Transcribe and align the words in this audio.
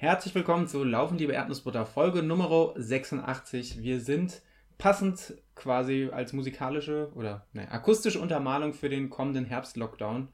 Herzlich 0.00 0.34
willkommen 0.34 0.66
zu 0.66 0.82
Laufen, 0.82 1.18
liebe 1.18 1.34
Erdnussbutter, 1.34 1.84
Folge 1.84 2.22
Nummer 2.22 2.72
86. 2.74 3.82
Wir 3.82 4.00
sind 4.00 4.40
passend 4.78 5.34
quasi 5.54 6.08
als 6.10 6.32
musikalische 6.32 7.12
oder 7.14 7.46
ne, 7.52 7.70
akustische 7.70 8.18
Untermalung 8.18 8.72
für 8.72 8.88
den 8.88 9.10
kommenden 9.10 9.44
Herbst-Lockdown 9.44 10.28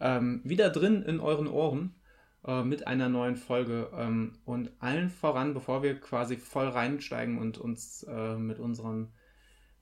ähm, 0.00 0.40
wieder 0.42 0.70
drin 0.70 1.04
in 1.04 1.20
euren 1.20 1.46
Ohren 1.46 1.94
äh, 2.44 2.64
mit 2.64 2.88
einer 2.88 3.08
neuen 3.08 3.36
Folge. 3.36 3.90
Ähm, 3.96 4.40
und 4.44 4.72
allen 4.80 5.08
voran, 5.08 5.54
bevor 5.54 5.84
wir 5.84 6.00
quasi 6.00 6.36
voll 6.36 6.66
reinsteigen 6.66 7.38
und 7.38 7.58
uns 7.58 8.02
äh, 8.02 8.34
mit 8.34 8.58
unseren 8.58 9.12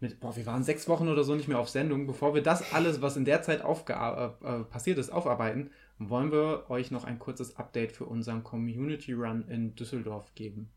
mit, 0.01 0.21
boah, 0.21 0.37
wir 0.37 0.45
waren 0.47 0.65
sechs 0.65 0.87
Wochen 0.89 1.09
oder 1.09 1.25
so 1.25 1.35
nicht 1.35 1.49
mehr 1.49 1.59
auf 1.59 1.69
Sendung. 1.71 2.07
Bevor 2.07 2.35
wir 2.35 2.43
das 2.43 2.75
alles, 2.75 3.01
was 3.01 3.17
in 3.17 3.25
der 3.25 3.41
Zeit 3.41 3.63
äh, 3.63 3.93
äh, 3.93 4.65
passiert 4.65 4.99
ist, 4.99 5.11
aufarbeiten, 5.11 5.71
wollen 6.01 6.33
wir 6.33 6.65
euch 6.71 6.91
noch 6.91 7.05
ein 7.05 7.19
kurzes 7.19 7.57
Update 7.57 7.93
für 7.93 8.07
unseren 8.07 8.43
Community 8.43 9.13
Run 9.13 9.47
in 9.49 9.75
Düsseldorf 9.75 10.35
geben. 10.35 10.71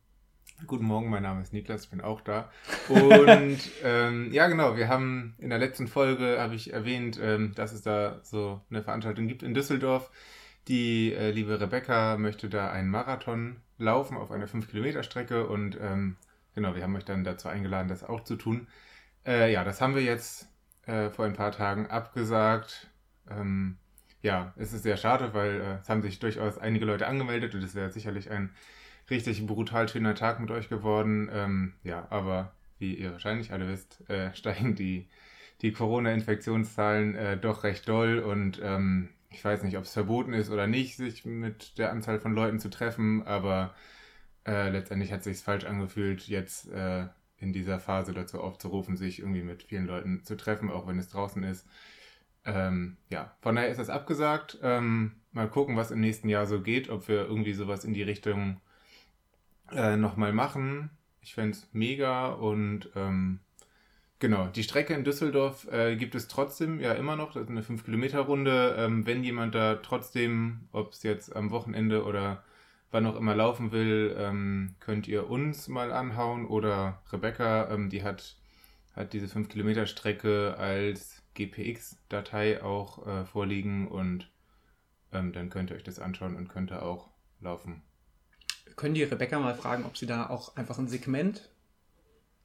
Guten 0.68 0.86
Morgen, 0.86 1.10
mein 1.10 1.24
Name 1.24 1.42
ist 1.42 1.54
Niklas, 1.54 1.86
ich 1.86 1.90
bin 1.90 2.02
auch 2.02 2.22
da. 2.22 2.52
Und 2.90 3.58
ähm, 3.84 4.32
ja, 4.34 4.48
genau, 4.48 4.76
wir 4.76 4.90
haben 4.90 5.36
in 5.40 5.50
der 5.50 5.60
letzten 5.60 5.88
Folge, 5.88 6.38
habe 6.40 6.56
ich 6.56 6.74
erwähnt, 6.74 7.20
ähm, 7.22 7.54
dass 7.56 7.72
es 7.72 7.82
da 7.82 8.20
so 8.24 8.62
eine 8.70 8.84
Veranstaltung 8.84 9.28
gibt 9.28 9.44
in 9.44 9.54
Düsseldorf. 9.54 10.12
Die 10.68 11.14
äh, 11.14 11.32
liebe 11.32 11.60
Rebecca 11.60 12.18
möchte 12.18 12.50
da 12.50 12.70
einen 12.72 12.90
Marathon 12.90 13.58
laufen 13.78 14.18
auf 14.18 14.32
einer 14.32 14.48
5-Kilometer-Strecke 14.48 15.48
und 15.48 15.78
ähm, 15.82 16.18
genau, 16.54 16.76
wir 16.76 16.84
haben 16.84 16.96
euch 16.96 17.06
dann 17.06 17.24
dazu 17.24 17.48
eingeladen, 17.48 17.88
das 17.88 18.04
auch 18.04 18.24
zu 18.24 18.36
tun. 18.36 18.68
Äh, 19.26 19.52
ja, 19.54 19.64
das 19.64 19.82
haben 19.82 19.96
wir 19.96 20.04
jetzt 20.04 20.48
äh, 20.86 21.10
vor 21.10 21.26
ein 21.26 21.34
paar 21.34 21.52
Tagen 21.52 21.88
abgesagt. 21.88 22.90
Ähm, 23.30 23.78
ja, 24.24 24.54
es 24.56 24.74
ist 24.74 24.84
sehr 24.84 24.98
schade, 24.98 25.34
weil 25.34 25.62
äh, 25.62 25.74
es 25.82 25.90
haben 25.90 26.02
sich 26.02 26.18
durchaus 26.18 26.58
einige 26.58 26.86
Leute 26.86 27.08
angemeldet 27.08 27.54
und 27.54 27.64
es 27.64 27.76
wäre 27.76 27.92
sicherlich 27.92 28.32
ein 28.32 28.50
richtig 29.10 29.46
brutal 29.46 29.88
schöner 29.90 30.16
Tag 30.16 30.40
mit 30.40 30.50
euch 30.50 30.70
geworden. 30.70 31.30
Ähm, 31.32 31.74
ja, 31.84 32.08
aber 32.10 32.54
wie 32.80 32.96
ihr 32.96 33.12
wahrscheinlich 33.12 33.52
alle 33.52 33.68
wisst, 33.68 34.10
äh, 34.10 34.34
steigen 34.36 34.76
die, 34.76 35.10
die 35.62 35.74
Corona-Infektionszahlen 35.74 37.16
äh, 37.16 37.38
doch 37.38 37.64
recht 37.64 37.88
doll 37.88 38.20
und 38.20 38.60
ähm, 38.64 39.10
ich 39.30 39.44
weiß 39.44 39.64
nicht, 39.64 39.78
ob 39.78 39.84
es 39.84 39.94
verboten 39.94 40.34
ist 40.34 40.50
oder 40.50 40.68
nicht, 40.68 40.96
sich 40.96 41.26
mit 41.26 41.78
der 41.78 41.92
Anzahl 41.92 42.20
von 42.20 42.34
Leuten 42.34 42.60
zu 42.60 42.70
treffen, 42.70 43.24
aber 43.28 43.74
äh, 44.48 44.70
letztendlich 44.70 45.12
hat 45.12 45.20
es 45.20 45.26
sich 45.26 45.38
falsch 45.40 45.66
angefühlt, 45.66 46.28
jetzt 46.28 46.72
äh, 46.72 47.08
in 47.40 47.52
dieser 47.52 47.80
Phase 47.80 48.14
dazu 48.14 48.40
aufzurufen, 48.40 48.96
sich 48.96 49.20
irgendwie 49.20 49.42
mit 49.42 49.64
vielen 49.64 49.86
Leuten 49.88 50.24
zu 50.24 50.38
treffen, 50.38 50.70
auch 50.70 50.88
wenn 50.88 51.00
es 51.00 51.10
draußen 51.10 51.44
ist. 51.44 51.68
Ähm, 52.46 52.98
ja, 53.10 53.36
von 53.42 53.56
daher 53.56 53.70
ist 53.70 53.80
das 53.80 53.90
abgesagt. 53.90 54.60
Ähm, 54.62 55.14
mal 55.32 55.50
gucken, 55.50 55.78
was 55.78 55.92
im 55.92 56.02
nächsten 56.02 56.30
Jahr 56.30 56.46
so 56.46 56.62
geht, 56.62 56.90
ob 56.90 57.08
wir 57.08 57.26
irgendwie 57.26 57.54
sowas 57.54 57.86
in 57.86 57.94
die 57.94 58.04
Richtung 58.04 58.60
äh, 59.72 59.96
nochmal 59.96 60.34
machen. 60.34 60.90
Ich 61.22 61.36
fände 61.36 61.52
es 61.52 61.68
mega 61.72 62.28
und 62.28 62.90
ähm, 62.96 63.40
genau, 64.20 64.48
die 64.48 64.64
Strecke 64.64 64.94
in 64.94 65.06
Düsseldorf 65.06 65.68
äh, 65.72 65.96
gibt 65.96 66.16
es 66.16 66.28
trotzdem 66.28 66.80
ja 66.80 66.94
immer 66.94 67.16
noch. 67.16 67.34
Das 67.34 67.44
ist 67.44 67.50
eine 67.50 67.62
5-Kilometer-Runde. 67.62 68.76
Ähm, 68.78 69.06
wenn 69.06 69.24
jemand 69.24 69.56
da 69.56 69.76
trotzdem, 69.76 70.68
ob 70.74 70.92
es 70.92 71.04
jetzt 71.04 71.36
am 71.36 71.50
Wochenende 71.50 72.04
oder 72.04 72.44
wann 72.92 73.06
auch 73.06 73.16
immer 73.16 73.36
laufen 73.36 73.72
will, 73.72 74.16
ähm, 74.18 74.76
könnt 74.80 75.08
ihr 75.08 75.30
uns 75.30 75.68
mal 75.70 75.92
anhauen 75.92 76.46
oder 76.46 77.02
Rebecca, 77.12 77.72
ähm, 77.72 77.90
die 77.90 78.04
hat, 78.04 78.36
hat 78.96 79.14
diese 79.14 79.26
5-Kilometer-Strecke 79.26 80.56
als 80.58 81.23
GPX-Datei 81.34 82.64
auch 82.64 83.08
äh, 83.08 83.26
vorliegen 83.26 83.88
und 83.88 84.30
ähm, 85.12 85.34
dann 85.34 85.50
könnt 85.50 85.70
ihr 85.70 85.76
euch 85.76 85.84
das 85.84 86.00
anschauen 86.00 86.36
und 86.36 86.50
könnt 86.50 86.72
ihr 86.72 86.84
auch 86.84 87.10
laufen. 87.40 87.82
Können 88.76 88.96
die 88.96 89.04
Rebecca 89.04 89.40
mal 89.40 89.56
fragen, 89.56 89.86
ob 89.86 89.98
sie 89.98 90.08
da 90.08 90.30
auch 90.30 90.56
einfach 90.56 90.80
ein 90.80 90.88
Segment 90.88 91.52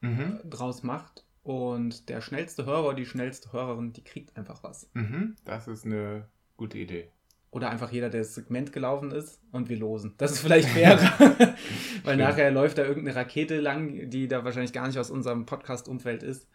mhm. 0.01 0.41
Draus 0.49 0.83
macht 0.83 1.25
und 1.43 2.09
der 2.09 2.21
schnellste 2.21 2.67
Hörer, 2.67 2.95
die 2.95 3.07
schnellste 3.07 3.53
Hörerin, 3.53 3.93
die 3.93 4.05
kriegt 4.05 4.37
einfach 4.37 4.63
was. 4.63 4.91
Mhm. 4.93 5.37
Das 5.45 5.69
ist 5.69 5.87
eine 5.87 6.29
gute 6.57 6.79
Idee. 6.79 7.11
Oder 7.51 7.71
einfach 7.71 7.91
jeder, 7.91 8.11
der 8.11 8.21
das 8.21 8.35
Segment 8.35 8.75
gelaufen 8.75 9.11
ist 9.11 9.41
und 9.53 9.71
wir 9.71 9.79
losen. 9.79 10.13
Das 10.19 10.33
ist 10.33 10.41
vielleicht 10.41 10.69
fair, 10.69 10.99
weil 12.05 12.19
nachher 12.19 12.51
läuft 12.51 12.77
da 12.77 12.85
irgendeine 12.85 13.17
Rakete 13.17 13.61
lang, 13.61 14.11
die 14.11 14.29
da 14.29 14.45
wahrscheinlich 14.45 14.75
gar 14.75 14.87
nicht 14.87 14.99
aus 14.99 15.11
unserem 15.11 15.47
Podcast-Umfeld 15.47 16.23
ist. 16.23 16.47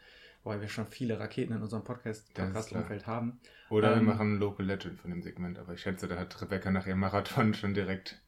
Wobei 0.44 0.60
wir 0.60 0.68
schon 0.68 0.88
viele 0.88 1.20
Raketen 1.20 1.54
in 1.54 1.62
unserem 1.62 1.84
Podcast-Umfeld 1.84 2.54
Podcast 2.54 3.08
haben. 3.08 3.40
Oder 3.70 3.94
ähm, 3.94 4.00
wir 4.06 4.14
machen 4.14 4.40
Local 4.40 4.66
Legend 4.66 5.00
von 5.00 5.10
dem 5.10 5.22
Segment, 5.22 5.58
aber 5.58 5.74
ich 5.74 5.82
schätze, 5.82 6.08
da 6.08 6.18
hat 6.18 6.42
Rebecca 6.42 6.70
nach 6.70 6.86
ihrem 6.86 7.00
Marathon 7.00 7.54
schon 7.54 7.74
direkt. 7.74 8.22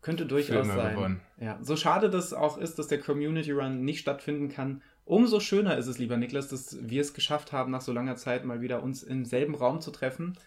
Könnte 0.00 0.26
durchaus 0.26 0.66
sein. 0.66 0.94
Gewonnen. 0.94 1.20
Ja, 1.38 1.58
so 1.60 1.76
schade 1.76 2.08
das 2.08 2.32
auch 2.32 2.56
ist, 2.56 2.78
dass 2.78 2.86
der 2.86 3.00
Community 3.00 3.50
Run 3.50 3.84
nicht 3.84 4.00
stattfinden 4.00 4.48
kann. 4.48 4.82
Umso 5.04 5.40
schöner 5.40 5.76
ist 5.76 5.86
es, 5.86 5.98
lieber 5.98 6.16
Niklas, 6.16 6.48
dass 6.48 6.78
wir 6.88 7.00
es 7.00 7.14
geschafft 7.14 7.52
haben, 7.52 7.72
nach 7.72 7.80
so 7.80 7.92
langer 7.92 8.16
Zeit 8.16 8.44
mal 8.44 8.60
wieder 8.60 8.82
uns 8.82 9.02
im 9.02 9.24
selben 9.24 9.54
Raum 9.54 9.80
zu 9.80 9.90
treffen 9.90 10.38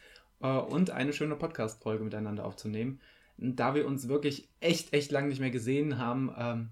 äh, 0.41 0.47
und 0.47 0.91
eine 0.91 1.13
schöne 1.13 1.35
Podcast-Folge 1.35 2.03
miteinander 2.03 2.45
aufzunehmen. 2.45 2.99
Da 3.37 3.75
wir 3.75 3.85
uns 3.87 4.07
wirklich 4.07 4.49
echt, 4.59 4.93
echt 4.93 5.11
lang 5.11 5.27
nicht 5.27 5.41
mehr 5.41 5.51
gesehen 5.51 5.97
haben, 5.97 6.33
ähm, 6.37 6.69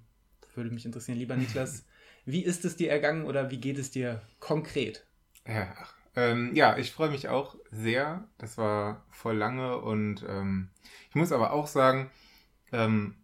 würde 0.55 0.71
mich 0.71 0.85
interessieren, 0.85 1.17
lieber 1.17 1.35
Niklas, 1.35 1.85
Wie 2.31 2.43
ist 2.43 2.63
es 2.63 2.75
dir 2.75 2.91
ergangen 2.91 3.25
oder 3.25 3.49
wie 3.49 3.57
geht 3.57 3.79
es 3.79 3.89
dir 3.89 4.21
konkret? 4.39 5.03
Ja, 5.47 5.73
ähm, 6.15 6.51
ja 6.53 6.77
ich 6.77 6.91
freue 6.91 7.09
mich 7.09 7.27
auch 7.27 7.55
sehr. 7.71 8.23
Das 8.37 8.57
war 8.57 9.03
voll 9.09 9.35
lange 9.35 9.77
und 9.77 10.23
ähm, 10.29 10.69
ich 11.09 11.15
muss 11.15 11.31
aber 11.31 11.53
auch 11.53 11.65
sagen, 11.65 12.11
ähm, 12.71 13.15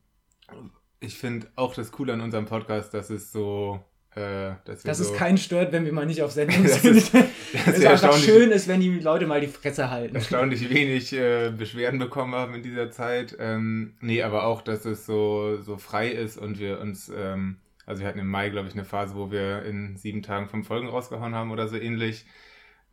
ich 1.00 1.20
finde 1.20 1.48
auch 1.56 1.76
das 1.76 1.92
Coole 1.92 2.14
an 2.14 2.22
unserem 2.22 2.46
Podcast, 2.46 2.96
dass 2.96 3.12
es 3.12 3.32
so 3.32 3.80
äh, 4.16 4.56
dass, 4.64 4.82
dass 4.82 4.98
so, 4.98 5.04
es 5.04 5.14
keinen 5.14 5.38
stört, 5.38 5.72
wenn 5.72 5.86
wir 5.86 5.94
mal 5.94 6.06
nicht 6.06 6.24
auf 6.24 6.32
Sendung 6.32 6.66
sind. 6.68 6.96
Ist, 6.96 7.14
es 7.54 7.78
ist 7.78 7.86
einfach 7.86 8.18
schön 8.18 8.50
ist, 8.50 8.68
wenn 8.68 8.80
die 8.80 9.00
Leute 9.00 9.28
mal 9.28 9.42
die 9.42 9.48
Fresse 9.48 9.92
halten. 9.92 10.16
Erstaunlich 10.16 10.68
wenig 10.70 11.14
äh, 11.14 11.52
Beschwerden 11.52 12.00
bekommen 12.00 12.34
haben 12.34 12.56
in 12.56 12.64
dieser 12.64 12.90
Zeit. 12.90 13.36
Ähm, 13.40 13.94
nee, 14.00 14.24
aber 14.24 14.46
auch, 14.46 14.62
dass 14.62 14.86
es 14.86 15.06
so, 15.06 15.62
so 15.62 15.78
frei 15.78 16.10
ist 16.10 16.38
und 16.38 16.60
wir 16.60 16.80
uns 16.80 17.12
ähm, 17.16 17.58
also 17.86 18.02
wir 18.02 18.08
hatten 18.08 18.20
im 18.20 18.30
Mai, 18.30 18.50
glaube 18.50 18.68
ich, 18.68 18.74
eine 18.74 18.86
Phase, 18.86 19.16
wo 19.16 19.32
wir 19.32 19.64
in 19.64 19.98
sieben 19.98 20.22
Tagen 20.24 20.48
fünf 20.48 20.68
Folgen 20.68 20.88
rausgehauen 20.88 21.36
haben 21.36 21.52
oder 21.52 21.68
so 21.68 21.78
ähnlich. 21.78 22.26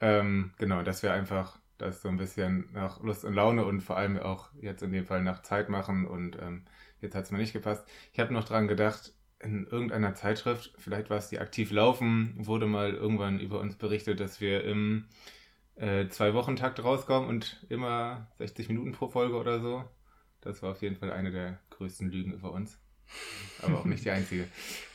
Ähm, 0.00 0.52
genau, 0.58 0.82
dass 0.82 1.02
wir 1.02 1.12
einfach 1.12 1.58
das 1.78 2.02
so 2.02 2.08
ein 2.08 2.16
bisschen 2.16 2.68
nach 2.72 3.02
Lust 3.02 3.24
und 3.24 3.34
Laune 3.34 3.64
und 3.64 3.80
vor 3.82 3.96
allem 3.96 4.18
auch 4.18 4.50
jetzt 4.60 4.82
in 4.82 4.92
dem 4.92 5.06
Fall 5.06 5.22
nach 5.22 5.42
Zeit 5.42 5.68
machen 5.68 6.06
und 6.06 6.38
ähm, 6.40 6.64
jetzt 7.00 7.14
hat 7.14 7.24
es 7.24 7.30
mir 7.30 7.38
nicht 7.38 7.52
gepasst. 7.52 7.86
Ich 8.12 8.20
habe 8.20 8.32
noch 8.32 8.44
dran 8.44 8.68
gedacht, 8.68 9.12
in 9.40 9.66
irgendeiner 9.66 10.14
Zeitschrift, 10.14 10.72
vielleicht 10.78 11.10
war 11.10 11.18
es 11.18 11.28
die 11.28 11.40
Aktiv 11.40 11.72
Laufen, 11.72 12.34
wurde 12.36 12.66
mal 12.66 12.94
irgendwann 12.94 13.40
über 13.40 13.60
uns 13.60 13.76
berichtet, 13.76 14.20
dass 14.20 14.40
wir 14.40 14.64
im 14.64 15.06
äh, 15.76 16.08
Zwei-Wochen-Takt 16.08 16.82
rauskommen 16.84 17.28
und 17.28 17.66
immer 17.68 18.28
60 18.38 18.68
Minuten 18.68 18.92
pro 18.92 19.08
Folge 19.08 19.36
oder 19.36 19.60
so. 19.60 19.84
Das 20.40 20.62
war 20.62 20.72
auf 20.72 20.82
jeden 20.82 20.96
Fall 20.96 21.12
eine 21.12 21.32
der 21.32 21.58
größten 21.70 22.10
Lügen 22.10 22.32
über 22.32 22.52
uns 22.52 22.78
aber 23.60 23.80
auch 23.80 23.84
nicht 23.84 24.04
die 24.04 24.10
einzige. 24.10 24.46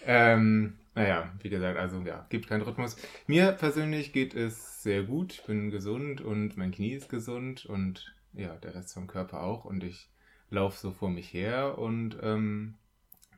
Ähm, 0.06 0.78
naja, 0.96 1.32
wie 1.42 1.50
gesagt, 1.50 1.78
also 1.78 2.00
ja, 2.02 2.26
gibt 2.30 2.48
keinen 2.48 2.64
Rhythmus. 2.64 2.98
Mir 3.28 3.52
persönlich 3.52 4.14
geht 4.14 4.34
es 4.34 4.82
sehr 4.82 5.04
gut. 5.04 5.34
Ich 5.34 5.44
bin 5.44 5.70
gesund 5.70 6.22
und 6.22 6.58
mein 6.58 6.72
Knie 6.72 6.94
ist 6.94 7.10
gesund 7.10 7.66
und 7.66 8.16
ja, 8.34 8.56
der 8.56 8.76
Rest 8.76 8.94
vom 8.94 9.08
Körper 9.08 9.44
auch. 9.44 9.66
Und 9.66 9.84
ich 9.84 10.10
laufe 10.50 10.80
so 10.80 10.92
vor 10.92 11.10
mich 11.10 11.34
her 11.34 11.78
und 11.78 12.18
ähm, 12.22 12.76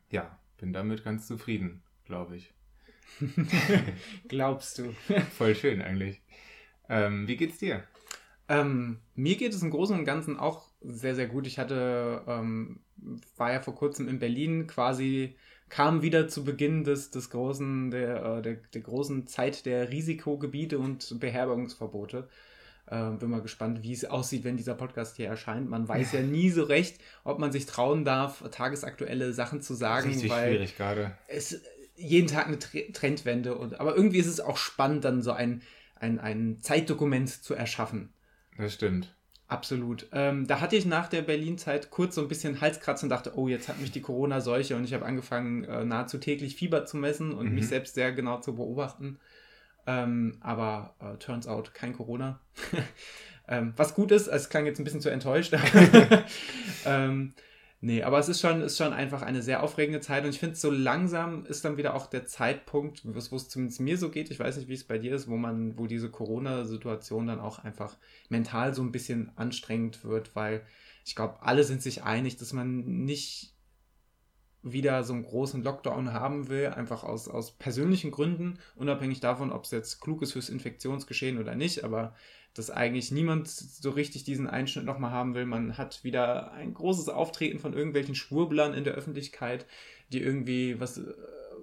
ja, 0.09 0.37
bin 0.57 0.73
damit 0.73 1.03
ganz 1.03 1.27
zufrieden, 1.27 1.81
glaube 2.05 2.37
ich. 2.37 2.53
Glaubst 4.27 4.77
du? 4.77 4.93
Voll 5.37 5.55
schön 5.55 5.81
eigentlich. 5.81 6.21
Ähm, 6.87 7.27
wie 7.27 7.35
geht's 7.35 7.57
dir? 7.57 7.83
Ähm, 8.47 8.99
mir 9.15 9.35
geht 9.35 9.53
es 9.53 9.61
im 9.61 9.69
Großen 9.69 9.97
und 9.97 10.05
Ganzen 10.05 10.39
auch 10.39 10.68
sehr, 10.81 11.15
sehr 11.15 11.27
gut. 11.27 11.47
Ich 11.47 11.59
hatte 11.59 12.23
ähm, 12.27 12.79
war 13.37 13.51
ja 13.51 13.59
vor 13.59 13.75
kurzem 13.75 14.07
in 14.07 14.19
Berlin 14.19 14.67
quasi, 14.67 15.35
kam 15.69 16.01
wieder 16.01 16.27
zu 16.27 16.43
Beginn 16.43 16.83
des, 16.83 17.11
des 17.11 17.29
großen, 17.29 17.91
der, 17.91 18.23
äh, 18.23 18.41
der, 18.41 18.55
der 18.73 18.81
großen 18.81 19.27
Zeit 19.27 19.65
der 19.65 19.89
Risikogebiete 19.91 20.79
und 20.79 21.19
Beherbergungsverbote. 21.19 22.27
Äh, 22.87 23.11
bin 23.11 23.29
mal 23.29 23.41
gespannt, 23.41 23.83
wie 23.83 23.93
es 23.93 24.05
aussieht, 24.05 24.43
wenn 24.43 24.57
dieser 24.57 24.73
Podcast 24.73 25.17
hier 25.17 25.27
erscheint. 25.27 25.69
Man 25.69 25.87
weiß 25.87 26.11
ja 26.13 26.21
nie 26.21 26.49
so 26.49 26.63
recht, 26.63 26.99
ob 27.23 27.37
man 27.39 27.51
sich 27.51 27.65
trauen 27.65 28.03
darf, 28.03 28.43
tagesaktuelle 28.49 29.33
Sachen 29.33 29.61
zu 29.61 29.75
sagen. 29.75 30.09
Richtig 30.09 30.31
weil 30.31 30.49
schwierig 30.49 30.75
gerade. 30.75 31.11
Es 31.27 31.61
jeden 31.99 32.27
Tag 32.27 32.47
eine 32.47 32.59
Trendwende. 32.59 33.55
Und, 33.55 33.79
aber 33.79 33.95
irgendwie 33.95 34.19
ist 34.19 34.27
es 34.27 34.39
auch 34.39 34.57
spannend, 34.57 35.03
dann 35.03 35.21
so 35.21 35.31
ein, 35.31 35.61
ein, 35.95 36.19
ein 36.19 36.59
Zeitdokument 36.61 37.29
zu 37.29 37.53
erschaffen. 37.53 38.13
Das 38.57 38.73
stimmt. 38.73 39.15
Absolut. 39.49 40.05
Ähm, 40.11 40.45
da 40.45 40.61
hatte 40.61 40.75
ich 40.75 40.85
nach 40.85 41.07
der 41.07 41.23
Berlin-Zeit 41.23 41.89
kurz 41.89 42.13
so 42.13 42.21
ein 42.21 42.27
bisschen 42.27 42.61
Halskratzen 42.61 43.07
und 43.07 43.09
dachte, 43.09 43.33
oh, 43.35 43.47
jetzt 43.47 43.67
hat 43.67 43.81
mich 43.81 43.91
die 43.91 44.01
Corona-Seuche 44.01 44.75
und 44.75 44.83
ich 44.83 44.93
habe 44.93 45.05
angefangen, 45.05 45.63
äh, 45.63 45.83
nahezu 45.83 46.19
täglich 46.19 46.55
Fieber 46.55 46.85
zu 46.85 46.97
messen 46.97 47.33
und 47.33 47.49
mhm. 47.49 47.55
mich 47.55 47.67
selbst 47.67 47.95
sehr 47.95 48.11
genau 48.11 48.39
zu 48.41 48.55
beobachten. 48.55 49.17
Ähm, 49.87 50.37
aber 50.41 50.93
äh, 50.99 51.17
turns 51.17 51.47
out 51.47 51.73
kein 51.73 51.93
Corona. 51.93 52.39
ähm, 53.47 53.73
was 53.75 53.95
gut 53.95 54.11
ist, 54.11 54.27
es 54.27 54.49
klang 54.49 54.67
jetzt 54.67 54.79
ein 54.79 54.83
bisschen 54.83 55.01
zu 55.01 55.09
enttäuscht. 55.09 55.51
Nee, 57.81 58.03
aber 58.03 58.19
es 58.19 58.27
ist 58.27 58.41
schon, 58.41 58.59
ist 58.59 58.77
schon 58.77 58.91
einfach 58.91 59.21
eine 59.21 59.41
sehr 59.41 59.63
aufregende 59.63 60.01
Zeit 60.01 60.25
und 60.25 60.31
ich 60.31 60.39
finde, 60.39 60.57
so 60.57 60.69
langsam 60.69 61.45
ist 61.45 61.63
dann 61.63 61.77
wieder 61.77 61.95
auch 61.95 62.07
der 62.07 62.25
Zeitpunkt, 62.25 63.03
wo 63.05 63.17
es 63.17 63.47
zumindest 63.47 63.79
mir 63.79 63.97
so 63.97 64.09
geht, 64.09 64.31
ich 64.31 64.39
weiß 64.39 64.57
nicht, 64.57 64.67
wie 64.67 64.73
es 64.73 64.83
bei 64.83 64.97
dir 64.97 65.15
ist, 65.15 65.29
wo 65.29 65.37
man, 65.37 65.77
wo 65.77 65.87
diese 65.87 66.11
Corona-Situation 66.11 67.27
dann 67.27 67.39
auch 67.39 67.59
einfach 67.59 67.95
mental 68.27 68.73
so 68.73 68.81
ein 68.81 68.91
bisschen 68.91 69.31
anstrengend 69.37 70.03
wird, 70.03 70.35
weil 70.35 70.65
ich 71.05 71.15
glaube, 71.15 71.41
alle 71.41 71.63
sind 71.63 71.81
sich 71.81 72.03
einig, 72.03 72.35
dass 72.35 72.51
man 72.51 73.05
nicht 73.05 73.53
wieder 74.61 75.05
so 75.05 75.13
einen 75.13 75.23
großen 75.23 75.63
Lockdown 75.63 76.11
haben 76.11 76.49
will, 76.49 76.67
einfach 76.67 77.03
aus, 77.05 77.29
aus 77.29 77.51
persönlichen 77.51 78.11
Gründen, 78.11 78.59
unabhängig 78.75 79.21
davon, 79.21 79.53
ob 79.53 79.63
es 79.63 79.71
jetzt 79.71 80.01
klug 80.01 80.21
ist 80.21 80.33
fürs 80.33 80.49
Infektionsgeschehen 80.49 81.37
oder 81.37 81.55
nicht, 81.55 81.85
aber 81.85 82.13
dass 82.53 82.69
eigentlich 82.69 83.11
niemand 83.11 83.47
so 83.47 83.91
richtig 83.91 84.23
diesen 84.23 84.47
Einschnitt 84.47 84.85
nochmal 84.85 85.11
haben 85.11 85.35
will. 85.35 85.45
Man 85.45 85.77
hat 85.77 86.03
wieder 86.03 86.51
ein 86.51 86.73
großes 86.73 87.09
Auftreten 87.09 87.59
von 87.59 87.73
irgendwelchen 87.73 88.15
Schwurblern 88.15 88.73
in 88.73 88.83
der 88.83 88.93
Öffentlichkeit, 88.93 89.65
die 90.11 90.21
irgendwie 90.21 90.79
was, 90.79 90.97
äh, 90.97 91.13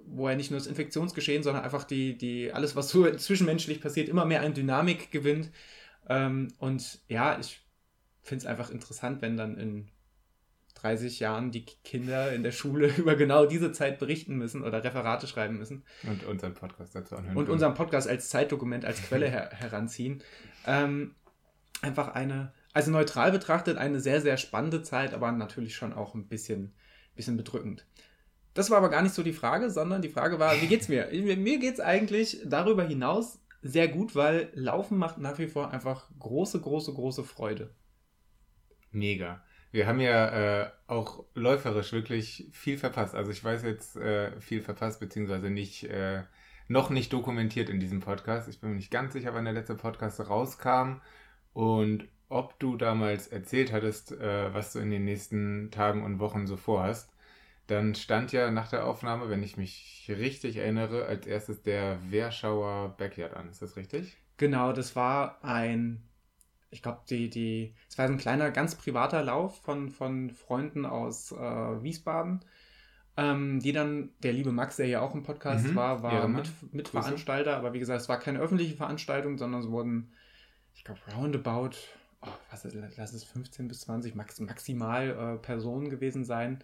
wo 0.05 0.27
er 0.27 0.35
nicht 0.35 0.51
nur 0.51 0.59
das 0.59 0.67
Infektionsgeschehen, 0.67 1.43
sondern 1.43 1.63
einfach 1.63 1.83
die, 1.83 2.17
die, 2.17 2.51
alles, 2.51 2.75
was 2.75 2.89
so 2.89 3.09
zwischenmenschlich 3.15 3.81
passiert, 3.81 4.09
immer 4.09 4.25
mehr 4.25 4.41
an 4.41 4.53
Dynamik 4.53 5.11
gewinnt. 5.11 5.51
Ähm, 6.09 6.47
und 6.59 6.99
ja, 7.09 7.37
ich 7.39 7.59
finde 8.21 8.43
es 8.43 8.47
einfach 8.47 8.69
interessant, 8.69 9.21
wenn 9.21 9.37
dann 9.37 9.57
in 9.57 9.89
30 10.81 11.19
Jahren 11.19 11.51
die 11.51 11.65
Kinder 11.65 12.31
in 12.31 12.43
der 12.43 12.51
Schule 12.51 12.87
über 12.97 13.15
genau 13.15 13.45
diese 13.45 13.71
Zeit 13.71 13.99
berichten 13.99 14.37
müssen 14.37 14.63
oder 14.63 14.83
Referate 14.83 15.27
schreiben 15.27 15.57
müssen. 15.57 15.83
Und 16.03 16.23
unseren 16.25 16.53
Podcast 16.53 16.95
dazu 16.95 17.15
anhören. 17.15 17.37
Und 17.37 17.49
unseren 17.49 17.73
Podcast 17.73 18.07
als 18.07 18.29
Zeitdokument, 18.29 18.85
als 18.85 19.01
Quelle 19.01 19.29
her 19.29 19.49
heranziehen. 19.53 20.23
Ähm, 20.65 21.15
einfach 21.81 22.09
eine, 22.09 22.53
also 22.73 22.91
neutral 22.91 23.31
betrachtet, 23.31 23.77
eine 23.77 23.99
sehr, 23.99 24.21
sehr 24.21 24.37
spannende 24.37 24.83
Zeit, 24.83 25.13
aber 25.13 25.31
natürlich 25.31 25.75
schon 25.75 25.93
auch 25.93 26.15
ein 26.15 26.27
bisschen, 26.27 26.73
bisschen 27.15 27.37
bedrückend. 27.37 27.85
Das 28.53 28.69
war 28.69 28.77
aber 28.77 28.89
gar 28.89 29.03
nicht 29.03 29.13
so 29.13 29.23
die 29.23 29.33
Frage, 29.33 29.69
sondern 29.69 30.01
die 30.01 30.09
Frage 30.09 30.39
war, 30.39 30.59
wie 30.61 30.67
geht's 30.67 30.89
mir? 30.89 31.09
mir 31.11 31.59
geht's 31.59 31.79
eigentlich 31.79 32.39
darüber 32.45 32.83
hinaus 32.83 33.39
sehr 33.61 33.87
gut, 33.87 34.15
weil 34.15 34.49
Laufen 34.53 34.97
macht 34.97 35.17
nach 35.17 35.37
wie 35.39 35.47
vor 35.47 35.71
einfach 35.71 36.09
große, 36.19 36.61
große, 36.61 36.93
große 36.93 37.23
Freude. 37.23 37.73
Mega. 38.91 39.43
Wir 39.71 39.87
haben 39.87 39.99
ja 39.99 40.61
äh, 40.61 40.71
auch 40.87 41.25
läuferisch 41.33 41.91
wirklich 41.91 42.47
viel 42.51 42.77
verpasst. 42.77 43.15
Also 43.15 43.31
ich 43.31 43.43
weiß 43.43 43.63
jetzt 43.63 43.97
äh, 43.97 44.39
viel 44.39 44.61
verpasst, 44.61 44.99
beziehungsweise 44.99 45.49
nicht, 45.49 45.83
äh, 45.85 46.23
noch 46.67 46.89
nicht 46.89 47.11
dokumentiert 47.13 47.69
in 47.69 47.79
diesem 47.79 47.99
Podcast. 47.99 48.47
Ich 48.47 48.61
bin 48.61 48.71
mir 48.71 48.75
nicht 48.77 48.91
ganz 48.91 49.13
sicher, 49.13 49.33
wann 49.33 49.45
der 49.45 49.53
letzte 49.53 49.75
Podcast 49.75 50.19
rauskam 50.29 51.01
und 51.53 52.07
ob 52.29 52.59
du 52.59 52.77
damals 52.77 53.27
erzählt 53.27 53.71
hattest, 53.71 54.11
äh, 54.11 54.53
was 54.53 54.73
du 54.73 54.79
in 54.79 54.91
den 54.91 55.05
nächsten 55.05 55.71
Tagen 55.71 56.03
und 56.03 56.19
Wochen 56.19 56.47
so 56.47 56.57
vorhast. 56.57 57.13
Dann 57.67 57.95
stand 57.95 58.31
ja 58.31 58.49
nach 58.49 58.69
der 58.69 58.85
Aufnahme, 58.85 59.29
wenn 59.29 59.43
ich 59.43 59.57
mich 59.57 60.05
richtig 60.09 60.57
erinnere, 60.57 61.05
als 61.05 61.27
erstes 61.27 61.63
der 61.63 61.99
Werschauer 62.09 62.95
Backyard 62.97 63.35
an. 63.35 63.49
Ist 63.49 63.61
das 63.61 63.75
richtig? 63.75 64.15
Genau, 64.37 64.71
das 64.71 64.95
war 64.95 65.43
ein 65.43 66.06
ich 66.69 66.81
glaube, 66.81 67.01
die, 67.09 67.29
die, 67.29 67.75
es 67.89 67.97
war 67.97 68.05
ein 68.05 68.17
kleiner, 68.17 68.51
ganz 68.51 68.75
privater 68.75 69.23
Lauf 69.23 69.61
von, 69.61 69.89
von 69.89 70.31
Freunden 70.31 70.85
aus 70.85 71.31
äh, 71.31 71.35
Wiesbaden, 71.35 72.41
ähm, 73.15 73.59
die 73.59 73.71
dann, 73.71 74.11
der 74.21 74.33
liebe 74.33 74.51
Max, 74.51 74.75
der 74.75 74.87
ja 74.87 75.01
auch 75.01 75.15
im 75.15 75.23
Podcast 75.23 75.67
mhm. 75.67 75.75
war, 75.75 76.03
war 76.03 76.27
mit, 76.27 76.51
Mitveranstalter, 76.71 77.55
aber 77.57 77.73
wie 77.73 77.79
gesagt, 77.79 78.01
es 78.01 78.09
war 78.09 78.19
keine 78.19 78.39
öffentliche 78.39 78.75
Veranstaltung, 78.75 79.37
sondern 79.37 79.61
es 79.61 79.69
wurden, 79.69 80.11
ich 80.75 80.83
glaube, 80.83 80.99
roundabout, 81.15 81.77
oh, 82.21 82.27
was 82.51 82.65
ist, 82.65 82.75
lass 82.97 83.13
es 83.13 83.23
15 83.23 83.67
bis 83.67 83.81
20 83.81 84.15
max, 84.15 84.39
maximal 84.39 85.09
äh, 85.09 85.37
Personen 85.37 85.89
gewesen 85.89 86.25
sein, 86.25 86.59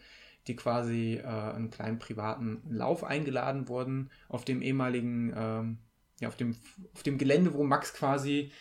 die 0.47 0.56
quasi 0.57 1.21
äh, 1.23 1.25
einen 1.25 1.69
kleinen 1.69 1.99
privaten 1.99 2.61
Lauf 2.69 3.06
eingeladen 3.06 3.69
wurden 3.69 4.11
auf 4.27 4.44
dem 4.44 4.61
ehemaligen, 4.61 5.33
ähm, 5.35 5.77
ja, 6.19 6.27
auf 6.27 6.35
dem, 6.35 6.57
auf 6.94 7.03
dem 7.03 7.17
Gelände, 7.17 7.53
wo 7.53 7.63
Max 7.63 7.94
quasi 7.94 8.51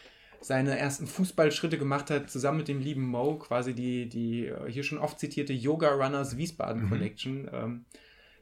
seine 0.43 0.79
ersten 0.79 1.07
Fußballschritte 1.07 1.79
gemacht 1.79 2.11
hat, 2.11 2.31
zusammen 2.31 2.59
mit 2.59 2.69
dem 2.69 2.81
lieben 2.81 3.07
Mo, 3.07 3.37
quasi 3.37 3.75
die, 3.75 4.09
die 4.09 4.47
äh, 4.47 4.71
hier 4.71 4.83
schon 4.83 4.99
oft 4.99 5.19
zitierte 5.19 5.53
Yoga 5.53 5.91
Runners 5.91 6.37
Wiesbaden 6.37 6.85
mhm. 6.85 6.89
Collection. 6.89 7.51
Ähm, 7.53 7.85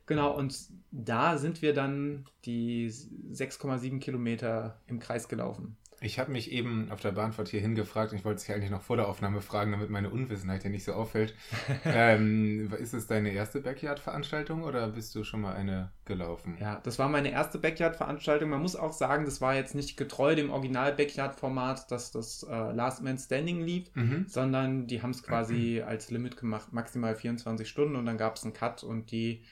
genau, 0.07 0.37
und 0.37 0.57
da 0.91 1.39
sind 1.39 1.63
wir 1.63 1.75
dann 1.75 2.27
die 2.45 2.91
6,7 2.91 4.01
Kilometer 4.01 4.81
im 4.87 4.99
Kreis 4.99 5.29
gelaufen. 5.29 5.77
Ich 6.03 6.19
habe 6.19 6.33
mich 6.33 6.51
eben 6.51 6.91
auf 6.91 7.01
der 7.01 7.13
Bahnfahrt 7.13 7.49
hier 7.49 7.61
hingefragt, 7.61 8.15
ich 8.15 8.25
wollte 8.25 8.41
dich 8.41 8.55
eigentlich 8.55 8.71
noch 8.71 8.81
vor 8.81 8.97
der 8.97 9.07
Aufnahme 9.07 9.43
fragen, 9.43 9.73
damit 9.73 9.91
meine 9.91 10.09
Unwissenheit 10.09 10.65
ja 10.65 10.71
nicht 10.71 10.85
so 10.85 10.95
auffällt. 10.95 11.35
ähm, 11.85 12.73
ist 12.79 12.95
es 12.95 13.07
deine 13.07 13.33
erste 13.33 13.61
Backyard-Veranstaltung 13.61 14.63
oder 14.63 14.89
bist 14.89 15.15
du 15.15 15.25
schon 15.25 15.43
mal 15.43 15.55
eine 15.55 15.93
gelaufen? 16.07 16.57
Ja, 16.59 16.81
das 16.83 16.99
war 16.99 17.11
meine 17.11 17.31
erste 17.31 17.59
Backyard-Veranstaltung. 17.59 18.49
Man 18.49 18.63
muss 18.63 18.77
auch 18.77 18.95
sagen, 18.95 19.27
das 19.27 19.43
war 19.43 19.55
jetzt 19.55 19.75
nicht 19.75 19.99
getreu 19.99 20.35
dem 20.35 20.51
Original-Backyard-Format, 20.51 21.91
dass 21.91 22.11
das 22.13 22.45
äh, 22.45 22.73
Last 22.73 23.03
Man 23.03 23.19
Standing 23.19 23.61
lief, 23.61 23.95
mhm. 23.95 24.25
sondern 24.27 24.87
die 24.87 25.03
haben 25.03 25.11
es 25.11 25.23
quasi 25.23 25.81
mhm. 25.83 25.89
als 25.89 26.11
Limit 26.11 26.39
gemacht, 26.39 26.73
maximal 26.73 27.15
24 27.15 27.69
Stunden 27.69 27.97
und 27.97 28.07
dann 28.07 28.17
gab 28.17 28.37
es 28.37 28.45
einen 28.45 28.55
Cut 28.55 28.83
und 28.83 29.11
die, 29.11 29.43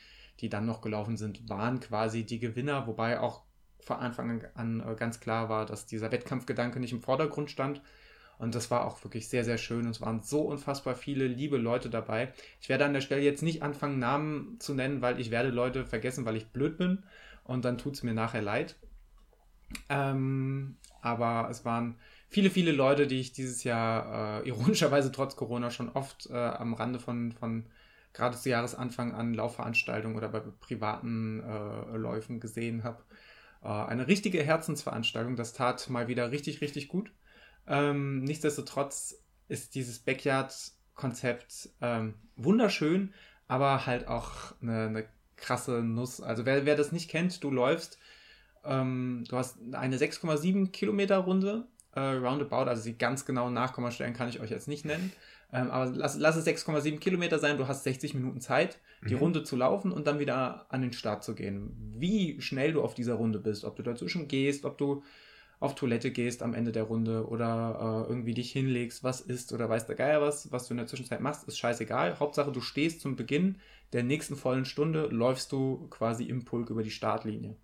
die 0.41 0.49
dann 0.49 0.65
noch 0.65 0.81
gelaufen 0.81 1.19
sind, 1.19 1.47
waren 1.51 1.81
quasi 1.81 2.25
die 2.25 2.39
Gewinner, 2.39 2.87
wobei 2.87 3.21
auch 3.21 3.43
von 3.89 3.99
Anfang 3.99 4.45
an 4.55 4.81
äh, 4.81 4.95
ganz 4.95 5.19
klar 5.19 5.49
war, 5.49 5.67
dass 5.67 5.87
dieser 5.87 6.13
Wettkampfgedanke 6.13 6.79
nicht 6.79 6.93
im 6.93 7.03
Vordergrund 7.03 7.51
stand. 7.51 7.83
Und 8.39 8.55
das 8.55 8.71
war 8.71 8.87
auch 8.87 9.03
wirklich 9.03 9.29
sehr, 9.29 9.45
sehr 9.45 9.59
schön. 9.59 9.89
Es 9.89 10.01
waren 10.01 10.23
so 10.23 10.43
unfassbar 10.43 10.95
viele 10.95 11.27
liebe 11.27 11.57
Leute 11.57 11.91
dabei. 11.91 12.33
Ich 12.61 12.69
werde 12.69 12.85
an 12.85 12.93
der 12.93 13.01
Stelle 13.01 13.23
jetzt 13.23 13.43
nicht 13.43 13.63
anfangen, 13.63 13.99
Namen 13.99 14.61
zu 14.61 14.75
nennen, 14.75 15.03
weil 15.03 15.19
ich 15.19 15.33
werde 15.33 15.49
Leute 15.49 15.85
vergessen, 15.85 16.25
weil 16.25 16.37
ich 16.37 16.53
blöd 16.53 16.79
bin. 16.79 17.03
Und 17.43 17.65
dann 17.65 17.79
tut 17.79 17.95
es 17.95 18.05
mir 18.05 18.15
nachher 18.15 18.43
leid. 18.43 18.77
Ähm, 19.89 20.77
aber 21.01 21.49
es 21.51 21.65
waren 21.65 21.97
viele, 22.29 22.51
viele 22.51 22.71
Leute, 22.71 23.09
die 23.09 23.19
ich 23.19 23.33
dieses 23.33 23.65
Jahr 23.65 24.43
äh, 24.45 24.49
ironischerweise 24.49 25.11
trotz 25.11 25.35
Corona 25.35 25.71
schon 25.71 25.89
oft 25.89 26.31
äh, 26.31 26.35
am 26.35 26.75
Rande 26.75 27.01
von, 27.01 27.33
von 27.33 27.65
gerade 28.13 28.37
zu 28.37 28.51
Jahresanfang 28.51 29.15
an 29.15 29.35
Laufveranstaltungen 29.35 30.17
oder 30.17 30.29
bei 30.29 30.41
privaten 30.41 31.41
äh, 31.41 31.97
Läufen 31.97 32.41
gesehen 32.41 32.85
habe. 32.85 33.03
Äh, 33.63 33.69
eine 33.69 34.07
richtige 34.07 34.43
Herzensveranstaltung. 34.43 35.37
Das 35.37 35.53
tat 35.53 35.89
mal 35.91 36.09
wieder 36.09 36.31
richtig, 36.31 36.61
richtig 36.61 36.89
gut. 36.89 37.13
Ähm, 37.67 38.25
nichtsdestotrotz 38.25 39.23
ist 39.49 39.75
dieses 39.75 39.99
Backyard-Konzept 39.99 41.71
ähm, 41.81 42.15
wunderschön, 42.37 43.15
aber 43.47 43.87
halt 43.87 44.09
auch 44.09 44.55
eine, 44.63 44.87
eine 44.87 45.09
krasse 45.37 45.83
Nuss. 45.83 46.21
Also 46.21 46.47
wer, 46.47 46.67
wer, 46.67 46.77
das 46.77 46.93
nicht 46.93 47.11
kennt, 47.11 47.43
du 47.43 47.51
läufst, 47.51 47.99
ähm, 48.65 49.25
du 49.29 49.37
hast 49.37 49.59
eine 49.73 49.97
6,7 49.97 50.71
Kilometer 50.71 51.19
Runde, 51.19 51.67
äh, 51.95 52.01
roundabout, 52.01 52.69
also 52.69 52.85
die 52.85 52.99
ganz 52.99 53.25
genauen 53.25 53.55
Nachkommastellen 53.55 54.15
kann 54.15 54.29
ich 54.29 54.41
euch 54.41 54.51
jetzt 54.51 54.69
nicht 54.69 54.85
nennen. 54.85 55.13
Ähm, 55.53 55.71
aber 55.71 55.91
lass, 55.95 56.19
lass 56.19 56.37
es 56.37 56.47
6,7 56.47 56.99
Kilometer 56.99 57.39
sein, 57.39 57.57
du 57.57 57.67
hast 57.67 57.85
60 57.85 58.15
Minuten 58.15 58.41
Zeit, 58.41 58.79
die 59.09 59.15
mhm. 59.15 59.21
Runde 59.21 59.43
zu 59.45 59.57
laufen 59.57 59.93
und 59.93 60.07
dann 60.07 60.19
wieder 60.19 60.67
an 60.69 60.83
den 60.83 60.93
Start 60.93 61.25
zu 61.25 61.35
gehen. 61.35 61.95
Wie 61.97 62.41
schnell 62.41 62.73
du 62.73 62.83
auf 62.83 62.95
dieser 62.95 63.15
Runde 63.15 63.39
bist, 63.39 63.65
ob 63.65 63.77
du 63.77 63.83
dazwischen 63.83 64.29
gehst, 64.29 64.65
ob 64.65 64.77
du 64.77 65.03
auf 65.61 65.75
Toilette 65.75 66.11
gehst 66.11 66.43
am 66.43 66.55
Ende 66.55 66.71
der 66.71 66.85
Runde 66.85 67.27
oder 67.27 68.05
äh, 68.07 68.11
irgendwie 68.11 68.35
dich 68.35 68.53
hinlegst, 68.53 69.03
was 69.03 69.21
ist 69.21 69.53
oder 69.53 69.69
weiß 69.69 69.87
der 69.87 69.97
Geier 69.97 70.21
was, 70.21 70.53
was 70.53 70.69
du 70.69 70.75
in 70.75 70.79
der 70.79 70.87
Zwischenzeit 70.87 71.21
machst, 71.21 71.49
ist 71.49 71.59
scheißegal. 71.59 72.21
Hauptsache, 72.21 72.53
du 72.53 72.61
stehst 72.61 73.01
zum 73.01 73.17
Beginn 73.17 73.57
der 73.93 74.03
nächsten 74.05 74.37
vollen 74.37 74.65
Stunde, 74.65 75.07
läufst 75.07 75.51
du 75.51 75.89
quasi 75.89 76.25
im 76.25 76.45
Pulk 76.45 76.71
über 76.71 76.83
die 76.83 76.91
Startlinie. 76.91 77.57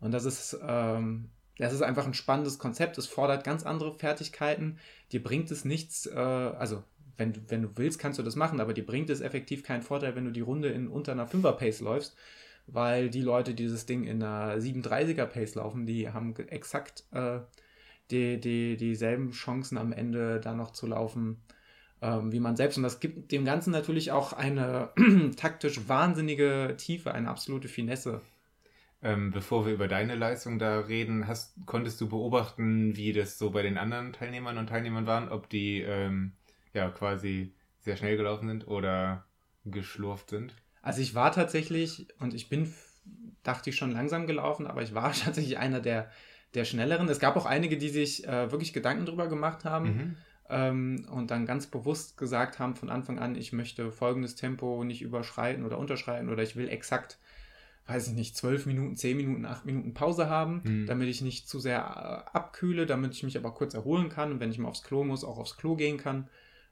Und 0.00 0.12
das 0.12 0.24
ist, 0.24 0.58
ähm, 0.66 1.30
das 1.58 1.72
ist 1.72 1.82
einfach 1.82 2.06
ein 2.06 2.14
spannendes 2.14 2.58
Konzept. 2.58 2.98
Es 2.98 3.06
fordert 3.06 3.44
ganz 3.44 3.64
andere 3.64 3.94
Fertigkeiten. 3.94 4.78
Dir 5.12 5.22
bringt 5.22 5.50
es 5.50 5.64
nichts, 5.64 6.06
äh, 6.06 6.18
also 6.18 6.82
wenn 7.16 7.32
du, 7.32 7.40
wenn 7.48 7.62
du 7.62 7.70
willst, 7.76 7.98
kannst 7.98 8.18
du 8.18 8.22
das 8.22 8.36
machen, 8.36 8.60
aber 8.60 8.74
dir 8.74 8.84
bringt 8.84 9.10
es 9.10 9.20
effektiv 9.20 9.62
keinen 9.62 9.82
Vorteil, 9.82 10.14
wenn 10.14 10.24
du 10.24 10.32
die 10.32 10.40
Runde 10.40 10.68
in 10.68 10.88
unter 10.88 11.12
einer 11.12 11.28
5er 11.28 11.52
Pace 11.52 11.80
läufst, 11.80 12.16
weil 12.66 13.10
die 13.10 13.22
Leute, 13.22 13.54
die 13.54 13.64
dieses 13.64 13.86
Ding 13.86 14.04
in 14.04 14.22
einer 14.22 14.60
37er 14.60 15.26
Pace 15.26 15.54
laufen, 15.54 15.86
die 15.86 16.10
haben 16.10 16.34
exakt 16.48 17.04
äh, 17.12 17.40
die, 18.10 18.40
die, 18.40 18.76
dieselben 18.76 19.32
Chancen 19.32 19.78
am 19.78 19.92
Ende 19.92 20.40
da 20.40 20.54
noch 20.54 20.72
zu 20.72 20.86
laufen, 20.86 21.42
ähm, 22.02 22.32
wie 22.32 22.40
man 22.40 22.56
selbst. 22.56 22.76
Und 22.76 22.82
das 22.82 23.00
gibt 23.00 23.32
dem 23.32 23.44
Ganzen 23.44 23.70
natürlich 23.70 24.12
auch 24.12 24.32
eine 24.32 24.90
taktisch 25.36 25.88
wahnsinnige 25.88 26.74
Tiefe, 26.76 27.12
eine 27.12 27.28
absolute 27.28 27.68
Finesse. 27.68 28.20
Ähm, 29.02 29.30
bevor 29.30 29.66
wir 29.66 29.74
über 29.74 29.88
deine 29.88 30.14
Leistung 30.14 30.58
da 30.58 30.80
reden, 30.80 31.28
hast, 31.28 31.54
konntest 31.66 32.00
du 32.00 32.08
beobachten, 32.08 32.96
wie 32.96 33.12
das 33.12 33.38
so 33.38 33.50
bei 33.50 33.62
den 33.62 33.78
anderen 33.78 34.12
Teilnehmern 34.12 34.58
und 34.58 34.68
Teilnehmern 34.68 35.06
waren, 35.06 35.28
ob 35.28 35.48
die 35.48 35.80
ähm, 35.82 36.32
ja 36.76 36.90
quasi 36.90 37.54
sehr 37.80 37.96
schnell 37.96 38.16
gelaufen 38.16 38.48
sind 38.48 38.68
oder 38.68 39.26
geschlurft 39.64 40.30
sind? 40.30 40.54
Also 40.82 41.00
ich 41.00 41.14
war 41.14 41.32
tatsächlich, 41.32 42.08
und 42.20 42.34
ich 42.34 42.48
bin, 42.48 42.72
dachte 43.42 43.70
ich 43.70 43.76
schon 43.76 43.90
langsam 43.90 44.26
gelaufen, 44.26 44.66
aber 44.66 44.82
ich 44.82 44.94
war 44.94 45.12
tatsächlich 45.24 45.58
einer 45.58 45.80
der, 45.80 46.10
der 46.54 46.64
schnelleren. 46.64 47.08
Es 47.08 47.18
gab 47.18 47.36
auch 47.36 47.46
einige, 47.46 47.76
die 47.76 47.88
sich 47.88 48.26
äh, 48.26 48.50
wirklich 48.50 48.72
Gedanken 48.72 49.06
drüber 49.06 49.28
gemacht 49.28 49.64
haben. 49.64 49.88
Mhm. 49.88 50.16
ähm, 50.48 51.06
und 51.10 51.30
dann 51.30 51.46
ganz 51.46 51.66
bewusst 51.66 52.16
gesagt 52.16 52.58
haben 52.58 52.76
von 52.76 52.90
Anfang 52.90 53.18
an, 53.18 53.34
ich 53.34 53.52
möchte 53.52 53.90
folgendes 53.90 54.36
Tempo 54.36 54.84
nicht 54.84 55.02
überschreiten 55.02 55.64
oder 55.64 55.78
unterschreiten 55.78 56.28
oder 56.28 56.42
ich 56.42 56.56
will 56.56 56.68
exakt, 56.68 57.18
weiß 57.86 58.08
ich 58.08 58.14
nicht, 58.14 58.36
zwölf 58.36 58.66
Minuten, 58.66 58.96
zehn 58.96 59.16
Minuten, 59.16 59.44
acht 59.44 59.64
Minuten 59.64 59.92
Pause 59.92 60.28
haben, 60.28 60.62
mhm. 60.64 60.86
damit 60.86 61.08
ich 61.08 61.20
nicht 61.20 61.48
zu 61.48 61.58
sehr 61.58 61.78
äh, 61.78 62.36
abkühle, 62.36 62.86
damit 62.86 63.12
ich 63.12 63.22
mich 63.22 63.36
aber 63.36 63.52
kurz 63.52 63.74
erholen 63.74 64.08
kann 64.08 64.32
und 64.32 64.40
wenn 64.40 64.50
ich 64.50 64.58
mal 64.58 64.68
aufs 64.68 64.82
Klo 64.82 65.04
muss, 65.04 65.24
auch 65.24 65.38
aufs 65.38 65.56
Klo 65.56 65.76
gehen 65.76 65.98
kann. 65.98 66.28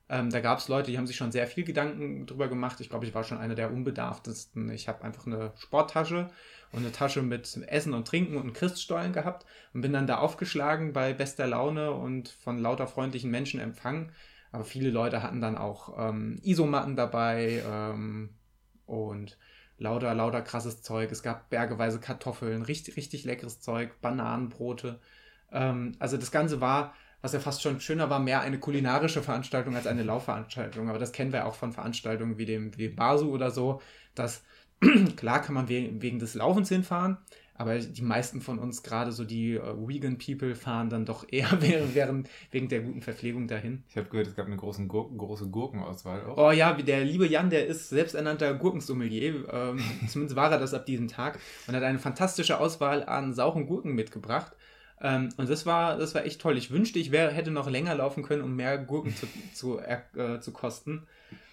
Ähm, 0.09 0.31
da 0.31 0.41
gab 0.41 0.59
es 0.59 0.69
Leute, 0.69 0.91
die 0.91 0.99
haben 0.99 1.07
sich 1.07 1.17
schon 1.17 1.33
sehr 1.33 1.47
viel 1.47 1.65
Gedanken 1.65 2.27
drüber 2.27 2.49
gemacht. 2.49 2.81
Ich 2.81 2.91
glaube, 2.91 3.07
ich 3.07 3.15
war 3.15 3.25
schon 3.25 3.39
einer 3.39 3.55
der 3.55 3.73
unbedarftesten. 3.73 4.71
Ich 4.71 4.87
habe 4.87 5.03
einfach 5.03 5.27
eine 5.27 5.53
Sporttasche 5.57 6.31
und 6.73 6.81
eine 6.81 6.93
Tasche 6.93 7.23
mit 7.23 7.57
Essen 7.69 7.95
und 7.95 8.07
Trinken 8.07 8.37
und 8.37 8.53
Christstollen 8.53 9.13
gehabt 9.13 9.47
und 9.73 9.81
bin 9.81 9.93
dann 9.93 10.07
da 10.07 10.19
aufgeschlagen 10.19 10.93
bei 10.93 11.15
bester 11.15 11.47
Laune 11.47 11.93
und 11.93 12.29
von 12.29 12.59
lauter 12.59 12.87
freundlichen 12.87 13.31
Menschen 13.31 13.61
empfangen. 13.61 14.13
Aber 14.53 14.65
viele 14.65 14.91
Leute 14.91 15.23
hatten 15.23 15.41
dann 15.41 15.57
auch 15.57 15.97
ähm, 15.99 16.39
Isomatten 16.43 16.97
dabei 16.97 17.63
ähm, 17.67 18.31
und 18.87 19.39
lauter, 19.79 20.15
lauter 20.15 20.43
krasses 20.43 20.83
Zeug. 20.83 21.11
Es 21.11 21.23
gab 21.23 21.49
bergeweise 21.51 21.99
Kartoffeln, 21.99 22.63
richtig, 22.63 22.97
richtig 22.97 23.25
leckeres 23.25 23.61
Zeug, 23.61 24.01
Bananenbrote. 24.01 25.01
Ähm, 25.51 25.97
also 25.99 26.17
das 26.17 26.31
Ganze 26.31 26.61
war, 26.61 26.95
was 27.25 27.33
ja 27.33 27.41
fast 27.41 27.63
schon 27.63 27.81
schöner 27.81 28.11
war, 28.11 28.21
mehr 28.21 28.43
eine 28.43 28.59
kulinarische 28.59 29.23
Veranstaltung 29.23 29.75
als 29.75 29.87
eine 29.87 30.03
Laufveranstaltung. 30.03 30.89
Aber 30.89 30.99
das 30.99 31.13
kennen 31.13 31.33
wir 31.33 31.47
auch 31.47 31.55
von 31.55 31.73
Veranstaltungen 31.73 32.39
wie 32.39 32.45
dem, 32.45 32.77
wie 32.77 32.89
dem 32.89 32.97
Basu 32.97 33.31
oder 33.31 33.51
so, 33.51 33.81
dass 34.15 34.43
Klar 35.17 35.43
kann 35.43 35.55
man 35.55 35.69
wegen, 35.69 36.03
wegen 36.03 36.19
des 36.19 36.35
Laufens 36.35 36.69
hinfahren, 36.69 37.19
aber 37.57 37.79
die 37.79 38.03
meisten 38.03 38.41
von 38.41 38.59
uns, 38.59 38.83
gerade 38.83 39.13
so 39.13 39.25
die 39.25 39.59
uh, 39.59 39.89
Vegan 39.89 40.19
People, 40.19 40.55
fahren 40.55 40.91
dann 40.91 41.07
doch 41.07 41.25
eher 41.31 41.49
während, 41.95 42.29
wegen 42.51 42.69
der 42.69 42.81
guten 42.81 43.01
Verpflegung 43.01 43.47
dahin. 43.47 43.85
Ich 43.89 43.97
habe 43.97 44.09
gehört, 44.09 44.27
es 44.27 44.35
gab 44.35 44.47
eine 44.47 44.57
große, 44.57 44.87
Gur 44.87 45.17
große 45.17 45.49
Gurkenauswahl 45.49 46.25
auch. 46.25 46.37
Oh 46.37 46.51
ja, 46.51 46.73
der 46.73 47.05
liebe 47.05 47.27
Jan, 47.27 47.51
der 47.51 47.67
ist 47.67 47.89
selbsternannter 47.89 48.55
Gurkensommelier. 48.55 49.49
Ähm, 49.53 49.79
zumindest 50.09 50.37
war 50.37 50.51
er 50.51 50.59
das 50.59 50.75
ab 50.75 50.87
diesem 50.87 51.09
Tag 51.09 51.39
und 51.67 51.77
hat 51.77 51.83
eine 51.83 51.99
fantastische 51.99 52.59
Auswahl 52.59 53.05
an 53.05 53.33
sauren 53.33 53.67
Gurken 53.67 53.95
mitgebracht. 53.95 54.53
Ähm, 55.05 55.29
und 55.37 55.51
das 55.51 55.67
war, 55.67 55.99
das 55.99 56.15
war 56.15 56.25
echt 56.25 56.41
toll. 56.41 56.57
Ich 56.57 56.71
wünschte, 56.71 56.99
ich 56.99 57.13
wär, 57.13 57.31
hätte 57.31 57.51
noch 57.51 57.69
länger 57.69 57.95
laufen 57.95 58.23
können, 58.23 58.43
um 58.43 58.57
mehr 58.57 58.79
Gurken 58.79 59.15
zu, 59.15 59.27
zu, 59.53 59.79
äh, 59.79 60.41
zu 60.41 60.51
kosten. 60.53 61.07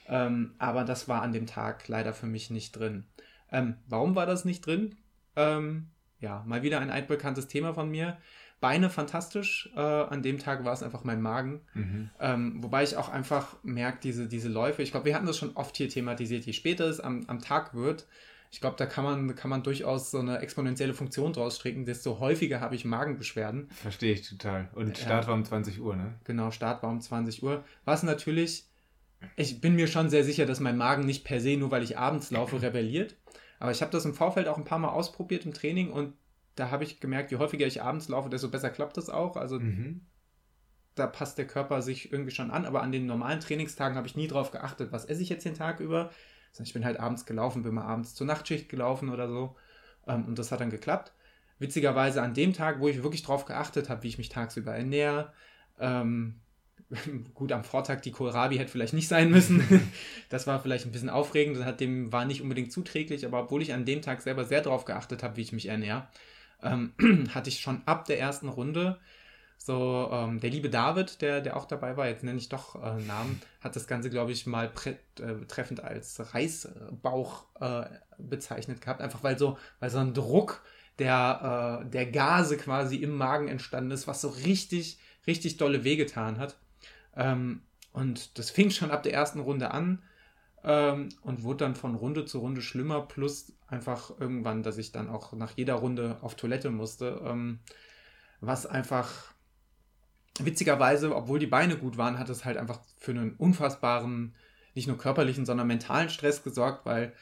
Ähm, 0.07 0.55
aber 0.57 0.85
das 0.85 1.09
war 1.09 1.21
an 1.21 1.33
dem 1.33 1.47
Tag 1.47 1.89
leider 1.89 2.13
für 2.13 2.27
mich 2.27 2.49
nicht 2.49 2.71
drin. 2.71 3.03
Ähm, 3.51 3.75
warum 3.87 4.15
war 4.15 4.25
das 4.25 4.45
nicht 4.45 4.65
drin? 4.65 4.95
Ähm, 5.35 5.89
ja, 6.21 6.43
mal 6.47 6.63
wieder 6.63 6.79
ein 6.79 6.89
altbekanntes 6.89 7.49
Thema 7.49 7.73
von 7.73 7.89
mir. 7.91 8.17
Beine 8.61 8.89
fantastisch. 8.89 9.69
Äh, 9.75 9.79
an 9.81 10.23
dem 10.23 10.39
Tag 10.39 10.63
war 10.63 10.71
es 10.71 10.81
einfach 10.81 11.03
mein 11.03 11.21
Magen. 11.21 11.59
Mhm. 11.73 12.09
Ähm, 12.21 12.63
wobei 12.63 12.83
ich 12.83 12.95
auch 12.95 13.09
einfach 13.09 13.57
merke, 13.63 13.97
diese, 14.01 14.27
diese 14.27 14.47
Läufe, 14.47 14.81
ich 14.81 14.91
glaube, 14.91 15.07
wir 15.07 15.15
hatten 15.15 15.25
das 15.25 15.37
schon 15.37 15.57
oft 15.57 15.75
hier 15.75 15.89
thematisiert, 15.89 16.45
je 16.45 16.53
später 16.53 16.85
es 16.85 17.01
am, 17.01 17.25
am 17.27 17.39
Tag 17.39 17.73
wird, 17.73 18.07
ich 18.51 18.59
glaube, 18.59 18.75
da 18.77 18.85
kann 18.85 19.05
man, 19.05 19.35
kann 19.35 19.49
man 19.49 19.63
durchaus 19.63 20.11
so 20.11 20.19
eine 20.19 20.39
exponentielle 20.39 20.93
Funktion 20.93 21.31
draus 21.31 21.55
stricken, 21.55 21.85
desto 21.85 22.19
häufiger 22.19 22.59
habe 22.59 22.75
ich 22.75 22.83
Magenbeschwerden. 22.83 23.69
Verstehe 23.69 24.13
ich 24.13 24.27
total. 24.27 24.69
Und 24.73 24.97
Start 24.97 25.23
ja. 25.23 25.29
war 25.29 25.35
um 25.35 25.45
20 25.45 25.79
Uhr, 25.79 25.95
ne? 25.95 26.15
Genau, 26.25 26.51
Start 26.51 26.83
war 26.83 26.89
um 26.89 26.99
20 26.99 27.43
Uhr. 27.43 27.63
Was 27.85 28.03
natürlich, 28.03 28.65
ich 29.37 29.61
bin 29.61 29.75
mir 29.75 29.87
schon 29.87 30.09
sehr 30.09 30.25
sicher, 30.25 30.45
dass 30.45 30.59
mein 30.59 30.77
Magen 30.77 31.05
nicht 31.05 31.23
per 31.23 31.39
se, 31.39 31.55
nur 31.55 31.71
weil 31.71 31.81
ich 31.81 31.97
abends 31.97 32.29
laufe, 32.29 32.61
rebelliert. 32.61 33.15
Aber 33.59 33.71
ich 33.71 33.81
habe 33.81 33.91
das 33.91 34.03
im 34.03 34.13
Vorfeld 34.13 34.49
auch 34.49 34.57
ein 34.57 34.65
paar 34.65 34.79
Mal 34.79 34.89
ausprobiert 34.89 35.45
im 35.45 35.53
Training 35.53 35.89
und 35.89 36.13
da 36.55 36.71
habe 36.71 36.83
ich 36.83 36.99
gemerkt, 36.99 37.31
je 37.31 37.37
häufiger 37.37 37.65
ich 37.65 37.81
abends 37.81 38.09
laufe, 38.09 38.29
desto 38.29 38.49
besser 38.49 38.69
klappt 38.69 38.97
das 38.97 39.09
auch. 39.09 39.37
Also 39.37 39.61
mhm. 39.61 40.01
da 40.95 41.07
passt 41.07 41.37
der 41.37 41.47
Körper 41.47 41.81
sich 41.81 42.11
irgendwie 42.11 42.31
schon 42.31 42.51
an. 42.51 42.65
Aber 42.65 42.81
an 42.81 42.91
den 42.91 43.05
normalen 43.05 43.39
Trainingstagen 43.39 43.95
habe 43.95 44.07
ich 44.07 44.17
nie 44.17 44.27
drauf 44.27 44.51
geachtet, 44.51 44.91
was 44.91 45.05
esse 45.05 45.21
ich 45.21 45.29
jetzt 45.29 45.45
den 45.45 45.53
Tag 45.53 45.79
über. 45.79 46.11
Ich 46.59 46.73
bin 46.73 46.85
halt 46.85 46.99
abends 46.99 47.25
gelaufen, 47.25 47.63
bin 47.63 47.73
mal 47.73 47.85
abends 47.85 48.15
zur 48.15 48.27
Nachtschicht 48.27 48.69
gelaufen 48.69 49.09
oder 49.09 49.27
so. 49.27 49.55
Ähm, 50.07 50.25
und 50.25 50.37
das 50.37 50.51
hat 50.51 50.61
dann 50.61 50.69
geklappt. 50.69 51.13
Witzigerweise 51.59 52.21
an 52.21 52.33
dem 52.33 52.53
Tag, 52.53 52.79
wo 52.79 52.87
ich 52.87 53.03
wirklich 53.03 53.23
drauf 53.23 53.45
geachtet 53.45 53.89
habe, 53.89 54.03
wie 54.03 54.07
ich 54.07 54.17
mich 54.17 54.29
tagsüber 54.29 54.73
ernähre, 54.73 55.31
ähm, 55.79 56.41
gut, 57.33 57.51
am 57.51 57.63
Vortag 57.63 58.01
die 58.01 58.11
Kohlrabi 58.11 58.57
hätte 58.57 58.71
vielleicht 58.71 58.93
nicht 58.93 59.07
sein 59.07 59.31
müssen. 59.31 59.63
das 60.29 60.47
war 60.47 60.59
vielleicht 60.59 60.85
ein 60.85 60.91
bisschen 60.91 61.09
aufregend, 61.09 61.57
das 61.57 61.65
hat 61.65 61.79
dem 61.79 62.11
war 62.11 62.25
nicht 62.25 62.41
unbedingt 62.41 62.71
zuträglich, 62.71 63.25
aber 63.25 63.41
obwohl 63.41 63.61
ich 63.61 63.73
an 63.73 63.85
dem 63.85 64.01
Tag 64.01 64.21
selber 64.21 64.43
sehr 64.43 64.61
darauf 64.61 64.85
geachtet 64.85 65.23
habe, 65.23 65.37
wie 65.37 65.41
ich 65.41 65.53
mich 65.53 65.67
ernähre, 65.67 66.07
ähm, 66.61 66.93
hatte 67.33 67.49
ich 67.49 67.59
schon 67.59 67.81
ab 67.85 68.05
der 68.05 68.19
ersten 68.19 68.49
Runde 68.49 68.99
so, 69.63 70.09
ähm, 70.11 70.39
der 70.39 70.49
liebe 70.49 70.71
David, 70.71 71.21
der, 71.21 71.39
der 71.39 71.55
auch 71.55 71.65
dabei 71.65 71.95
war, 71.95 72.07
jetzt 72.07 72.23
nenne 72.23 72.39
ich 72.39 72.49
doch 72.49 72.73
äh, 72.81 72.99
Namen, 73.03 73.39
hat 73.59 73.75
das 73.75 73.85
Ganze, 73.85 74.09
glaube 74.09 74.31
ich, 74.31 74.47
mal 74.47 74.71
äh, 74.85 75.45
treffend 75.47 75.83
als 75.83 76.33
Reisbauch 76.33 77.45
äh, 77.59 77.83
bezeichnet 78.17 78.81
gehabt. 78.81 79.01
Einfach 79.01 79.21
weil 79.21 79.37
so, 79.37 79.59
weil 79.79 79.91
so 79.91 79.99
ein 79.99 80.15
Druck 80.15 80.63
der, 80.97 81.83
äh, 81.83 81.89
der 81.91 82.07
Gase 82.07 82.57
quasi 82.57 82.95
im 82.95 83.15
Magen 83.15 83.49
entstanden 83.49 83.91
ist, 83.91 84.07
was 84.07 84.21
so 84.21 84.29
richtig, 84.29 84.97
richtig 85.27 85.57
dolle 85.57 85.83
wehgetan 85.83 86.39
hat. 86.39 86.57
Ähm, 87.15 87.61
und 87.93 88.39
das 88.39 88.49
fing 88.49 88.71
schon 88.71 88.89
ab 88.89 89.03
der 89.03 89.13
ersten 89.13 89.41
Runde 89.41 89.69
an 89.69 90.01
ähm, 90.63 91.09
und 91.21 91.43
wurde 91.43 91.65
dann 91.65 91.75
von 91.75 91.93
Runde 91.93 92.25
zu 92.25 92.39
Runde 92.39 92.63
schlimmer, 92.63 93.01
plus 93.01 93.53
einfach 93.67 94.09
irgendwann, 94.19 94.63
dass 94.63 94.79
ich 94.79 94.91
dann 94.91 95.07
auch 95.07 95.33
nach 95.33 95.51
jeder 95.55 95.75
Runde 95.75 96.17
auf 96.21 96.33
Toilette 96.33 96.71
musste, 96.71 97.21
ähm, 97.23 97.59
was 98.39 98.65
einfach 98.65 99.30
witzigerweise, 100.39 101.15
obwohl 101.15 101.39
die 101.39 101.47
Beine 101.47 101.77
gut 101.77 101.97
waren, 101.97 102.19
hat 102.19 102.29
es 102.29 102.45
halt 102.45 102.57
einfach 102.57 102.79
für 102.97 103.11
einen 103.11 103.35
unfassbaren, 103.35 104.33
nicht 104.73 104.87
nur 104.87 104.97
körperlichen, 104.97 105.45
sondern 105.45 105.67
mentalen 105.67 106.09
Stress 106.09 106.43
gesorgt, 106.43 106.85
weil 106.85 107.13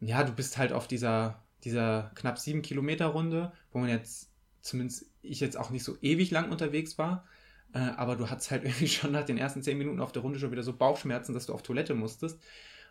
ja, 0.00 0.24
du 0.24 0.32
bist 0.32 0.58
halt 0.58 0.72
auf 0.72 0.88
dieser, 0.88 1.42
dieser 1.64 2.10
knapp 2.14 2.38
sieben 2.38 2.62
Kilometer 2.62 3.06
Runde, 3.06 3.52
wo 3.72 3.78
man 3.78 3.88
jetzt, 3.88 4.30
zumindest 4.60 5.06
ich 5.22 5.40
jetzt 5.40 5.56
auch 5.56 5.70
nicht 5.70 5.84
so 5.84 5.96
ewig 6.00 6.30
lang 6.30 6.50
unterwegs 6.50 6.98
war, 6.98 7.24
äh, 7.72 7.78
aber 7.78 8.16
du 8.16 8.30
hattest 8.30 8.50
halt 8.50 8.64
irgendwie 8.64 8.88
schon 8.88 9.12
nach 9.12 9.24
den 9.24 9.38
ersten 9.38 9.62
zehn 9.62 9.78
Minuten 9.78 10.00
auf 10.00 10.12
der 10.12 10.22
Runde 10.22 10.38
schon 10.38 10.52
wieder 10.52 10.62
so 10.62 10.72
Bauchschmerzen, 10.72 11.34
dass 11.34 11.46
du 11.46 11.52
auf 11.52 11.62
Toilette 11.62 11.94
musstest. 11.94 12.40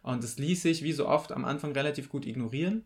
Und 0.03 0.23
das 0.23 0.37
ließ 0.37 0.61
sich, 0.61 0.83
wie 0.83 0.93
so 0.93 1.07
oft, 1.07 1.31
am 1.31 1.45
Anfang 1.45 1.71
relativ 1.71 2.09
gut 2.09 2.27
ignorieren. 2.27 2.83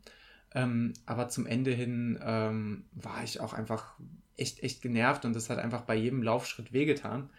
Ähm, 0.54 0.94
aber 1.06 1.30
zum 1.30 1.46
Ende 1.46 1.72
hin 1.72 2.20
ähm, 2.24 2.86
war 2.92 3.24
ich 3.24 3.40
auch 3.40 3.54
einfach 3.54 3.94
echt, 4.36 4.64
echt 4.64 4.82
genervt 4.82 5.26
und 5.26 5.36
das 5.36 5.50
hat 5.50 5.60
einfach 5.60 5.82
bei 5.82 5.96
jedem 5.96 6.24
Laufschritt 6.24 6.74
wehgetan, 6.74 7.30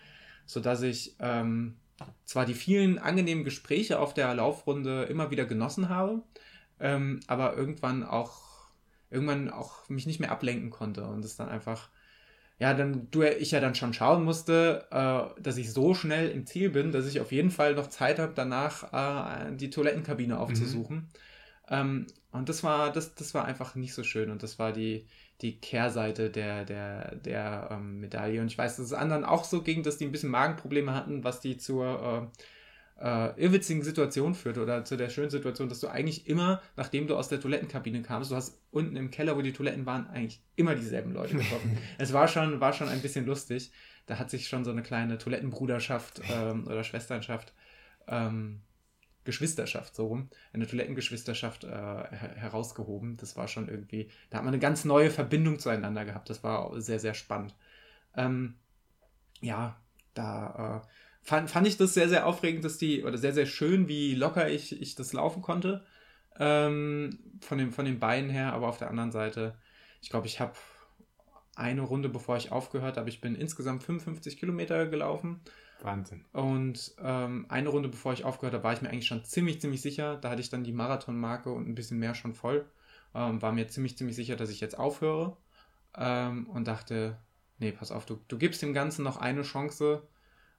sodass 0.46 0.82
ich 0.82 1.16
ähm, 1.18 1.76
zwar 2.24 2.46
die 2.46 2.54
vielen 2.54 2.98
angenehmen 2.98 3.44
Gespräche 3.44 3.98
auf 3.98 4.14
der 4.14 4.34
Laufrunde 4.34 5.04
immer 5.04 5.30
wieder 5.30 5.44
genossen 5.44 5.88
habe, 5.88 6.22
ähm, 6.78 7.20
aber 7.26 7.56
irgendwann 7.56 8.04
auch, 8.04 8.70
irgendwann 9.10 9.50
auch 9.50 9.88
mich 9.88 10.06
nicht 10.06 10.20
mehr 10.20 10.30
ablenken 10.30 10.70
konnte 10.70 11.04
und 11.04 11.24
es 11.24 11.36
dann 11.36 11.48
einfach 11.48 11.88
ja, 12.60 12.74
dann 12.74 13.08
du 13.10 13.22
ich 13.22 13.52
ja 13.52 13.60
dann 13.60 13.74
schon 13.74 13.94
schauen 13.94 14.22
musste, 14.22 14.86
äh, 14.90 15.40
dass 15.40 15.56
ich 15.56 15.72
so 15.72 15.94
schnell 15.94 16.28
im 16.28 16.46
Ziel 16.46 16.68
bin, 16.68 16.92
dass 16.92 17.06
ich 17.06 17.18
auf 17.20 17.32
jeden 17.32 17.50
Fall 17.50 17.74
noch 17.74 17.88
Zeit 17.88 18.18
habe, 18.18 18.34
danach 18.36 18.92
äh, 18.92 19.56
die 19.56 19.70
Toilettenkabine 19.70 20.34
mhm. 20.34 20.40
aufzusuchen. 20.40 20.96
Mhm. 20.96 21.08
Ähm, 21.70 22.06
und 22.32 22.48
das 22.48 22.62
war, 22.62 22.92
das, 22.92 23.14
das 23.14 23.34
war 23.34 23.44
einfach 23.44 23.74
nicht 23.74 23.94
so 23.94 24.02
schön. 24.02 24.30
Und 24.30 24.42
das 24.42 24.58
war 24.58 24.72
die, 24.72 25.06
die 25.40 25.58
Kehrseite 25.58 26.30
der, 26.30 26.64
der, 26.64 27.16
der 27.16 27.68
ähm, 27.72 28.00
Medaille. 28.00 28.40
Und 28.40 28.48
ich 28.48 28.58
weiß, 28.58 28.76
dass 28.76 28.86
es 28.86 28.92
anderen 28.92 29.24
auch 29.24 29.44
so 29.44 29.62
ging, 29.62 29.82
dass 29.82 29.96
die 29.96 30.04
ein 30.04 30.12
bisschen 30.12 30.30
Magenprobleme 30.30 30.94
hatten, 30.94 31.24
was 31.24 31.40
die 31.40 31.56
zur 31.56 32.30
äh, 32.30 32.42
äh, 33.00 33.40
irrwitzigen 33.40 33.82
Situation 33.82 34.34
führt 34.34 34.58
oder 34.58 34.84
zu 34.84 34.96
der 34.96 35.08
schönen 35.08 35.30
Situation, 35.30 35.68
dass 35.68 35.80
du 35.80 35.88
eigentlich 35.88 36.28
immer, 36.28 36.60
nachdem 36.76 37.06
du 37.06 37.16
aus 37.16 37.28
der 37.28 37.40
Toilettenkabine 37.40 38.02
kamst, 38.02 38.30
du 38.30 38.36
hast 38.36 38.60
unten 38.70 38.96
im 38.96 39.10
Keller, 39.10 39.36
wo 39.36 39.42
die 39.42 39.52
Toiletten 39.52 39.86
waren, 39.86 40.06
eigentlich 40.08 40.42
immer 40.56 40.74
dieselben 40.74 41.12
Leute 41.12 41.36
getroffen. 41.36 41.78
es 41.98 42.12
war 42.12 42.28
schon, 42.28 42.60
war 42.60 42.72
schon 42.72 42.88
ein 42.88 43.00
bisschen 43.00 43.26
lustig. 43.26 43.72
Da 44.06 44.18
hat 44.18 44.30
sich 44.30 44.48
schon 44.48 44.64
so 44.64 44.70
eine 44.70 44.82
kleine 44.82 45.18
Toilettenbruderschaft 45.18 46.20
ähm, 46.30 46.66
oder 46.66 46.84
Schwesternschaft, 46.84 47.54
ähm, 48.08 48.60
Geschwisterschaft, 49.24 49.94
so 49.94 50.06
rum, 50.06 50.28
eine 50.52 50.66
Toilettengeschwisterschaft 50.66 51.64
äh, 51.64 51.68
her 51.68 52.34
herausgehoben. 52.36 53.16
Das 53.16 53.36
war 53.36 53.48
schon 53.48 53.68
irgendwie, 53.68 54.10
da 54.30 54.38
hat 54.38 54.44
man 54.44 54.54
eine 54.54 54.60
ganz 54.60 54.84
neue 54.84 55.10
Verbindung 55.10 55.58
zueinander 55.58 56.04
gehabt. 56.04 56.30
Das 56.30 56.42
war 56.42 56.80
sehr, 56.80 56.98
sehr 56.98 57.14
spannend. 57.14 57.54
Ähm, 58.16 58.54
ja, 59.40 59.80
da 60.14 60.82
äh, 60.84 60.88
fand, 61.22 61.50
fand 61.50 61.66
ich 61.66 61.76
das 61.76 61.94
sehr, 61.94 62.08
sehr 62.08 62.26
aufregend, 62.26 62.64
dass 62.64 62.78
die, 62.78 63.04
oder 63.04 63.18
sehr, 63.18 63.32
sehr 63.32 63.46
schön, 63.46 63.88
wie 63.88 64.14
locker 64.14 64.48
ich, 64.48 64.80
ich 64.80 64.94
das 64.94 65.12
laufen 65.12 65.42
konnte. 65.42 65.84
Ähm, 66.38 67.18
von, 67.40 67.58
dem, 67.58 67.72
von 67.72 67.84
den 67.84 67.98
Beinen 67.98 68.30
her, 68.30 68.52
aber 68.54 68.68
auf 68.68 68.78
der 68.78 68.88
anderen 68.88 69.12
Seite, 69.12 69.58
ich 70.00 70.08
glaube, 70.08 70.26
ich 70.26 70.40
habe 70.40 70.54
eine 71.56 71.82
Runde, 71.82 72.08
bevor 72.08 72.36
ich 72.36 72.52
aufgehört 72.52 72.96
habe, 72.96 73.10
ich 73.10 73.20
bin 73.20 73.34
insgesamt 73.34 73.82
55 73.82 74.38
Kilometer 74.38 74.86
gelaufen. 74.86 75.40
Wahnsinn. 75.84 76.24
Und 76.32 76.94
ähm, 77.02 77.46
eine 77.48 77.68
Runde, 77.68 77.88
bevor 77.88 78.12
ich 78.12 78.24
aufgehört 78.24 78.54
habe, 78.54 78.64
war 78.64 78.72
ich 78.72 78.82
mir 78.82 78.90
eigentlich 78.90 79.06
schon 79.06 79.24
ziemlich, 79.24 79.60
ziemlich 79.60 79.82
sicher. 79.82 80.16
Da 80.16 80.30
hatte 80.30 80.40
ich 80.40 80.50
dann 80.50 80.64
die 80.64 80.72
Marathonmarke 80.72 81.52
und 81.52 81.68
ein 81.68 81.74
bisschen 81.74 81.98
mehr 81.98 82.14
schon 82.14 82.34
voll. 82.34 82.66
Ähm, 83.14 83.42
war 83.42 83.52
mir 83.52 83.68
ziemlich, 83.68 83.96
ziemlich 83.96 84.16
sicher, 84.16 84.36
dass 84.36 84.50
ich 84.50 84.60
jetzt 84.60 84.78
aufhöre. 84.78 85.36
Ähm, 85.96 86.46
und 86.48 86.68
dachte, 86.68 87.18
nee, 87.58 87.72
pass 87.72 87.92
auf, 87.92 88.06
du, 88.06 88.18
du 88.28 88.38
gibst 88.38 88.62
dem 88.62 88.74
Ganzen 88.74 89.04
noch 89.04 89.16
eine 89.16 89.42
Chance 89.42 90.02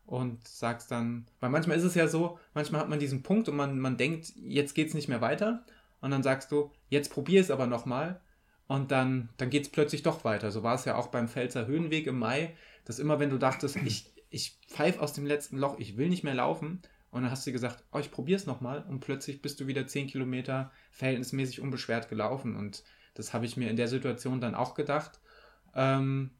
und 0.05 0.47
sagst 0.47 0.91
dann, 0.91 1.25
weil 1.39 1.49
manchmal 1.49 1.77
ist 1.77 1.83
es 1.83 1.95
ja 1.95 2.07
so, 2.07 2.39
manchmal 2.53 2.81
hat 2.81 2.89
man 2.89 2.99
diesen 2.99 3.23
Punkt 3.23 3.47
und 3.49 3.55
man, 3.55 3.79
man 3.79 3.97
denkt, 3.97 4.33
jetzt 4.35 4.75
geht 4.75 4.89
es 4.89 4.93
nicht 4.93 5.07
mehr 5.07 5.21
weiter 5.21 5.63
und 6.01 6.11
dann 6.11 6.23
sagst 6.23 6.51
du, 6.51 6.71
jetzt 6.89 7.11
probier 7.11 7.41
es 7.41 7.51
aber 7.51 7.67
nochmal 7.67 8.19
und 8.67 8.91
dann, 8.91 9.29
dann 9.37 9.49
geht 9.49 9.63
es 9.63 9.69
plötzlich 9.69 10.03
doch 10.03 10.23
weiter. 10.23 10.51
So 10.51 10.63
war 10.63 10.75
es 10.75 10.85
ja 10.85 10.95
auch 10.95 11.07
beim 11.07 11.27
Pfälzer 11.27 11.67
Höhenweg 11.67 12.07
im 12.07 12.19
Mai, 12.19 12.55
dass 12.85 12.99
immer 12.99 13.19
wenn 13.19 13.29
du 13.29 13.37
dachtest, 13.37 13.75
ich, 13.77 14.11
ich 14.31 14.57
pfeife 14.67 15.01
aus 15.01 15.13
dem 15.13 15.25
letzten 15.25 15.57
Loch, 15.57 15.77
ich 15.77 15.97
will 15.97 16.09
nicht 16.09 16.23
mehr 16.23 16.33
laufen 16.33 16.81
und 17.11 17.21
dann 17.21 17.31
hast 17.31 17.45
du 17.45 17.51
gesagt, 17.51 17.83
oh, 17.91 17.99
ich 17.99 18.09
probiere 18.09 18.39
es 18.39 18.47
nochmal 18.47 18.83
und 18.87 19.01
plötzlich 19.01 19.41
bist 19.41 19.59
du 19.59 19.67
wieder 19.67 19.85
10 19.85 20.07
Kilometer 20.07 20.71
verhältnismäßig 20.89 21.59
unbeschwert 21.59 22.09
gelaufen 22.09 22.55
und 22.55 22.83
das 23.13 23.33
habe 23.33 23.45
ich 23.45 23.57
mir 23.57 23.69
in 23.69 23.75
der 23.75 23.89
Situation 23.89 24.39
dann 24.41 24.55
auch 24.55 24.73
gedacht. 24.73 25.19
Ähm, 25.75 26.31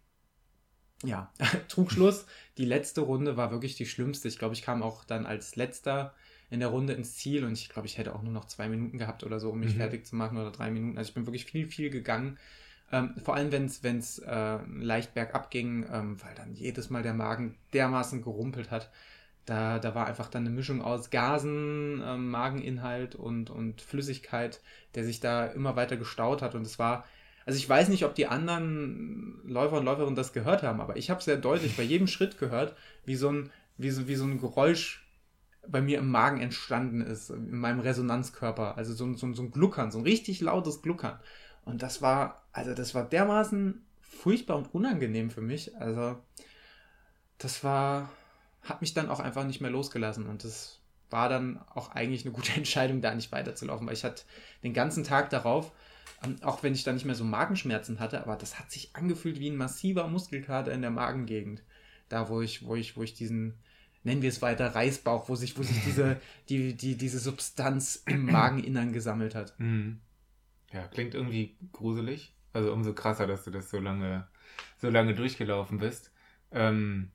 ja, 1.03 1.31
Trugschluss. 1.67 2.25
Die 2.57 2.65
letzte 2.65 3.01
Runde 3.01 3.35
war 3.35 3.51
wirklich 3.51 3.75
die 3.75 3.85
schlimmste. 3.85 4.29
Ich 4.29 4.39
glaube, 4.39 4.53
ich 4.53 4.61
kam 4.61 4.81
auch 4.81 5.03
dann 5.03 5.25
als 5.25 5.57
letzter 5.57 6.15
in 6.49 6.59
der 6.59 6.69
Runde 6.69 6.93
ins 6.93 7.15
Ziel 7.15 7.43
und 7.43 7.53
ich 7.53 7.69
glaube, 7.69 7.87
ich 7.87 7.97
hätte 7.97 8.15
auch 8.15 8.21
nur 8.21 8.33
noch 8.33 8.45
zwei 8.45 8.69
Minuten 8.69 8.97
gehabt 8.97 9.23
oder 9.23 9.39
so, 9.39 9.49
um 9.49 9.59
mich 9.59 9.73
mhm. 9.73 9.79
fertig 9.79 10.05
zu 10.05 10.15
machen 10.15 10.37
oder 10.37 10.51
drei 10.51 10.71
Minuten. 10.71 10.97
Also 10.97 11.09
ich 11.09 11.13
bin 11.13 11.25
wirklich 11.25 11.45
viel, 11.45 11.67
viel 11.67 11.89
gegangen. 11.89 12.37
Ähm, 12.91 13.15
vor 13.23 13.35
allem, 13.35 13.51
wenn 13.51 13.65
es 13.97 14.19
äh, 14.19 14.57
leicht 14.79 15.13
bergab 15.13 15.49
ging, 15.51 15.85
ähm, 15.91 16.21
weil 16.21 16.35
dann 16.35 16.53
jedes 16.53 16.89
Mal 16.89 17.03
der 17.03 17.13
Magen 17.13 17.55
dermaßen 17.73 18.21
gerumpelt 18.21 18.71
hat. 18.71 18.89
Da, 19.45 19.79
da 19.79 19.95
war 19.95 20.05
einfach 20.07 20.27
dann 20.29 20.45
eine 20.45 20.55
Mischung 20.55 20.81
aus 20.81 21.09
Gasen, 21.09 22.01
ähm, 22.05 22.29
Mageninhalt 22.29 23.15
und, 23.15 23.49
und 23.49 23.81
Flüssigkeit, 23.81 24.61
der 24.95 25.03
sich 25.03 25.19
da 25.19 25.47
immer 25.47 25.75
weiter 25.75 25.97
gestaut 25.97 26.41
hat. 26.41 26.53
Und 26.53 26.61
es 26.61 26.77
war 26.77 27.05
also 27.45 27.57
ich 27.57 27.67
weiß 27.67 27.89
nicht, 27.89 28.05
ob 28.05 28.15
die 28.15 28.27
anderen 28.27 29.41
Läufer 29.43 29.77
und 29.77 29.85
Läuferinnen 29.85 30.15
das 30.15 30.33
gehört 30.33 30.63
haben, 30.63 30.79
aber 30.79 30.97
ich 30.97 31.09
habe 31.09 31.23
sehr 31.23 31.37
deutlich 31.37 31.75
bei 31.75 31.83
jedem 31.83 32.07
Schritt 32.07 32.37
gehört, 32.37 32.75
wie 33.05 33.15
so 33.15 33.29
ein, 33.29 33.49
wie 33.77 33.89
so, 33.89 34.07
wie 34.07 34.15
so 34.15 34.25
ein 34.25 34.39
Geräusch 34.39 35.07
bei 35.67 35.81
mir 35.81 35.99
im 35.99 36.09
Magen 36.09 36.41
entstanden 36.41 37.01
ist, 37.01 37.29
in 37.29 37.57
meinem 37.57 37.79
Resonanzkörper. 37.79 38.77
Also 38.77 38.93
so, 38.93 39.11
so, 39.13 39.33
so 39.33 39.43
ein 39.43 39.51
Gluckern, 39.51 39.91
so 39.91 39.99
ein 39.99 40.03
richtig 40.03 40.41
lautes 40.41 40.81
Gluckern. 40.81 41.19
Und 41.65 41.81
das 41.81 42.01
war, 42.01 42.43
also 42.51 42.73
das 42.73 42.95
war 42.95 43.07
dermaßen 43.07 43.85
furchtbar 44.01 44.57
und 44.57 44.73
unangenehm 44.73 45.29
für 45.29 45.41
mich. 45.41 45.75
Also 45.77 46.17
das 47.37 47.63
war, 47.63 48.09
hat 48.61 48.81
mich 48.81 48.93
dann 48.93 49.09
auch 49.09 49.19
einfach 49.19 49.45
nicht 49.45 49.61
mehr 49.61 49.71
losgelassen 49.71 50.27
und 50.27 50.43
das 50.43 50.79
war 51.09 51.27
dann 51.27 51.59
auch 51.73 51.91
eigentlich 51.91 52.25
eine 52.25 52.33
gute 52.33 52.51
Entscheidung, 52.55 53.01
da 53.01 53.13
nicht 53.13 53.31
weiterzulaufen, 53.31 53.87
weil 53.87 53.93
ich 53.93 54.03
hatte 54.03 54.23
den 54.63 54.73
ganzen 54.73 55.03
Tag 55.03 55.29
darauf 55.29 55.71
ähm, 56.23 56.35
auch 56.41 56.63
wenn 56.63 56.73
ich 56.73 56.83
da 56.83 56.93
nicht 56.93 57.05
mehr 57.05 57.15
so 57.15 57.23
Magenschmerzen 57.23 57.99
hatte, 57.99 58.21
aber 58.21 58.35
das 58.35 58.59
hat 58.59 58.71
sich 58.71 58.95
angefühlt 58.95 59.39
wie 59.39 59.49
ein 59.49 59.55
massiver 59.55 60.07
Muskelkater 60.07 60.71
in 60.71 60.81
der 60.81 60.91
Magengegend. 60.91 61.63
Da, 62.09 62.29
wo 62.29 62.41
ich, 62.41 62.65
wo 62.65 62.75
ich, 62.75 62.97
wo 62.97 63.03
ich 63.03 63.13
diesen, 63.13 63.55
nennen 64.03 64.21
wir 64.21 64.29
es 64.29 64.41
weiter, 64.41 64.75
Reisbauch, 64.75 65.29
wo 65.29 65.35
sich, 65.35 65.57
wo 65.57 65.63
sich 65.63 65.81
diese, 65.85 66.19
die, 66.49 66.75
die, 66.75 66.97
diese 66.97 67.19
Substanz 67.19 68.03
im 68.05 68.25
Mageninnern 68.25 68.91
gesammelt 68.91 69.33
hat. 69.33 69.57
Mhm. 69.59 70.01
Ja, 70.73 70.87
klingt 70.87 71.13
irgendwie 71.15 71.57
gruselig. 71.73 72.33
Also 72.53 72.73
umso 72.73 72.93
krasser, 72.93 73.27
dass 73.27 73.43
du 73.43 73.51
das 73.51 73.69
so 73.69 73.79
lange, 73.79 74.27
so 74.77 74.89
lange 74.89 75.13
durchgelaufen 75.13 75.79
bist. 75.79 76.11
Ähm, 76.51 77.11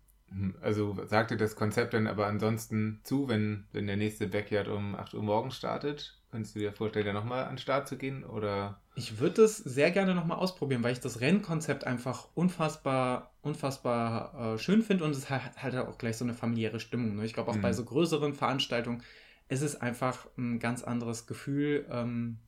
also 0.60 0.96
sagte 1.04 1.36
das 1.36 1.56
Konzept 1.56 1.94
dann 1.94 2.06
aber 2.06 2.26
ansonsten 2.26 3.00
zu, 3.04 3.28
wenn, 3.28 3.64
wenn 3.72 3.86
der 3.86 3.96
nächste 3.96 4.26
Backyard 4.26 4.68
um 4.68 4.94
8 4.94 5.14
Uhr 5.14 5.22
morgens 5.22 5.56
startet? 5.56 6.18
Könntest 6.30 6.56
du 6.56 6.58
dir 6.58 6.72
vorstellen, 6.72 7.06
da 7.06 7.12
nochmal 7.12 7.44
an 7.44 7.52
den 7.52 7.58
Start 7.58 7.86
zu 7.88 7.96
gehen? 7.96 8.24
Oder? 8.24 8.80
Ich 8.94 9.20
würde 9.20 9.42
es 9.42 9.56
sehr 9.56 9.90
gerne 9.90 10.14
nochmal 10.14 10.38
ausprobieren, 10.38 10.82
weil 10.82 10.92
ich 10.92 11.00
das 11.00 11.20
Rennkonzept 11.20 11.84
einfach 11.84 12.28
unfassbar, 12.34 13.32
unfassbar 13.42 14.54
äh, 14.54 14.58
schön 14.58 14.82
finde 14.82 15.04
und 15.04 15.12
es 15.12 15.30
hat 15.30 15.62
halt 15.62 15.76
auch 15.76 15.98
gleich 15.98 16.16
so 16.16 16.24
eine 16.24 16.34
familiäre 16.34 16.80
Stimmung. 16.80 17.16
Ne? 17.16 17.24
Ich 17.24 17.32
glaube, 17.32 17.50
auch 17.50 17.56
mhm. 17.56 17.62
bei 17.62 17.72
so 17.72 17.84
größeren 17.84 18.34
Veranstaltungen 18.34 19.02
ist 19.48 19.62
es 19.62 19.80
einfach 19.80 20.26
ein 20.36 20.58
ganz 20.58 20.82
anderes 20.82 21.26
Gefühl 21.26 21.86
ähm, 21.90 22.38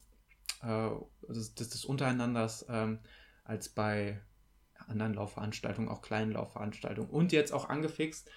äh, 0.63 0.91
des, 1.33 1.55
des, 1.55 1.85
Untereinanders 1.85 2.67
ähm, 2.69 2.99
als 3.45 3.69
bei 3.69 4.21
anderen 4.87 5.15
Laufveranstaltungen, 5.15 5.91
auch 5.91 6.03
kleinen 6.03 6.33
Laufveranstaltungen. 6.33 7.11
Und 7.11 7.33
jetzt 7.33 7.53
auch 7.53 7.69
angefixt 7.69 8.31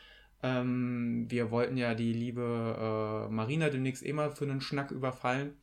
ähm, 0.44 1.26
wir 1.30 1.52
wollten 1.52 1.78
ja 1.78 1.94
die 1.94 2.14
liebe 2.14 3.28
äh, 3.30 3.32
Marina 3.32 3.70
demnächst 3.70 4.06
eh 4.06 4.14
mal 4.14 4.32
für 4.32 4.46
einen 4.46 4.62
Schnack 4.62 4.92
überfallen. 4.92 5.56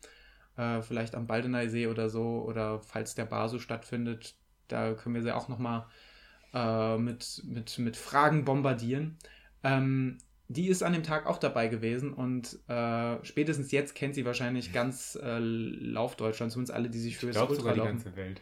Äh, 0.56 0.82
vielleicht 0.82 1.14
am 1.14 1.26
Baldeneysee 1.26 1.88
oder 1.88 2.08
so. 2.08 2.44
Oder 2.46 2.80
falls 2.80 3.14
der 3.14 3.24
Bar 3.26 3.48
so 3.48 3.58
stattfindet, 3.58 4.36
da 4.68 4.94
können 4.94 5.14
wir 5.14 5.22
sie 5.22 5.34
auch 5.34 5.48
nochmal 5.48 5.86
äh, 6.54 6.96
mit, 6.96 7.42
mit, 7.44 7.78
mit 7.78 7.96
Fragen 7.96 8.44
bombardieren. 8.44 9.18
Ähm, 9.64 10.18
die 10.48 10.68
ist 10.68 10.82
an 10.82 10.94
dem 10.94 11.02
Tag 11.02 11.26
auch 11.26 11.38
dabei 11.38 11.68
gewesen 11.68 12.12
und 12.12 12.58
äh, 12.68 13.24
spätestens 13.24 13.70
jetzt 13.70 13.94
kennt 13.94 14.14
sie 14.14 14.24
wahrscheinlich 14.24 14.72
ganz 14.72 15.18
äh, 15.22 15.38
Laufdeutschland, 15.38 16.50
zumindest 16.50 16.74
alle, 16.74 16.88
die 16.88 16.98
sich 16.98 17.18
für 17.18 17.28
ich 17.28 17.34
das 17.34 17.42
Ultra 17.42 17.56
sogar 17.56 17.74
die 17.74 17.80
ganze 17.80 18.16
Welt. 18.16 18.40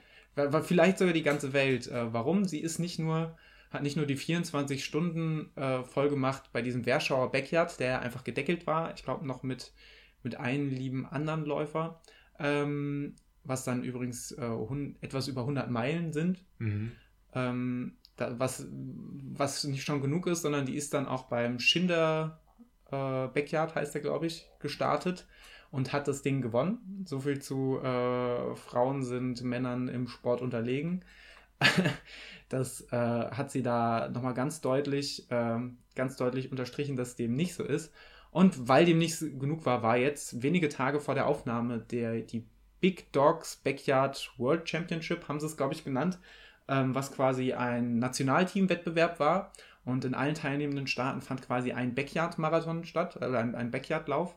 Vielleicht 0.64 0.98
sogar 0.98 1.14
die 1.14 1.22
ganze 1.22 1.52
Welt. 1.52 1.88
Äh, 1.88 2.12
warum? 2.12 2.44
Sie 2.44 2.60
ist 2.60 2.78
nicht 2.78 2.98
nur 2.98 3.36
hat 3.70 3.82
nicht 3.82 3.96
nur 3.96 4.06
die 4.06 4.16
24 4.16 4.84
Stunden 4.84 5.50
äh, 5.56 5.82
voll 5.82 6.08
gemacht 6.08 6.50
bei 6.52 6.62
diesem 6.62 6.86
Werschauer 6.86 7.32
Backyard, 7.32 7.78
der 7.80 8.00
einfach 8.00 8.24
gedeckelt 8.24 8.66
war, 8.66 8.94
ich 8.94 9.02
glaube 9.02 9.26
noch 9.26 9.42
mit, 9.42 9.72
mit 10.22 10.36
einem 10.36 10.70
lieben 10.70 11.06
anderen 11.06 11.44
Läufer, 11.44 12.00
ähm, 12.38 13.16
was 13.44 13.64
dann 13.64 13.82
übrigens 13.82 14.32
äh, 14.32 14.50
etwas 15.00 15.28
über 15.28 15.42
100 15.42 15.70
Meilen 15.70 16.12
sind. 16.12 16.44
Mhm. 16.58 16.92
Ähm, 17.34 17.96
da, 18.16 18.38
was, 18.38 18.66
was 18.70 19.64
nicht 19.64 19.84
schon 19.84 20.00
genug 20.00 20.26
ist, 20.26 20.42
sondern 20.42 20.66
die 20.66 20.76
ist 20.76 20.94
dann 20.94 21.06
auch 21.06 21.24
beim 21.24 21.58
Schinder 21.58 22.40
äh, 22.86 23.28
Backyard, 23.28 23.74
heißt 23.74 23.94
der, 23.94 24.02
glaube 24.02 24.26
ich, 24.26 24.48
gestartet 24.58 25.26
und 25.70 25.92
hat 25.92 26.08
das 26.08 26.22
Ding 26.22 26.40
gewonnen. 26.40 27.04
So 27.06 27.20
viel 27.20 27.40
zu 27.40 27.78
äh, 27.78 28.54
Frauen 28.56 29.04
sind 29.04 29.42
Männern 29.42 29.88
im 29.88 30.08
Sport 30.08 30.42
unterlegen. 30.42 31.04
Das 32.48 32.82
äh, 32.92 32.96
hat 32.96 33.50
sie 33.50 33.64
da 33.64 34.08
nochmal 34.08 34.34
ganz 34.34 34.60
deutlich, 34.60 35.28
äh, 35.32 35.58
ganz 35.96 36.16
deutlich 36.16 36.52
unterstrichen, 36.52 36.96
dass 36.96 37.16
dem 37.16 37.34
nicht 37.34 37.54
so 37.54 37.64
ist. 37.64 37.92
Und 38.30 38.68
weil 38.68 38.84
dem 38.84 38.98
nicht 38.98 39.18
genug 39.18 39.66
war, 39.66 39.82
war 39.82 39.96
jetzt 39.96 40.44
wenige 40.44 40.68
Tage 40.68 41.00
vor 41.00 41.16
der 41.16 41.26
Aufnahme 41.26 41.80
der, 41.80 42.20
die 42.20 42.46
Big 42.80 43.10
Dogs 43.12 43.56
Backyard 43.56 44.32
World 44.36 44.68
Championship, 44.68 45.26
haben 45.26 45.40
sie 45.40 45.46
es, 45.46 45.56
glaube 45.56 45.74
ich, 45.74 45.82
genannt, 45.82 46.20
ähm, 46.68 46.94
was 46.94 47.12
quasi 47.12 47.52
ein 47.52 47.98
Nationalteam-Wettbewerb 47.98 49.20
war. 49.20 49.52
Und 49.84 50.04
in 50.04 50.14
allen 50.14 50.34
teilnehmenden 50.34 50.88
Staaten 50.88 51.20
fand 51.20 51.42
quasi 51.42 51.72
ein 51.72 51.94
Backyard-Marathon 51.94 52.84
statt, 52.84 53.22
also 53.22 53.36
ein, 53.36 53.54
ein 53.54 53.70
Backyard-Lauf. 53.70 54.34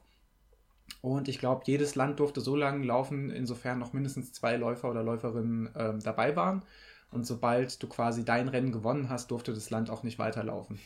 Und 1.01 1.27
ich 1.27 1.39
glaube, 1.39 1.63
jedes 1.65 1.95
Land 1.95 2.19
durfte 2.19 2.41
so 2.41 2.55
lange 2.55 2.85
laufen, 2.85 3.29
insofern 3.29 3.79
noch 3.79 3.93
mindestens 3.93 4.31
zwei 4.33 4.57
Läufer 4.57 4.89
oder 4.89 5.03
Läuferinnen 5.03 5.69
ähm, 5.75 5.99
dabei 6.01 6.35
waren. 6.35 6.63
Und 7.11 7.25
sobald 7.25 7.81
du 7.81 7.87
quasi 7.87 8.23
dein 8.23 8.49
Rennen 8.49 8.71
gewonnen 8.71 9.09
hast, 9.09 9.31
durfte 9.31 9.53
das 9.53 9.69
Land 9.69 9.89
auch 9.89 10.03
nicht 10.03 10.19
weiterlaufen. 10.19 10.79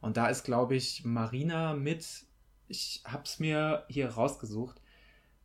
Und 0.00 0.16
da 0.16 0.28
ist, 0.28 0.44
glaube 0.44 0.76
ich, 0.76 1.04
Marina 1.04 1.74
mit, 1.74 2.06
ich 2.68 3.02
habe 3.04 3.24
es 3.24 3.38
mir 3.38 3.84
hier 3.88 4.08
rausgesucht, 4.10 4.80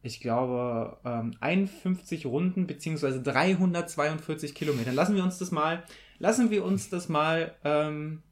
ich 0.03 0.19
glaube, 0.19 0.97
ähm, 1.05 1.35
51 1.39 2.25
Runden 2.25 2.67
beziehungsweise 2.67 3.21
342 3.21 4.55
Kilometer. 4.55 4.91
Lassen 4.91 5.15
wir 5.15 5.23
uns 5.23 5.37
das 5.37 5.51
mal, 5.51 5.83
lassen 6.17 6.49
wir 6.49 6.65
uns 6.65 6.89
das 6.89 7.07
mal, 7.07 7.55
ähm, 7.63 8.23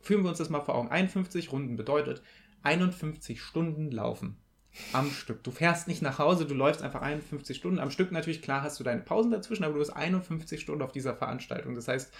führen 0.00 0.22
wir 0.22 0.28
uns 0.28 0.38
das 0.38 0.50
mal 0.50 0.60
vor 0.60 0.76
Augen. 0.76 0.88
51 0.88 1.50
Runden 1.50 1.76
bedeutet 1.76 2.22
51 2.62 3.42
Stunden 3.42 3.90
laufen 3.90 4.36
am 4.92 5.10
Stück. 5.10 5.42
Du 5.44 5.50
fährst 5.50 5.88
nicht 5.88 6.02
nach 6.02 6.18
Hause, 6.18 6.46
du 6.46 6.54
läufst 6.54 6.82
einfach 6.82 7.02
51 7.02 7.56
Stunden 7.56 7.78
am 7.78 7.90
Stück. 7.90 8.12
Natürlich, 8.12 8.42
klar 8.42 8.62
hast 8.62 8.78
du 8.80 8.84
deine 8.84 9.02
Pausen 9.02 9.30
dazwischen, 9.30 9.64
aber 9.64 9.74
du 9.74 9.78
bist 9.80 9.94
51 9.94 10.60
Stunden 10.60 10.82
auf 10.82 10.92
dieser 10.92 11.14
Veranstaltung. 11.14 11.74
Das 11.74 11.88
heißt, 11.88 12.12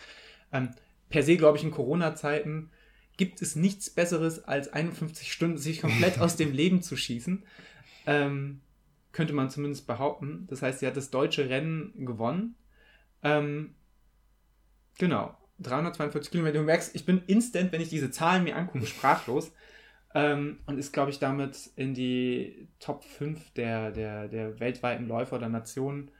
ähm, 0.53 0.71
per 1.09 1.23
se, 1.23 1.37
glaube 1.37 1.59
ich, 1.59 1.65
in 1.65 1.71
Corona-Zeiten 1.71 2.71
gibt 3.17 3.43
es 3.43 3.57
nichts 3.57 3.91
Besseres, 3.91 4.45
als 4.45 4.73
51 4.73 5.33
Stunden 5.33 5.59
sich 5.59 5.81
komplett 5.81 6.19
aus 6.19 6.37
dem 6.37 6.53
Leben 6.53 6.83
zu 6.83 6.97
schießen. 6.97 7.45
Ähm, 8.07 8.61
könnte 9.15 9.33
man 9.33 9.49
zumindest 9.49 9.87
behaupten. 9.87 10.47
Das 10.51 10.61
heißt, 10.61 10.81
sie 10.81 10.87
hat 10.87 10.97
das 10.97 11.11
deutsche 11.11 11.49
Rennen 11.49 12.05
gewonnen. 12.05 12.57
Ähm, 13.23 13.75
genau. 14.99 15.35
342 15.61 16.33
Kilometer. 16.33 16.59
Du 16.59 16.65
merkst, 16.65 16.95
ich 16.95 17.07
bin 17.07 17.23
instant, 17.27 17.73
wenn 17.73 17.81
ich 17.81 17.89
diese 17.89 18.11
Zahlen 18.11 18.45
mir 18.45 18.57
angucke, 18.57 18.87
sprachlos. 18.89 19.53
Ähm, 20.15 20.59
und 20.67 20.79
ist, 20.79 20.93
glaube 20.93 21.11
ich, 21.11 21.21
damit 21.21 21.71
in 21.77 21.95
die 21.95 22.69
Top 22.81 23.05
5 23.05 23.53
der, 23.53 23.93
der, 23.93 24.29
der 24.29 24.61
weltweiten 24.61 25.07
Läufer 25.07 25.37
oder 25.37 25.49
Nationen 25.49 26.11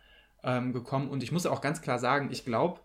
ähm, 0.45 0.73
gekommen. 0.73 1.11
Und 1.11 1.23
ich 1.23 1.33
muss 1.33 1.47
auch 1.47 1.61
ganz 1.61 1.83
klar 1.83 1.99
sagen, 1.99 2.31
ich 2.31 2.45
glaube, 2.45 2.81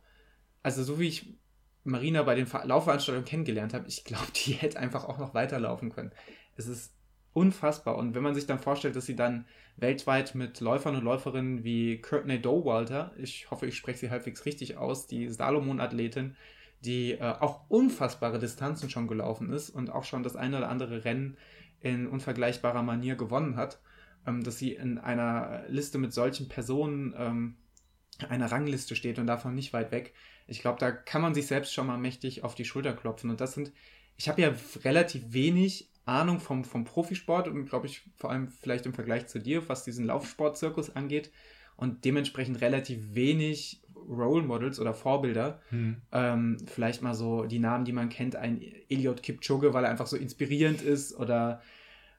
also 0.63 0.83
so 0.83 0.99
wie 0.99 1.07
ich 1.07 1.37
Marina 1.83 2.23
bei 2.23 2.35
den 2.35 2.47
Laufveranstaltungen 2.63 3.27
kennengelernt 3.27 3.73
habe, 3.73 3.87
ich 3.87 4.03
glaube, 4.03 4.27
die 4.35 4.53
hätte 4.53 4.79
einfach 4.79 5.05
auch 5.05 5.19
noch 5.19 5.35
weiterlaufen 5.35 5.91
können. 5.91 6.11
Es 6.55 6.67
ist 6.67 6.93
unfassbar. 7.33 7.97
Und 7.97 8.15
wenn 8.15 8.23
man 8.23 8.35
sich 8.35 8.45
dann 8.45 8.59
vorstellt, 8.59 8.95
dass 8.95 9.05
sie 9.05 9.15
dann 9.15 9.45
weltweit 9.77 10.35
mit 10.35 10.59
Läufern 10.59 10.95
und 10.95 11.03
Läuferinnen 11.03 11.63
wie 11.63 12.01
Courtney 12.01 12.41
Dowalter, 12.41 13.11
ich 13.17 13.49
hoffe, 13.51 13.67
ich 13.67 13.77
spreche 13.77 13.99
sie 13.99 14.09
halbwegs 14.09 14.45
richtig 14.45 14.77
aus, 14.77 15.07
die 15.07 15.29
Salomon-Athletin, 15.29 16.35
die 16.81 17.13
äh, 17.13 17.21
auch 17.21 17.69
unfassbare 17.69 18.39
Distanzen 18.39 18.89
schon 18.89 19.07
gelaufen 19.07 19.51
ist 19.51 19.69
und 19.69 19.89
auch 19.89 20.03
schon 20.03 20.23
das 20.23 20.35
eine 20.35 20.57
oder 20.57 20.69
andere 20.69 21.05
Rennen 21.05 21.37
in 21.81 22.07
unvergleichbarer 22.07 22.83
Manier 22.83 23.15
gewonnen 23.15 23.55
hat, 23.55 23.79
ähm, 24.25 24.43
dass 24.43 24.57
sie 24.57 24.73
in 24.73 24.97
einer 24.97 25.63
Liste 25.67 25.97
mit 25.97 26.13
solchen 26.13 26.47
Personen, 26.49 27.13
ähm, 27.17 27.57
einer 28.27 28.51
Rangliste 28.51 28.95
steht 28.95 29.17
und 29.17 29.27
davon 29.27 29.55
nicht 29.55 29.71
weit 29.71 29.91
weg. 29.91 30.13
Ich 30.47 30.59
glaube, 30.59 30.79
da 30.79 30.91
kann 30.91 31.21
man 31.21 31.33
sich 31.33 31.47
selbst 31.47 31.73
schon 31.73 31.87
mal 31.87 31.97
mächtig 31.97 32.43
auf 32.43 32.55
die 32.55 32.65
Schulter 32.65 32.93
klopfen. 32.93 33.29
Und 33.29 33.39
das 33.39 33.53
sind, 33.53 33.71
ich 34.17 34.27
habe 34.27 34.41
ja 34.41 34.53
relativ 34.83 35.31
wenig 35.31 35.89
Ahnung 36.09 36.39
vom, 36.39 36.63
vom 36.63 36.85
Profisport 36.85 37.47
und 37.47 37.65
glaube 37.65 37.87
ich 37.87 38.01
vor 38.17 38.31
allem 38.31 38.49
vielleicht 38.49 38.85
im 38.85 38.93
Vergleich 38.93 39.27
zu 39.27 39.39
dir, 39.39 39.67
was 39.69 39.83
diesen 39.83 40.05
Laufsportzirkus 40.05 40.95
angeht 40.95 41.31
und 41.77 42.03
dementsprechend 42.05 42.61
relativ 42.61 43.15
wenig 43.15 43.81
Role 44.09 44.43
Models 44.43 44.79
oder 44.79 44.93
Vorbilder. 44.93 45.61
Hm. 45.69 45.97
Ähm, 46.11 46.57
vielleicht 46.65 47.01
mal 47.01 47.13
so 47.13 47.45
die 47.45 47.59
Namen, 47.59 47.85
die 47.85 47.93
man 47.93 48.09
kennt, 48.09 48.35
ein 48.35 48.61
Eliot 48.89 49.23
Kipchoge, 49.23 49.73
weil 49.73 49.83
er 49.83 49.91
einfach 49.91 50.07
so 50.07 50.17
inspirierend 50.17 50.81
ist 50.81 51.17
oder 51.17 51.61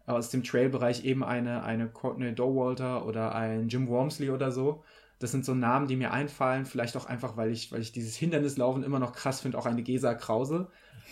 aus 0.07 0.31
dem 0.31 0.42
Trail-Bereich 0.42 1.05
eben 1.05 1.22
eine, 1.22 1.62
eine 1.62 1.88
Courtney 1.88 2.35
Dowalter 2.35 3.07
oder 3.07 3.35
ein 3.35 3.68
Jim 3.68 3.88
Wormsley 3.88 4.31
oder 4.31 4.50
so. 4.50 4.83
Das 5.21 5.31
sind 5.31 5.45
so 5.45 5.55
Namen, 5.55 5.87
die 5.87 5.97
mir 5.97 6.13
einfallen, 6.13 6.65
vielleicht 6.65 6.97
auch 6.97 7.07
einfach, 7.07 7.37
weil 7.37 7.51
ich, 7.51 7.71
weil 7.71 7.83
ich 7.83 7.93
dieses 7.93 8.17
Hindernislaufen 8.17 8.83
immer 8.83 8.99
noch 8.99 9.13
krass 9.13 9.41
finde, 9.41 9.59
auch 9.59 9.67
eine 9.67 9.83
Gesa 9.83 10.15
Krause. 10.15 10.69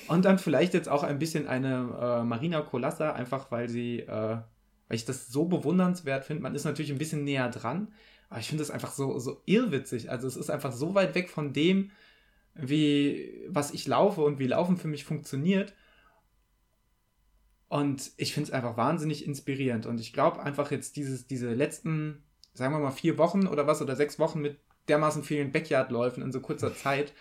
Und 0.08 0.24
dann 0.24 0.38
vielleicht 0.38 0.74
jetzt 0.74 0.88
auch 0.88 1.02
ein 1.02 1.18
bisschen 1.18 1.46
eine 1.46 1.96
äh, 2.00 2.24
Marina 2.24 2.62
Colassa, 2.62 3.12
einfach 3.12 3.50
weil 3.50 3.68
sie, 3.68 4.00
äh, 4.00 4.08
weil 4.08 4.96
ich 4.96 5.04
das 5.04 5.28
so 5.28 5.44
bewundernswert 5.44 6.24
finde. 6.24 6.42
Man 6.42 6.54
ist 6.54 6.64
natürlich 6.64 6.90
ein 6.90 6.98
bisschen 6.98 7.24
näher 7.24 7.50
dran, 7.50 7.92
aber 8.30 8.40
ich 8.40 8.48
finde 8.48 8.62
das 8.62 8.70
einfach 8.70 8.92
so, 8.92 9.18
so 9.18 9.42
irrwitzig. 9.44 10.10
Also 10.10 10.26
es 10.26 10.36
ist 10.36 10.50
einfach 10.50 10.72
so 10.72 10.94
weit 10.94 11.14
weg 11.14 11.28
von 11.28 11.52
dem, 11.52 11.90
wie, 12.54 13.44
was 13.48 13.72
ich 13.72 13.86
laufe 13.86 14.22
und 14.22 14.38
wie 14.38 14.46
Laufen 14.46 14.76
für 14.78 14.88
mich 14.88 15.04
funktioniert. 15.04 15.74
Und 17.68 18.12
ich 18.16 18.32
finde 18.32 18.48
es 18.48 18.54
einfach 18.54 18.76
wahnsinnig 18.76 19.26
inspirierend. 19.26 19.84
Und 19.84 20.00
ich 20.00 20.12
glaube 20.12 20.42
einfach 20.42 20.70
jetzt 20.70 20.96
dieses, 20.96 21.26
diese 21.26 21.52
letzten, 21.52 22.24
sagen 22.54 22.74
wir 22.74 22.80
mal, 22.80 22.90
vier 22.90 23.18
Wochen 23.18 23.46
oder 23.46 23.66
was, 23.66 23.82
oder 23.82 23.96
sechs 23.96 24.18
Wochen 24.18 24.40
mit 24.40 24.58
dermaßen 24.88 25.22
vielen 25.22 25.52
Backyard-Läufen 25.52 26.22
in 26.22 26.32
so 26.32 26.40
kurzer 26.40 26.74
Zeit, 26.74 27.12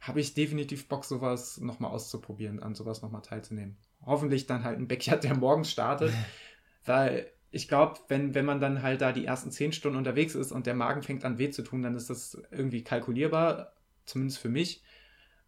habe 0.00 0.20
ich 0.20 0.34
definitiv 0.34 0.88
Bock, 0.88 1.04
sowas 1.04 1.58
nochmal 1.58 1.90
auszuprobieren, 1.90 2.62
an 2.62 2.74
sowas 2.74 3.02
nochmal 3.02 3.22
teilzunehmen. 3.22 3.76
Hoffentlich 4.04 4.46
dann 4.46 4.64
halt 4.64 4.78
ein 4.78 4.88
Backyard, 4.88 5.24
der 5.24 5.36
morgens 5.36 5.70
startet, 5.70 6.12
weil 6.84 7.30
ich 7.50 7.68
glaube, 7.68 7.98
wenn, 8.08 8.34
wenn 8.34 8.44
man 8.44 8.60
dann 8.60 8.82
halt 8.82 9.00
da 9.00 9.12
die 9.12 9.26
ersten 9.26 9.50
zehn 9.50 9.72
Stunden 9.72 9.98
unterwegs 9.98 10.34
ist 10.34 10.52
und 10.52 10.66
der 10.66 10.74
Magen 10.74 11.02
fängt 11.02 11.24
an 11.24 11.38
weh 11.38 11.50
zu 11.50 11.62
tun, 11.62 11.82
dann 11.82 11.96
ist 11.96 12.08
das 12.08 12.40
irgendwie 12.50 12.82
kalkulierbar, 12.82 13.72
zumindest 14.06 14.38
für 14.38 14.48
mich. 14.48 14.82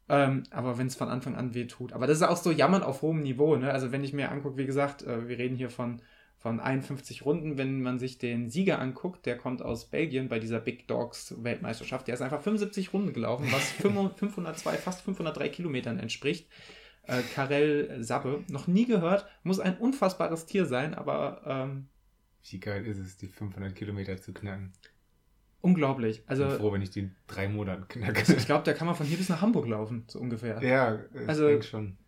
Ähm, 0.09 0.43
aber 0.51 0.79
wenn 0.79 0.89
es 0.89 0.97
von 0.97 1.09
Anfang 1.09 1.37
an 1.37 1.55
weh 1.55 1.67
tut. 1.67 1.93
Aber 1.93 2.07
das 2.07 2.19
ist 2.19 2.25
auch 2.25 2.37
so 2.37 2.51
Jammern 2.51 2.83
auf 2.83 3.03
hohem 3.03 3.23
Niveau. 3.23 3.55
Ne? 3.57 3.73
Also 3.73 3.93
wenn 3.93 4.03
ich 4.03 4.13
mir 4.13 4.33
angucke, 4.33 4.57
wie 4.57 4.67
gesagt, 4.67 5.05
äh, 5.05 5.29
wir 5.29 5.39
reden 5.39 5.57
hier 5.57 5.71
von, 5.71 6.03
von 6.43 6.59
51 6.59 7.25
Runden. 7.25 7.57
Wenn 7.57 7.83
man 7.83 7.99
sich 7.99 8.19
den 8.19 8.51
Sieger 8.51 8.81
anguckt, 8.81 9.27
der 9.27 9.37
kommt 9.37 9.63
aus 9.63 9.87
Belgien 9.87 10.29
bei 10.29 10.41
dieser 10.41 10.61
Big 10.61 10.89
Dogs 10.89 11.35
Weltmeisterschaft. 11.43 12.09
Der 12.09 12.15
ist 12.15 12.21
einfach 12.21 12.43
75 12.43 12.93
Runden 12.93 13.13
gelaufen, 13.13 13.47
was 13.53 13.71
502, 13.81 14.77
fast 14.77 15.03
503 15.03 15.49
Kilometern 15.49 15.99
entspricht. 15.99 16.49
Äh, 17.05 17.23
Karel 17.35 18.03
Sabbe, 18.03 18.45
noch 18.49 18.67
nie 18.67 18.87
gehört, 18.87 19.27
muss 19.45 19.61
ein 19.61 19.77
unfassbares 19.77 20.47
Tier 20.47 20.67
sein, 20.67 20.95
aber 20.95 21.43
ähm, 21.47 21.89
wie 22.51 22.61
geil 22.61 22.87
ist 22.87 22.99
es, 22.99 23.17
die 23.17 23.29
500 23.29 23.75
Kilometer 23.75 24.17
zu 24.21 24.33
knacken? 24.33 24.73
Unglaublich. 25.61 26.23
Also, 26.27 26.45
ich 26.45 26.51
bin 26.51 26.59
froh, 26.59 26.73
wenn 26.73 26.83
ich 26.83 26.91
die 26.91 27.01
in 27.01 27.17
drei 27.29 27.49
Monaten 27.49 27.87
knacke. 27.87 28.19
Also 28.19 28.35
ich 28.35 28.47
glaube, 28.47 28.65
da 28.65 28.73
kann 28.73 28.89
man 28.89 28.97
von 28.97 29.07
hier 29.07 29.17
bis 29.17 29.29
nach 29.29 29.41
Hamburg 29.41 29.69
laufen, 29.69 30.05
so 30.09 30.19
ungefähr. 30.19 30.61
Ja, 30.63 30.99
ich 31.15 31.29
also, 31.29 31.47
denke 31.47 31.65
schon. 31.65 31.99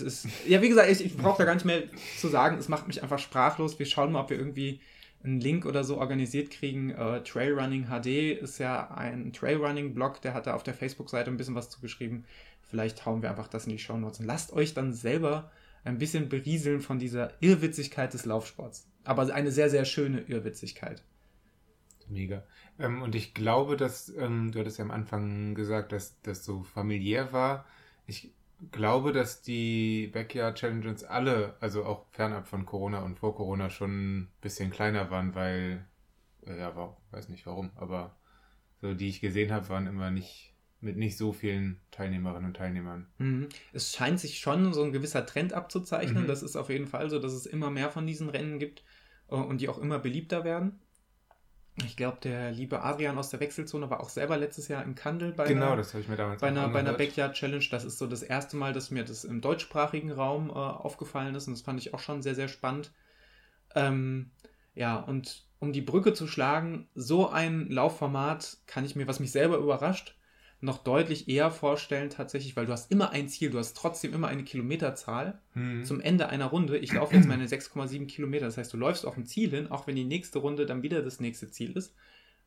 Es 0.00 0.24
ist, 0.24 0.28
ja, 0.46 0.60
wie 0.62 0.68
gesagt, 0.68 0.90
ich, 0.90 1.04
ich 1.04 1.16
brauche 1.16 1.38
da 1.38 1.44
gar 1.44 1.54
nicht 1.54 1.64
mehr 1.64 1.84
zu 2.18 2.28
sagen. 2.28 2.58
Es 2.58 2.68
macht 2.68 2.86
mich 2.86 3.02
einfach 3.02 3.18
sprachlos. 3.18 3.78
Wir 3.78 3.86
schauen 3.86 4.12
mal, 4.12 4.20
ob 4.20 4.30
wir 4.30 4.38
irgendwie 4.38 4.80
einen 5.22 5.40
Link 5.40 5.64
oder 5.64 5.84
so 5.84 5.98
organisiert 5.98 6.50
kriegen. 6.50 6.90
Uh, 6.90 7.20
Trailrunning 7.20 7.86
HD 7.86 8.38
ist 8.38 8.58
ja 8.58 8.90
ein 8.90 9.32
Trailrunning-Blog, 9.32 10.20
der 10.20 10.34
hat 10.34 10.46
da 10.46 10.54
auf 10.54 10.62
der 10.62 10.74
Facebook-Seite 10.74 11.30
ein 11.30 11.36
bisschen 11.36 11.54
was 11.54 11.70
zugeschrieben. 11.70 12.24
Vielleicht 12.62 13.06
hauen 13.06 13.22
wir 13.22 13.30
einfach 13.30 13.48
das 13.48 13.66
in 13.66 13.72
die 13.72 13.78
Show 13.78 13.96
Notes 13.96 14.20
und 14.20 14.26
lasst 14.26 14.52
euch 14.52 14.74
dann 14.74 14.92
selber 14.92 15.50
ein 15.84 15.98
bisschen 15.98 16.28
berieseln 16.28 16.80
von 16.80 16.98
dieser 16.98 17.30
Irrwitzigkeit 17.40 18.12
des 18.12 18.24
Laufsports. 18.24 18.86
Aber 19.04 19.32
eine 19.34 19.50
sehr, 19.50 19.70
sehr 19.70 19.84
schöne 19.84 20.20
Irrwitzigkeit. 20.22 21.02
Mega. 22.08 22.42
Ähm, 22.78 23.02
und 23.02 23.14
ich 23.14 23.34
glaube, 23.34 23.76
dass, 23.76 24.10
ähm, 24.16 24.52
du 24.52 24.60
hattest 24.60 24.78
ja 24.78 24.84
am 24.84 24.90
Anfang 24.90 25.54
gesagt, 25.54 25.92
dass 25.92 26.20
das 26.22 26.44
so 26.44 26.62
familiär 26.62 27.32
war. 27.32 27.66
Ich 28.06 28.32
glaube, 28.70 29.12
dass 29.12 29.42
die 29.42 30.08
Backyard 30.12 30.58
Challenges 30.58 31.04
alle, 31.04 31.56
also 31.60 31.84
auch 31.84 32.06
fernab 32.10 32.46
von 32.46 32.66
Corona 32.66 33.00
und 33.00 33.18
vor 33.18 33.34
Corona, 33.34 33.70
schon 33.70 34.18
ein 34.18 34.32
bisschen 34.40 34.70
kleiner 34.70 35.10
waren, 35.10 35.34
weil, 35.34 35.86
äh, 36.46 36.58
ja, 36.58 36.74
war, 36.76 36.96
weiß 37.10 37.28
nicht 37.28 37.46
warum, 37.46 37.70
aber 37.76 38.16
so 38.80 38.94
die 38.94 39.08
ich 39.08 39.20
gesehen 39.20 39.52
habe, 39.52 39.68
waren 39.68 39.86
immer 39.86 40.10
nicht 40.10 40.54
mit 40.84 40.96
nicht 40.96 41.16
so 41.16 41.32
vielen 41.32 41.80
Teilnehmerinnen 41.90 42.46
und 42.48 42.56
Teilnehmern. 42.56 43.06
Mhm. 43.18 43.48
Es 43.72 43.94
scheint 43.94 44.20
sich 44.20 44.38
schon 44.38 44.72
so 44.72 44.84
ein 44.84 44.92
gewisser 44.92 45.24
Trend 45.24 45.54
abzuzeichnen. 45.54 46.24
Mhm. 46.24 46.28
Das 46.28 46.42
ist 46.42 46.56
auf 46.56 46.68
jeden 46.68 46.86
Fall 46.86 47.08
so, 47.10 47.18
dass 47.18 47.32
es 47.32 47.46
immer 47.46 47.70
mehr 47.70 47.90
von 47.90 48.06
diesen 48.06 48.28
Rennen 48.28 48.58
gibt 48.58 48.84
äh, 49.28 49.34
und 49.34 49.60
die 49.60 49.68
auch 49.68 49.78
immer 49.78 49.98
beliebter 49.98 50.44
werden. 50.44 50.80
Ich 51.82 51.96
glaube, 51.96 52.18
der 52.22 52.52
liebe 52.52 52.82
Adrian 52.82 53.18
aus 53.18 53.30
der 53.30 53.40
Wechselzone 53.40 53.90
war 53.90 54.00
auch 54.00 54.08
selber 54.08 54.36
letztes 54.36 54.68
Jahr 54.68 54.84
in 54.84 54.94
Kandel 54.94 55.32
bei 55.32 55.48
genau, 55.48 55.68
einer, 55.68 55.76
das 55.76 55.92
ich 55.94 56.06
mir 56.06 56.16
damals 56.16 56.40
bei 56.40 56.46
einer, 56.46 56.68
bei 56.68 56.78
einer 56.78 56.92
Backyard 56.92 57.34
Challenge. 57.34 57.64
Das 57.68 57.84
ist 57.84 57.98
so 57.98 58.06
das 58.06 58.22
erste 58.22 58.56
Mal, 58.56 58.72
dass 58.72 58.92
mir 58.92 59.04
das 59.04 59.24
im 59.24 59.40
deutschsprachigen 59.40 60.12
Raum 60.12 60.50
äh, 60.50 60.52
aufgefallen 60.52 61.34
ist 61.34 61.48
und 61.48 61.54
das 61.54 61.62
fand 61.62 61.80
ich 61.80 61.92
auch 61.92 61.98
schon 61.98 62.22
sehr, 62.22 62.36
sehr 62.36 62.46
spannend. 62.46 62.92
Ähm, 63.74 64.30
ja, 64.76 64.96
und 64.96 65.46
um 65.58 65.72
die 65.72 65.80
Brücke 65.80 66.12
zu 66.12 66.28
schlagen, 66.28 66.88
so 66.94 67.28
ein 67.28 67.68
Laufformat 67.68 68.58
kann 68.66 68.84
ich 68.84 68.94
mir, 68.94 69.08
was 69.08 69.18
mich 69.18 69.32
selber 69.32 69.56
überrascht, 69.56 70.16
noch 70.60 70.78
deutlich 70.78 71.28
eher 71.28 71.50
vorstellen 71.50 72.10
tatsächlich, 72.10 72.56
weil 72.56 72.66
du 72.66 72.72
hast 72.72 72.90
immer 72.90 73.10
ein 73.10 73.28
Ziel, 73.28 73.50
du 73.50 73.58
hast 73.58 73.76
trotzdem 73.76 74.14
immer 74.14 74.28
eine 74.28 74.44
Kilometerzahl 74.44 75.40
mhm. 75.54 75.84
zum 75.84 76.00
Ende 76.00 76.28
einer 76.28 76.46
Runde. 76.46 76.78
Ich 76.78 76.92
laufe 76.92 77.14
jetzt 77.14 77.28
meine 77.28 77.46
6,7 77.46 78.06
Kilometer, 78.06 78.46
das 78.46 78.56
heißt, 78.56 78.72
du 78.72 78.76
läufst 78.76 79.06
auf 79.06 79.16
ein 79.16 79.26
Ziel 79.26 79.50
hin, 79.50 79.70
auch 79.70 79.86
wenn 79.86 79.96
die 79.96 80.04
nächste 80.04 80.38
Runde 80.38 80.64
dann 80.66 80.82
wieder 80.82 81.02
das 81.02 81.20
nächste 81.20 81.50
Ziel 81.50 81.72
ist. 81.76 81.94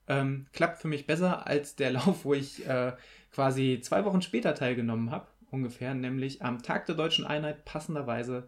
Ähm, 0.08 0.48
klappt 0.54 0.82
für 0.82 0.88
mich 0.88 1.06
besser 1.06 1.46
als 1.46 1.76
der 1.76 1.92
Lauf, 1.92 2.26
wo 2.26 2.34
ich 2.34 2.66
äh, 2.66 2.94
quasi 3.32 3.80
zwei 3.82 4.04
Wochen 4.06 4.22
später 4.22 4.56
teilgenommen 4.56 5.12
habe, 5.12 5.28
ungefähr, 5.52 5.94
nämlich 5.94 6.42
am 6.42 6.64
Tag 6.64 6.86
der 6.88 6.96
deutschen 6.96 7.26
Einheit 7.26 7.66
passenderweise 7.66 8.48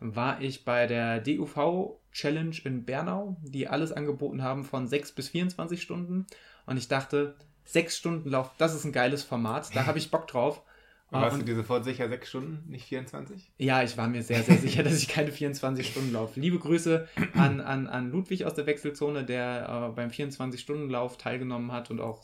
war 0.00 0.40
ich 0.40 0.64
bei 0.64 0.86
der 0.86 1.20
DUV 1.20 1.98
Challenge 2.12 2.56
in 2.64 2.84
Bernau, 2.84 3.36
die 3.42 3.68
alles 3.68 3.92
angeboten 3.92 4.42
haben 4.42 4.64
von 4.64 4.86
6 4.86 5.12
bis 5.12 5.28
24 5.30 5.82
Stunden. 5.82 6.26
Und 6.66 6.76
ich 6.76 6.88
dachte, 6.88 7.36
sechs 7.68 7.98
Stunden 7.98 8.30
Lauf, 8.30 8.50
das 8.56 8.74
ist 8.74 8.84
ein 8.84 8.92
geiles 8.92 9.22
Format, 9.22 9.74
da 9.76 9.86
habe 9.86 9.98
ich 9.98 10.10
Bock 10.10 10.26
drauf. 10.26 10.62
Und 11.10 11.22
warst 11.22 11.34
und, 11.34 11.40
du 11.40 11.46
dir 11.46 11.56
sofort 11.56 11.84
sicher, 11.84 12.08
sechs 12.08 12.28
Stunden, 12.28 12.68
nicht 12.70 12.86
24? 12.86 13.50
Ja, 13.56 13.82
ich 13.82 13.96
war 13.96 14.08
mir 14.08 14.22
sehr, 14.22 14.42
sehr 14.42 14.58
sicher, 14.58 14.82
dass 14.84 15.00
ich 15.00 15.08
keine 15.08 15.32
24 15.32 15.86
Stunden 15.86 16.12
laufe. 16.12 16.38
Liebe 16.38 16.58
Grüße 16.58 17.08
an, 17.34 17.60
an, 17.60 17.86
an 17.86 18.10
Ludwig 18.10 18.44
aus 18.44 18.54
der 18.54 18.66
Wechselzone, 18.66 19.24
der 19.24 19.90
äh, 19.90 19.94
beim 19.94 20.10
24-Stunden-Lauf 20.10 21.16
teilgenommen 21.16 21.72
hat 21.72 21.90
und 21.90 22.00
auch, 22.00 22.22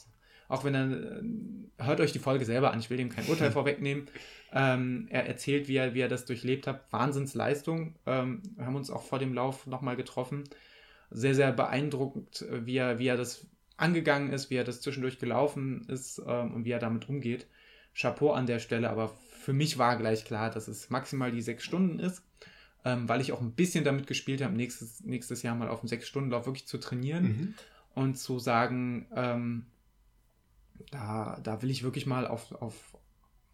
auch 0.48 0.64
wenn 0.64 0.74
er, 0.74 0.90
äh, 0.90 1.22
hört 1.84 2.00
euch 2.00 2.12
die 2.12 2.18
Folge 2.18 2.44
selber 2.44 2.72
an, 2.72 2.78
ich 2.78 2.90
will 2.90 2.98
dem 2.98 3.08
kein 3.08 3.26
Urteil 3.26 3.50
vorwegnehmen. 3.52 4.06
Ähm, 4.52 5.08
er 5.10 5.26
erzählt, 5.26 5.66
wie 5.68 5.76
er, 5.76 5.94
wie 5.94 6.00
er 6.00 6.08
das 6.08 6.26
durchlebt 6.26 6.66
hat. 6.66 6.90
Wahnsinnsleistung. 6.90 7.96
Ähm, 8.06 8.42
wir 8.56 8.66
haben 8.66 8.76
uns 8.76 8.90
auch 8.90 9.02
vor 9.02 9.18
dem 9.18 9.32
Lauf 9.32 9.66
nochmal 9.66 9.96
getroffen. 9.96 10.44
Sehr, 11.10 11.34
sehr 11.34 11.52
beeindruckend, 11.52 12.44
wie 12.50 12.76
er, 12.76 12.98
wie 12.98 13.06
er 13.06 13.16
das 13.16 13.46
angegangen 13.76 14.32
ist, 14.32 14.50
wie 14.50 14.56
er 14.56 14.64
das 14.64 14.80
zwischendurch 14.80 15.18
gelaufen 15.18 15.86
ist 15.88 16.22
ähm, 16.26 16.54
und 16.54 16.64
wie 16.64 16.70
er 16.70 16.78
damit 16.78 17.08
umgeht. 17.08 17.46
Chapeau 17.94 18.32
an 18.32 18.46
der 18.46 18.58
Stelle, 18.58 18.90
aber 18.90 19.08
für 19.08 19.52
mich 19.52 19.78
war 19.78 19.96
gleich 19.96 20.24
klar, 20.24 20.50
dass 20.50 20.68
es 20.68 20.90
maximal 20.90 21.30
die 21.30 21.42
sechs 21.42 21.64
Stunden 21.64 21.98
ist, 21.98 22.22
ähm, 22.84 23.08
weil 23.08 23.20
ich 23.20 23.32
auch 23.32 23.40
ein 23.40 23.52
bisschen 23.52 23.84
damit 23.84 24.06
gespielt 24.06 24.42
habe, 24.42 24.54
nächstes, 24.54 25.00
nächstes 25.00 25.42
Jahr 25.42 25.54
mal 25.54 25.68
auf 25.68 25.80
einen 25.80 25.88
Sechs-Stunden-Lauf 25.88 26.46
wirklich 26.46 26.66
zu 26.66 26.78
trainieren 26.78 27.24
mhm. 27.24 27.54
und 27.94 28.16
zu 28.16 28.38
sagen, 28.38 29.06
ähm, 29.14 29.66
da, 30.90 31.38
da 31.42 31.62
will 31.62 31.70
ich 31.70 31.82
wirklich 31.82 32.06
mal 32.06 32.26
auf, 32.26 32.52
auf 32.52 32.96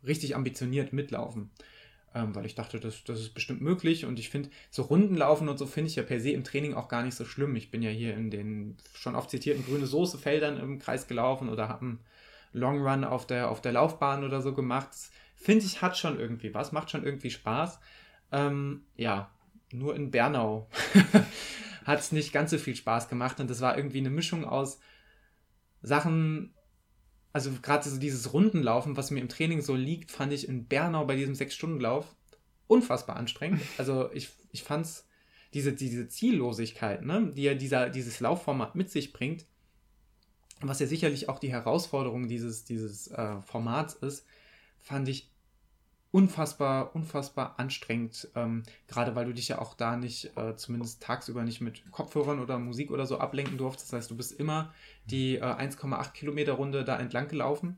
richtig 0.04 0.36
ambitioniert 0.36 0.92
mitlaufen 0.92 1.50
ähm, 2.14 2.34
weil 2.34 2.46
ich 2.46 2.54
dachte, 2.54 2.80
das, 2.80 3.04
das 3.04 3.20
ist 3.20 3.34
bestimmt 3.34 3.60
möglich 3.60 4.04
und 4.04 4.18
ich 4.18 4.30
finde, 4.30 4.50
so 4.70 4.82
Rundenlaufen 4.82 5.48
und 5.48 5.58
so 5.58 5.66
finde 5.66 5.90
ich 5.90 5.96
ja 5.96 6.02
per 6.02 6.20
se 6.20 6.30
im 6.30 6.44
Training 6.44 6.74
auch 6.74 6.88
gar 6.88 7.02
nicht 7.02 7.14
so 7.14 7.24
schlimm. 7.24 7.54
Ich 7.56 7.70
bin 7.70 7.82
ja 7.82 7.90
hier 7.90 8.14
in 8.14 8.30
den 8.30 8.76
schon 8.94 9.14
oft 9.14 9.30
zitierten 9.30 9.64
grüne 9.64 9.86
Soße 9.86 10.18
Feldern 10.18 10.58
im 10.58 10.78
Kreis 10.78 11.06
gelaufen 11.06 11.48
oder 11.48 11.68
habe 11.68 11.82
einen 11.82 12.00
Long 12.52 12.82
Run 12.86 13.04
auf 13.04 13.26
der, 13.26 13.50
auf 13.50 13.60
der 13.60 13.72
Laufbahn 13.72 14.24
oder 14.24 14.42
so 14.42 14.54
gemacht. 14.54 14.88
Finde 15.36 15.64
ich, 15.64 15.82
hat 15.82 15.96
schon 15.96 16.18
irgendwie 16.18 16.52
was, 16.52 16.72
macht 16.72 16.90
schon 16.90 17.04
irgendwie 17.04 17.30
Spaß. 17.30 17.78
Ähm, 18.32 18.82
ja, 18.96 19.30
nur 19.72 19.94
in 19.94 20.10
Bernau 20.10 20.68
hat 21.84 22.00
es 22.00 22.12
nicht 22.12 22.32
ganz 22.32 22.50
so 22.50 22.58
viel 22.58 22.74
Spaß 22.74 23.08
gemacht 23.08 23.38
und 23.38 23.48
das 23.48 23.60
war 23.60 23.76
irgendwie 23.76 23.98
eine 23.98 24.10
Mischung 24.10 24.44
aus 24.44 24.80
Sachen, 25.82 26.54
also 27.32 27.50
gerade 27.62 27.88
so 27.88 27.98
dieses 27.98 28.32
Rundenlaufen, 28.32 28.96
was 28.96 29.10
mir 29.10 29.20
im 29.20 29.28
Training 29.28 29.62
so 29.62 29.74
liegt, 29.74 30.10
fand 30.10 30.32
ich 30.32 30.48
in 30.48 30.66
Bernau 30.66 31.04
bei 31.04 31.16
diesem 31.16 31.34
Sechs-Stunden-Lauf 31.34 32.14
unfassbar 32.66 33.16
anstrengend. 33.16 33.60
Also 33.78 34.10
ich, 34.12 34.30
ich 34.52 34.62
fand 34.62 34.86
es, 34.86 35.06
diese, 35.52 35.72
diese 35.72 36.08
Ziellosigkeit, 36.08 37.04
ne, 37.04 37.32
die 37.34 37.42
ja 37.42 37.54
dieser, 37.54 37.90
dieses 37.90 38.20
Laufformat 38.20 38.76
mit 38.76 38.90
sich 38.90 39.12
bringt, 39.12 39.46
was 40.60 40.78
ja 40.78 40.86
sicherlich 40.86 41.28
auch 41.28 41.38
die 41.38 41.50
Herausforderung 41.50 42.28
dieses, 42.28 42.64
dieses 42.64 43.08
äh, 43.08 43.40
Formats 43.42 43.94
ist, 43.94 44.26
fand 44.78 45.08
ich 45.08 45.30
unfassbar, 46.12 46.94
unfassbar 46.94 47.54
anstrengend, 47.58 48.28
ähm, 48.34 48.64
gerade 48.88 49.14
weil 49.14 49.26
du 49.26 49.32
dich 49.32 49.48
ja 49.48 49.60
auch 49.60 49.74
da 49.74 49.96
nicht, 49.96 50.36
äh, 50.36 50.56
zumindest 50.56 51.02
tagsüber 51.02 51.44
nicht 51.44 51.60
mit 51.60 51.88
Kopfhörern 51.92 52.40
oder 52.40 52.58
Musik 52.58 52.90
oder 52.90 53.06
so 53.06 53.18
ablenken 53.18 53.58
durftest. 53.58 53.92
Das 53.92 53.98
heißt, 53.98 54.10
du 54.10 54.16
bist 54.16 54.32
immer 54.32 54.74
die 55.04 55.36
äh, 55.36 55.42
1,8 55.42 56.12
Kilometer 56.12 56.54
Runde 56.54 56.84
da 56.84 56.98
entlang 56.98 57.28
gelaufen. 57.28 57.76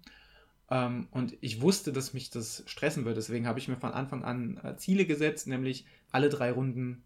Ähm, 0.71 1.09
und 1.11 1.37
ich 1.43 1.61
wusste, 1.61 1.93
dass 1.93 2.15
mich 2.15 2.31
das 2.31 2.63
stressen 2.67 3.05
würde. 3.05 3.17
Deswegen 3.17 3.47
habe 3.47 3.59
ich 3.59 3.69
mir 3.69 3.77
von 3.77 3.93
Anfang 3.93 4.25
an 4.25 4.59
äh, 4.65 4.77
Ziele 4.77 5.05
gesetzt, 5.05 5.47
nämlich 5.47 5.85
alle 6.11 6.31
drei 6.31 6.53
Runden 6.53 7.05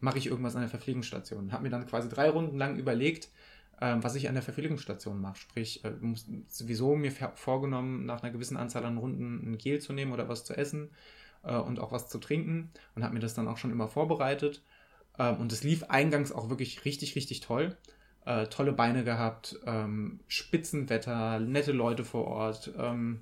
mache 0.00 0.18
ich 0.18 0.26
irgendwas 0.26 0.56
an 0.56 0.62
der 0.62 0.70
Verpflegungsstation. 0.70 1.52
Habe 1.52 1.64
mir 1.64 1.70
dann 1.70 1.86
quasi 1.86 2.08
drei 2.08 2.30
Runden 2.30 2.56
lang 2.56 2.76
überlegt, 2.76 3.28
was 3.82 4.14
ich 4.14 4.28
an 4.28 4.34
der 4.34 4.42
Verpflegungsstation 4.42 5.20
mache. 5.20 5.36
Sprich, 5.36 5.84
äh, 5.84 5.92
sowieso 6.48 6.96
mir 6.96 7.10
vorgenommen, 7.10 8.06
nach 8.06 8.22
einer 8.22 8.32
gewissen 8.32 8.56
Anzahl 8.56 8.84
an 8.84 8.98
Runden 8.98 9.52
ein 9.52 9.58
Gel 9.58 9.80
zu 9.80 9.92
nehmen 9.92 10.12
oder 10.12 10.28
was 10.28 10.44
zu 10.44 10.54
essen 10.56 10.90
äh, 11.42 11.56
und 11.56 11.80
auch 11.80 11.92
was 11.92 12.08
zu 12.08 12.18
trinken 12.18 12.70
und 12.94 13.04
habe 13.04 13.14
mir 13.14 13.20
das 13.20 13.34
dann 13.34 13.48
auch 13.48 13.58
schon 13.58 13.72
immer 13.72 13.88
vorbereitet. 13.88 14.62
Ähm, 15.18 15.36
und 15.38 15.52
es 15.52 15.64
lief 15.64 15.84
eingangs 15.84 16.32
auch 16.32 16.48
wirklich 16.48 16.84
richtig, 16.84 17.16
richtig 17.16 17.40
toll. 17.40 17.76
Äh, 18.24 18.46
tolle 18.46 18.72
Beine 18.72 19.02
gehabt, 19.02 19.58
ähm, 19.66 20.20
Spitzenwetter, 20.28 21.40
nette 21.40 21.72
Leute 21.72 22.04
vor 22.04 22.26
Ort. 22.28 22.72
Ähm, 22.78 23.20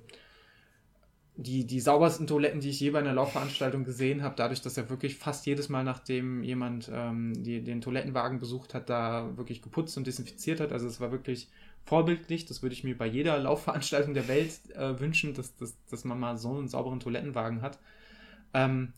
die, 1.37 1.65
die 1.65 1.79
saubersten 1.79 2.27
Toiletten, 2.27 2.59
die 2.59 2.69
ich 2.69 2.79
je 2.79 2.91
bei 2.91 2.99
einer 2.99 3.13
Laufveranstaltung 3.13 3.83
gesehen 3.83 4.21
habe, 4.21 4.35
dadurch, 4.37 4.61
dass 4.61 4.77
er 4.77 4.89
wirklich 4.89 5.15
fast 5.15 5.45
jedes 5.45 5.69
Mal, 5.69 5.83
nachdem 5.83 6.43
jemand 6.43 6.89
ähm, 6.93 7.33
die, 7.41 7.63
den 7.63 7.81
Toilettenwagen 7.81 8.39
besucht 8.39 8.73
hat, 8.73 8.89
da 8.89 9.37
wirklich 9.37 9.61
geputzt 9.61 9.97
und 9.97 10.07
desinfiziert 10.07 10.59
hat. 10.59 10.71
Also 10.71 10.87
es 10.87 10.99
war 10.99 11.11
wirklich 11.11 11.47
vorbildlich. 11.85 12.45
Das 12.45 12.61
würde 12.61 12.73
ich 12.73 12.83
mir 12.83 12.97
bei 12.97 13.07
jeder 13.07 13.37
Laufveranstaltung 13.39 14.13
der 14.13 14.27
Welt 14.27 14.51
äh, 14.75 14.99
wünschen, 14.99 15.33
dass, 15.33 15.55
dass, 15.55 15.75
dass 15.89 16.03
man 16.03 16.19
mal 16.19 16.37
so 16.37 16.57
einen 16.57 16.67
sauberen 16.67 16.99
Toilettenwagen 16.99 17.61
hat. 17.61 17.79
Ähm, 18.53 18.93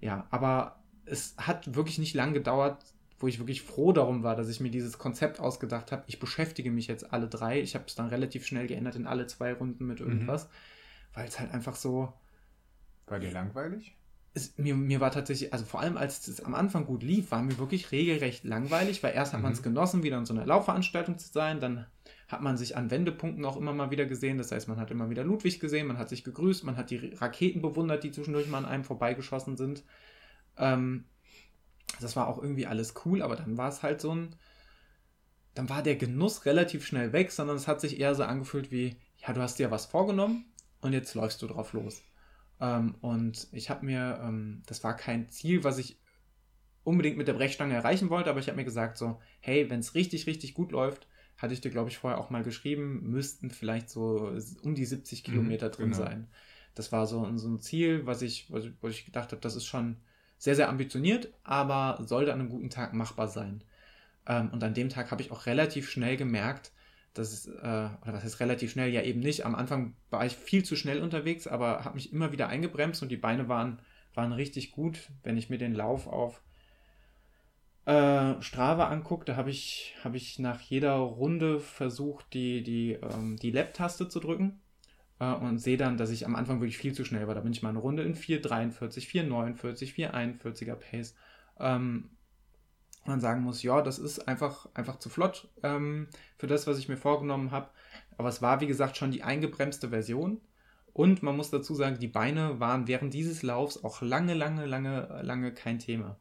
ja, 0.00 0.26
aber 0.30 0.80
es 1.04 1.34
hat 1.36 1.74
wirklich 1.74 1.98
nicht 1.98 2.14
lang 2.14 2.32
gedauert, 2.32 2.78
wo 3.18 3.28
ich 3.28 3.38
wirklich 3.38 3.62
froh 3.62 3.92
darum 3.92 4.22
war, 4.22 4.36
dass 4.36 4.48
ich 4.48 4.58
mir 4.58 4.70
dieses 4.70 4.98
Konzept 4.98 5.38
ausgedacht 5.38 5.92
habe. 5.92 6.04
Ich 6.06 6.18
beschäftige 6.18 6.70
mich 6.70 6.86
jetzt 6.86 7.12
alle 7.12 7.28
drei. 7.28 7.60
Ich 7.60 7.74
habe 7.74 7.84
es 7.86 7.94
dann 7.94 8.08
relativ 8.08 8.46
schnell 8.46 8.66
geändert 8.66 8.96
in 8.96 9.06
alle 9.06 9.26
zwei 9.26 9.52
Runden 9.52 9.86
mit 9.86 10.00
mhm. 10.00 10.08
irgendwas. 10.08 10.46
Mhm 10.46 10.50
weil 11.14 11.28
es 11.28 11.38
halt 11.40 11.52
einfach 11.52 11.76
so. 11.76 12.12
War 13.06 13.18
dir 13.18 13.30
langweilig? 13.30 13.96
Es, 14.34 14.58
mir, 14.58 14.74
mir 14.74 15.00
war 15.00 15.12
tatsächlich, 15.12 15.52
also 15.52 15.64
vor 15.64 15.80
allem 15.80 15.96
als 15.96 16.26
es 16.26 16.40
am 16.40 16.54
Anfang 16.54 16.86
gut 16.86 17.02
lief, 17.02 17.30
war 17.30 17.42
mir 17.42 17.56
wirklich 17.58 17.92
regelrecht 17.92 18.42
langweilig, 18.42 19.02
weil 19.02 19.14
erst 19.14 19.32
hat 19.32 19.40
mhm. 19.40 19.44
man 19.44 19.52
es 19.52 19.62
genossen, 19.62 20.02
wieder 20.02 20.18
in 20.18 20.26
so 20.26 20.34
einer 20.34 20.44
Laufveranstaltung 20.44 21.18
zu 21.18 21.32
sein, 21.32 21.60
dann 21.60 21.86
hat 22.26 22.42
man 22.42 22.56
sich 22.56 22.76
an 22.76 22.90
Wendepunkten 22.90 23.44
auch 23.44 23.56
immer 23.56 23.72
mal 23.72 23.92
wieder 23.92 24.06
gesehen, 24.06 24.38
das 24.38 24.50
heißt, 24.50 24.66
man 24.66 24.80
hat 24.80 24.90
immer 24.90 25.08
wieder 25.08 25.22
Ludwig 25.22 25.60
gesehen, 25.60 25.86
man 25.86 25.98
hat 25.98 26.08
sich 26.08 26.24
gegrüßt, 26.24 26.64
man 26.64 26.76
hat 26.76 26.90
die 26.90 27.14
Raketen 27.14 27.62
bewundert, 27.62 28.02
die 28.02 28.10
zwischendurch 28.10 28.48
mal 28.48 28.58
an 28.58 28.64
einem 28.64 28.82
vorbeigeschossen 28.82 29.56
sind. 29.56 29.84
Ähm, 30.56 31.04
das 32.00 32.16
war 32.16 32.26
auch 32.26 32.42
irgendwie 32.42 32.66
alles 32.66 32.94
cool, 33.04 33.22
aber 33.22 33.36
dann 33.36 33.56
war 33.56 33.68
es 33.68 33.84
halt 33.84 34.00
so 34.00 34.12
ein, 34.12 34.34
dann 35.54 35.68
war 35.68 35.82
der 35.82 35.94
Genuss 35.94 36.44
relativ 36.44 36.84
schnell 36.84 37.12
weg, 37.12 37.30
sondern 37.30 37.56
es 37.56 37.68
hat 37.68 37.80
sich 37.80 38.00
eher 38.00 38.16
so 38.16 38.24
angefühlt 38.24 38.72
wie, 38.72 38.96
ja, 39.18 39.32
du 39.32 39.40
hast 39.40 39.60
dir 39.60 39.70
was 39.70 39.86
vorgenommen, 39.86 40.44
und 40.84 40.92
jetzt 40.92 41.14
läufst 41.14 41.40
du 41.40 41.46
drauf 41.46 41.72
los. 41.72 42.02
Ähm, 42.60 42.94
und 43.00 43.48
ich 43.52 43.70
habe 43.70 43.84
mir, 43.86 44.20
ähm, 44.22 44.62
das 44.66 44.84
war 44.84 44.94
kein 44.94 45.30
Ziel, 45.30 45.64
was 45.64 45.78
ich 45.78 45.98
unbedingt 46.84 47.16
mit 47.16 47.26
der 47.26 47.32
Brechstange 47.32 47.74
erreichen 47.74 48.10
wollte, 48.10 48.28
aber 48.28 48.38
ich 48.38 48.48
habe 48.48 48.56
mir 48.56 48.64
gesagt, 48.64 48.98
so, 48.98 49.18
hey, 49.40 49.70
wenn 49.70 49.80
es 49.80 49.94
richtig, 49.94 50.26
richtig 50.26 50.52
gut 50.52 50.72
läuft, 50.72 51.08
hatte 51.38 51.54
ich 51.54 51.62
dir, 51.62 51.70
glaube 51.70 51.88
ich, 51.88 51.98
vorher 51.98 52.20
auch 52.20 52.28
mal 52.28 52.42
geschrieben, 52.42 53.10
müssten 53.10 53.50
vielleicht 53.50 53.88
so 53.88 54.36
um 54.62 54.74
die 54.74 54.84
70 54.84 55.20
mhm, 55.20 55.32
Kilometer 55.32 55.70
drin 55.70 55.90
genau. 55.90 56.04
sein. 56.04 56.28
Das 56.74 56.92
war 56.92 57.06
so, 57.06 57.36
so 57.36 57.48
ein 57.48 57.60
Ziel, 57.60 58.04
was 58.06 58.20
ich, 58.20 58.52
was, 58.52 58.66
wo 58.80 58.88
ich 58.88 59.06
gedacht 59.06 59.32
habe, 59.32 59.40
das 59.40 59.56
ist 59.56 59.64
schon 59.64 59.96
sehr, 60.36 60.54
sehr 60.54 60.68
ambitioniert, 60.68 61.32
aber 61.42 62.04
sollte 62.06 62.32
an 62.32 62.40
einem 62.40 62.50
guten 62.50 62.70
Tag 62.70 62.92
machbar 62.92 63.28
sein. 63.28 63.64
Ähm, 64.26 64.50
und 64.50 64.62
an 64.62 64.74
dem 64.74 64.90
Tag 64.90 65.10
habe 65.10 65.22
ich 65.22 65.30
auch 65.30 65.46
relativ 65.46 65.88
schnell 65.88 66.18
gemerkt, 66.18 66.72
das 67.14 67.32
ist, 67.32 67.46
äh, 67.46 67.50
oder 67.52 68.12
was 68.12 68.24
heißt 68.24 68.40
relativ 68.40 68.72
schnell, 68.72 68.92
ja 68.92 69.02
eben 69.02 69.20
nicht. 69.20 69.46
Am 69.46 69.54
Anfang 69.54 69.94
war 70.10 70.26
ich 70.26 70.34
viel 70.34 70.64
zu 70.64 70.76
schnell 70.76 71.00
unterwegs, 71.00 71.46
aber 71.46 71.84
habe 71.84 71.94
mich 71.94 72.12
immer 72.12 72.32
wieder 72.32 72.48
eingebremst 72.48 73.02
und 73.02 73.08
die 73.08 73.16
Beine 73.16 73.48
waren, 73.48 73.80
waren 74.14 74.32
richtig 74.32 74.72
gut. 74.72 75.10
Wenn 75.22 75.36
ich 75.36 75.48
mir 75.48 75.58
den 75.58 75.74
Lauf 75.74 76.06
auf 76.06 76.42
äh, 77.86 78.40
Strava 78.42 78.88
angucke, 78.88 79.24
da 79.24 79.36
habe 79.36 79.50
ich, 79.50 79.94
hab 80.02 80.14
ich 80.14 80.38
nach 80.38 80.60
jeder 80.60 80.94
Runde 80.94 81.60
versucht, 81.60 82.34
die, 82.34 82.62
die, 82.62 82.92
ähm, 82.92 83.36
die 83.36 83.52
Lab-Taste 83.52 84.08
zu 84.08 84.18
drücken 84.18 84.60
äh, 85.20 85.32
und 85.32 85.58
sehe 85.58 85.76
dann, 85.76 85.96
dass 85.96 86.10
ich 86.10 86.26
am 86.26 86.34
Anfang 86.34 86.60
wirklich 86.60 86.78
viel 86.78 86.94
zu 86.94 87.04
schnell 87.04 87.28
war. 87.28 87.34
Da 87.34 87.42
bin 87.42 87.52
ich 87.52 87.62
mal 87.62 87.68
eine 87.68 87.78
Runde 87.78 88.02
in 88.02 88.14
4,43, 88.14 89.08
4,49, 89.08 89.94
4,41er 89.94 90.74
Pace. 90.74 91.14
Ähm, 91.60 92.10
man 93.06 93.20
sagen 93.20 93.42
muss, 93.42 93.62
ja, 93.62 93.82
das 93.82 93.98
ist 93.98 94.28
einfach, 94.28 94.68
einfach 94.74 94.98
zu 94.98 95.08
flott 95.08 95.48
ähm, 95.62 96.08
für 96.38 96.46
das, 96.46 96.66
was 96.66 96.78
ich 96.78 96.88
mir 96.88 96.96
vorgenommen 96.96 97.50
habe. 97.50 97.70
Aber 98.16 98.28
es 98.28 98.42
war, 98.42 98.60
wie 98.60 98.66
gesagt, 98.66 98.96
schon 98.96 99.10
die 99.10 99.22
eingebremste 99.22 99.90
Version. 99.90 100.40
Und 100.92 101.22
man 101.22 101.36
muss 101.36 101.50
dazu 101.50 101.74
sagen, 101.74 101.98
die 101.98 102.08
Beine 102.08 102.60
waren 102.60 102.86
während 102.86 103.12
dieses 103.14 103.42
Laufs 103.42 103.82
auch 103.82 104.00
lange, 104.00 104.34
lange, 104.34 104.66
lange, 104.66 105.20
lange 105.22 105.52
kein 105.52 105.80
Thema. 105.80 106.16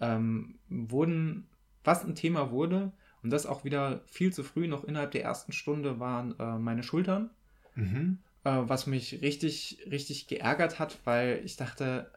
Ähm, 0.00 0.58
wurden, 0.68 1.48
was 1.84 2.04
ein 2.04 2.14
Thema 2.14 2.50
wurde, 2.50 2.92
und 3.22 3.30
das 3.30 3.46
auch 3.46 3.64
wieder 3.64 4.02
viel 4.06 4.32
zu 4.32 4.44
früh, 4.44 4.68
noch 4.68 4.84
innerhalb 4.84 5.12
der 5.12 5.24
ersten 5.24 5.52
Stunde, 5.52 5.98
waren 5.98 6.38
äh, 6.38 6.58
meine 6.58 6.82
Schultern. 6.82 7.30
Mhm. 7.74 8.18
Äh, 8.44 8.62
was 8.64 8.86
mich 8.86 9.22
richtig, 9.22 9.78
richtig 9.90 10.26
geärgert 10.26 10.78
hat, 10.78 10.98
weil 11.04 11.40
ich 11.42 11.56
dachte, 11.56 12.10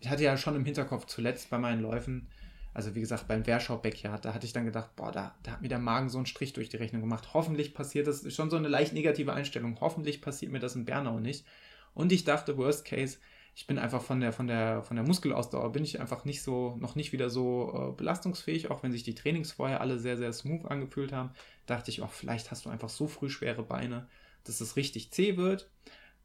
ich 0.00 0.08
hatte 0.08 0.24
ja 0.24 0.38
schon 0.38 0.56
im 0.56 0.64
Hinterkopf 0.64 1.04
zuletzt 1.04 1.50
bei 1.50 1.58
meinen 1.58 1.82
Läufen, 1.82 2.28
also 2.76 2.94
wie 2.94 3.00
gesagt, 3.00 3.26
beim 3.26 3.46
Werschau 3.46 3.78
Backyard, 3.78 4.26
da 4.26 4.34
hatte 4.34 4.44
ich 4.44 4.52
dann 4.52 4.66
gedacht, 4.66 4.94
boah, 4.96 5.10
da, 5.10 5.34
da 5.42 5.52
hat 5.52 5.62
mir 5.62 5.68
der 5.68 5.78
Magen 5.78 6.10
so 6.10 6.18
einen 6.18 6.26
Strich 6.26 6.52
durch 6.52 6.68
die 6.68 6.76
Rechnung 6.76 7.00
gemacht. 7.00 7.32
Hoffentlich 7.32 7.72
passiert 7.72 8.06
das, 8.06 8.30
schon 8.34 8.50
so 8.50 8.58
eine 8.58 8.68
leicht 8.68 8.92
negative 8.92 9.32
Einstellung. 9.32 9.78
Hoffentlich 9.80 10.20
passiert 10.20 10.52
mir 10.52 10.58
das 10.58 10.76
in 10.76 10.84
Bernau 10.84 11.18
nicht. 11.18 11.46
Und 11.94 12.12
ich 12.12 12.24
dachte, 12.24 12.58
worst 12.58 12.84
case, 12.84 13.16
ich 13.54 13.66
bin 13.66 13.78
einfach 13.78 14.02
von 14.02 14.20
der, 14.20 14.34
von 14.34 14.46
der, 14.46 14.82
von 14.82 14.94
der 14.94 15.06
Muskelausdauer 15.06 15.72
bin 15.72 15.84
ich 15.84 16.00
einfach 16.00 16.26
nicht 16.26 16.42
so, 16.42 16.76
noch 16.76 16.96
nicht 16.96 17.12
wieder 17.12 17.30
so 17.30 17.72
äh, 17.72 17.96
belastungsfähig, 17.96 18.70
auch 18.70 18.82
wenn 18.82 18.92
sich 18.92 19.04
die 19.04 19.14
Trainings 19.14 19.52
vorher 19.52 19.80
alle 19.80 19.98
sehr, 19.98 20.18
sehr 20.18 20.34
smooth 20.34 20.66
angefühlt 20.66 21.14
haben. 21.14 21.30
Dachte 21.64 21.90
ich, 21.90 22.02
oh, 22.02 22.08
vielleicht 22.08 22.50
hast 22.50 22.66
du 22.66 22.68
einfach 22.68 22.90
so 22.90 23.06
früh 23.06 23.30
schwere 23.30 23.62
Beine, 23.62 24.06
dass 24.44 24.60
es 24.60 24.76
richtig 24.76 25.12
zäh 25.12 25.38
wird. 25.38 25.70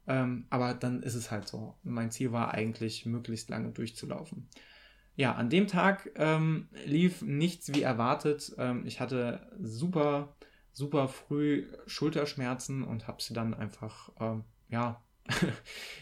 Ähm, 0.05 0.47
aber 0.49 0.73
dann 0.73 1.01
ist 1.01 1.15
es 1.15 1.31
halt 1.31 1.47
so. 1.47 1.75
Mein 1.83 2.11
Ziel 2.11 2.33
war 2.33 2.53
eigentlich, 2.53 3.05
möglichst 3.05 3.49
lange 3.49 3.69
durchzulaufen 3.69 4.49
ja, 5.15 5.33
an 5.33 5.49
dem 5.49 5.67
Tag 5.67 6.09
ähm, 6.15 6.69
lief 6.85 7.21
nichts 7.21 7.73
wie 7.73 7.81
erwartet. 7.81 8.53
Ähm, 8.57 8.85
ich 8.85 8.99
hatte 8.99 9.47
super, 9.59 10.35
super 10.71 11.07
früh 11.07 11.67
Schulterschmerzen 11.85 12.83
und 12.83 13.07
habe 13.07 13.21
sie 13.21 13.33
dann 13.33 13.53
einfach, 13.53 14.11
ähm, 14.19 14.43
ja, 14.69 15.01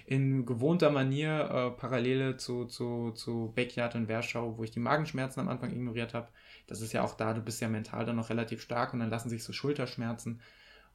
in 0.06 0.46
gewohnter 0.46 0.92
Manier 0.92 1.50
äh, 1.52 1.80
Parallele 1.80 2.38
zu, 2.38 2.66
zu, 2.66 3.12
zu 3.12 3.52
Backyard 3.56 3.96
und 3.96 4.08
Werschau, 4.08 4.58
wo 4.58 4.64
ich 4.64 4.72
die 4.72 4.80
Magenschmerzen 4.80 5.42
am 5.42 5.50
Anfang 5.50 5.72
ignoriert 5.72 6.14
habe. 6.14 6.30
Das 6.68 6.82
ist 6.82 6.94
ja 6.94 7.04
auch 7.04 7.16
da, 7.16 7.34
du 7.34 7.42
bist 7.42 7.62
ja 7.62 7.68
mental 7.68 8.06
dann 8.06 8.16
noch 8.16 8.30
relativ 8.30 8.62
stark 8.62 8.94
und 8.94 9.00
dann 9.00 9.10
lassen 9.10 9.30
sich 9.30 9.44
so 9.44 9.54
Schulterschmerzen 9.54 10.40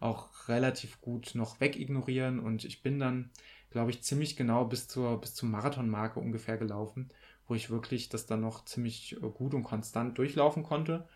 auch 0.01 0.49
relativ 0.49 1.01
gut 1.01 1.33
noch 1.35 1.61
wegignorieren 1.61 2.41
und 2.41 2.65
ich 2.65 2.83
bin 2.83 2.99
dann, 2.99 3.31
glaube 3.71 3.91
ich, 3.91 4.03
ziemlich 4.03 4.37
genau 4.37 4.65
bis 4.65 4.89
zur, 4.89 5.21
bis 5.21 5.35
zur 5.35 5.49
Marathonmarke 5.49 6.21
ungefähr 6.21 6.57
gelaufen 6.57 7.11
wo 7.49 7.55
ich 7.55 7.71
wirklich 7.71 8.09
das 8.09 8.27
dann 8.27 8.41
noch 8.41 8.65
ziemlich 8.65 9.17
äh, 9.17 9.31
gut 9.31 9.55
und 9.55 9.63
konstant 9.63 10.19
durchlaufen 10.19 10.63
konnte. 10.63 11.07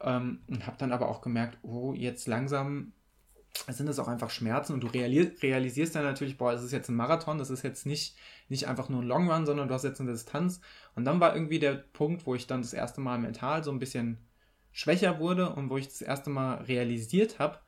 Ähm, 0.00 0.40
und 0.48 0.66
habe 0.66 0.76
dann 0.78 0.92
aber 0.92 1.08
auch 1.08 1.20
gemerkt, 1.20 1.58
oh, 1.62 1.92
jetzt 1.94 2.26
langsam 2.26 2.92
sind 3.68 3.88
es 3.88 3.98
auch 3.98 4.08
einfach 4.08 4.30
Schmerzen 4.30 4.72
und 4.72 4.82
du 4.82 4.88
realisierst 4.88 5.94
dann 5.94 6.02
natürlich, 6.02 6.36
boah, 6.36 6.52
es 6.52 6.62
ist 6.62 6.72
jetzt 6.72 6.88
ein 6.88 6.96
Marathon, 6.96 7.38
das 7.38 7.50
ist 7.50 7.62
jetzt 7.62 7.86
nicht, 7.86 8.16
nicht 8.48 8.66
einfach 8.66 8.88
nur 8.88 9.00
ein 9.00 9.06
Long 9.06 9.30
Run, 9.30 9.46
sondern 9.46 9.68
du 9.68 9.74
hast 9.74 9.84
jetzt 9.84 10.00
eine 10.00 10.10
Distanz. 10.10 10.60
Und 10.96 11.04
dann 11.04 11.20
war 11.20 11.34
irgendwie 11.34 11.60
der 11.60 11.74
Punkt, 11.74 12.26
wo 12.26 12.34
ich 12.34 12.46
dann 12.46 12.62
das 12.62 12.72
erste 12.72 13.00
Mal 13.00 13.18
mental 13.18 13.62
so 13.62 13.70
ein 13.70 13.78
bisschen 13.78 14.18
schwächer 14.72 15.20
wurde 15.20 15.54
und 15.54 15.70
wo 15.70 15.76
ich 15.78 15.86
das 15.86 16.02
erste 16.02 16.30
Mal 16.30 16.62
realisiert 16.62 17.38
habe, 17.38 17.60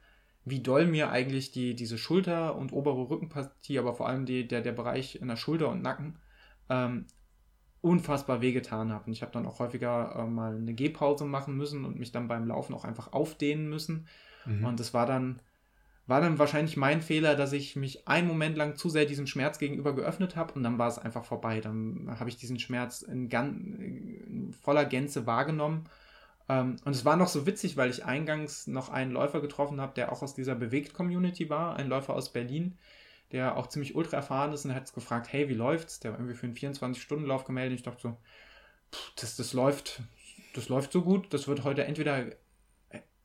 wie 0.45 0.61
doll 0.61 0.87
mir 0.87 1.11
eigentlich 1.11 1.53
die, 1.53 1.75
diese 1.75 1.99
Schulter- 1.99 2.57
und 2.57 2.73
obere 2.73 3.09
Rückenpartie, 3.09 3.79
aber 3.79 3.95
vor 3.95 4.09
allem 4.09 4.27
die, 4.27 4.47
der, 4.47 4.63
der 4.63 4.73
Bereich 4.73 5.17
in 5.17 5.29
der 5.29 5.37
Schulter 5.37 5.69
und 5.69 5.83
Nacken, 5.83 6.19
ähm, 6.69 7.07
unfassbar 7.87 8.41
wehgetan 8.41 8.93
habe. 8.93 9.07
Und 9.07 9.13
ich 9.13 9.23
habe 9.23 9.33
dann 9.33 9.47
auch 9.47 9.61
häufiger 9.61 10.17
äh, 10.17 10.27
mal 10.27 10.57
eine 10.57 10.75
Gehpause 10.75 11.25
machen 11.25 11.57
müssen 11.57 11.85
und 11.85 11.99
mich 11.99 12.13
dann 12.13 12.29
beim 12.29 12.47
Laufen 12.47 12.75
auch 12.75 12.85
einfach 12.85 13.13
aufdehnen 13.13 13.69
müssen. 13.69 14.07
Mhm. 14.45 14.65
Und 14.65 14.81
das 14.81 14.93
war 14.93 15.07
dann 15.07 15.41
war 16.09 16.21
dann 16.21 16.39
wahrscheinlich 16.39 16.77
mein 16.77 17.03
Fehler, 17.03 17.35
dass 17.35 17.53
ich 17.53 17.75
mich 17.75 18.07
einen 18.07 18.29
Moment 18.29 18.57
lang 18.57 18.77
zu 18.77 18.89
sehr 18.89 19.07
diesem 19.07 19.27
Schmerz 19.27 19.59
gegenüber 19.59 19.93
geöffnet 19.93 20.37
habe 20.37 20.53
und 20.53 20.63
dann 20.63 20.79
war 20.79 20.87
es 20.89 20.99
einfach 20.99 21.25
vorbei. 21.25 21.61
Dann 21.61 22.09
habe 22.21 22.31
ich 22.31 22.37
diesen 22.37 22.61
Schmerz 22.61 23.03
in, 23.03 23.29
in 23.29 24.53
voller 24.53 24.85
Gänze 24.85 25.27
wahrgenommen. 25.27 25.89
Ähm, 26.49 26.77
und 26.85 26.95
es 26.95 27.05
war 27.05 27.17
noch 27.17 27.27
so 27.27 27.45
witzig, 27.45 27.77
weil 27.77 27.91
ich 27.91 28.05
eingangs 28.05 28.69
noch 28.69 28.89
einen 28.89 29.11
Läufer 29.11 29.41
getroffen 29.41 29.81
habe, 29.81 29.95
der 29.95 30.13
auch 30.13 30.23
aus 30.23 30.35
dieser 30.35 30.55
Bewegt-Community 30.55 31.51
war, 31.51 31.75
ein 31.75 31.89
Läufer 31.89 32.15
aus 32.15 32.33
Berlin, 32.33 32.79
der 33.33 33.57
auch 33.57 33.69
ziemlich 33.69 33.95
ultra 33.95 34.19
erfahren 34.19 34.53
ist 34.53 34.65
und 34.65 34.75
hat 34.75 34.93
gefragt, 34.93 35.33
hey, 35.33 35.49
wie 35.49 35.55
läuft's? 35.55 36.01
Der 36.01 36.13
war 36.13 36.19
irgendwie 36.19 36.37
für 36.37 36.47
einen 36.47 36.57
24-Stunden-Lauf 36.57 37.45
gemeldet. 37.45 37.79
Ich 37.79 37.85
dachte 37.85 38.01
so, 38.03 38.17
pff, 38.93 39.13
das, 39.17 39.37
das 39.37 39.53
läuft, 39.53 40.03
das 40.55 40.69
läuft 40.69 40.93
so 40.93 41.03
gut, 41.03 41.33
das 41.33 41.49
wird 41.49 41.65
heute 41.65 41.85
entweder 41.85 42.27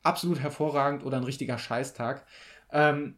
absolut 0.03 0.39
hervorragend 0.39 1.05
oder 1.05 1.17
ein 1.17 1.23
richtiger 1.23 1.57
Scheißtag. 1.57 2.25
Ähm, 2.71 3.15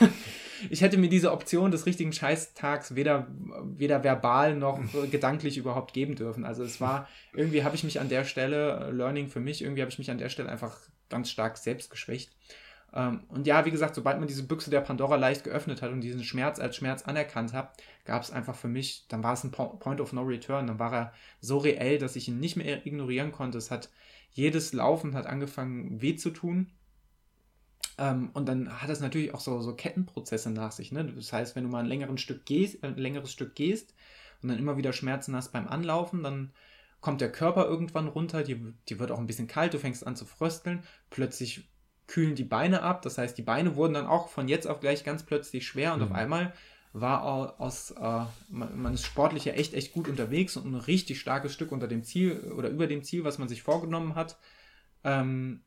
ich 0.70 0.82
hätte 0.82 0.98
mir 0.98 1.08
diese 1.08 1.32
Option 1.32 1.70
des 1.70 1.86
richtigen 1.86 2.12
Scheißtags 2.12 2.94
weder, 2.94 3.28
weder 3.64 4.04
verbal 4.04 4.56
noch 4.56 4.80
gedanklich 5.10 5.56
überhaupt 5.56 5.92
geben 5.92 6.16
dürfen. 6.16 6.44
Also 6.44 6.62
es 6.64 6.80
war, 6.80 7.08
irgendwie 7.32 7.64
habe 7.64 7.76
ich 7.76 7.84
mich 7.84 8.00
an 8.00 8.08
der 8.08 8.24
Stelle, 8.24 8.90
Learning 8.90 9.28
für 9.28 9.40
mich, 9.40 9.62
irgendwie 9.62 9.82
habe 9.82 9.90
ich 9.90 9.98
mich 9.98 10.10
an 10.10 10.18
der 10.18 10.28
Stelle 10.28 10.48
einfach 10.48 10.78
ganz 11.08 11.30
stark 11.30 11.56
selbst 11.56 11.90
geschwächt. 11.90 12.32
Ähm, 12.92 13.24
und 13.28 13.46
ja, 13.46 13.64
wie 13.64 13.70
gesagt, 13.70 13.94
sobald 13.94 14.18
man 14.18 14.28
diese 14.28 14.44
Büchse 14.44 14.70
der 14.70 14.80
Pandora 14.80 15.16
leicht 15.16 15.44
geöffnet 15.44 15.82
hat 15.82 15.90
und 15.90 16.00
diesen 16.00 16.24
Schmerz 16.24 16.58
als 16.58 16.76
Schmerz 16.76 17.02
anerkannt 17.02 17.52
hat, 17.52 17.82
gab 18.04 18.22
es 18.22 18.30
einfach 18.30 18.54
für 18.54 18.68
mich, 18.68 19.06
dann 19.08 19.22
war 19.22 19.34
es 19.34 19.44
ein 19.44 19.50
Point 19.50 20.00
of 20.00 20.12
No 20.12 20.22
Return, 20.22 20.66
dann 20.66 20.78
war 20.78 20.92
er 20.92 21.12
so 21.40 21.58
reell, 21.58 21.98
dass 21.98 22.16
ich 22.16 22.28
ihn 22.28 22.40
nicht 22.40 22.56
mehr 22.56 22.86
ignorieren 22.86 23.32
konnte. 23.32 23.58
Es 23.58 23.70
hat 23.70 23.90
jedes 24.32 24.72
Laufen 24.72 25.14
hat 25.14 25.26
angefangen 25.26 26.02
weh 26.02 26.14
zu 26.14 26.30
tun 26.30 26.70
ähm, 27.98 28.30
und 28.34 28.46
dann 28.46 28.82
hat 28.82 28.90
das 28.90 29.00
natürlich 29.00 29.32
auch 29.32 29.40
so, 29.40 29.60
so 29.60 29.74
Kettenprozesse 29.74 30.50
nach 30.50 30.72
sich. 30.72 30.92
Ne? 30.92 31.04
Das 31.04 31.32
heißt, 31.32 31.56
wenn 31.56 31.64
du 31.64 31.70
mal 31.70 31.90
ein, 31.90 32.18
Stück 32.18 32.44
gehst, 32.44 32.82
äh, 32.82 32.88
ein 32.88 32.96
längeres 32.96 33.32
Stück 33.32 33.54
gehst 33.54 33.94
und 34.42 34.50
dann 34.50 34.58
immer 34.58 34.76
wieder 34.76 34.92
Schmerzen 34.92 35.34
hast 35.34 35.52
beim 35.52 35.66
Anlaufen, 35.66 36.22
dann 36.22 36.52
kommt 37.00 37.20
der 37.20 37.32
Körper 37.32 37.66
irgendwann 37.66 38.08
runter, 38.08 38.42
die, 38.42 38.74
die 38.88 38.98
wird 38.98 39.10
auch 39.10 39.18
ein 39.18 39.26
bisschen 39.26 39.46
kalt, 39.46 39.72
du 39.72 39.78
fängst 39.78 40.06
an 40.06 40.16
zu 40.16 40.24
frösteln, 40.24 40.82
plötzlich 41.08 41.68
kühlen 42.06 42.34
die 42.34 42.44
Beine 42.44 42.82
ab, 42.82 43.02
das 43.02 43.18
heißt, 43.18 43.36
die 43.36 43.42
Beine 43.42 43.76
wurden 43.76 43.94
dann 43.94 44.06
auch 44.06 44.28
von 44.28 44.48
jetzt 44.48 44.66
auf 44.66 44.80
gleich 44.80 45.04
ganz 45.04 45.24
plötzlich 45.24 45.66
schwer 45.66 45.92
und 45.92 46.00
mhm. 46.00 46.06
auf 46.06 46.12
einmal 46.12 46.52
war 46.92 47.24
aus, 47.60 47.90
äh, 47.90 48.24
man, 48.48 48.94
ist 48.94 49.04
sportlich 49.04 49.44
ja 49.44 49.52
echt, 49.52 49.74
echt 49.74 49.92
gut 49.92 50.08
unterwegs 50.08 50.56
und 50.56 50.66
ein 50.66 50.74
richtig 50.74 51.20
starkes 51.20 51.52
Stück 51.52 51.70
unter 51.72 51.88
dem 51.88 52.04
Ziel 52.04 52.52
oder 52.56 52.70
über 52.70 52.86
dem 52.86 53.02
Ziel, 53.02 53.22
was 53.22 53.38
man 53.38 53.48
sich 53.48 53.62
vorgenommen 53.62 54.14
hat. 54.14 54.38
Ähm, 55.04 55.60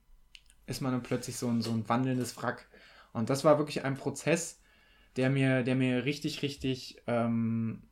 ist 0.65 0.81
man 0.81 0.91
dann 0.91 1.03
plötzlich 1.03 1.35
so 1.35 1.47
ein, 1.47 1.61
so 1.61 1.71
ein 1.71 1.87
wandelndes 1.87 2.35
Wrack. 2.37 2.67
Und 3.13 3.29
das 3.29 3.43
war 3.43 3.59
wirklich 3.59 3.83
ein 3.83 3.95
Prozess, 3.95 4.61
der 5.17 5.29
mir, 5.29 5.63
der 5.63 5.75
mir 5.75 6.05
richtig, 6.05 6.41
richtig, 6.41 7.01
ähm, 7.05 7.83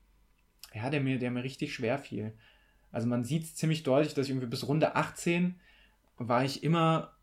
ja, 0.73 0.89
der 0.89 1.01
mir, 1.01 1.19
der 1.19 1.31
mir 1.31 1.43
richtig 1.43 1.73
schwer 1.73 1.99
fiel. 1.99 2.33
Also 2.91 3.07
man 3.07 3.23
sieht 3.23 3.43
es 3.43 3.55
ziemlich 3.55 3.83
deutlich, 3.83 4.13
dass 4.13 4.25
ich 4.25 4.31
irgendwie 4.31 4.47
bis 4.47 4.67
Runde 4.67 4.95
18 4.95 5.59
war 6.17 6.43
ich 6.43 6.63
immer 6.63 7.16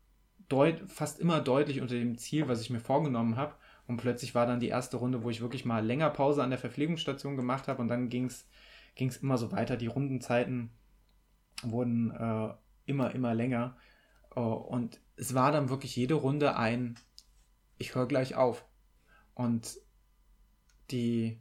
deut 0.49 0.81
fast 0.87 1.19
immer 1.19 1.41
deutlich 1.41 1.81
unter 1.81 1.95
dem 1.95 2.17
Ziel, 2.17 2.47
was 2.47 2.61
ich 2.61 2.69
mir 2.69 2.79
vorgenommen 2.79 3.37
habe. 3.37 3.55
Und 3.87 3.97
plötzlich 3.97 4.33
war 4.33 4.47
dann 4.47 4.59
die 4.59 4.67
erste 4.67 4.97
Runde, 4.97 5.23
wo 5.23 5.29
ich 5.29 5.41
wirklich 5.41 5.65
mal 5.65 5.85
länger 5.85 6.09
Pause 6.09 6.43
an 6.43 6.49
der 6.49 6.59
Verpflegungsstation 6.59 7.35
gemacht 7.35 7.67
habe 7.67 7.81
und 7.81 7.87
dann 7.87 8.09
ging 8.09 8.25
es 8.25 9.17
immer 9.21 9.37
so 9.37 9.51
weiter. 9.51 9.77
Die 9.77 9.87
Rundenzeiten 9.87 10.71
wurden 11.63 12.11
äh, 12.11 12.53
immer, 12.85 13.13
immer 13.13 13.33
länger. 13.33 13.77
Uh, 14.35 14.41
und 14.41 14.99
es 15.15 15.33
war 15.33 15.51
dann 15.51 15.69
wirklich 15.69 15.95
jede 15.95 16.15
Runde 16.15 16.57
ein, 16.57 16.99
ich 17.77 17.95
höre 17.95 18.07
gleich 18.07 18.35
auf. 18.35 18.65
Und 19.33 19.77
die, 20.91 21.39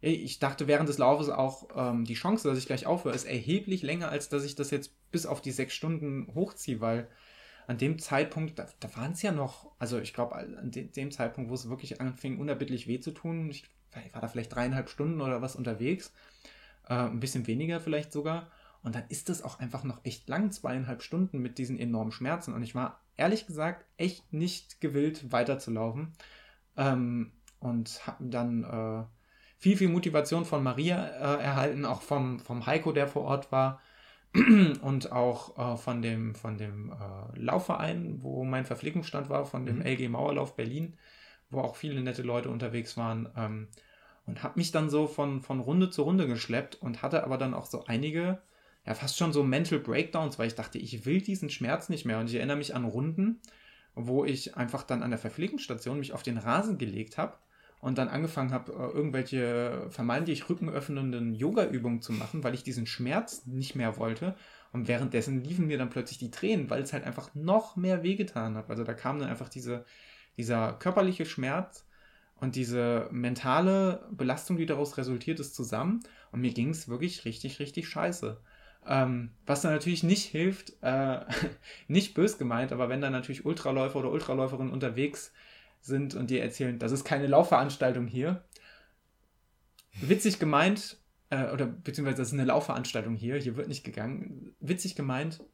ich 0.00 0.38
dachte 0.38 0.66
während 0.66 0.88
des 0.88 0.98
Laufes 0.98 1.28
auch, 1.28 1.68
ähm, 1.74 2.04
die 2.04 2.14
Chance, 2.14 2.48
dass 2.48 2.58
ich 2.58 2.66
gleich 2.66 2.86
aufhöre, 2.86 3.14
ist 3.14 3.24
erheblich 3.24 3.82
länger, 3.82 4.08
als 4.08 4.28
dass 4.28 4.44
ich 4.44 4.54
das 4.54 4.70
jetzt 4.70 4.96
bis 5.10 5.26
auf 5.26 5.40
die 5.40 5.52
sechs 5.52 5.74
Stunden 5.74 6.32
hochziehe, 6.34 6.80
weil 6.80 7.08
an 7.66 7.78
dem 7.78 7.98
Zeitpunkt, 7.98 8.58
da, 8.58 8.66
da 8.80 8.96
waren 8.96 9.12
es 9.12 9.22
ja 9.22 9.32
noch, 9.32 9.70
also 9.78 9.98
ich 9.98 10.12
glaube, 10.12 10.34
an 10.34 10.70
de 10.70 10.84
dem 10.84 11.10
Zeitpunkt, 11.10 11.50
wo 11.50 11.54
es 11.54 11.68
wirklich 11.68 12.00
anfing, 12.00 12.38
unerbittlich 12.38 12.86
weh 12.86 13.00
zu 13.00 13.12
tun, 13.12 13.50
ich, 13.50 13.64
war 14.12 14.20
da 14.20 14.28
vielleicht 14.28 14.54
dreieinhalb 14.54 14.88
Stunden 14.88 15.20
oder 15.20 15.42
was 15.42 15.56
unterwegs, 15.56 16.12
äh, 16.88 16.94
ein 16.94 17.20
bisschen 17.20 17.46
weniger 17.46 17.80
vielleicht 17.80 18.12
sogar. 18.12 18.50
Und 18.82 18.94
dann 18.94 19.04
ist 19.08 19.30
das 19.30 19.42
auch 19.42 19.60
einfach 19.60 19.82
noch 19.82 20.04
echt 20.04 20.28
lang, 20.28 20.50
zweieinhalb 20.50 21.02
Stunden 21.02 21.38
mit 21.38 21.56
diesen 21.56 21.78
enormen 21.78 22.12
Schmerzen. 22.12 22.52
Und 22.52 22.62
ich 22.62 22.74
war 22.74 23.00
ehrlich 23.16 23.46
gesagt 23.46 23.86
echt 23.96 24.30
nicht 24.32 24.80
gewillt, 24.82 25.32
weiterzulaufen. 25.32 26.12
Ähm, 26.76 27.32
und 27.60 28.06
habe 28.06 28.24
dann 28.26 28.64
äh, 28.64 29.04
viel, 29.56 29.78
viel 29.78 29.88
Motivation 29.88 30.44
von 30.44 30.62
Maria 30.62 31.06
äh, 31.06 31.42
erhalten, 31.42 31.86
auch 31.86 32.02
vom, 32.02 32.40
vom 32.40 32.66
Heiko, 32.66 32.92
der 32.92 33.08
vor 33.08 33.22
Ort 33.22 33.50
war. 33.50 33.80
und 34.82 35.12
auch 35.12 35.74
äh, 35.74 35.76
von 35.76 36.02
dem, 36.02 36.34
von 36.34 36.58
dem 36.58 36.92
äh, 36.92 37.38
Laufverein, 37.38 38.22
wo 38.22 38.44
mein 38.44 38.64
Verpflegungsstand 38.64 39.30
war, 39.30 39.46
von 39.46 39.64
dem 39.64 39.78
mhm. 39.78 39.86
LG 39.86 40.08
Mauerlauf 40.08 40.56
Berlin, 40.56 40.96
wo 41.50 41.60
auch 41.60 41.76
viele 41.76 42.02
nette 42.02 42.22
Leute 42.22 42.50
unterwegs 42.50 42.96
waren. 42.96 43.28
Ähm, 43.36 43.68
und 44.26 44.42
habe 44.42 44.58
mich 44.58 44.72
dann 44.72 44.90
so 44.90 45.06
von, 45.06 45.42
von 45.42 45.60
Runde 45.60 45.90
zu 45.90 46.02
Runde 46.02 46.26
geschleppt 46.26 46.76
und 46.76 47.02
hatte 47.02 47.24
aber 47.24 47.38
dann 47.38 47.54
auch 47.54 47.66
so 47.66 47.84
einige 47.84 48.40
ja 48.86 48.94
fast 48.94 49.16
schon 49.16 49.32
so 49.32 49.42
Mental 49.42 49.78
Breakdowns, 49.78 50.38
weil 50.38 50.48
ich 50.48 50.54
dachte, 50.54 50.78
ich 50.78 51.06
will 51.06 51.20
diesen 51.20 51.50
Schmerz 51.50 51.88
nicht 51.88 52.04
mehr. 52.04 52.18
Und 52.18 52.28
ich 52.28 52.34
erinnere 52.34 52.56
mich 52.56 52.74
an 52.74 52.84
Runden, 52.84 53.40
wo 53.94 54.24
ich 54.24 54.56
einfach 54.56 54.82
dann 54.82 55.02
an 55.02 55.10
der 55.10 55.18
Verpflegungsstation 55.18 55.98
mich 55.98 56.12
auf 56.12 56.22
den 56.22 56.38
Rasen 56.38 56.78
gelegt 56.78 57.18
habe 57.18 57.36
und 57.84 57.98
dann 57.98 58.08
angefangen 58.08 58.50
habe, 58.50 58.72
äh, 58.72 58.96
irgendwelche 58.96 59.88
vermeintlich 59.90 60.48
rückenöffnenden 60.48 61.34
Yoga-Übungen 61.34 62.00
zu 62.00 62.14
machen, 62.14 62.42
weil 62.42 62.54
ich 62.54 62.62
diesen 62.62 62.86
Schmerz 62.86 63.44
nicht 63.44 63.74
mehr 63.74 63.98
wollte. 63.98 64.36
Und 64.72 64.88
währenddessen 64.88 65.44
liefen 65.44 65.66
mir 65.66 65.76
dann 65.76 65.90
plötzlich 65.90 66.16
die 66.16 66.30
Tränen, 66.30 66.70
weil 66.70 66.80
es 66.80 66.94
halt 66.94 67.04
einfach 67.04 67.34
noch 67.34 67.76
mehr 67.76 68.02
wehgetan 68.02 68.56
hat. 68.56 68.70
Also 68.70 68.84
da 68.84 68.94
kam 68.94 69.18
dann 69.18 69.28
einfach 69.28 69.50
diese, 69.50 69.84
dieser 70.38 70.72
körperliche 70.72 71.26
Schmerz 71.26 71.86
und 72.36 72.56
diese 72.56 73.06
mentale 73.10 74.08
Belastung, 74.12 74.56
die 74.56 74.64
daraus 74.64 74.96
resultiert 74.96 75.38
ist, 75.38 75.54
zusammen. 75.54 76.00
Und 76.32 76.40
mir 76.40 76.54
ging 76.54 76.70
es 76.70 76.88
wirklich 76.88 77.26
richtig, 77.26 77.58
richtig 77.58 77.86
scheiße. 77.86 78.40
Ähm, 78.86 79.32
was 79.44 79.60
dann 79.60 79.72
natürlich 79.72 80.02
nicht 80.02 80.24
hilft, 80.24 80.72
äh, 80.80 81.20
nicht 81.88 82.14
bös 82.14 82.38
gemeint, 82.38 82.72
aber 82.72 82.88
wenn 82.88 83.02
dann 83.02 83.12
natürlich 83.12 83.44
Ultraläufer 83.44 83.98
oder 83.98 84.10
Ultraläuferinnen 84.10 84.72
unterwegs 84.72 85.34
sind 85.84 86.14
und 86.14 86.30
dir 86.30 86.42
erzählen, 86.42 86.78
das 86.78 86.92
ist 86.92 87.04
keine 87.04 87.26
Laufveranstaltung 87.26 88.06
hier. 88.06 88.44
Witzig 90.00 90.38
gemeint, 90.38 90.98
äh, 91.30 91.50
oder 91.50 91.66
beziehungsweise 91.66 92.16
das 92.16 92.28
ist 92.28 92.34
eine 92.34 92.46
Laufveranstaltung 92.46 93.14
hier, 93.14 93.36
hier 93.36 93.56
wird 93.56 93.68
nicht 93.68 93.84
gegangen. 93.84 94.54
Witzig 94.60 94.96
gemeint, 94.96 95.44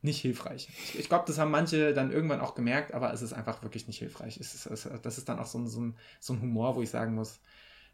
nicht 0.00 0.20
hilfreich. 0.20 0.68
Ich, 0.84 0.98
ich 1.00 1.08
glaube, 1.08 1.24
das 1.26 1.38
haben 1.38 1.50
manche 1.50 1.92
dann 1.92 2.10
irgendwann 2.10 2.40
auch 2.40 2.54
gemerkt, 2.54 2.94
aber 2.94 3.12
es 3.12 3.20
ist 3.20 3.34
einfach 3.34 3.62
wirklich 3.62 3.86
nicht 3.86 3.98
hilfreich. 3.98 4.38
Es 4.38 4.54
ist, 4.54 4.66
es, 4.66 4.88
das 5.02 5.18
ist 5.18 5.28
dann 5.28 5.38
auch 5.38 5.46
so 5.46 5.58
ein, 5.58 5.68
so, 5.68 5.80
ein, 5.80 5.96
so 6.20 6.32
ein 6.32 6.40
Humor, 6.40 6.74
wo 6.74 6.82
ich 6.82 6.90
sagen 6.90 7.14
muss, 7.14 7.40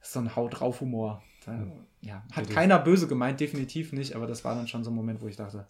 so 0.00 0.20
ein 0.20 0.36
Haut 0.36 0.60
drauf 0.60 0.80
Humor. 0.80 1.22
Da, 1.44 1.66
ja, 2.00 2.24
hat 2.30 2.48
keiner 2.48 2.78
böse 2.78 3.08
gemeint, 3.08 3.40
definitiv 3.40 3.92
nicht, 3.92 4.14
aber 4.14 4.28
das 4.28 4.44
war 4.44 4.54
dann 4.54 4.68
schon 4.68 4.84
so 4.84 4.90
ein 4.92 4.94
Moment, 4.94 5.20
wo 5.20 5.26
ich 5.26 5.36
dachte, 5.36 5.66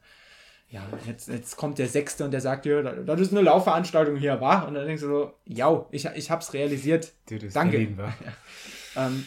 ja, 0.73 0.81
jetzt, 1.07 1.29
jetzt 1.29 1.57
kommt 1.57 1.79
der 1.79 1.87
Sechste 1.87 2.25
und 2.25 2.31
der 2.31 2.41
sagt 2.41 2.65
dir, 2.65 2.83
das 2.83 3.21
ist 3.21 3.33
eine 3.33 3.43
Laufveranstaltung 3.43 4.17
hier, 4.17 4.41
war? 4.41 4.67
Und 4.67 4.73
dann 4.73 4.87
denkst 4.87 5.03
du 5.03 5.09
so, 5.09 5.35
ja, 5.45 5.85
ich, 5.91 6.07
ich 6.07 6.31
hab's 6.31 6.55
realisiert. 6.55 7.13
Danke. 7.53 7.81
Ja. 7.81 8.13
Ähm, 8.95 9.27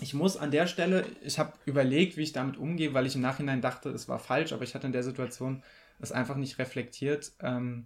ich 0.00 0.14
muss 0.14 0.38
an 0.38 0.50
der 0.50 0.66
Stelle, 0.66 1.04
ich 1.20 1.38
habe 1.38 1.52
überlegt, 1.66 2.16
wie 2.16 2.22
ich 2.22 2.32
damit 2.32 2.56
umgehe, 2.56 2.94
weil 2.94 3.04
ich 3.04 3.14
im 3.14 3.20
Nachhinein 3.20 3.60
dachte, 3.60 3.90
es 3.90 4.08
war 4.08 4.18
falsch, 4.18 4.54
aber 4.54 4.62
ich 4.62 4.74
hatte 4.74 4.86
in 4.86 4.94
der 4.94 5.02
Situation 5.02 5.62
es 6.00 6.12
einfach 6.12 6.36
nicht 6.36 6.58
reflektiert. 6.58 7.32
Ähm, 7.42 7.84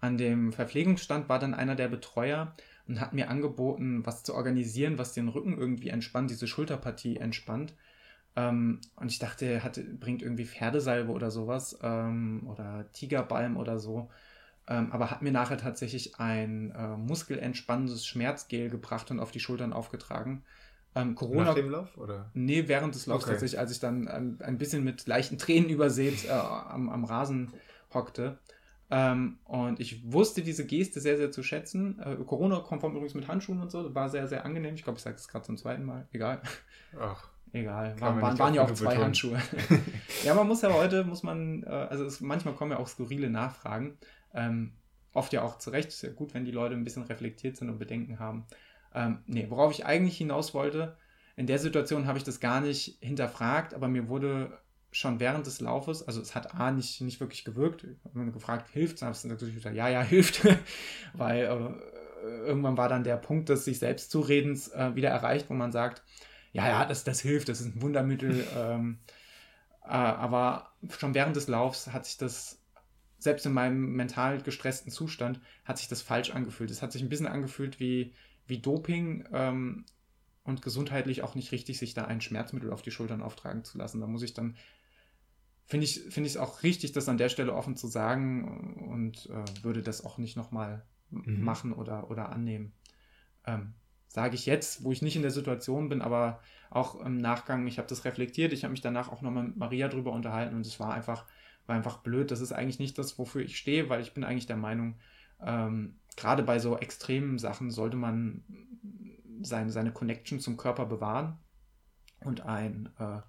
an 0.00 0.18
dem 0.18 0.52
Verpflegungsstand 0.52 1.30
war 1.30 1.38
dann 1.38 1.54
einer 1.54 1.76
der 1.76 1.88
Betreuer 1.88 2.54
und 2.86 3.00
hat 3.00 3.14
mir 3.14 3.30
angeboten, 3.30 4.04
was 4.04 4.22
zu 4.22 4.34
organisieren, 4.34 4.98
was 4.98 5.14
den 5.14 5.28
Rücken 5.28 5.56
irgendwie 5.56 5.88
entspannt, 5.88 6.30
diese 6.30 6.46
Schulterpartie 6.46 7.16
entspannt. 7.16 7.72
Ähm, 8.36 8.80
und 8.96 9.10
ich 9.10 9.18
dachte, 9.18 9.46
er 9.46 9.64
hat, 9.64 9.80
bringt 9.98 10.22
irgendwie 10.22 10.46
Pferdesalbe 10.46 11.12
oder 11.12 11.30
sowas 11.30 11.78
ähm, 11.82 12.46
oder 12.46 12.90
Tigerbalm 12.92 13.56
oder 13.56 13.78
so. 13.78 14.10
Ähm, 14.68 14.92
aber 14.92 15.10
hat 15.10 15.22
mir 15.22 15.32
nachher 15.32 15.58
tatsächlich 15.58 16.20
ein 16.20 16.70
äh, 16.72 16.96
muskelentspannendes 16.96 18.06
Schmerzgel 18.06 18.70
gebracht 18.70 19.10
und 19.10 19.18
auf 19.18 19.32
die 19.32 19.40
Schultern 19.40 19.72
aufgetragen. 19.72 20.44
Ähm, 20.94 21.14
Corona, 21.14 21.44
Nach 21.44 21.54
dem 21.54 21.70
Lauf? 21.70 21.96
Oder? 21.96 22.30
Nee, 22.34 22.68
während 22.68 22.94
des 22.94 23.06
Laufs 23.06 23.24
okay. 23.24 23.32
tatsächlich, 23.32 23.58
als 23.58 23.72
ich 23.72 23.80
dann 23.80 24.08
ein, 24.08 24.40
ein 24.40 24.58
bisschen 24.58 24.84
mit 24.84 25.06
leichten 25.06 25.38
Tränen 25.38 25.70
übersät 25.70 26.24
äh, 26.26 26.30
am, 26.30 26.88
am 26.88 27.04
Rasen 27.04 27.52
hockte. 27.92 28.38
Ähm, 28.90 29.38
und 29.44 29.78
ich 29.78 30.12
wusste 30.12 30.42
diese 30.42 30.66
Geste 30.66 31.00
sehr, 31.00 31.16
sehr 31.16 31.30
zu 31.30 31.44
schätzen. 31.44 32.00
Äh, 32.00 32.16
Corona-konform 32.16 32.92
übrigens 32.92 33.14
mit 33.14 33.28
Handschuhen 33.28 33.60
und 33.60 33.70
so, 33.70 33.94
war 33.94 34.08
sehr, 34.08 34.26
sehr 34.26 34.44
angenehm. 34.44 34.74
Ich 34.74 34.82
glaube, 34.82 34.98
ich 34.98 35.02
sage 35.04 35.16
es 35.16 35.28
gerade 35.28 35.44
zum 35.44 35.56
zweiten 35.56 35.84
Mal. 35.84 36.08
Egal. 36.12 36.42
Ach. 36.98 37.29
Egal. 37.52 38.00
War, 38.00 38.20
waren, 38.20 38.38
waren 38.38 38.54
ja 38.54 38.62
auch 38.62 38.72
zwei 38.72 38.90
betonen. 38.90 39.04
Handschuhe. 39.04 39.42
ja, 40.24 40.34
man 40.34 40.46
muss 40.46 40.62
ja 40.62 40.72
heute, 40.72 41.04
muss 41.04 41.22
man, 41.22 41.64
äh, 41.64 41.68
also 41.68 42.04
es, 42.04 42.20
manchmal 42.20 42.54
kommen 42.54 42.72
ja 42.72 42.78
auch 42.78 42.88
skurrile 42.88 43.28
Nachfragen. 43.28 43.98
Ähm, 44.34 44.72
oft 45.12 45.32
ja 45.32 45.42
auch 45.42 45.58
zurecht. 45.58 45.88
Ist 45.88 46.02
ja 46.02 46.10
gut, 46.10 46.34
wenn 46.34 46.44
die 46.44 46.52
Leute 46.52 46.74
ein 46.74 46.84
bisschen 46.84 47.02
reflektiert 47.02 47.56
sind 47.56 47.68
und 47.68 47.78
Bedenken 47.78 48.18
haben. 48.18 48.46
Ähm, 48.94 49.18
nee, 49.26 49.46
worauf 49.48 49.72
ich 49.72 49.84
eigentlich 49.86 50.16
hinaus 50.16 50.54
wollte, 50.54 50.96
in 51.36 51.46
der 51.46 51.58
Situation 51.58 52.06
habe 52.06 52.18
ich 52.18 52.24
das 52.24 52.40
gar 52.40 52.60
nicht 52.60 52.98
hinterfragt, 53.00 53.74
aber 53.74 53.88
mir 53.88 54.08
wurde 54.08 54.58
schon 54.92 55.20
während 55.20 55.46
des 55.46 55.60
Laufes, 55.60 56.02
also 56.02 56.20
es 56.20 56.34
hat 56.34 56.54
A 56.54 56.72
nicht, 56.72 57.00
nicht 57.00 57.20
wirklich 57.20 57.44
gewirkt. 57.44 57.86
Mir 58.12 58.30
gefragt, 58.32 58.68
hilft 58.72 58.94
es? 58.94 59.00
Dann 59.00 59.30
habe 59.30 59.46
ich 59.46 59.54
gesagt, 59.54 59.76
ja, 59.76 59.88
ja, 59.88 60.02
hilft. 60.02 60.46
Weil 61.14 61.44
äh, 61.44 62.28
irgendwann 62.46 62.76
war 62.76 62.88
dann 62.88 63.04
der 63.04 63.16
Punkt 63.16 63.48
des 63.48 63.64
sich 63.64 63.78
selbst 63.78 64.10
Zuredens 64.10 64.68
äh, 64.68 64.94
wieder 64.94 65.10
erreicht, 65.10 65.48
wo 65.48 65.54
man 65.54 65.72
sagt, 65.72 66.02
ja, 66.52 66.68
ja, 66.68 66.84
das, 66.84 67.04
das 67.04 67.20
hilft, 67.20 67.48
das 67.48 67.60
ist 67.60 67.74
ein 67.74 67.82
Wundermittel. 67.82 68.46
ähm, 68.56 68.98
äh, 69.84 69.88
aber 69.88 70.72
schon 70.88 71.14
während 71.14 71.36
des 71.36 71.48
Laufs 71.48 71.88
hat 71.92 72.06
sich 72.06 72.16
das, 72.16 72.60
selbst 73.18 73.46
in 73.46 73.52
meinem 73.52 73.92
mental 73.96 74.42
gestressten 74.42 74.90
Zustand, 74.90 75.40
hat 75.64 75.78
sich 75.78 75.88
das 75.88 76.02
falsch 76.02 76.30
angefühlt. 76.30 76.70
Es 76.70 76.82
hat 76.82 76.92
sich 76.92 77.02
ein 77.02 77.08
bisschen 77.08 77.26
angefühlt 77.26 77.80
wie, 77.80 78.14
wie 78.46 78.58
Doping 78.58 79.28
ähm, 79.32 79.84
und 80.44 80.62
gesundheitlich 80.62 81.22
auch 81.22 81.34
nicht 81.34 81.52
richtig, 81.52 81.78
sich 81.78 81.94
da 81.94 82.04
ein 82.04 82.20
Schmerzmittel 82.20 82.72
auf 82.72 82.82
die 82.82 82.90
Schultern 82.90 83.22
auftragen 83.22 83.64
zu 83.64 83.78
lassen. 83.78 84.00
Da 84.00 84.06
muss 84.06 84.22
ich 84.22 84.34
dann 84.34 84.56
finde 85.70 85.84
ich 85.84 85.98
es 85.98 86.12
find 86.12 86.36
auch 86.38 86.64
richtig, 86.64 86.90
das 86.90 87.08
an 87.08 87.16
der 87.16 87.28
Stelle 87.28 87.54
offen 87.54 87.76
zu 87.76 87.86
sagen 87.86 88.76
und 88.90 89.30
äh, 89.30 89.64
würde 89.64 89.82
das 89.82 90.04
auch 90.04 90.18
nicht 90.18 90.36
nochmal 90.36 90.84
mhm. 91.10 91.44
machen 91.44 91.72
oder, 91.72 92.10
oder 92.10 92.30
annehmen. 92.30 92.72
Ähm, 93.46 93.74
Sage 94.10 94.34
ich 94.34 94.44
jetzt, 94.44 94.82
wo 94.82 94.90
ich 94.90 95.02
nicht 95.02 95.14
in 95.14 95.22
der 95.22 95.30
Situation 95.30 95.88
bin, 95.88 96.02
aber 96.02 96.40
auch 96.68 97.00
im 97.00 97.18
Nachgang, 97.18 97.68
ich 97.68 97.78
habe 97.78 97.86
das 97.86 98.04
reflektiert, 98.04 98.52
ich 98.52 98.64
habe 98.64 98.72
mich 98.72 98.80
danach 98.80 99.08
auch 99.08 99.22
nochmal 99.22 99.44
mit 99.44 99.56
Maria 99.56 99.86
drüber 99.86 100.10
unterhalten 100.10 100.56
und 100.56 100.66
es 100.66 100.80
war 100.80 100.92
einfach, 100.92 101.26
war 101.66 101.76
einfach 101.76 101.98
blöd. 101.98 102.32
Das 102.32 102.40
ist 102.40 102.50
eigentlich 102.50 102.80
nicht 102.80 102.98
das, 102.98 103.20
wofür 103.20 103.42
ich 103.42 103.56
stehe, 103.56 103.88
weil 103.88 104.00
ich 104.00 104.12
bin 104.12 104.24
eigentlich 104.24 104.46
der 104.46 104.56
Meinung, 104.56 104.96
ähm, 105.40 105.94
gerade 106.16 106.42
bei 106.42 106.58
so 106.58 106.76
extremen 106.76 107.38
Sachen 107.38 107.70
sollte 107.70 107.96
man 107.96 108.42
seine, 109.42 109.70
seine 109.70 109.92
Connection 109.92 110.40
zum 110.40 110.56
Körper 110.56 110.86
bewahren 110.86 111.38
und 112.24 112.40
ein 112.42 112.90
äh, 112.98 113.20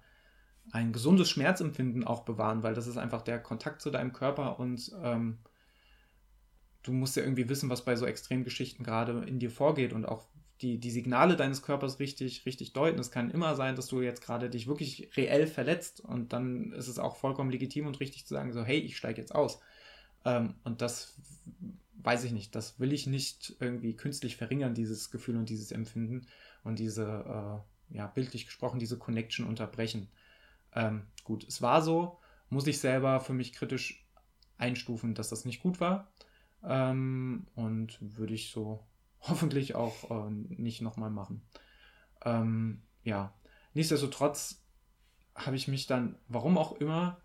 ein 0.70 0.92
gesundes 0.92 1.28
Schmerzempfinden 1.30 2.04
auch 2.04 2.24
bewahren, 2.24 2.62
weil 2.62 2.74
das 2.74 2.86
ist 2.86 2.96
einfach 2.96 3.22
der 3.22 3.40
Kontakt 3.40 3.82
zu 3.82 3.90
deinem 3.90 4.12
Körper 4.12 4.58
und 4.58 4.92
ähm, 5.02 5.38
du 6.82 6.92
musst 6.92 7.16
ja 7.16 7.22
irgendwie 7.22 7.48
wissen, 7.48 7.70
was 7.70 7.84
bei 7.84 7.96
so 7.96 8.06
extremen 8.06 8.44
Geschichten 8.44 8.84
gerade 8.84 9.24
in 9.24 9.38
dir 9.38 9.50
vorgeht 9.50 9.92
und 9.92 10.06
auch 10.06 10.26
die, 10.62 10.78
die 10.78 10.90
Signale 10.90 11.36
deines 11.36 11.62
Körpers 11.62 11.98
richtig, 11.98 12.46
richtig 12.46 12.72
deuten. 12.72 13.00
Es 13.00 13.10
kann 13.10 13.30
immer 13.30 13.56
sein, 13.56 13.76
dass 13.76 13.88
du 13.88 14.00
jetzt 14.00 14.22
gerade 14.22 14.48
dich 14.48 14.66
wirklich 14.66 15.10
reell 15.16 15.46
verletzt 15.46 16.00
und 16.00 16.32
dann 16.32 16.72
ist 16.72 16.88
es 16.88 16.98
auch 16.98 17.16
vollkommen 17.16 17.50
legitim 17.50 17.86
und 17.86 18.00
richtig 18.00 18.26
zu 18.26 18.34
sagen, 18.34 18.52
so, 18.52 18.64
hey, 18.64 18.78
ich 18.78 18.96
steige 18.96 19.20
jetzt 19.20 19.34
aus. 19.34 19.60
Ähm, 20.24 20.54
und 20.64 20.80
das 20.80 21.16
weiß 22.02 22.24
ich 22.24 22.32
nicht, 22.32 22.54
das 22.54 22.80
will 22.80 22.92
ich 22.92 23.06
nicht 23.06 23.56
irgendwie 23.60 23.94
künstlich 23.94 24.36
verringern, 24.36 24.74
dieses 24.74 25.10
Gefühl 25.10 25.36
und 25.36 25.48
dieses 25.48 25.72
Empfinden 25.72 26.26
und 26.64 26.78
diese, 26.78 27.62
äh, 27.90 27.96
ja, 27.96 28.06
bildlich 28.06 28.46
gesprochen, 28.46 28.78
diese 28.78 28.98
Connection 28.98 29.46
unterbrechen. 29.46 30.08
Ähm, 30.74 31.02
gut, 31.24 31.44
es 31.46 31.60
war 31.62 31.82
so, 31.82 32.18
muss 32.48 32.66
ich 32.66 32.78
selber 32.78 33.20
für 33.20 33.34
mich 33.34 33.52
kritisch 33.52 34.06
einstufen, 34.58 35.14
dass 35.14 35.28
das 35.28 35.44
nicht 35.44 35.62
gut 35.62 35.80
war. 35.80 36.12
Ähm, 36.64 37.46
und 37.54 37.98
würde 38.00 38.34
ich 38.34 38.50
so 38.50 38.80
hoffentlich 39.22 39.74
auch 39.74 40.10
äh, 40.10 40.30
nicht 40.30 40.82
nochmal 40.82 41.10
machen. 41.10 41.42
Ähm, 42.24 42.82
ja, 43.04 43.34
nichtsdestotrotz 43.74 44.62
habe 45.34 45.56
ich 45.56 45.68
mich 45.68 45.86
dann, 45.86 46.16
warum 46.28 46.58
auch 46.58 46.72
immer, 46.72 47.20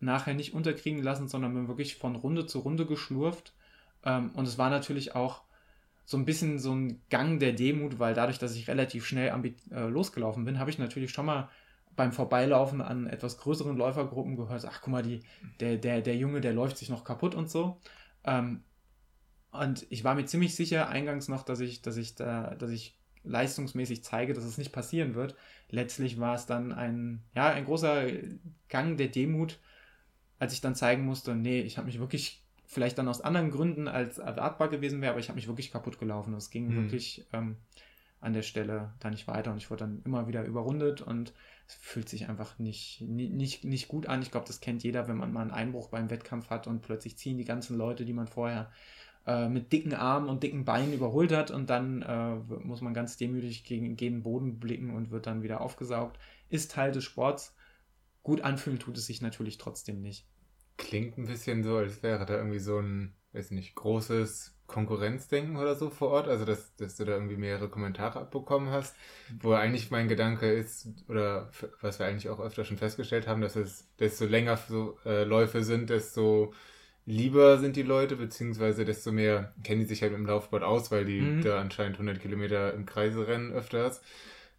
nachher 0.00 0.34
nicht 0.34 0.54
unterkriegen 0.54 1.02
lassen, 1.02 1.28
sondern 1.28 1.54
bin 1.54 1.68
wirklich 1.68 1.96
von 1.96 2.16
Runde 2.16 2.46
zu 2.46 2.60
Runde 2.60 2.86
geschlurft. 2.86 3.54
Ähm, 4.04 4.30
und 4.34 4.46
es 4.46 4.58
war 4.58 4.70
natürlich 4.70 5.14
auch 5.14 5.42
so 6.04 6.16
ein 6.16 6.24
bisschen 6.24 6.58
so 6.58 6.74
ein 6.74 7.00
Gang 7.08 7.38
der 7.38 7.52
Demut, 7.52 7.98
weil 7.98 8.14
dadurch, 8.14 8.38
dass 8.38 8.56
ich 8.56 8.68
relativ 8.68 9.06
schnell 9.06 9.32
äh, 9.70 9.86
losgelaufen 9.86 10.44
bin, 10.44 10.58
habe 10.58 10.70
ich 10.70 10.78
natürlich 10.78 11.12
schon 11.12 11.26
mal 11.26 11.48
beim 11.94 12.12
Vorbeilaufen 12.12 12.80
an 12.80 13.06
etwas 13.06 13.38
größeren 13.38 13.76
Läufergruppen 13.76 14.36
gehört, 14.36 14.64
ach 14.66 14.80
guck 14.80 14.92
mal, 14.92 15.02
die, 15.02 15.20
der, 15.60 15.76
der, 15.76 16.00
der 16.00 16.16
Junge, 16.16 16.40
der 16.40 16.52
läuft 16.52 16.78
sich 16.78 16.88
noch 16.88 17.04
kaputt 17.04 17.34
und 17.34 17.50
so. 17.50 17.80
Ähm, 18.24 18.64
und 19.52 19.86
ich 19.90 20.02
war 20.02 20.14
mir 20.14 20.24
ziemlich 20.24 20.54
sicher 20.54 20.88
eingangs 20.88 21.28
noch, 21.28 21.42
dass 21.42 21.60
ich, 21.60 21.82
dass 21.82 21.96
ich 21.96 22.14
da, 22.14 22.54
dass 22.54 22.70
ich 22.70 22.98
leistungsmäßig 23.24 24.02
zeige, 24.02 24.32
dass 24.32 24.44
es 24.44 24.58
nicht 24.58 24.72
passieren 24.72 25.14
wird. 25.14 25.36
Letztlich 25.70 26.18
war 26.18 26.34
es 26.34 26.46
dann 26.46 26.72
ein, 26.72 27.22
ja, 27.34 27.48
ein 27.48 27.66
großer 27.66 28.06
Gang 28.68 28.96
der 28.96 29.08
Demut, 29.08 29.60
als 30.38 30.54
ich 30.54 30.60
dann 30.60 30.74
zeigen 30.74 31.04
musste, 31.04 31.36
nee, 31.36 31.60
ich 31.60 31.76
habe 31.76 31.86
mich 31.86 32.00
wirklich, 32.00 32.42
vielleicht 32.66 32.98
dann 32.98 33.08
aus 33.08 33.20
anderen 33.20 33.50
Gründen 33.50 33.86
als 33.86 34.18
erwartbar 34.18 34.68
gewesen 34.68 35.02
wäre, 35.02 35.12
aber 35.12 35.20
ich 35.20 35.28
habe 35.28 35.36
mich 35.36 35.46
wirklich 35.46 35.70
kaputt 35.70 35.98
gelaufen. 35.98 36.34
Es 36.34 36.50
ging 36.50 36.68
mhm. 36.68 36.76
wirklich 36.76 37.26
ähm, 37.32 37.56
an 38.20 38.32
der 38.32 38.42
Stelle 38.42 38.94
da 39.00 39.10
nicht 39.10 39.28
weiter 39.28 39.52
und 39.52 39.58
ich 39.58 39.70
wurde 39.70 39.84
dann 39.84 40.02
immer 40.04 40.26
wieder 40.26 40.44
überrundet 40.44 41.02
und 41.02 41.34
es 41.68 41.74
fühlt 41.74 42.08
sich 42.08 42.28
einfach 42.28 42.58
nicht, 42.58 43.02
nicht, 43.02 43.64
nicht 43.64 43.88
gut 43.88 44.06
an. 44.06 44.22
Ich 44.22 44.30
glaube, 44.30 44.46
das 44.46 44.60
kennt 44.60 44.82
jeder, 44.82 45.08
wenn 45.08 45.18
man 45.18 45.32
mal 45.32 45.42
einen 45.42 45.50
Einbruch 45.50 45.88
beim 45.88 46.08
Wettkampf 46.08 46.48
hat 46.48 46.66
und 46.66 46.80
plötzlich 46.80 47.18
ziehen 47.18 47.36
die 47.36 47.44
ganzen 47.44 47.76
Leute, 47.76 48.04
die 48.04 48.14
man 48.14 48.26
vorher 48.26 48.70
äh, 49.26 49.48
mit 49.48 49.72
dicken 49.72 49.94
Armen 49.94 50.28
und 50.28 50.42
dicken 50.42 50.64
Beinen 50.64 50.92
überholt 50.92 51.32
hat 51.32 51.50
und 51.50 51.70
dann 51.70 52.02
äh, 52.02 52.34
muss 52.64 52.80
man 52.80 52.94
ganz 52.94 53.16
demütig 53.16 53.64
gegen, 53.64 53.96
gegen 53.96 54.16
den 54.16 54.22
Boden 54.22 54.58
blicken 54.58 54.90
und 54.90 55.10
wird 55.10 55.26
dann 55.26 55.42
wieder 55.42 55.60
aufgesaugt. 55.60 56.18
Ist 56.48 56.72
Teil 56.72 56.92
des 56.92 57.04
Sports. 57.04 57.54
Gut 58.22 58.40
anfühlen 58.42 58.78
tut 58.78 58.96
es 58.96 59.06
sich 59.06 59.22
natürlich 59.22 59.58
trotzdem 59.58 60.00
nicht. 60.00 60.26
Klingt 60.76 61.18
ein 61.18 61.26
bisschen 61.26 61.62
so, 61.62 61.76
als 61.76 62.02
wäre 62.02 62.26
da 62.26 62.36
irgendwie 62.36 62.58
so 62.58 62.78
ein, 62.78 63.14
weiß 63.32 63.50
nicht, 63.52 63.74
großes 63.74 64.58
Konkurrenzdenken 64.66 65.56
oder 65.56 65.74
so 65.74 65.90
vor 65.90 66.08
Ort, 66.08 66.28
also 66.28 66.44
dass, 66.44 66.74
dass 66.76 66.96
du 66.96 67.04
da 67.04 67.12
irgendwie 67.12 67.36
mehrere 67.36 67.68
Kommentare 67.68 68.20
abbekommen 68.20 68.70
hast, 68.70 68.96
wo 69.40 69.52
eigentlich 69.52 69.90
mein 69.90 70.08
Gedanke 70.08 70.50
ist, 70.50 70.88
oder 71.08 71.50
was 71.80 71.98
wir 71.98 72.06
eigentlich 72.06 72.30
auch 72.30 72.40
öfter 72.40 72.64
schon 72.64 72.78
festgestellt 72.78 73.28
haben, 73.28 73.42
dass 73.42 73.54
es, 73.54 73.86
desto 73.98 74.24
länger 74.24 74.56
so 74.56 74.98
äh, 75.04 75.24
Läufe 75.24 75.62
sind, 75.62 75.90
desto 75.90 76.54
lieber 77.04 77.58
sind 77.58 77.76
die 77.76 77.82
Leute, 77.82 78.16
beziehungsweise 78.16 78.84
desto 78.84 79.12
mehr 79.12 79.52
kennen 79.62 79.80
die 79.80 79.86
sich 79.86 80.02
halt 80.02 80.12
im 80.12 80.26
Laufsport 80.26 80.62
aus, 80.62 80.90
weil 80.90 81.04
die 81.04 81.20
mhm. 81.20 81.42
da 81.42 81.60
anscheinend 81.60 81.96
100 81.96 82.20
Kilometer 82.20 82.74
im 82.74 82.86
Kreise 82.86 83.26
rennen 83.26 83.52
öfters. 83.52 84.02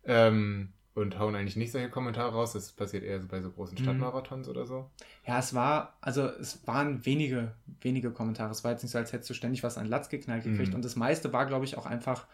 Ähm, 0.05 0.73
und 0.95 1.17
hauen 1.17 1.35
eigentlich 1.35 1.55
nicht 1.55 1.71
solche 1.71 1.89
Kommentare 1.89 2.33
raus. 2.33 2.53
Das 2.53 2.71
passiert 2.71 3.03
eher 3.03 3.19
so 3.19 3.27
bei 3.27 3.41
so 3.41 3.49
großen 3.49 3.77
mhm. 3.77 3.83
Stadtmarathons 3.83 4.47
mhm. 4.47 4.51
oder 4.51 4.65
so. 4.65 4.91
Ja, 5.25 5.39
es 5.39 5.53
war, 5.53 5.97
also 6.01 6.27
es 6.27 6.65
waren 6.67 7.05
wenige, 7.05 7.53
wenige 7.81 8.11
Kommentare. 8.11 8.51
Es 8.51 8.63
war 8.63 8.71
jetzt 8.71 8.83
nicht 8.83 8.91
so, 8.91 8.99
als 8.99 9.11
hättest 9.11 9.29
du 9.29 9.33
ständig 9.33 9.63
was 9.63 9.77
an 9.77 9.87
Latz 9.87 10.09
geknallt 10.09 10.43
gekriegt. 10.43 10.69
Mhm. 10.69 10.75
Und 10.75 10.85
das 10.85 10.95
meiste 10.95 11.33
war, 11.33 11.45
glaube 11.45 11.65
ich, 11.65 11.77
auch 11.77 11.85
einfach, 11.85 12.27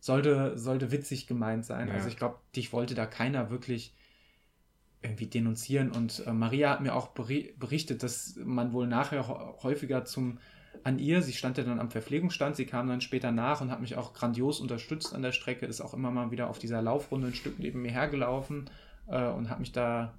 sollte, 0.00 0.56
sollte 0.56 0.92
witzig 0.92 1.26
gemeint 1.26 1.66
sein. 1.66 1.88
Ja. 1.88 1.94
Also 1.94 2.08
ich 2.08 2.16
glaube, 2.16 2.38
dich 2.54 2.72
wollte 2.72 2.94
da 2.94 3.04
keiner 3.04 3.50
wirklich 3.50 3.94
irgendwie 5.06 5.26
denunzieren. 5.26 5.90
Und 5.90 6.24
äh, 6.26 6.32
Maria 6.32 6.70
hat 6.70 6.80
mir 6.80 6.94
auch 6.94 7.08
berichtet, 7.08 8.02
dass 8.02 8.36
man 8.44 8.72
wohl 8.72 8.86
nachher 8.86 9.26
häufiger 9.62 10.04
zum 10.04 10.38
an 10.82 10.98
ihr. 10.98 11.22
Sie 11.22 11.32
stand 11.32 11.58
ja 11.58 11.64
dann 11.64 11.80
am 11.80 11.90
Verpflegungsstand, 11.90 12.56
sie 12.56 12.66
kam 12.66 12.88
dann 12.88 13.00
später 13.00 13.32
nach 13.32 13.60
und 13.60 13.70
hat 13.70 13.80
mich 13.80 13.96
auch 13.96 14.12
grandios 14.12 14.60
unterstützt 14.60 15.14
an 15.14 15.22
der 15.22 15.32
Strecke, 15.32 15.66
ist 15.66 15.80
auch 15.80 15.94
immer 15.94 16.10
mal 16.10 16.30
wieder 16.30 16.48
auf 16.48 16.58
dieser 16.58 16.82
Laufrunde 16.82 17.28
ein 17.28 17.34
Stück 17.34 17.58
neben 17.58 17.82
mir 17.82 17.90
hergelaufen 17.90 18.70
äh, 19.08 19.26
und 19.28 19.48
hat 19.50 19.60
mich 19.60 19.72
da 19.72 20.14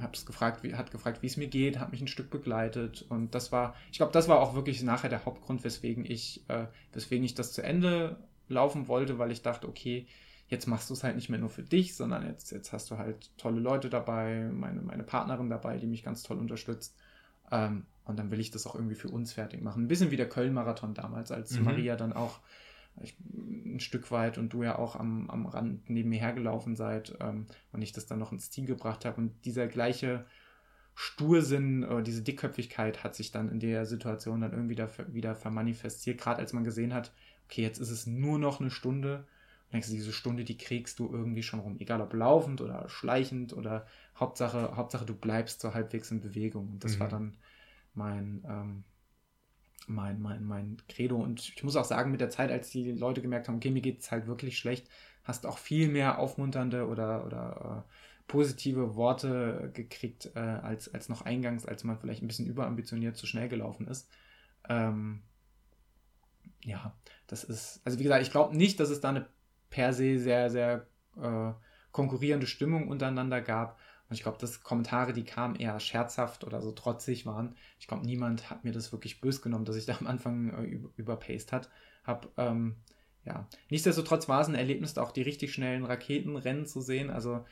hab's 0.00 0.26
gefragt, 0.26 0.64
wie, 0.64 0.74
hat 0.74 0.90
gefragt, 0.90 1.22
wie 1.22 1.28
es 1.28 1.36
mir 1.36 1.46
geht, 1.46 1.78
hat 1.78 1.92
mich 1.92 2.00
ein 2.00 2.08
Stück 2.08 2.28
begleitet 2.30 3.06
und 3.08 3.34
das 3.36 3.52
war, 3.52 3.74
ich 3.92 3.98
glaube, 3.98 4.12
das 4.12 4.26
war 4.26 4.40
auch 4.40 4.54
wirklich 4.54 4.82
nachher 4.82 5.08
der 5.08 5.24
Hauptgrund, 5.24 5.62
weswegen 5.62 6.04
ich, 6.04 6.42
äh, 6.48 6.66
weswegen 6.92 7.24
ich 7.24 7.34
das 7.34 7.52
zu 7.52 7.62
Ende 7.62 8.16
laufen 8.48 8.88
wollte, 8.88 9.18
weil 9.18 9.30
ich 9.30 9.42
dachte, 9.42 9.68
okay, 9.68 10.06
jetzt 10.50 10.66
machst 10.66 10.90
du 10.90 10.94
es 10.94 11.04
halt 11.04 11.14
nicht 11.14 11.30
mehr 11.30 11.38
nur 11.38 11.48
für 11.48 11.62
dich, 11.62 11.94
sondern 11.94 12.26
jetzt, 12.26 12.50
jetzt 12.50 12.72
hast 12.72 12.90
du 12.90 12.98
halt 12.98 13.30
tolle 13.38 13.60
Leute 13.60 13.88
dabei, 13.88 14.50
meine, 14.52 14.82
meine 14.82 15.04
Partnerin 15.04 15.48
dabei, 15.48 15.78
die 15.78 15.86
mich 15.86 16.02
ganz 16.02 16.22
toll 16.22 16.38
unterstützt. 16.38 16.96
Ähm, 17.50 17.86
und 18.04 18.18
dann 18.18 18.32
will 18.32 18.40
ich 18.40 18.50
das 18.50 18.66
auch 18.66 18.74
irgendwie 18.74 18.96
für 18.96 19.08
uns 19.08 19.32
fertig 19.32 19.62
machen. 19.62 19.84
Ein 19.84 19.88
bisschen 19.88 20.10
wie 20.10 20.16
der 20.16 20.28
Köln-Marathon 20.28 20.94
damals, 20.94 21.30
als 21.30 21.52
mhm. 21.52 21.64
Maria 21.64 21.94
dann 21.94 22.12
auch 22.12 22.40
ich, 23.00 23.16
ein 23.20 23.78
Stück 23.78 24.10
weit 24.10 24.38
und 24.38 24.52
du 24.52 24.64
ja 24.64 24.76
auch 24.76 24.96
am, 24.96 25.30
am 25.30 25.46
Rand 25.46 25.88
neben 25.88 26.08
mir 26.08 26.18
hergelaufen 26.18 26.74
seid 26.74 27.16
ähm, 27.20 27.46
und 27.72 27.82
ich 27.82 27.92
das 27.92 28.06
dann 28.06 28.18
noch 28.18 28.32
ins 28.32 28.50
Ziel 28.50 28.66
gebracht 28.66 29.04
habe. 29.04 29.20
Und 29.20 29.44
dieser 29.44 29.68
gleiche 29.68 30.26
Stursinn, 30.96 31.84
äh, 31.84 32.02
diese 32.02 32.22
Dickköpfigkeit 32.22 33.04
hat 33.04 33.14
sich 33.14 33.30
dann 33.30 33.48
in 33.48 33.60
der 33.60 33.86
Situation 33.86 34.40
dann 34.40 34.52
irgendwie 34.52 34.74
da, 34.74 34.88
wieder 35.08 35.36
vermanifestiert, 35.36 36.20
gerade 36.20 36.40
als 36.40 36.52
man 36.52 36.64
gesehen 36.64 36.92
hat, 36.92 37.12
okay, 37.46 37.62
jetzt 37.62 37.78
ist 37.78 37.90
es 37.90 38.06
nur 38.06 38.40
noch 38.40 38.60
eine 38.60 38.70
Stunde. 38.70 39.26
Denkst 39.72 39.88
du, 39.88 39.94
diese 39.94 40.12
Stunde, 40.12 40.44
die 40.44 40.58
kriegst 40.58 40.98
du 40.98 41.08
irgendwie 41.10 41.42
schon 41.42 41.60
rum. 41.60 41.76
Egal 41.78 42.00
ob 42.00 42.12
laufend 42.12 42.60
oder 42.60 42.88
schleichend 42.88 43.52
oder 43.52 43.86
Hauptsache, 44.16 44.76
Hauptsache 44.76 45.06
du 45.06 45.14
bleibst 45.14 45.60
so 45.60 45.74
halbwegs 45.74 46.10
in 46.10 46.20
Bewegung. 46.20 46.68
Und 46.70 46.84
das 46.84 46.96
mhm. 46.96 47.00
war 47.00 47.08
dann 47.08 47.36
mein, 47.94 48.44
ähm, 48.48 48.84
mein, 49.86 50.20
mein, 50.20 50.44
mein 50.44 50.76
Credo. 50.88 51.16
Und 51.16 51.52
ich 51.54 51.62
muss 51.62 51.76
auch 51.76 51.84
sagen, 51.84 52.10
mit 52.10 52.20
der 52.20 52.30
Zeit, 52.30 52.50
als 52.50 52.70
die 52.70 52.92
Leute 52.92 53.22
gemerkt 53.22 53.48
haben, 53.48 53.56
okay, 53.56 53.70
mir 53.70 53.82
geht 53.82 54.00
es 54.00 54.10
halt 54.10 54.26
wirklich 54.26 54.58
schlecht, 54.58 54.88
hast 55.22 55.46
auch 55.46 55.58
viel 55.58 55.88
mehr 55.88 56.18
aufmunternde 56.18 56.88
oder, 56.88 57.24
oder 57.24 57.84
äh, 57.86 57.92
positive 58.26 58.94
Worte 58.94 59.70
gekriegt 59.74 60.30
äh, 60.34 60.38
als, 60.38 60.92
als 60.92 61.08
noch 61.08 61.22
eingangs, 61.22 61.66
als 61.66 61.84
man 61.84 61.98
vielleicht 61.98 62.22
ein 62.22 62.28
bisschen 62.28 62.46
überambitioniert 62.46 63.16
zu 63.16 63.26
schnell 63.26 63.48
gelaufen 63.48 63.86
ist. 63.86 64.08
Ähm, 64.68 65.22
ja, 66.62 66.94
das 67.26 67.44
ist, 67.44 67.80
also 67.84 67.98
wie 67.98 68.02
gesagt, 68.04 68.22
ich 68.22 68.30
glaube 68.30 68.56
nicht, 68.56 68.78
dass 68.80 68.90
es 68.90 69.00
da 69.00 69.08
eine 69.08 69.26
per 69.70 69.92
se 69.92 70.18
sehr, 70.18 70.50
sehr 70.50 70.86
äh, 71.16 71.52
konkurrierende 71.92 72.46
Stimmung 72.46 72.88
untereinander 72.88 73.40
gab. 73.40 73.78
Und 74.08 74.14
ich 74.14 74.22
glaube, 74.22 74.38
dass 74.38 74.62
Kommentare, 74.62 75.12
die 75.12 75.24
kamen, 75.24 75.54
eher 75.54 75.78
scherzhaft 75.78 76.44
oder 76.44 76.60
so 76.60 76.72
trotzig 76.72 77.26
waren. 77.26 77.54
Ich 77.78 77.86
glaube, 77.86 78.04
niemand 78.04 78.50
hat 78.50 78.64
mir 78.64 78.72
das 78.72 78.92
wirklich 78.92 79.20
böse 79.20 79.40
genommen, 79.40 79.64
dass 79.64 79.76
ich 79.76 79.86
da 79.86 79.96
am 79.98 80.06
Anfang 80.06 80.50
äh, 80.50 80.62
über, 80.64 80.90
überpaced 80.96 81.52
hat, 81.52 81.70
habe. 82.04 82.28
Ähm, 82.36 82.76
ja, 83.24 83.48
nichtsdestotrotz 83.68 84.28
war 84.28 84.40
es 84.40 84.48
ein 84.48 84.54
Erlebnis, 84.54 84.98
auch 84.98 85.12
die 85.12 85.22
richtig 85.22 85.52
schnellen 85.52 85.84
Raketenrennen 85.84 86.66
zu 86.66 86.80
sehen. 86.80 87.10
Also 87.10 87.44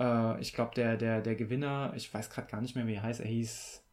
äh, 0.00 0.40
ich 0.40 0.52
glaube, 0.52 0.74
der, 0.74 0.96
der, 0.96 1.20
der 1.20 1.36
Gewinner, 1.36 1.92
ich 1.94 2.12
weiß 2.12 2.30
gerade 2.30 2.50
gar 2.50 2.60
nicht 2.60 2.74
mehr, 2.74 2.86
wie 2.86 2.94
er 2.94 3.02
heißt, 3.02 3.20
er 3.20 3.28
hieß 3.28 3.84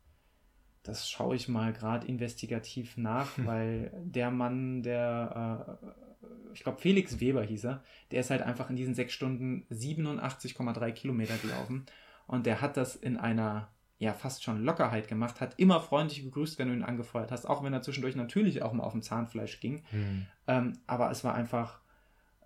das 0.83 1.09
schaue 1.09 1.35
ich 1.35 1.47
mal 1.47 1.73
gerade 1.73 2.07
investigativ 2.07 2.97
nach, 2.97 3.31
weil 3.37 3.91
der 4.03 4.31
Mann, 4.31 4.83
der, 4.83 5.77
äh, 5.85 6.10
ich 6.53 6.63
glaube 6.63 6.79
Felix 6.79 7.19
Weber 7.19 7.43
hieß 7.43 7.65
er, 7.65 7.83
der 8.11 8.21
ist 8.21 8.29
halt 8.29 8.41
einfach 8.41 8.69
in 8.69 8.75
diesen 8.75 8.95
sechs 8.95 9.13
Stunden 9.13 9.65
87,3 9.71 10.91
Kilometer 10.91 11.37
gelaufen 11.37 11.85
und 12.27 12.45
der 12.45 12.61
hat 12.61 12.77
das 12.77 12.95
in 12.95 13.17
einer 13.17 13.69
ja 14.01 14.13
fast 14.13 14.43
schon 14.43 14.63
Lockerheit 14.63 15.07
gemacht, 15.07 15.41
hat 15.41 15.59
immer 15.59 15.79
freundlich 15.79 16.23
gegrüßt, 16.23 16.57
wenn 16.57 16.69
du 16.69 16.73
ihn 16.73 16.83
angefeuert 16.83 17.31
hast, 17.31 17.45
auch 17.45 17.63
wenn 17.63 17.71
er 17.71 17.83
zwischendurch 17.83 18.15
natürlich 18.15 18.63
auch 18.63 18.73
mal 18.73 18.83
auf 18.83 18.93
dem 18.93 19.03
Zahnfleisch 19.03 19.59
ging. 19.59 19.83
Mhm. 19.91 20.25
Ähm, 20.47 20.73
aber 20.87 21.11
es 21.11 21.23
war 21.23 21.35
einfach 21.35 21.81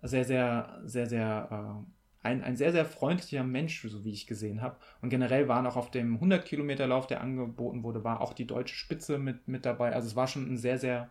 sehr, 0.02 0.26
sehr, 0.26 0.80
sehr, 0.84 1.06
sehr 1.06 1.48
äh, 1.50 2.26
ein, 2.26 2.42
ein 2.42 2.56
sehr, 2.56 2.72
sehr 2.72 2.84
freundlicher 2.84 3.44
Mensch, 3.44 3.80
so 3.80 4.04
wie 4.04 4.12
ich 4.12 4.26
gesehen 4.26 4.60
habe. 4.60 4.76
Und 5.00 5.08
generell 5.08 5.48
waren 5.48 5.66
auch 5.66 5.76
auf 5.76 5.90
dem 5.90 6.18
100-Kilometer-Lauf, 6.18 7.06
der 7.06 7.20
angeboten 7.20 7.82
wurde, 7.82 8.04
war 8.04 8.20
auch 8.20 8.34
die 8.34 8.46
deutsche 8.46 8.74
Spitze 8.74 9.18
mit, 9.18 9.48
mit 9.48 9.64
dabei. 9.64 9.94
Also 9.94 10.08
es 10.08 10.16
war 10.16 10.26
schon 10.26 10.52
ein 10.52 10.58
sehr, 10.58 10.78
sehr 10.78 11.10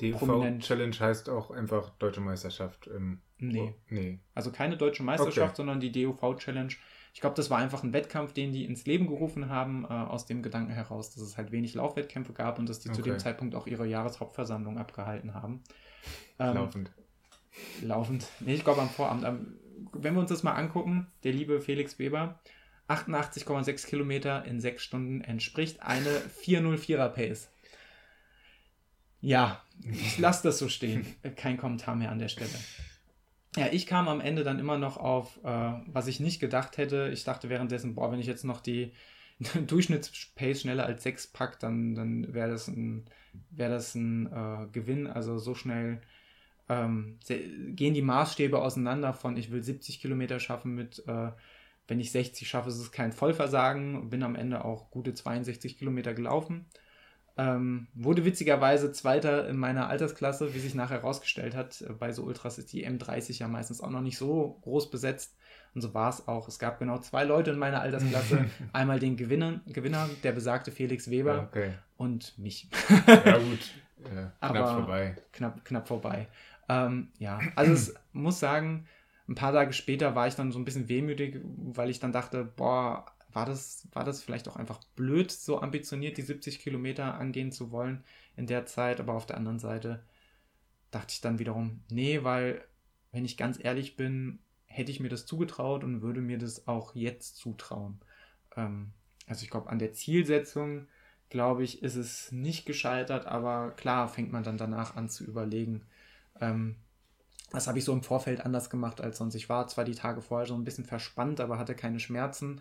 DUV-Challenge 0.00 0.98
heißt 0.98 1.28
auch 1.28 1.50
einfach 1.50 1.90
Deutsche 1.98 2.20
Meisterschaft. 2.20 2.86
Im 2.88 3.20
nee. 3.38 3.74
Nee. 3.88 4.18
Also 4.34 4.50
keine 4.50 4.76
Deutsche 4.76 5.02
Meisterschaft, 5.02 5.50
okay. 5.50 5.56
sondern 5.56 5.80
die 5.80 5.92
DUV-Challenge. 5.92 6.72
Ich 7.12 7.20
glaube, 7.20 7.36
das 7.36 7.48
war 7.48 7.58
einfach 7.58 7.84
ein 7.84 7.92
Wettkampf, 7.92 8.32
den 8.32 8.52
die 8.52 8.64
ins 8.64 8.86
Leben 8.86 9.06
gerufen 9.06 9.48
haben, 9.48 9.84
äh, 9.84 9.88
aus 9.88 10.26
dem 10.26 10.42
Gedanken 10.42 10.72
heraus, 10.72 11.14
dass 11.14 11.22
es 11.22 11.36
halt 11.36 11.52
wenig 11.52 11.74
Laufwettkämpfe 11.74 12.32
gab 12.32 12.58
und 12.58 12.68
dass 12.68 12.80
die 12.80 12.88
okay. 12.88 12.96
zu 12.96 13.02
dem 13.02 13.18
Zeitpunkt 13.20 13.54
auch 13.54 13.68
ihre 13.68 13.86
Jahreshauptversammlung 13.86 14.78
abgehalten 14.78 15.32
haben. 15.32 15.62
Ähm, 16.40 16.54
laufend. 16.54 16.90
Laufend. 17.82 18.26
Nee, 18.40 18.54
ich 18.54 18.64
glaube 18.64 18.82
am 18.82 18.90
Vorabend. 18.90 19.24
Am, 19.24 19.58
wenn 19.92 20.14
wir 20.14 20.20
uns 20.20 20.30
das 20.30 20.42
mal 20.42 20.54
angucken, 20.54 21.06
der 21.22 21.32
liebe 21.32 21.60
Felix 21.60 22.00
Weber, 22.00 22.40
88,6 22.88 23.86
Kilometer 23.86 24.44
in 24.44 24.60
6 24.60 24.82
Stunden 24.82 25.20
entspricht 25.20 25.82
eine 25.82 26.20
404er 26.42 27.08
Pace. 27.08 27.50
Ja, 29.20 29.62
ich 29.90 30.18
lasse 30.18 30.42
das 30.44 30.58
so 30.58 30.68
stehen. 30.68 31.06
Kein 31.36 31.56
Kommentar 31.56 31.94
mehr 31.94 32.10
an 32.10 32.18
der 32.18 32.28
Stelle. 32.28 32.50
Ja, 33.56 33.68
ich 33.70 33.86
kam 33.86 34.08
am 34.08 34.20
Ende 34.20 34.42
dann 34.42 34.58
immer 34.58 34.78
noch 34.78 34.96
auf, 34.96 35.38
äh, 35.44 35.72
was 35.86 36.08
ich 36.08 36.18
nicht 36.18 36.40
gedacht 36.40 36.76
hätte. 36.76 37.10
Ich 37.12 37.24
dachte 37.24 37.48
währenddessen, 37.48 37.94
boah, 37.94 38.10
wenn 38.10 38.18
ich 38.18 38.26
jetzt 38.26 38.44
noch 38.44 38.60
die 38.60 38.92
Durchschnittspace 39.66 40.62
schneller 40.62 40.86
als 40.86 41.04
6 41.04 41.28
packe, 41.28 41.58
dann, 41.60 41.94
dann 41.94 42.34
wäre 42.34 42.50
das 42.50 42.66
ein, 42.68 43.04
wär 43.50 43.68
das 43.68 43.94
ein 43.94 44.26
äh, 44.26 44.66
Gewinn. 44.72 45.06
Also 45.06 45.38
so 45.38 45.54
schnell 45.54 46.00
ähm, 46.68 47.18
gehen 47.28 47.94
die 47.94 48.02
Maßstäbe 48.02 48.60
auseinander 48.60 49.12
von 49.12 49.36
ich 49.36 49.50
will 49.52 49.62
70 49.62 50.00
Kilometer 50.00 50.40
schaffen 50.40 50.74
mit, 50.74 51.06
äh, 51.06 51.30
wenn 51.86 52.00
ich 52.00 52.10
60 52.10 52.48
schaffe, 52.48 52.70
ist 52.70 52.78
es 52.78 52.90
kein 52.90 53.12
Vollversagen. 53.12 54.08
Bin 54.10 54.22
am 54.22 54.34
Ende 54.34 54.64
auch 54.64 54.90
gute 54.90 55.14
62 55.14 55.78
Kilometer 55.78 56.14
gelaufen. 56.14 56.66
Ähm, 57.36 57.88
wurde 57.94 58.24
witzigerweise 58.24 58.92
Zweiter 58.92 59.48
in 59.48 59.56
meiner 59.56 59.88
Altersklasse, 59.88 60.54
wie 60.54 60.60
sich 60.60 60.74
nachher 60.76 60.98
herausgestellt 60.98 61.56
hat. 61.56 61.84
Bei 61.98 62.12
so 62.12 62.22
Ultras 62.22 62.58
ist 62.58 62.72
die 62.72 62.86
M30 62.86 63.40
ja 63.40 63.48
meistens 63.48 63.80
auch 63.80 63.90
noch 63.90 64.02
nicht 64.02 64.18
so 64.18 64.58
groß 64.62 64.90
besetzt. 64.90 65.36
Und 65.74 65.80
so 65.80 65.92
war 65.92 66.10
es 66.10 66.28
auch. 66.28 66.46
Es 66.46 66.60
gab 66.60 66.78
genau 66.78 66.98
zwei 66.98 67.24
Leute 67.24 67.50
in 67.50 67.58
meiner 67.58 67.80
Altersklasse. 67.80 68.44
Einmal 68.72 69.00
den 69.00 69.16
Gewinner, 69.16 69.60
Gewinner 69.66 70.08
der 70.22 70.30
besagte 70.30 70.70
Felix 70.70 71.10
Weber 71.10 71.48
okay. 71.48 71.72
und 71.96 72.38
mich. 72.38 72.68
ja 73.06 73.38
gut, 73.38 73.74
ja, 74.04 74.32
knapp 74.38 74.56
Aber 74.56 74.74
vorbei. 74.74 75.16
Knapp, 75.32 75.64
knapp 75.64 75.88
vorbei. 75.88 76.28
Ähm, 76.68 77.08
ja, 77.18 77.40
also 77.56 77.72
es 77.72 77.94
muss 78.12 78.38
sagen, 78.38 78.86
ein 79.28 79.34
paar 79.34 79.52
Tage 79.52 79.72
später 79.72 80.14
war 80.14 80.28
ich 80.28 80.36
dann 80.36 80.52
so 80.52 80.58
ein 80.58 80.64
bisschen 80.64 80.88
wehmütig, 80.88 81.40
weil 81.44 81.90
ich 81.90 81.98
dann 81.98 82.12
dachte, 82.12 82.44
boah, 82.44 83.06
war 83.34 83.46
das, 83.46 83.88
war 83.92 84.04
das 84.04 84.22
vielleicht 84.22 84.48
auch 84.48 84.56
einfach 84.56 84.80
blöd, 84.96 85.30
so 85.30 85.60
ambitioniert 85.60 86.16
die 86.16 86.22
70 86.22 86.60
Kilometer 86.60 87.14
angehen 87.14 87.52
zu 87.52 87.70
wollen 87.70 88.04
in 88.36 88.46
der 88.46 88.66
Zeit. 88.66 89.00
Aber 89.00 89.14
auf 89.14 89.26
der 89.26 89.36
anderen 89.36 89.58
Seite 89.58 90.02
dachte 90.90 91.12
ich 91.12 91.20
dann 91.20 91.38
wiederum, 91.38 91.82
nee, 91.90 92.22
weil, 92.22 92.64
wenn 93.12 93.24
ich 93.24 93.36
ganz 93.36 93.62
ehrlich 93.62 93.96
bin, 93.96 94.38
hätte 94.66 94.90
ich 94.90 95.00
mir 95.00 95.08
das 95.08 95.26
zugetraut 95.26 95.84
und 95.84 96.02
würde 96.02 96.20
mir 96.20 96.38
das 96.38 96.66
auch 96.66 96.94
jetzt 96.94 97.36
zutrauen. 97.36 98.00
Ähm, 98.56 98.92
also 99.26 99.42
ich 99.44 99.50
glaube, 99.50 99.70
an 99.70 99.78
der 99.78 99.92
Zielsetzung, 99.92 100.86
glaube 101.30 101.64
ich, 101.64 101.82
ist 101.82 101.96
es 101.96 102.32
nicht 102.32 102.66
gescheitert, 102.66 103.26
aber 103.26 103.72
klar 103.72 104.08
fängt 104.08 104.32
man 104.32 104.44
dann 104.44 104.58
danach 104.58 104.96
an 104.96 105.08
zu 105.08 105.24
überlegen, 105.24 105.82
ähm, 106.40 106.76
das 107.50 107.68
habe 107.68 107.78
ich 107.78 107.84
so 107.84 107.92
im 107.92 108.02
Vorfeld 108.02 108.40
anders 108.40 108.68
gemacht 108.68 109.00
als 109.00 109.18
sonst. 109.18 109.36
Ich 109.36 109.48
war 109.48 109.68
zwar 109.68 109.84
die 109.84 109.94
Tage 109.94 110.20
vorher 110.20 110.46
so 110.46 110.54
ein 110.54 110.64
bisschen 110.64 110.84
verspannt, 110.84 111.40
aber 111.40 111.58
hatte 111.58 111.76
keine 111.76 112.00
Schmerzen. 112.00 112.60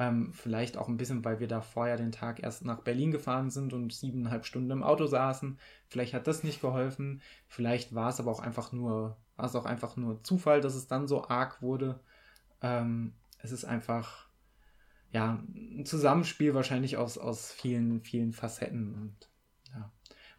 Ähm, 0.00 0.32
vielleicht 0.32 0.76
auch 0.76 0.88
ein 0.88 0.96
bisschen, 0.96 1.24
weil 1.24 1.38
wir 1.38 1.46
da 1.46 1.60
vorher 1.60 1.96
den 1.96 2.10
Tag 2.10 2.42
erst 2.42 2.64
nach 2.64 2.80
Berlin 2.80 3.12
gefahren 3.12 3.50
sind 3.50 3.72
und 3.72 3.92
siebeneinhalb 3.92 4.46
Stunden 4.46 4.70
im 4.70 4.82
Auto 4.82 5.06
saßen. 5.06 5.58
Vielleicht 5.86 6.14
hat 6.14 6.26
das 6.26 6.42
nicht 6.42 6.60
geholfen. 6.60 7.22
Vielleicht 7.46 7.94
war 7.94 8.08
es 8.08 8.18
aber 8.18 8.32
auch 8.32 8.40
einfach 8.40 8.72
nur, 8.72 9.16
war 9.36 9.46
es 9.46 9.54
auch 9.54 9.66
einfach 9.66 9.96
nur 9.96 10.24
Zufall, 10.24 10.60
dass 10.60 10.74
es 10.74 10.88
dann 10.88 11.06
so 11.06 11.28
arg 11.28 11.62
wurde. 11.62 12.00
Ähm, 12.62 13.12
es 13.38 13.52
ist 13.52 13.64
einfach, 13.64 14.26
ja, 15.12 15.42
ein 15.54 15.84
Zusammenspiel 15.86 16.54
wahrscheinlich 16.54 16.96
aus, 16.96 17.18
aus 17.18 17.52
vielen, 17.52 18.00
vielen 18.00 18.32
Facetten 18.32 18.94
und 18.94 19.30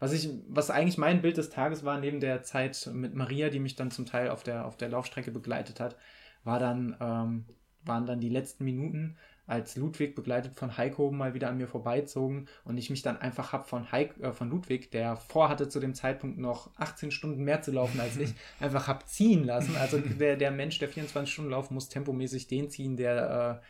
was 0.02 0.12
ich, 0.12 0.30
was 0.48 0.68
eigentlich 0.68 0.98
mein 0.98 1.22
Bild 1.22 1.36
des 1.36 1.48
Tages 1.48 1.84
war, 1.84 2.00
neben 2.00 2.18
der 2.18 2.42
Zeit 2.42 2.90
mit 2.92 3.14
Maria, 3.14 3.50
die 3.50 3.60
mich 3.60 3.76
dann 3.76 3.92
zum 3.92 4.04
Teil 4.04 4.30
auf 4.30 4.42
der, 4.42 4.66
auf 4.66 4.76
der 4.76 4.88
Laufstrecke 4.88 5.30
begleitet 5.30 5.78
hat, 5.78 5.96
war 6.42 6.58
dann, 6.58 6.96
ähm, 6.98 7.44
waren 7.84 8.04
dann 8.04 8.18
die 8.18 8.28
letzten 8.28 8.64
Minuten, 8.64 9.16
als 9.46 9.76
Ludwig 9.76 10.14
begleitet 10.14 10.54
von 10.54 10.76
Heiko 10.76 11.10
mal 11.10 11.34
wieder 11.34 11.48
an 11.48 11.58
mir 11.58 11.66
vorbeizogen 11.66 12.48
und 12.64 12.78
ich 12.78 12.90
mich 12.90 13.02
dann 13.02 13.16
einfach 13.16 13.52
hab 13.52 13.68
von, 13.68 13.90
Heik, 13.90 14.18
äh, 14.20 14.32
von 14.32 14.50
Ludwig, 14.50 14.90
der 14.90 15.16
vorhatte 15.16 15.68
zu 15.68 15.80
dem 15.80 15.94
Zeitpunkt 15.94 16.38
noch 16.38 16.70
18 16.76 17.10
Stunden 17.10 17.42
mehr 17.42 17.60
zu 17.60 17.72
laufen 17.72 18.00
als 18.00 18.16
ich, 18.16 18.34
einfach 18.60 18.86
hab 18.86 19.08
ziehen 19.08 19.44
lassen. 19.44 19.76
Also 19.76 19.98
der, 19.98 20.36
der 20.36 20.50
Mensch, 20.52 20.78
der 20.78 20.88
24 20.88 21.32
Stunden 21.32 21.50
laufen 21.50 21.74
muss, 21.74 21.88
tempomäßig 21.88 22.46
den 22.46 22.70
ziehen, 22.70 22.96
der, 22.96 23.62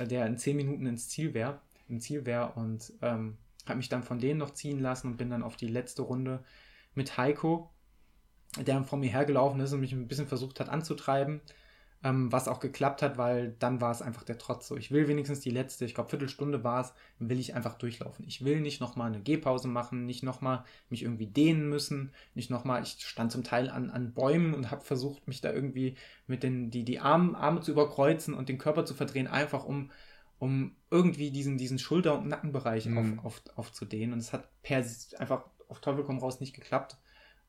äh, 0.00 0.06
der 0.06 0.26
in 0.26 0.36
10 0.36 0.56
Minuten 0.56 0.86
ins 0.86 1.08
Ziel 1.08 1.32
wäre, 1.32 1.60
im 1.88 2.00
Ziel 2.00 2.26
wäre 2.26 2.52
und 2.56 2.92
ähm, 3.00 3.38
habe 3.66 3.76
mich 3.76 3.88
dann 3.88 4.02
von 4.02 4.18
denen 4.18 4.38
noch 4.38 4.50
ziehen 4.50 4.80
lassen 4.80 5.08
und 5.08 5.16
bin 5.16 5.30
dann 5.30 5.42
auf 5.42 5.56
die 5.56 5.68
letzte 5.68 6.02
Runde 6.02 6.42
mit 6.94 7.16
Heiko, 7.16 7.70
der 8.58 8.82
vor 8.84 8.98
mir 8.98 9.10
hergelaufen 9.10 9.60
ist 9.60 9.72
und 9.72 9.80
mich 9.80 9.92
ein 9.92 10.08
bisschen 10.08 10.26
versucht 10.26 10.60
hat 10.60 10.68
anzutreiben, 10.68 11.40
ähm, 12.04 12.30
was 12.30 12.48
auch 12.48 12.60
geklappt 12.60 13.00
hat, 13.00 13.16
weil 13.16 13.56
dann 13.58 13.80
war 13.80 13.90
es 13.90 14.02
einfach 14.02 14.24
der 14.24 14.36
Trotz 14.36 14.68
so. 14.68 14.76
Ich 14.76 14.90
will 14.90 15.08
wenigstens 15.08 15.40
die 15.40 15.50
letzte, 15.50 15.86
ich 15.86 15.94
glaube 15.94 16.10
Viertelstunde 16.10 16.62
war 16.62 16.82
es, 16.82 16.92
will 17.18 17.40
ich 17.40 17.54
einfach 17.54 17.78
durchlaufen. 17.78 18.26
Ich 18.28 18.44
will 18.44 18.60
nicht 18.60 18.80
nochmal 18.80 19.08
eine 19.08 19.22
Gehpause 19.22 19.68
machen, 19.68 20.04
nicht 20.04 20.22
nochmal 20.22 20.64
mich 20.90 21.02
irgendwie 21.02 21.26
dehnen 21.26 21.68
müssen, 21.68 22.12
nicht 22.34 22.50
nochmal, 22.50 22.82
ich 22.82 22.98
stand 23.00 23.32
zum 23.32 23.42
Teil 23.42 23.70
an, 23.70 23.88
an 23.88 24.12
Bäumen 24.12 24.52
und 24.52 24.70
habe 24.70 24.84
versucht, 24.84 25.26
mich 25.26 25.40
da 25.40 25.50
irgendwie 25.50 25.96
mit 26.26 26.42
den, 26.42 26.70
die, 26.70 26.84
die 26.84 27.00
Arme, 27.00 27.38
Arme 27.38 27.62
zu 27.62 27.72
überkreuzen 27.72 28.34
und 28.34 28.50
den 28.50 28.58
Körper 28.58 28.84
zu 28.84 28.94
verdrehen, 28.94 29.26
einfach 29.26 29.64
um 29.64 29.90
um 30.40 30.76
irgendwie 30.90 31.30
diesen, 31.30 31.56
diesen 31.56 31.78
Schulter- 31.78 32.18
und 32.18 32.28
Nackenbereich 32.28 32.86
mhm. 32.86 33.18
auf, 33.20 33.24
auf, 33.24 33.42
aufzudehnen. 33.56 34.12
Und 34.12 34.18
es 34.18 34.32
hat 34.34 34.48
per 34.62 34.84
einfach 35.18 35.46
auf 35.68 35.80
Teufel 35.80 36.04
komm 36.04 36.18
raus 36.18 36.40
nicht 36.40 36.54
geklappt. 36.54 36.98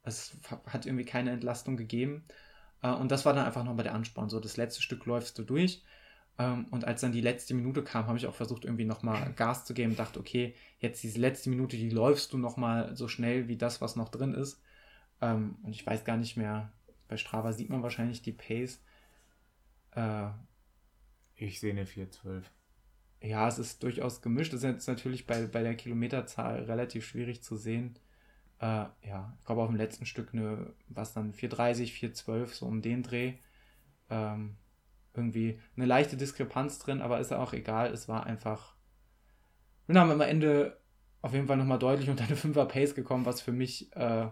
Es 0.04 0.38
hat 0.68 0.86
irgendwie 0.86 1.04
keine 1.04 1.32
Entlastung 1.32 1.76
gegeben. 1.76 2.24
Äh, 2.86 2.94
und 2.94 3.12
das 3.12 3.26
war 3.26 3.34
dann 3.34 3.46
einfach 3.46 3.64
nochmal 3.64 3.84
der 3.84 3.96
Ansporn. 3.96 4.30
So, 4.30 4.40
das 4.40 4.58
letzte 4.58 4.82
Stück 4.82 5.06
läufst 5.06 5.38
du 5.40 5.44
durch. 5.44 5.84
Ähm, 6.38 6.68
und 6.72 6.86
als 6.86 7.02
dann 7.02 7.12
die 7.12 7.22
letzte 7.22 7.54
Minute 7.54 7.84
kam, 7.84 8.08
habe 8.08 8.18
ich 8.18 8.28
auch 8.28 8.36
versucht, 8.36 8.66
irgendwie 8.66 8.86
nochmal 8.86 9.34
Gas 9.36 9.66
zu 9.66 9.74
geben 9.74 9.92
und 9.92 10.00
dachte, 10.00 10.20
okay, 10.20 10.56
jetzt 10.80 11.04
diese 11.04 11.20
letzte 11.20 11.50
Minute, 11.50 11.78
die 11.78 11.90
läufst 11.90 12.34
du 12.34 12.38
nochmal 12.38 12.96
so 12.96 13.08
schnell 13.08 13.48
wie 13.48 13.58
das, 13.58 13.82
was 13.82 13.96
noch 13.96 14.10
drin 14.10 14.34
ist. 14.34 14.62
Ähm, 15.22 15.58
und 15.64 15.72
ich 15.72 15.86
weiß 15.86 16.06
gar 16.06 16.18
nicht 16.18 16.38
mehr, 16.38 16.72
bei 17.08 17.18
Strava 17.18 17.54
sieht 17.54 17.70
man 17.70 17.84
wahrscheinlich 17.84 18.22
die 18.22 18.34
Pace. 18.34 18.82
Äh, 19.92 20.30
ich 21.36 21.60
sehe 21.60 21.72
eine 21.72 21.86
412. 21.86 22.52
Ja, 23.22 23.48
es 23.48 23.58
ist 23.58 23.82
durchaus 23.82 24.22
gemischt. 24.22 24.54
Das 24.54 24.60
ist 24.60 24.70
jetzt 24.70 24.88
natürlich 24.88 25.26
bei, 25.26 25.48
bei 25.48 25.64
der 25.64 25.76
Kilometerzahl 25.76 26.64
relativ 26.64 27.06
schwierig 27.08 27.42
zu 27.44 27.56
sehen. 27.56 27.98
Äh, 28.60 28.86
ja, 29.02 29.36
ich 29.40 29.46
glaube 29.46 29.62
auf 29.62 29.68
dem 29.68 29.76
letzten 29.76 30.06
Stück 30.06 30.34
eine, 30.34 30.74
was 30.88 31.14
dann 31.14 31.34
430, 31.34 31.94
412, 31.94 32.56
so 32.56 32.66
um 32.66 32.82
den 32.82 33.04
Dreh. 33.04 33.34
Ähm, 34.10 34.58
irgendwie 35.14 35.60
eine 35.78 35.86
leichte 35.86 36.18
Diskrepanz 36.18 36.80
drin, 36.80 37.02
aber 37.02 37.20
ist 37.20 37.32
ja 37.32 37.40
auch 37.40 37.54
egal. 37.54 37.92
Es 37.92 38.08
war 38.08 38.26
einfach. 38.26 38.76
Wir 39.88 40.00
haben 40.00 40.12
am 40.12 40.22
Ende 40.22 40.80
auf 41.22 41.34
jeden 41.34 41.48
Fall 41.48 41.58
nochmal 41.58 41.80
deutlich 41.80 42.10
unter 42.10 42.24
eine 42.26 42.36
5er 42.36 42.66
Pace 42.66 42.96
gekommen, 42.96 43.26
was 43.26 43.42
für 43.42 43.52
mich 43.52 43.96
äh, 43.96 44.28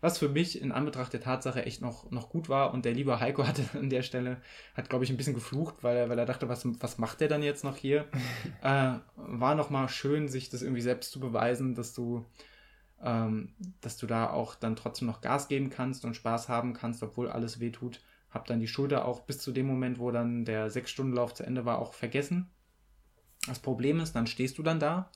was 0.00 0.18
für 0.18 0.28
mich 0.28 0.60
in 0.60 0.72
Anbetracht 0.72 1.12
der 1.12 1.20
Tatsache 1.20 1.64
echt 1.64 1.82
noch, 1.82 2.10
noch 2.10 2.30
gut 2.30 2.48
war. 2.48 2.72
Und 2.72 2.84
der 2.84 2.94
liebe 2.94 3.20
Heiko 3.20 3.46
hatte 3.46 3.62
an 3.74 3.90
der 3.90 4.02
Stelle, 4.02 4.40
hat 4.74 4.88
glaube 4.88 5.04
ich 5.04 5.10
ein 5.10 5.16
bisschen 5.16 5.34
geflucht, 5.34 5.82
weil 5.82 5.96
er, 5.96 6.08
weil 6.08 6.18
er 6.18 6.26
dachte, 6.26 6.48
was, 6.48 6.66
was 6.80 6.98
macht 6.98 7.20
der 7.20 7.28
dann 7.28 7.42
jetzt 7.42 7.64
noch 7.64 7.76
hier? 7.76 8.06
äh, 8.62 8.94
war 9.16 9.54
nochmal 9.54 9.88
schön, 9.88 10.28
sich 10.28 10.48
das 10.48 10.62
irgendwie 10.62 10.82
selbst 10.82 11.12
zu 11.12 11.20
beweisen, 11.20 11.74
dass 11.74 11.94
du, 11.94 12.24
ähm, 13.02 13.54
dass 13.80 13.96
du 13.96 14.06
da 14.06 14.30
auch 14.30 14.54
dann 14.54 14.76
trotzdem 14.76 15.06
noch 15.06 15.20
Gas 15.20 15.48
geben 15.48 15.70
kannst 15.70 16.04
und 16.04 16.14
Spaß 16.14 16.48
haben 16.48 16.74
kannst, 16.74 17.02
obwohl 17.02 17.28
alles 17.28 17.60
weh 17.60 17.70
tut. 17.70 18.00
Hab 18.30 18.46
dann 18.46 18.60
die 18.60 18.68
Schulter 18.68 19.06
auch 19.06 19.20
bis 19.20 19.38
zu 19.38 19.52
dem 19.52 19.66
Moment, 19.66 19.98
wo 19.98 20.10
dann 20.10 20.44
der 20.44 20.70
Sechs-Stunden-Lauf 20.70 21.34
zu 21.34 21.44
Ende 21.44 21.64
war, 21.64 21.78
auch 21.78 21.94
vergessen. 21.94 22.50
Das 23.46 23.58
Problem 23.58 24.00
ist, 24.00 24.14
dann 24.14 24.26
stehst 24.26 24.58
du 24.58 24.62
dann 24.62 24.78
da 24.78 25.10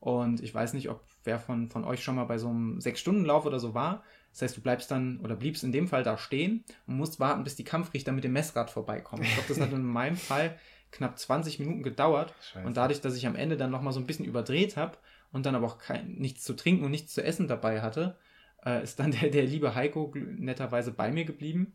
und 0.00 0.42
ich 0.42 0.54
weiß 0.54 0.72
nicht, 0.72 0.88
ob 0.88 1.04
wer 1.24 1.38
von, 1.38 1.68
von 1.68 1.84
euch 1.84 2.02
schon 2.02 2.14
mal 2.14 2.24
bei 2.24 2.38
so 2.38 2.48
einem 2.48 2.80
Sechs-Stunden-Lauf 2.80 3.44
oder 3.44 3.60
so 3.60 3.74
war. 3.74 4.02
Das 4.32 4.42
heißt, 4.42 4.56
du 4.56 4.62
bleibst 4.62 4.90
dann 4.90 5.20
oder 5.20 5.36
bliebst 5.36 5.62
in 5.62 5.72
dem 5.72 5.88
Fall 5.88 6.02
da 6.02 6.16
stehen 6.16 6.64
und 6.86 6.96
musst 6.96 7.20
warten, 7.20 7.44
bis 7.44 7.56
die 7.56 7.64
Kampfrichter 7.64 8.12
mit 8.12 8.24
dem 8.24 8.32
Messrad 8.32 8.70
vorbeikommen. 8.70 9.24
Ich 9.24 9.34
glaube, 9.34 9.48
das 9.48 9.60
hat 9.60 9.72
in 9.72 9.84
meinem 9.84 10.16
Fall 10.16 10.58
knapp 10.90 11.18
20 11.18 11.58
Minuten 11.58 11.82
gedauert. 11.82 12.32
Scheiße. 12.40 12.66
Und 12.66 12.76
dadurch, 12.76 13.00
dass 13.02 13.16
ich 13.16 13.26
am 13.26 13.36
Ende 13.36 13.56
dann 13.56 13.70
nochmal 13.70 13.92
so 13.92 14.00
ein 14.00 14.06
bisschen 14.06 14.24
überdreht 14.24 14.76
habe 14.76 14.96
und 15.32 15.46
dann 15.46 15.54
aber 15.54 15.66
auch 15.66 15.78
kein, 15.78 16.14
nichts 16.14 16.44
zu 16.44 16.54
trinken 16.54 16.84
und 16.84 16.90
nichts 16.90 17.14
zu 17.14 17.22
essen 17.22 17.48
dabei 17.48 17.82
hatte, 17.82 18.18
äh, 18.64 18.82
ist 18.82 18.98
dann 18.98 19.10
der, 19.20 19.30
der 19.30 19.44
liebe 19.44 19.74
Heiko 19.74 20.12
netterweise 20.14 20.92
bei 20.92 21.10
mir 21.10 21.24
geblieben. 21.24 21.74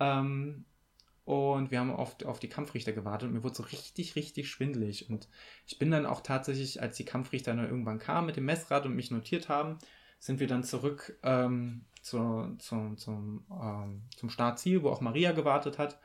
Ähm, 0.00 0.64
und 1.24 1.70
wir 1.70 1.78
haben 1.78 1.94
oft 1.94 2.24
auf 2.26 2.40
die 2.40 2.48
Kampfrichter 2.48 2.92
gewartet 2.92 3.28
und 3.28 3.34
mir 3.34 3.44
wurde 3.44 3.54
so 3.54 3.62
richtig, 3.62 4.16
richtig 4.16 4.50
schwindelig. 4.50 5.08
Und 5.08 5.28
ich 5.66 5.78
bin 5.78 5.90
dann 5.90 6.04
auch 6.04 6.20
tatsächlich, 6.20 6.82
als 6.82 6.96
die 6.96 7.04
Kampfrichter 7.04 7.54
dann 7.54 7.64
irgendwann 7.64 8.00
kamen 8.00 8.26
mit 8.26 8.36
dem 8.36 8.44
Messrad 8.44 8.86
und 8.86 8.96
mich 8.96 9.12
notiert 9.12 9.48
haben, 9.48 9.78
sind 10.18 10.40
wir 10.40 10.48
dann 10.48 10.64
zurück 10.64 11.16
ähm, 11.22 11.84
zu, 12.00 12.56
zu, 12.58 12.94
zum, 12.96 13.44
ähm, 13.50 14.02
zum 14.16 14.30
Startziel, 14.30 14.82
wo 14.82 14.90
auch 14.90 15.00
Maria 15.00 15.32
gewartet 15.32 15.78
hat. 15.78 16.00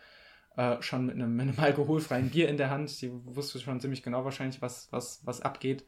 Äh, 0.55 0.81
schon 0.81 1.07
mit 1.07 1.15
einem, 1.15 1.35
mit 1.35 1.47
einem, 1.47 1.59
alkoholfreien 1.59 2.29
Bier 2.29 2.47
in 2.49 2.57
der 2.57 2.69
Hand. 2.69 2.89
Sie 2.89 3.11
wusste 3.11 3.59
schon 3.59 3.79
ziemlich 3.79 4.03
genau 4.03 4.23
wahrscheinlich, 4.23 4.61
was, 4.61 4.87
was, 4.91 5.25
was 5.25 5.41
abgeht. 5.41 5.85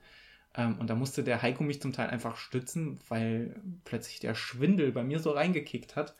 Ähm, 0.55 0.79
und 0.79 0.89
da 0.89 0.95
musste 0.95 1.23
der 1.23 1.41
Heiko 1.41 1.63
mich 1.63 1.81
zum 1.81 1.93
Teil 1.93 2.09
einfach 2.09 2.37
stützen, 2.37 2.99
weil 3.07 3.55
plötzlich 3.83 4.19
der 4.19 4.35
Schwindel 4.35 4.91
bei 4.91 5.03
mir 5.03 5.19
so 5.19 5.31
reingekickt 5.31 5.95
hat 5.95 6.15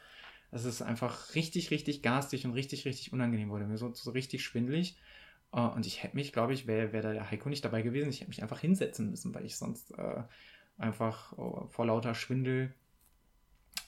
dass 0.51 0.65
es 0.65 0.81
einfach 0.81 1.35
richtig, 1.35 1.71
richtig 1.71 2.01
garstig 2.01 2.45
und 2.45 2.53
richtig, 2.53 2.85
richtig 2.85 3.13
unangenehm 3.13 3.49
wurde. 3.49 3.65
Mir 3.65 3.77
so, 3.77 3.93
so 3.93 4.11
richtig 4.11 4.43
schwindelig. 4.43 4.97
Uh, 5.51 5.61
und 5.61 5.85
ich 5.87 6.03
hätte 6.03 6.15
mich, 6.15 6.31
glaube 6.31 6.53
ich, 6.53 6.67
wäre 6.67 6.93
wär 6.93 7.01
der 7.01 7.31
Heiko 7.31 7.49
nicht 7.49 7.65
dabei 7.65 7.81
gewesen, 7.81 8.09
ich 8.09 8.19
hätte 8.19 8.29
mich 8.29 8.43
einfach 8.43 8.59
hinsetzen 8.59 9.09
müssen, 9.09 9.33
weil 9.33 9.45
ich 9.45 9.57
sonst 9.57 9.91
uh, 9.97 10.23
einfach 10.77 11.35
uh, 11.39 11.65
vor 11.69 11.87
lauter 11.87 12.13
Schwindel 12.13 12.71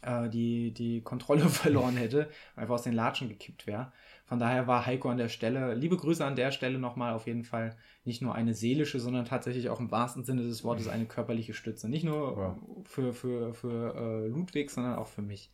äh, 0.02 0.30
die, 0.30 0.74
die 0.74 1.02
Kontrolle 1.02 1.42
verloren 1.50 1.98
hätte, 1.98 2.30
einfach 2.56 2.76
aus 2.76 2.84
den 2.84 2.94
Latschen 2.94 3.30
gekippt 3.30 3.68
wäre. 3.68 3.92
Von 4.26 4.40
daher 4.40 4.66
war 4.66 4.86
Heiko 4.86 5.10
an 5.10 5.18
der 5.18 5.28
Stelle, 5.28 5.74
liebe 5.74 5.98
Grüße 5.98 6.24
an 6.24 6.38
der 6.38 6.52
Stelle 6.52 6.80
nochmal 6.80 7.14
auf 7.14 7.28
jeden 7.28 7.44
Fall 7.44 7.76
nicht 8.06 8.22
nur 8.22 8.34
eine 8.34 8.54
seelische, 8.54 9.00
sondern 9.00 9.26
tatsächlich 9.26 9.70
auch 9.70 9.80
im 9.80 9.92
wahrsten 9.92 10.24
Sinne 10.24 10.44
des 10.44 10.64
Wortes 10.64 10.88
eine 10.88 11.06
körperliche 11.06 11.54
Stütze. 11.54 11.90
Nicht 11.90 12.06
nur 12.06 12.38
wow. 12.38 12.88
für, 12.88 13.14
für, 13.14 13.54
für 13.54 14.28
Ludwig, 14.28 14.72
sondern 14.72 14.96
auch 14.96 15.08
für 15.08 15.22
mich. 15.22 15.52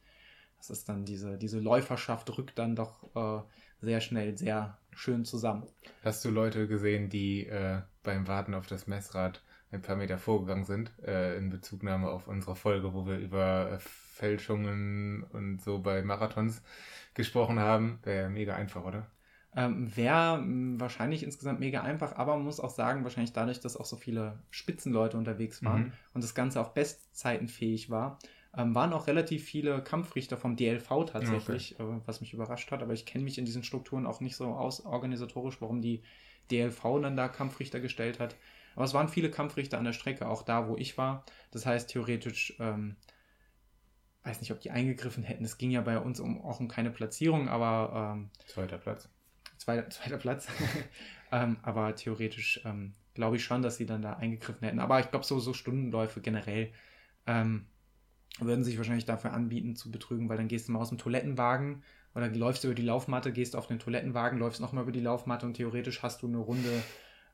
Das 0.58 0.70
ist 0.70 0.90
dann 0.90 1.06
diese, 1.06 1.38
diese 1.38 1.60
Läuferschaft 1.60 2.36
rückt 2.38 2.58
dann 2.60 2.76
doch 2.76 3.16
äh, 3.16 3.42
sehr 3.82 4.02
schnell 4.02 4.38
sehr 4.38 4.78
schön 4.92 5.26
zusammen. 5.26 5.64
Hast 6.04 6.26
du 6.26 6.30
Leute 6.30 6.68
gesehen, 6.68 7.10
die 7.10 7.46
äh, 7.46 7.82
beim 8.04 8.28
Warten 8.28 8.54
auf 8.54 8.68
das 8.68 8.88
Messrad 8.88 9.42
ein 9.72 9.82
paar 9.82 9.96
Meter 9.96 10.18
vorgegangen 10.18 10.66
sind, 10.66 10.92
äh, 11.04 11.38
in 11.38 11.50
Bezugnahme 11.50 12.10
auf 12.10 12.28
unsere 12.28 12.56
Folge, 12.56 12.94
wo 12.94 13.06
wir 13.06 13.18
über 13.18 13.74
äh, 13.74 13.80
Fälschungen 14.18 15.24
und 15.24 15.62
so 15.62 15.80
bei 15.80 16.02
Marathons 16.02 16.62
gesprochen 17.14 17.60
haben? 17.60 18.00
Wäre 18.04 18.30
mega 18.30 18.56
einfach, 18.56 18.84
oder? 18.84 19.08
Ähm, 19.56 19.96
Wäre 19.96 20.44
wahrscheinlich 20.78 21.24
insgesamt 21.24 21.60
mega 21.60 21.82
einfach, 21.82 22.16
aber 22.16 22.36
man 22.36 22.46
muss 22.46 22.60
auch 22.60 22.70
sagen, 22.70 23.04
wahrscheinlich 23.04 23.34
dadurch, 23.34 23.60
dass 23.60 23.78
auch 23.78 23.86
so 23.86 23.96
viele 23.96 24.38
Spitzenleute 24.52 25.18
unterwegs 25.18 25.64
waren 25.64 25.86
mhm. 25.86 25.92
und 26.14 26.24
das 26.24 26.36
Ganze 26.36 26.62
auch 26.62 26.70
bestzeitenfähig 26.70 27.90
war, 27.90 28.20
ähm, 28.56 28.76
waren 28.76 28.94
auch 28.94 29.08
relativ 29.08 29.44
viele 29.44 29.84
Kampfrichter 29.84 30.38
vom 30.38 30.56
DLV 30.56 31.06
tatsächlich, 31.06 31.80
okay. 31.80 31.98
äh, 31.98 32.02
was 32.06 32.22
mich 32.22 32.34
überrascht 32.34 32.72
hat. 32.72 32.84
Aber 32.84 32.94
ich 32.94 33.06
kenne 33.06 33.24
mich 33.24 33.38
in 33.38 33.46
diesen 33.46 33.64
Strukturen 33.64 34.06
auch 34.06 34.20
nicht 34.20 34.36
so 34.36 34.48
aus 34.48 34.86
organisatorisch, 34.86 35.62
warum 35.62 35.82
die 35.82 36.04
DLV 36.52 36.82
dann 37.02 37.18
da 37.18 37.28
Kampfrichter 37.28 37.80
gestellt 37.80 38.20
hat. 38.20 38.36
Aber 38.76 38.86
es 38.86 38.94
waren 38.94 39.10
viele 39.10 39.32
Kampfrichter 39.32 39.78
an 39.78 39.86
der 39.86 39.94
Strecke, 39.94 40.28
auch 40.28 40.44
da, 40.44 40.68
wo 40.68 40.78
ich 40.78 40.98
war. 40.98 41.24
Das 41.52 41.66
heißt, 41.66 41.90
theoretisch, 41.90 42.56
ähm, 42.60 42.96
weiß 44.28 44.42
nicht, 44.42 44.52
ob 44.52 44.60
die 44.60 44.72
eingegriffen 44.72 45.24
hätten. 45.24 45.46
Es 45.46 45.58
ging 45.58 45.72
ja 45.72 45.82
bei 45.82 45.98
uns 45.98 46.20
um, 46.20 46.42
auch 46.42 46.60
um 46.60 46.68
keine 46.68 46.92
Platzierung, 46.92 47.48
aber. 47.48 48.16
Ähm, 48.16 48.30
zweiter 48.46 48.78
Platz. 48.78 49.10
Zweiter, 49.58 49.90
zweiter 49.90 50.18
Platz. 50.18 50.48
ähm, 51.32 51.58
aber 51.62 51.96
theoretisch 51.96 52.62
ähm, 52.66 52.94
glaube 53.14 53.38
ich 53.38 53.44
schon, 53.44 53.62
dass 53.62 53.78
sie 53.78 53.86
dann 53.86 54.02
da 54.02 54.14
eingegriffen 54.14 54.66
hätten. 54.66 54.80
Aber 54.80 55.00
ich 55.00 55.10
glaube, 55.10 55.26
so, 55.26 55.40
so 55.40 55.54
Stundenläufe 55.54 56.22
generell 56.22 56.72
ähm, 57.26 57.66
würden 58.40 58.64
sich 58.64 58.78
wahrscheinlich 58.78 59.06
dafür 59.06 59.34
anbieten 59.34 59.76
zu 59.76 59.92
betrügen, 59.92 60.30
weil 60.30 60.38
dann 60.38 60.48
gehst 60.48 60.68
du 60.68 60.72
mal 60.72 60.80
aus 60.80 60.90
dem 60.90 60.98
Toilettenwagen 60.98 61.84
oder 62.14 62.30
läufst 62.30 62.64
über 62.64 62.76
die 62.76 62.84
Laufmatte, 62.84 63.32
gehst 63.32 63.56
auf 63.56 63.68
den 63.68 63.80
Toilettenwagen, 63.80 64.40
läufst 64.40 64.62
nochmal 64.62 64.84
über 64.84 64.92
die 64.92 65.02
Laufmatte 65.02 65.46
und 65.46 65.56
theoretisch 65.56 66.04
hast 66.04 66.22
du 66.22 66.28
eine 66.28 66.38
Runde, 66.38 66.84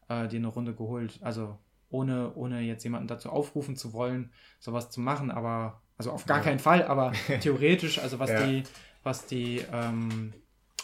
äh, 0.10 0.28
dir 0.28 0.38
eine 0.38 0.48
Runde 0.48 0.74
geholt. 0.74 1.20
Also 1.22 1.58
ohne, 1.90 2.34
ohne 2.36 2.62
jetzt 2.62 2.84
jemanden 2.84 3.08
dazu 3.08 3.30
aufrufen 3.30 3.76
zu 3.76 3.94
wollen, 3.94 4.32
sowas 4.60 4.90
zu 4.90 5.00
machen, 5.00 5.30
aber, 5.30 5.82
also 5.98 6.12
auf 6.12 6.26
gar 6.26 6.38
ja. 6.40 6.44
keinen 6.44 6.60
Fall, 6.60 6.84
aber 6.84 7.14
theoretisch, 7.42 8.00
also 8.00 8.20
was 8.20 8.30
ja. 8.30 8.46
die, 8.46 8.64
was 9.04 9.26
die, 9.26 9.64
ähm, 9.72 10.34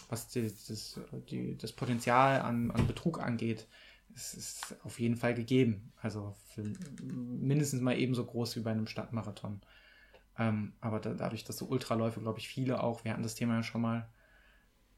was 0.09 0.27
die, 0.29 0.43
das, 0.43 0.99
die, 1.29 1.57
das 1.57 1.71
Potenzial 1.71 2.41
an, 2.41 2.71
an 2.71 2.87
Betrug 2.87 3.19
angeht, 3.19 3.67
ist, 4.13 4.33
ist 4.33 4.75
auf 4.83 4.99
jeden 4.99 5.15
Fall 5.15 5.33
gegeben. 5.33 5.91
Also 6.01 6.35
mindestens 7.01 7.81
mal 7.81 7.97
ebenso 7.97 8.25
groß 8.25 8.55
wie 8.55 8.61
bei 8.61 8.71
einem 8.71 8.87
Stadtmarathon. 8.87 9.61
Ähm, 10.37 10.73
aber 10.79 10.99
da, 10.99 11.13
dadurch, 11.13 11.43
dass 11.43 11.57
so 11.57 11.65
Ultraläufe, 11.65 12.21
glaube 12.21 12.39
ich, 12.39 12.47
viele 12.47 12.81
auch, 12.81 13.03
wir 13.03 13.11
hatten 13.11 13.23
das 13.23 13.35
Thema 13.35 13.55
ja 13.55 13.63
schon 13.63 13.81
mal, 13.81 14.09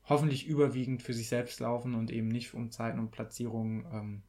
hoffentlich 0.04 0.48
überwiegend 0.48 1.02
für 1.02 1.14
sich 1.14 1.30
selbst 1.30 1.60
laufen 1.60 1.96
und 1.96 2.12
eben 2.12 2.28
nicht 2.28 2.54
um 2.54 2.72
Zeiten 2.72 3.00
und 3.00 3.12
Platzierungen, 3.12 3.86
ähm, 3.92 4.24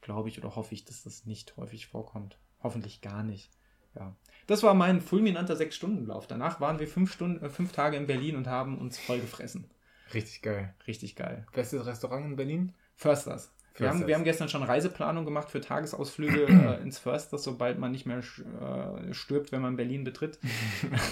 glaube 0.00 0.28
ich 0.28 0.38
oder 0.38 0.56
hoffe 0.56 0.74
ich, 0.74 0.84
dass 0.84 1.02
das 1.02 1.26
nicht 1.26 1.56
häufig 1.56 1.86
vorkommt. 1.86 2.38
Hoffentlich 2.62 3.00
gar 3.00 3.22
nicht. 3.22 3.50
Ja. 3.94 4.14
Das 4.46 4.62
war 4.62 4.74
mein 4.74 5.00
fulminanter 5.00 5.56
Sechs-Stunden-Lauf. 5.56 6.26
Danach 6.26 6.60
waren 6.60 6.78
wir 6.78 6.88
fünf, 6.88 7.12
Stunden, 7.12 7.44
äh, 7.44 7.48
fünf 7.48 7.72
Tage 7.72 7.96
in 7.96 8.06
Berlin 8.06 8.36
und 8.36 8.46
haben 8.46 8.78
uns 8.78 8.98
voll 8.98 9.20
gefressen. 9.20 9.70
Richtig 10.12 10.42
geil. 10.42 10.74
Richtig 10.86 11.16
geil. 11.16 11.46
Bestes 11.52 11.86
Restaurant 11.86 12.26
in 12.26 12.36
Berlin? 12.36 12.74
Försters. 12.96 13.52
Wir 13.76 13.88
haben, 13.88 14.06
wir 14.06 14.14
haben 14.14 14.24
gestern 14.24 14.50
schon 14.50 14.62
Reiseplanung 14.62 15.24
gemacht 15.24 15.50
für 15.50 15.60
Tagesausflüge 15.60 16.46
äh, 16.78 16.82
ins 16.82 16.98
Försters, 16.98 17.42
sobald 17.42 17.78
man 17.78 17.92
nicht 17.92 18.04
mehr 18.04 18.18
äh, 18.18 19.14
stirbt, 19.14 19.52
wenn 19.52 19.62
man 19.62 19.76
Berlin 19.76 20.04
betritt. 20.04 20.38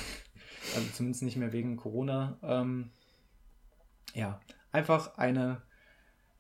also 0.74 0.89
zumindest 0.93 1.22
nicht 1.22 1.37
mehr 1.37 1.53
wegen 1.53 1.76
Corona. 1.76 2.37
Ähm, 2.43 2.91
ja, 4.14 4.41
einfach 4.72 5.16
eine, 5.16 5.62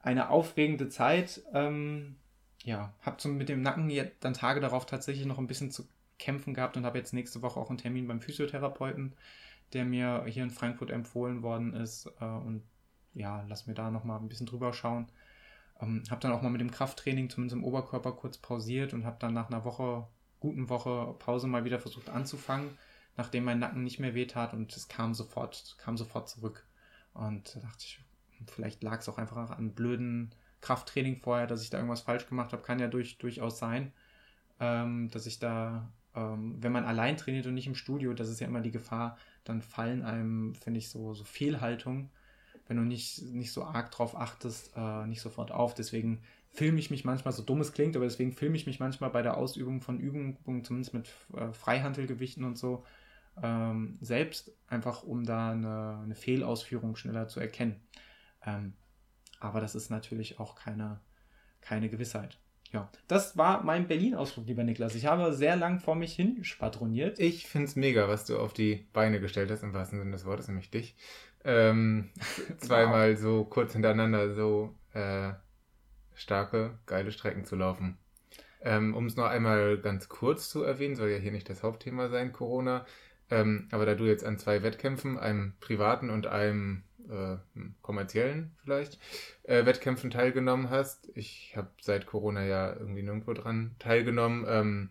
eine 0.00 0.28
aufregende 0.28 0.88
Zeit. 0.88 1.42
Ähm, 1.54 2.16
ja, 2.64 2.92
habe 3.00 3.28
mit 3.28 3.48
dem 3.48 3.62
Nacken 3.62 3.88
jetzt 3.88 4.22
dann 4.22 4.34
Tage 4.34 4.60
darauf 4.60 4.84
tatsächlich 4.84 5.24
noch 5.24 5.38
ein 5.38 5.46
bisschen 5.46 5.70
zu 5.70 5.88
kämpfen 6.20 6.54
gehabt 6.54 6.76
und 6.76 6.84
habe 6.86 6.98
jetzt 6.98 7.12
nächste 7.12 7.42
Woche 7.42 7.58
auch 7.58 7.70
einen 7.70 7.78
Termin 7.78 8.06
beim 8.06 8.20
Physiotherapeuten, 8.20 9.14
der 9.72 9.84
mir 9.84 10.24
hier 10.26 10.44
in 10.44 10.50
Frankfurt 10.50 10.90
empfohlen 10.90 11.42
worden 11.42 11.74
ist. 11.74 12.06
Äh, 12.20 12.24
und 12.24 12.62
ja, 13.14 13.44
lass 13.48 13.66
mir 13.66 13.74
da 13.74 13.90
nochmal 13.90 14.20
ein 14.20 14.28
bisschen 14.28 14.46
drüber 14.46 14.72
schauen. 14.72 15.10
Ähm, 15.80 16.02
habe 16.10 16.20
dann 16.20 16.32
auch 16.32 16.42
mal 16.42 16.50
mit 16.50 16.60
dem 16.60 16.70
Krafttraining 16.70 17.30
zumindest 17.30 17.56
im 17.56 17.64
Oberkörper 17.64 18.12
kurz 18.12 18.38
pausiert 18.38 18.94
und 18.94 19.04
habe 19.04 19.16
dann 19.18 19.34
nach 19.34 19.48
einer 19.48 19.64
Woche, 19.64 20.06
guten 20.38 20.68
Woche 20.68 21.14
Pause 21.18 21.46
mal 21.46 21.64
wieder 21.64 21.80
versucht 21.80 22.08
anzufangen, 22.10 22.78
nachdem 23.16 23.44
mein 23.44 23.58
Nacken 23.58 23.82
nicht 23.82 23.98
mehr 23.98 24.14
wehtat 24.14 24.52
und 24.52 24.76
es 24.76 24.88
kam 24.88 25.14
sofort, 25.14 25.76
kam 25.78 25.96
sofort 25.96 26.28
zurück. 26.28 26.66
Und 27.14 27.56
da 27.56 27.60
dachte 27.60 27.84
ich, 27.84 28.00
vielleicht 28.46 28.82
lag 28.82 29.00
es 29.00 29.08
auch 29.08 29.18
einfach 29.18 29.50
an 29.50 29.74
blöden 29.74 30.34
Krafttraining 30.60 31.20
vorher, 31.20 31.46
dass 31.46 31.62
ich 31.62 31.70
da 31.70 31.78
irgendwas 31.78 32.02
falsch 32.02 32.26
gemacht 32.26 32.52
habe, 32.52 32.62
kann 32.62 32.78
ja 32.78 32.88
durch, 32.88 33.18
durchaus 33.18 33.58
sein, 33.58 33.92
ähm, 34.60 35.08
dass 35.10 35.26
ich 35.26 35.38
da, 35.38 35.90
ähm, 36.14 36.56
wenn 36.60 36.72
man 36.72 36.84
allein 36.84 37.16
trainiert 37.16 37.46
und 37.46 37.54
nicht 37.54 37.66
im 37.66 37.74
Studio, 37.74 38.14
das 38.14 38.28
ist 38.28 38.40
ja 38.40 38.46
immer 38.46 38.60
die 38.60 38.70
Gefahr, 38.70 39.18
dann 39.44 39.62
fallen 39.62 40.02
einem, 40.02 40.54
finde 40.54 40.78
ich, 40.78 40.88
so, 40.88 41.14
so 41.14 41.24
Fehlhaltungen 41.24 42.10
wenn 42.70 42.76
du 42.76 42.84
nicht, 42.84 43.20
nicht 43.22 43.50
so 43.50 43.64
arg 43.64 43.90
drauf 43.90 44.16
achtest, 44.16 44.70
äh, 44.76 45.04
nicht 45.08 45.20
sofort 45.20 45.50
auf. 45.50 45.74
Deswegen 45.74 46.22
filme 46.50 46.78
ich 46.78 46.88
mich 46.88 47.04
manchmal, 47.04 47.32
so 47.32 47.42
dumm 47.42 47.60
es 47.60 47.72
klingt, 47.72 47.96
aber 47.96 48.04
deswegen 48.04 48.30
filme 48.30 48.54
ich 48.54 48.64
mich 48.64 48.78
manchmal 48.78 49.10
bei 49.10 49.22
der 49.22 49.36
Ausübung 49.36 49.80
von 49.80 49.98
Übungen, 49.98 50.36
zumindest 50.62 50.94
mit 50.94 51.12
äh, 51.34 51.52
Freihandelgewichten 51.52 52.44
und 52.44 52.56
so, 52.56 52.84
ähm, 53.42 53.98
selbst, 54.00 54.52
einfach 54.68 55.02
um 55.02 55.24
da 55.24 55.50
eine, 55.50 55.98
eine, 56.04 56.14
Fehlausführung 56.14 56.94
schneller 56.94 57.26
zu 57.26 57.40
erkennen. 57.40 57.80
Ähm, 58.46 58.74
aber 59.40 59.60
das 59.60 59.74
ist 59.74 59.90
natürlich 59.90 60.38
auch 60.38 60.54
keine, 60.54 61.00
keine 61.60 61.88
Gewissheit. 61.88 62.38
Ja, 62.72 62.88
das 63.08 63.36
war 63.36 63.64
mein 63.64 63.88
Berlin-Ausflug, 63.88 64.46
lieber 64.46 64.62
Niklas. 64.62 64.94
Ich 64.94 65.06
habe 65.06 65.32
sehr 65.32 65.56
lang 65.56 65.80
vor 65.80 65.96
mich 65.96 66.14
hin 66.14 66.44
spatroniert. 66.44 67.18
Ich 67.18 67.48
finde 67.48 67.66
es 67.66 67.74
mega, 67.74 68.08
was 68.08 68.26
du 68.26 68.38
auf 68.38 68.52
die 68.52 68.86
Beine 68.92 69.20
gestellt 69.20 69.50
hast, 69.50 69.64
im 69.64 69.74
wahrsten 69.74 69.98
Sinne 69.98 70.12
des 70.12 70.24
Wortes, 70.24 70.46
nämlich 70.46 70.70
dich. 70.70 70.94
Ähm, 71.44 72.10
zweimal 72.58 73.16
so 73.16 73.44
kurz 73.44 73.72
hintereinander 73.72 74.34
so 74.34 74.74
äh, 74.92 75.32
starke, 76.14 76.78
geile 76.86 77.10
Strecken 77.10 77.44
zu 77.44 77.56
laufen. 77.56 77.98
Ähm, 78.62 78.94
um 78.94 79.06
es 79.06 79.16
noch 79.16 79.24
einmal 79.24 79.78
ganz 79.78 80.08
kurz 80.08 80.48
zu 80.48 80.62
erwähnen, 80.62 80.94
soll 80.94 81.08
ja 81.08 81.18
hier 81.18 81.32
nicht 81.32 81.48
das 81.48 81.62
Hauptthema 81.64 82.08
sein, 82.08 82.32
Corona. 82.32 82.86
Ähm, 83.30 83.68
aber 83.72 83.86
da 83.86 83.94
du 83.94 84.04
jetzt 84.04 84.24
an 84.24 84.38
zwei 84.38 84.62
Wettkämpfen, 84.62 85.18
einem 85.18 85.54
privaten 85.60 86.10
und 86.10 86.26
einem 86.26 86.84
äh, 87.08 87.36
kommerziellen 87.82 88.52
vielleicht, 88.62 88.98
äh, 89.44 89.64
Wettkämpfen 89.64 90.10
teilgenommen 90.10 90.70
hast, 90.70 91.10
ich 91.14 91.54
habe 91.56 91.70
seit 91.80 92.06
Corona 92.06 92.44
ja 92.44 92.74
irgendwie 92.74 93.02
nirgendwo 93.02 93.32
dran 93.32 93.74
teilgenommen. 93.78 94.44
Ähm, 94.48 94.90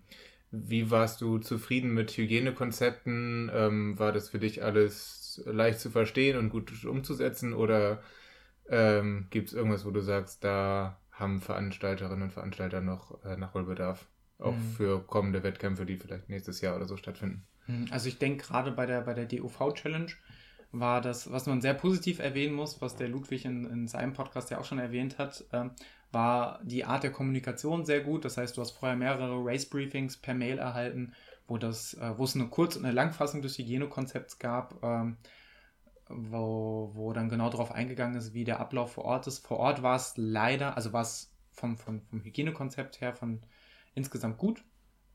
wie 0.51 0.89
warst 0.89 1.21
du 1.21 1.37
zufrieden 1.37 1.93
mit 1.93 2.11
Hygienekonzepten? 2.11 3.51
Ähm, 3.53 3.99
war 3.99 4.11
das 4.11 4.29
für 4.29 4.39
dich 4.39 4.63
alles 4.63 5.43
leicht 5.45 5.79
zu 5.79 5.91
verstehen 5.91 6.37
und 6.37 6.49
gut 6.49 6.83
umzusetzen? 6.85 7.53
Oder 7.53 8.01
ähm, 8.67 9.27
gibt 9.29 9.49
es 9.49 9.53
irgendwas, 9.53 9.85
wo 9.85 9.91
du 9.91 10.01
sagst, 10.01 10.43
da 10.43 10.99
haben 11.11 11.41
Veranstalterinnen 11.41 12.23
und 12.23 12.33
Veranstalter 12.33 12.81
noch 12.81 13.23
äh, 13.23 13.37
Nachholbedarf? 13.37 14.07
Auch 14.39 14.55
mhm. 14.55 14.71
für 14.75 15.05
kommende 15.05 15.43
Wettkämpfe, 15.43 15.85
die 15.85 15.97
vielleicht 15.97 16.29
nächstes 16.29 16.61
Jahr 16.61 16.75
oder 16.75 16.85
so 16.85 16.97
stattfinden? 16.97 17.45
Hm, 17.65 17.87
also 17.91 18.07
ich 18.07 18.17
denke 18.17 18.45
gerade 18.45 18.71
bei 18.71 18.85
der, 18.85 19.01
bei 19.01 19.13
der 19.13 19.25
DOV-Challenge 19.25 20.11
war 20.71 21.01
das, 21.01 21.31
was 21.31 21.47
man 21.47 21.61
sehr 21.61 21.73
positiv 21.73 22.19
erwähnen 22.19 22.53
muss, 22.53 22.81
was 22.81 22.95
der 22.95 23.09
Ludwig 23.09 23.45
in, 23.45 23.65
in 23.65 23.87
seinem 23.87 24.13
Podcast 24.13 24.51
ja 24.51 24.59
auch 24.59 24.65
schon 24.65 24.79
erwähnt 24.79 25.17
hat, 25.17 25.45
ähm, 25.51 25.71
war 26.11 26.59
die 26.63 26.85
Art 26.85 27.03
der 27.03 27.11
Kommunikation 27.11 27.85
sehr 27.85 28.01
gut. 28.01 28.25
Das 28.25 28.37
heißt, 28.37 28.55
du 28.55 28.61
hast 28.61 28.71
vorher 28.71 28.97
mehrere 28.97 29.43
Race-Briefings 29.43 30.17
per 30.17 30.33
Mail 30.33 30.57
erhalten, 30.59 31.13
wo, 31.47 31.57
das, 31.57 31.95
äh, 31.95 32.17
wo 32.17 32.23
es 32.23 32.35
eine 32.35 32.47
Kurz- 32.47 32.75
und 32.75 32.85
eine 32.85 32.93
Langfassung 32.93 33.41
des 33.41 33.57
Hygienekonzepts 33.57 34.39
gab, 34.39 34.83
ähm, 34.83 35.17
wo, 36.07 36.91
wo 36.93 37.13
dann 37.13 37.29
genau 37.29 37.49
darauf 37.49 37.71
eingegangen 37.71 38.17
ist, 38.17 38.33
wie 38.33 38.43
der 38.43 38.59
Ablauf 38.59 38.93
vor 38.93 39.05
Ort 39.05 39.27
ist. 39.27 39.45
Vor 39.45 39.57
Ort 39.57 39.83
war 39.83 39.95
es 39.95 40.13
leider, 40.17 40.75
also 40.75 40.93
war 40.93 41.01
es 41.01 41.31
vom, 41.51 41.77
vom, 41.77 42.01
vom 42.01 42.23
Hygienekonzept 42.23 43.01
her 43.01 43.13
von 43.13 43.41
insgesamt 43.93 44.37
gut 44.37 44.63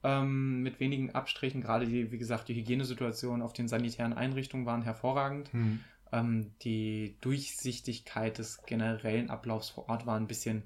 ähm, 0.05 0.63
mit 0.63 0.79
wenigen 0.79 1.11
Abstrichen. 1.15 1.63
Gerade 1.63 1.87
die, 1.87 2.13
wie 2.13 2.19
gesagt, 2.19 2.49
die 2.49 2.55
Hygienesituation 2.55 3.43
auf 3.43 3.55
den 3.55 3.67
sanitären 3.67 4.13
Einrichtungen 4.13 4.67
waren 4.67 4.83
hervorragend. 4.83 5.53
Mhm. 5.53 5.81
Ähm, 6.13 6.53
die 6.63 7.17
Durchsichtigkeit 7.23 8.39
des 8.39 8.63
generellen 8.65 9.31
Ablaufs 9.31 9.71
vor 9.71 9.89
Ort 9.89 10.07
war 10.07 10.17
ein 10.17 10.29
bisschen, 10.29 10.63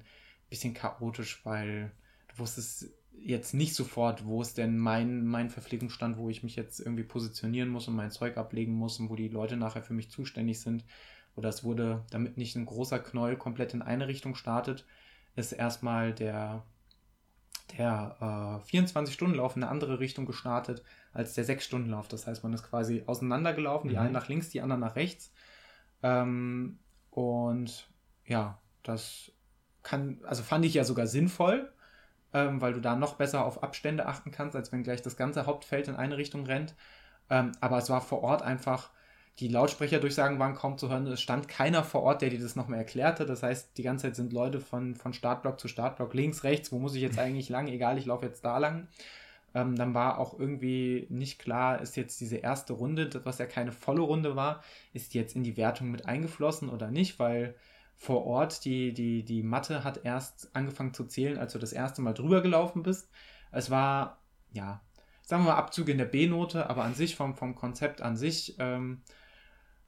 bisschen 0.49 0.73
chaotisch, 0.73 1.43
weil 1.45 1.91
du 2.27 2.39
wusstest 2.39 2.91
jetzt 3.21 3.53
nicht 3.53 3.75
sofort, 3.75 4.25
wo 4.25 4.41
ist 4.41 4.57
denn 4.57 4.77
mein, 4.77 5.25
mein 5.25 5.49
Verpflegungsstand, 5.49 6.17
wo 6.17 6.29
ich 6.29 6.43
mich 6.43 6.55
jetzt 6.55 6.79
irgendwie 6.79 7.03
positionieren 7.03 7.69
muss 7.69 7.87
und 7.87 7.95
mein 7.95 8.11
Zeug 8.11 8.37
ablegen 8.37 8.73
muss 8.73 8.99
und 8.99 9.09
wo 9.09 9.15
die 9.15 9.27
Leute 9.27 9.57
nachher 9.57 9.83
für 9.83 9.93
mich 9.93 10.11
zuständig 10.11 10.59
sind. 10.59 10.85
Oder 11.35 11.49
es 11.49 11.63
wurde, 11.63 12.03
damit 12.11 12.37
nicht 12.37 12.55
ein 12.55 12.65
großer 12.65 12.99
Knäuel 12.99 13.37
komplett 13.37 13.73
in 13.73 13.81
eine 13.81 14.07
Richtung 14.07 14.35
startet, 14.35 14.85
ist 15.35 15.53
erstmal 15.53 16.13
der 16.13 16.63
der 17.77 18.61
äh, 18.65 18.77
24-Stunden-Lauf 18.77 19.55
in 19.55 19.63
eine 19.63 19.71
andere 19.71 19.99
Richtung 19.99 20.25
gestartet 20.25 20.83
als 21.13 21.33
der 21.33 21.45
6-Stunden-Lauf. 21.45 22.07
Das 22.07 22.27
heißt, 22.27 22.43
man 22.43 22.53
ist 22.53 22.63
quasi 22.63 23.03
auseinandergelaufen, 23.05 23.89
die 23.89 23.95
mhm. 23.95 24.01
einen 24.01 24.13
nach 24.13 24.27
links, 24.27 24.49
die 24.49 24.61
anderen 24.61 24.81
nach 24.81 24.95
rechts. 24.95 25.31
Ähm, 26.03 26.79
und 27.11 27.89
ja, 28.25 28.59
das 28.83 29.31
kann, 29.83 30.19
also 30.23 30.43
fand 30.43 30.65
ich 30.65 30.73
ja 30.73 30.83
sogar 30.83 31.07
sinnvoll, 31.07 31.71
ähm, 32.33 32.61
weil 32.61 32.73
du 32.73 32.81
da 32.81 32.95
noch 32.95 33.15
besser 33.15 33.45
auf 33.45 33.63
Abstände 33.63 34.05
achten 34.05 34.31
kannst, 34.31 34.55
als 34.55 34.71
wenn 34.71 34.83
gleich 34.83 35.01
das 35.01 35.17
ganze 35.17 35.45
Hauptfeld 35.45 35.87
in 35.87 35.95
eine 35.95 36.17
Richtung 36.17 36.45
rennt. 36.45 36.75
Ähm, 37.29 37.51
aber 37.59 37.77
es 37.77 37.89
war 37.89 38.01
vor 38.01 38.21
Ort 38.21 38.41
einfach 38.41 38.91
die 39.39 39.47
Lautsprecherdurchsagen 39.47 40.37
waren 40.39 40.55
kaum 40.55 40.77
zu 40.77 40.89
hören. 40.89 41.07
Es 41.07 41.21
stand 41.21 41.47
keiner 41.47 41.83
vor 41.83 42.03
Ort, 42.03 42.21
der 42.21 42.29
dir 42.29 42.39
das 42.39 42.55
nochmal 42.55 42.79
erklärte. 42.79 43.25
Das 43.25 43.41
heißt, 43.43 43.77
die 43.77 43.83
ganze 43.83 44.07
Zeit 44.07 44.15
sind 44.15 44.33
Leute 44.33 44.59
von, 44.59 44.95
von 44.95 45.13
Startblock 45.13 45.59
zu 45.59 45.67
Startblock, 45.67 46.13
links, 46.13 46.43
rechts, 46.43 46.71
wo 46.71 46.79
muss 46.79 46.95
ich 46.95 47.01
jetzt 47.01 47.19
eigentlich 47.19 47.49
lang? 47.49 47.67
Egal, 47.67 47.97
ich 47.97 48.05
laufe 48.05 48.25
jetzt 48.25 48.43
da 48.43 48.57
lang. 48.57 48.87
Ähm, 49.55 49.75
dann 49.75 49.93
war 49.93 50.19
auch 50.19 50.37
irgendwie 50.37 51.07
nicht 51.09 51.39
klar, 51.39 51.81
ist 51.81 51.95
jetzt 51.97 52.19
diese 52.19 52.37
erste 52.37 52.73
Runde, 52.73 53.09
was 53.23 53.39
ja 53.39 53.45
keine 53.45 53.71
volle 53.71 54.01
Runde 54.01 54.35
war, 54.35 54.63
ist 54.93 55.13
jetzt 55.15 55.35
in 55.35 55.43
die 55.43 55.57
Wertung 55.57 55.89
mit 55.89 56.05
eingeflossen 56.05 56.69
oder 56.69 56.91
nicht, 56.91 57.17
weil 57.17 57.55
vor 57.95 58.25
Ort 58.25 58.63
die, 58.65 58.93
die, 58.93 59.23
die 59.23 59.43
Matte 59.43 59.83
hat 59.83 60.05
erst 60.05 60.55
angefangen 60.55 60.93
zu 60.93 61.05
zählen, 61.05 61.37
als 61.37 61.53
du 61.53 61.59
das 61.59 61.73
erste 61.73 62.01
Mal 62.01 62.13
drüber 62.13 62.41
gelaufen 62.41 62.83
bist. 62.83 63.09
Es 63.51 63.71
war, 63.71 64.19
ja, 64.51 64.81
sagen 65.23 65.43
wir 65.43 65.51
mal, 65.51 65.57
Abzüge 65.57 65.91
in 65.91 65.97
der 65.97 66.05
B-Note, 66.05 66.69
aber 66.69 66.83
an 66.83 66.93
sich, 66.93 67.15
vom, 67.15 67.35
vom 67.35 67.55
Konzept 67.55 68.01
an 68.01 68.17
sich, 68.17 68.55
ähm, 68.59 69.01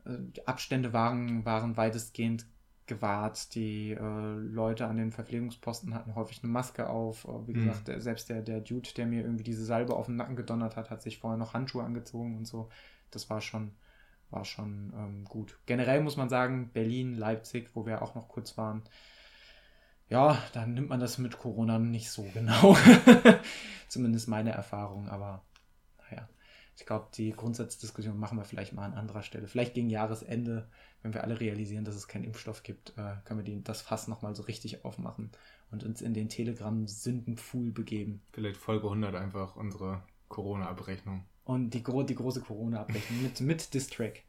die 0.06 0.47
Abstände 0.47 0.93
waren, 0.93 1.45
waren 1.45 1.78
weitestgehend 1.78 2.45
gewahrt. 2.88 3.56
Die 3.56 3.91
äh, 3.91 4.34
Leute 4.36 4.88
an 4.88 4.97
den 4.97 5.12
Verpflegungsposten 5.12 5.93
hatten 5.93 6.16
häufig 6.16 6.43
eine 6.43 6.52
Maske 6.52 6.89
auf. 6.89 7.26
Äh, 7.26 7.47
wie 7.47 7.54
mhm. 7.54 7.66
gesagt, 7.66 7.88
der, 7.88 8.02
selbst 8.02 8.30
der, 8.30 8.41
der 8.41 8.60
Dude, 8.62 8.89
der 8.95 9.06
mir 9.06 9.22
irgendwie 9.22 9.43
diese 9.43 9.64
Salbe 9.64 9.95
auf 9.95 10.08
den 10.08 10.18
Nacken 10.18 10.36
gedonnert 10.36 10.76
hat, 10.76 10.89
hat 10.89 11.02
sich 11.02 11.20
vorher 11.20 11.38
noch 11.38 11.54
Handschuhe 11.54 11.84
angezogen 11.84 12.38
und 12.38 12.45
so. 12.45 12.70
Das 13.10 13.30
war 13.30 13.41
schon, 13.41 13.72
war 14.30 14.45
schon 14.45 14.93
ähm, 14.95 15.26
gut. 15.26 15.58
Generell 15.66 16.02
muss 16.02 16.18
man 16.18 16.30
sagen, 16.30 16.70
Berlin, 16.74 17.16
Leipzig, 17.16 17.70
wo 17.76 17.86
wir 17.86 18.02
auch 18.02 18.16
noch 18.16 18.28
kurz 18.28 18.58
waren, 18.58 18.84
ja, 20.10 20.38
dann 20.52 20.74
nimmt 20.74 20.89
man 20.89 20.99
das 20.99 21.18
mit 21.18 21.38
Corona 21.38 21.80
nicht 21.80 22.12
so 22.12 22.24
genau. 22.34 22.76
Zumindest 23.88 24.28
meine 24.28 24.52
Erfahrung, 24.52 25.08
aber 25.08 25.41
ich 26.78 26.86
glaube, 26.86 27.07
die 27.13 27.32
Grundsatzdiskussion 27.32 28.19
machen 28.19 28.38
wir 28.38 28.45
vielleicht 28.45 28.74
mal 28.74 28.86
an 28.86 28.93
anderer 28.93 29.24
Stelle. 29.24 29.47
Vielleicht 29.47 29.74
gegen 29.74 29.89
Jahresende, 29.89 30.67
wenn 31.01 31.13
wir 31.13 31.24
alle 31.24 31.39
realisieren, 31.39 31.86
dass 31.86 31.95
es 31.95 32.07
keinen 32.07 32.24
Impfstoff 32.24 32.63
gibt, 32.63 32.93
äh, 32.97 33.15
können 33.26 33.39
wir 33.39 33.43
die, 33.43 33.63
das 33.63 33.82
Fass 33.82 34.07
nochmal 34.07 34.36
so 34.36 34.43
richtig 34.43 34.86
aufmachen 34.86 35.32
und 35.72 35.84
uns 35.84 36.01
in 36.01 36.13
den 36.13 36.30
Telegram-Sündenpfuhl 36.30 37.72
begeben. 37.72 38.22
Vielleicht 38.34 38.57
Folge 38.57 38.88
100 38.88 39.15
einfach 39.15 39.55
unsere 39.55 40.03
Corona-Abrechnung. 40.30 41.24
Und 41.43 41.72
die, 41.74 41.84
die 41.84 42.15
große 42.15 42.41
Corona-Abrechnung 42.41 43.22
mit, 43.24 43.41
mit 43.41 43.74
Distrack. 43.74 44.24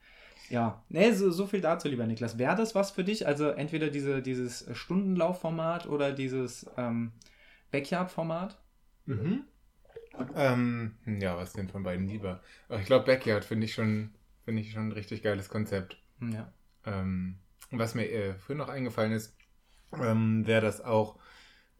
Ja, 0.50 0.82
nee, 0.88 1.12
so, 1.12 1.30
so 1.30 1.46
viel 1.46 1.60
dazu, 1.60 1.88
lieber 1.88 2.06
Niklas. 2.06 2.38
Wäre 2.38 2.56
das 2.56 2.74
was 2.74 2.90
für 2.90 3.04
dich? 3.04 3.26
Also 3.26 3.48
entweder 3.48 3.88
diese, 3.88 4.22
dieses 4.22 4.66
Stundenlaufformat 4.76 5.86
oder 5.86 6.12
dieses 6.12 6.66
ähm, 6.76 7.12
Backyard-Format? 7.70 8.58
Mhm. 9.06 9.44
Ähm, 10.34 10.94
ja, 11.06 11.36
was 11.36 11.52
denn 11.52 11.68
von 11.68 11.82
beiden 11.82 12.06
lieber? 12.06 12.40
ich 12.68 12.86
glaube, 12.86 13.06
Backyard 13.06 13.44
finde 13.44 13.66
ich 13.66 13.74
schon, 13.74 14.10
finde 14.44 14.62
ich 14.62 14.72
schon 14.72 14.88
ein 14.88 14.92
richtig 14.92 15.22
geiles 15.22 15.48
Konzept. 15.48 15.96
Ja. 16.20 16.52
Ähm, 16.84 17.38
was 17.70 17.94
mir 17.94 18.10
äh, 18.10 18.34
früher 18.34 18.56
noch 18.56 18.68
eingefallen 18.68 19.12
ist, 19.12 19.34
ähm, 20.00 20.42
wer 20.46 20.60
das 20.60 20.80
auch 20.80 21.18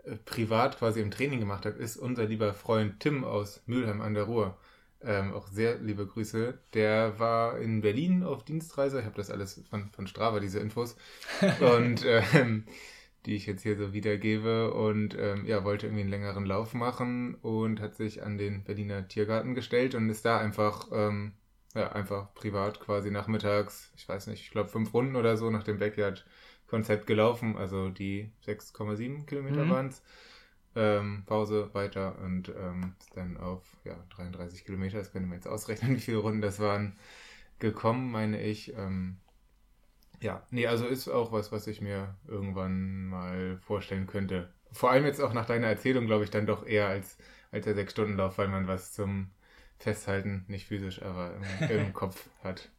äh, 0.04 0.16
privat 0.16 0.78
quasi 0.78 1.00
im 1.00 1.10
Training 1.10 1.40
gemacht 1.40 1.66
hat, 1.66 1.76
ist 1.76 1.96
unser 1.96 2.24
lieber 2.24 2.54
Freund 2.54 3.00
Tim 3.00 3.24
aus 3.24 3.62
Mülheim 3.66 4.00
an 4.00 4.14
der 4.14 4.24
Ruhr. 4.24 4.58
Ähm, 5.04 5.32
auch 5.32 5.48
sehr 5.48 5.78
liebe 5.78 6.06
Grüße. 6.06 6.58
Der 6.74 7.18
war 7.18 7.58
in 7.58 7.80
Berlin 7.80 8.22
auf 8.22 8.44
Dienstreise. 8.44 9.00
Ich 9.00 9.04
habe 9.04 9.16
das 9.16 9.30
alles 9.30 9.60
von, 9.68 9.90
von 9.90 10.06
Strava, 10.06 10.38
diese 10.38 10.60
Infos. 10.60 10.96
Und 11.60 12.04
ähm, 12.06 12.64
die 13.26 13.36
ich 13.36 13.46
jetzt 13.46 13.62
hier 13.62 13.76
so 13.76 13.92
wiedergebe 13.92 14.74
und 14.74 15.16
ähm, 15.18 15.46
ja, 15.46 15.64
wollte 15.64 15.86
irgendwie 15.86 16.02
einen 16.02 16.10
längeren 16.10 16.44
Lauf 16.44 16.74
machen 16.74 17.36
und 17.36 17.80
hat 17.80 17.94
sich 17.94 18.22
an 18.22 18.36
den 18.36 18.64
Berliner 18.64 19.06
Tiergarten 19.06 19.54
gestellt 19.54 19.94
und 19.94 20.10
ist 20.10 20.24
da 20.24 20.38
einfach, 20.38 20.88
ähm, 20.92 21.32
ja, 21.74 21.92
einfach 21.92 22.34
privat 22.34 22.80
quasi 22.80 23.10
nachmittags, 23.10 23.92
ich 23.96 24.08
weiß 24.08 24.26
nicht, 24.26 24.42
ich 24.42 24.50
glaube 24.50 24.68
fünf 24.68 24.92
Runden 24.92 25.16
oder 25.16 25.36
so 25.36 25.50
nach 25.50 25.62
dem 25.62 25.78
Backyard-Konzept 25.78 27.06
gelaufen, 27.06 27.56
also 27.56 27.90
die 27.90 28.30
6,7 28.46 29.26
Kilometer 29.26 29.64
mhm. 29.64 29.70
waren 29.70 29.88
es. 29.88 30.02
Ähm, 30.74 31.24
Pause 31.26 31.68
weiter 31.74 32.18
und 32.24 32.48
ähm, 32.48 32.94
ist 32.98 33.14
dann 33.14 33.36
auf 33.36 33.62
ja, 33.84 33.94
33 34.16 34.64
Kilometer, 34.64 34.98
das 34.98 35.12
können 35.12 35.28
wir 35.28 35.34
jetzt 35.34 35.46
ausrechnen, 35.46 35.94
wie 35.96 36.00
viele 36.00 36.16
Runden 36.16 36.40
das 36.40 36.60
waren, 36.60 36.96
gekommen, 37.58 38.10
meine 38.10 38.42
ich. 38.42 38.72
Ja, 40.22 40.46
nee, 40.50 40.66
also 40.66 40.86
ist 40.86 41.08
auch 41.08 41.32
was, 41.32 41.50
was 41.50 41.66
ich 41.66 41.80
mir 41.80 42.14
irgendwann 42.28 43.06
mal 43.06 43.58
vorstellen 43.58 44.06
könnte. 44.06 44.52
Vor 44.70 44.90
allem 44.90 45.04
jetzt 45.04 45.20
auch 45.20 45.32
nach 45.32 45.46
deiner 45.46 45.66
Erzählung, 45.66 46.06
glaube 46.06 46.24
ich, 46.24 46.30
dann 46.30 46.46
doch 46.46 46.64
eher 46.64 46.86
als, 46.86 47.18
als 47.50 47.64
der 47.64 47.74
Sechs-Stunden-Lauf, 47.74 48.38
weil 48.38 48.48
man 48.48 48.68
was 48.68 48.92
zum 48.92 49.32
Festhalten, 49.78 50.44
nicht 50.46 50.68
physisch, 50.68 51.02
aber 51.02 51.34
im, 51.60 51.70
im 51.70 51.92
Kopf 51.92 52.28
hat. 52.44 52.70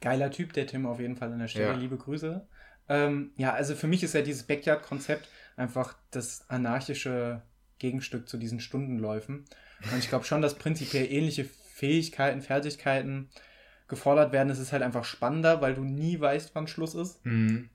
Geiler 0.00 0.30
Typ, 0.30 0.52
der 0.52 0.66
Tim 0.66 0.86
auf 0.86 0.98
jeden 0.98 1.16
Fall 1.16 1.32
an 1.32 1.38
der 1.38 1.48
Stelle. 1.48 1.68
Ja. 1.68 1.74
Liebe 1.74 1.96
Grüße. 1.96 2.46
Ähm, 2.88 3.30
ja, 3.36 3.52
also 3.52 3.76
für 3.76 3.86
mich 3.86 4.02
ist 4.02 4.14
ja 4.14 4.22
dieses 4.22 4.42
Backyard-Konzept 4.42 5.28
einfach 5.56 5.96
das 6.10 6.50
anarchische 6.50 7.42
Gegenstück 7.78 8.28
zu 8.28 8.38
diesen 8.38 8.60
Stundenläufen. 8.60 9.44
Und 9.92 9.98
ich 9.98 10.08
glaube 10.08 10.24
schon, 10.24 10.42
dass 10.42 10.58
prinzipiell 10.58 11.10
ähnliche 11.10 11.44
Fähigkeiten, 11.44 12.42
Fertigkeiten 12.42 13.30
gefordert 13.88 14.32
werden, 14.32 14.50
ist 14.50 14.58
es 14.58 14.72
halt 14.72 14.82
einfach 14.82 15.04
spannender, 15.04 15.60
weil 15.60 15.74
du 15.74 15.84
nie 15.84 16.18
weißt, 16.20 16.54
wann 16.54 16.66
Schluss 16.66 16.94
ist. 16.94 17.24
Mhm. 17.24 17.70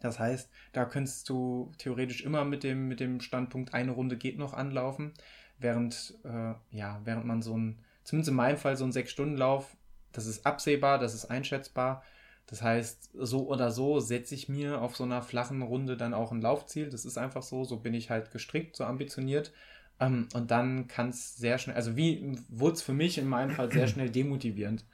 Das 0.00 0.18
heißt, 0.18 0.50
da 0.72 0.84
könntest 0.84 1.28
du 1.28 1.72
theoretisch 1.78 2.22
immer 2.22 2.44
mit 2.44 2.62
dem, 2.62 2.88
mit 2.88 3.00
dem 3.00 3.20
Standpunkt 3.20 3.74
eine 3.74 3.92
Runde 3.92 4.16
geht 4.16 4.38
noch 4.38 4.52
anlaufen, 4.52 5.12
während, 5.58 6.14
äh, 6.24 6.54
ja, 6.70 7.00
während 7.04 7.26
man 7.26 7.42
so 7.42 7.56
ein, 7.56 7.78
zumindest 8.04 8.28
in 8.28 8.36
meinem 8.36 8.58
Fall, 8.58 8.76
so 8.76 8.84
ein 8.84 8.92
Sechs-Stunden-Lauf, 8.92 9.76
das 10.12 10.26
ist 10.26 10.46
absehbar, 10.46 10.98
das 10.98 11.14
ist 11.14 11.26
einschätzbar. 11.26 12.02
Das 12.46 12.62
heißt, 12.62 13.10
so 13.14 13.48
oder 13.48 13.70
so 13.72 13.98
setze 13.98 14.34
ich 14.34 14.48
mir 14.48 14.80
auf 14.80 14.96
so 14.96 15.04
einer 15.04 15.20
flachen 15.20 15.62
Runde 15.62 15.96
dann 15.96 16.14
auch 16.14 16.30
ein 16.30 16.40
Laufziel. 16.40 16.90
Das 16.90 17.04
ist 17.04 17.18
einfach 17.18 17.42
so, 17.42 17.64
so 17.64 17.78
bin 17.78 17.92
ich 17.92 18.08
halt 18.08 18.30
gestrickt, 18.30 18.76
so 18.76 18.84
ambitioniert. 18.84 19.52
Ähm, 19.98 20.28
und 20.32 20.50
dann 20.50 20.86
kann 20.86 21.08
es 21.08 21.36
sehr 21.36 21.58
schnell, 21.58 21.76
also 21.76 21.96
wie 21.96 22.38
wurde 22.48 22.74
es 22.74 22.82
für 22.82 22.92
mich 22.92 23.18
in 23.18 23.28
meinem 23.28 23.50
Fall 23.50 23.72
sehr 23.72 23.88
schnell 23.88 24.10
demotivierend. 24.10 24.84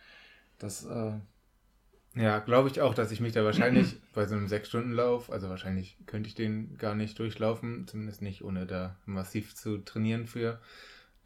Das, 0.63 0.85
äh, 0.85 1.13
ja, 2.15 2.39
glaube 2.41 2.69
ich 2.69 2.81
auch, 2.81 2.95
dass 2.95 3.11
ich 3.11 3.21
mich 3.21 3.33
da 3.33 3.45
wahrscheinlich 3.45 3.97
bei 4.15 4.27
so 4.27 4.35
einem 4.35 4.49
Sechs-Stunden-Lauf, 4.49 5.31
also 5.31 5.49
wahrscheinlich 5.49 5.97
könnte 6.07 6.29
ich 6.29 6.35
den 6.35 6.77
gar 6.79 6.95
nicht 6.95 7.19
durchlaufen, 7.19 7.87
zumindest 7.89 8.23
nicht, 8.23 8.45
ohne 8.45 8.67
da 8.67 8.97
massiv 9.07 9.55
zu 9.55 9.79
trainieren 9.79 10.27
für, 10.27 10.61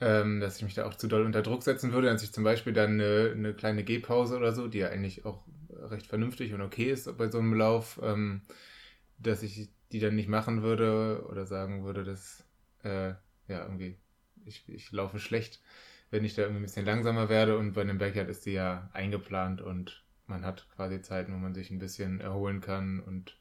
ähm, 0.01 0.41
dass 0.41 0.57
ich 0.57 0.63
mich 0.63 0.75
da 0.75 0.87
auch 0.87 0.95
zu 0.95 1.09
doll 1.09 1.25
unter 1.25 1.43
Druck 1.43 1.63
setzen 1.63 1.93
würde, 1.93 2.09
dass 2.09 2.23
ich 2.23 2.33
zum 2.33 2.45
Beispiel 2.45 2.73
dann 2.73 2.93
eine, 2.93 3.33
eine 3.35 3.55
kleine 3.55 3.85
Gehpause 3.85 4.37
oder 4.37 4.53
so, 4.53 4.69
die 4.69 4.79
ja 4.79 4.89
eigentlich 4.89 5.25
auch 5.25 5.43
recht 5.69 6.07
vernünftig 6.07 6.55
und 6.55 6.63
okay 6.63 6.91
ist 6.91 7.15
bei 7.19 7.31
so 7.31 7.39
einem 7.39 7.55
Lauf, 7.55 8.01
ähm, 8.03 8.43
dass 9.19 9.43
ich 9.43 9.69
die 9.93 10.01
dann 10.01 10.17
nicht 10.17 10.29
machen 10.29 10.63
würde 10.63 11.25
oder 11.31 11.47
sagen 11.47 11.85
würde, 11.85 12.05
dass 12.05 12.45
äh, 12.85 13.11
ja 13.49 13.63
irgendwie 13.63 13.97
ich, 14.45 14.69
ich 14.69 14.93
laufe 14.93 15.19
schlecht, 15.19 15.61
wenn 16.11 16.25
ich 16.25 16.35
da 16.35 16.43
irgendwie 16.43 16.61
ein 16.61 16.67
bisschen 16.67 16.87
langsamer 16.87 17.29
werde 17.29 17.59
und 17.59 17.73
bei 17.73 17.83
einem 17.83 17.99
Backyard 17.99 18.29
ist 18.29 18.47
die 18.47 18.53
ja 18.53 18.89
eingeplant 18.93 19.61
und 19.61 20.03
man 20.27 20.45
hat 20.45 20.69
quasi 20.75 21.01
Zeiten, 21.03 21.33
wo 21.33 21.39
man 21.39 21.55
sich 21.55 21.71
ein 21.71 21.79
bisschen 21.79 22.21
erholen 22.21 22.61
kann 22.61 23.01
und 23.01 23.37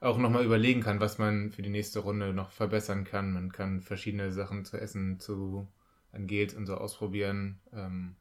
auch 0.00 0.18
nochmal 0.18 0.44
überlegen 0.44 0.80
kann, 0.80 1.00
was 1.00 1.18
man 1.18 1.50
für 1.50 1.62
die 1.62 1.70
nächste 1.70 2.00
Runde 2.00 2.32
noch 2.32 2.52
verbessern 2.52 3.04
kann. 3.04 3.32
Man 3.32 3.50
kann 3.50 3.80
verschiedene 3.80 4.30
Sachen 4.30 4.64
zu 4.64 4.76
essen, 4.80 5.18
zu 5.18 5.66
an 6.12 6.26
Gels 6.26 6.54
und 6.54 6.66
so 6.66 6.76
ausprobieren. 6.76 7.58
Ähm, 7.72 8.16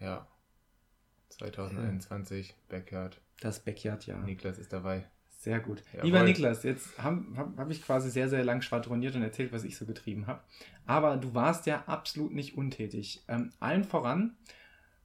ja, 0.00 0.26
2021 1.28 2.54
Backyard. 2.68 3.20
Das 3.40 3.60
Backyard, 3.60 4.06
ja. 4.06 4.18
Niklas 4.18 4.58
ist 4.58 4.72
dabei. 4.72 5.08
Sehr 5.40 5.58
gut. 5.58 5.82
Jawohl. 5.94 6.04
Lieber 6.04 6.22
Niklas, 6.22 6.64
jetzt 6.64 6.98
habe 6.98 7.24
hab, 7.34 7.56
hab 7.56 7.70
ich 7.70 7.82
quasi 7.82 8.10
sehr, 8.10 8.28
sehr 8.28 8.44
lang 8.44 8.60
schwadroniert 8.60 9.14
und 9.14 9.22
erzählt, 9.22 9.52
was 9.52 9.64
ich 9.64 9.74
so 9.74 9.86
getrieben 9.86 10.26
habe. 10.26 10.42
Aber 10.84 11.16
du 11.16 11.34
warst 11.34 11.64
ja 11.64 11.84
absolut 11.86 12.34
nicht 12.34 12.58
untätig. 12.58 13.22
Ähm, 13.26 13.50
allen 13.58 13.84
voran 13.84 14.36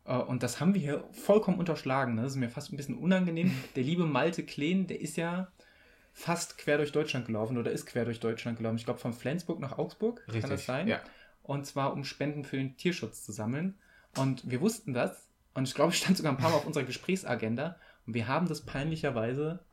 äh, 0.03 0.17
und 0.17 0.43
das 0.43 0.59
haben 0.59 0.73
wir 0.73 0.81
hier 0.81 1.05
vollkommen 1.13 1.57
unterschlagen. 1.57 2.15
Ne? 2.15 2.23
Das 2.23 2.33
ist 2.33 2.37
mir 2.37 2.49
fast 2.49 2.73
ein 2.73 2.75
bisschen 2.75 2.97
unangenehm. 2.97 3.49
Der 3.77 3.83
liebe 3.83 4.05
Malte 4.05 4.43
Kleen, 4.43 4.87
der 4.87 4.99
ist 4.99 5.15
ja 5.15 5.47
fast 6.11 6.57
quer 6.57 6.77
durch 6.77 6.91
Deutschland 6.91 7.27
gelaufen 7.27 7.57
oder 7.57 7.71
ist 7.71 7.85
quer 7.85 8.03
durch 8.03 8.19
Deutschland 8.19 8.57
gelaufen. 8.57 8.77
Ich 8.77 8.85
glaube, 8.85 8.99
von 8.99 9.13
Flensburg 9.13 9.61
nach 9.61 9.77
Augsburg. 9.77 10.21
Richtig, 10.27 10.41
kann 10.41 10.49
das 10.49 10.65
sein? 10.65 10.87
Ja. 10.89 10.99
Und 11.43 11.65
zwar, 11.65 11.93
um 11.93 12.03
Spenden 12.03 12.43
für 12.43 12.57
den 12.57 12.75
Tierschutz 12.75 13.23
zu 13.23 13.31
sammeln. 13.31 13.77
Und 14.17 14.49
wir 14.49 14.59
wussten 14.59 14.93
das. 14.93 15.29
Und 15.53 15.65
ich 15.65 15.75
glaube, 15.75 15.91
es 15.91 15.97
stand 15.97 16.17
sogar 16.17 16.33
ein 16.33 16.37
paar 16.37 16.49
Mal 16.49 16.57
auf 16.57 16.65
unserer 16.65 16.83
Gesprächsagenda. 16.83 17.77
Und 18.05 18.13
wir 18.13 18.27
haben 18.27 18.49
das 18.49 18.65
peinlicherweise 18.65 19.63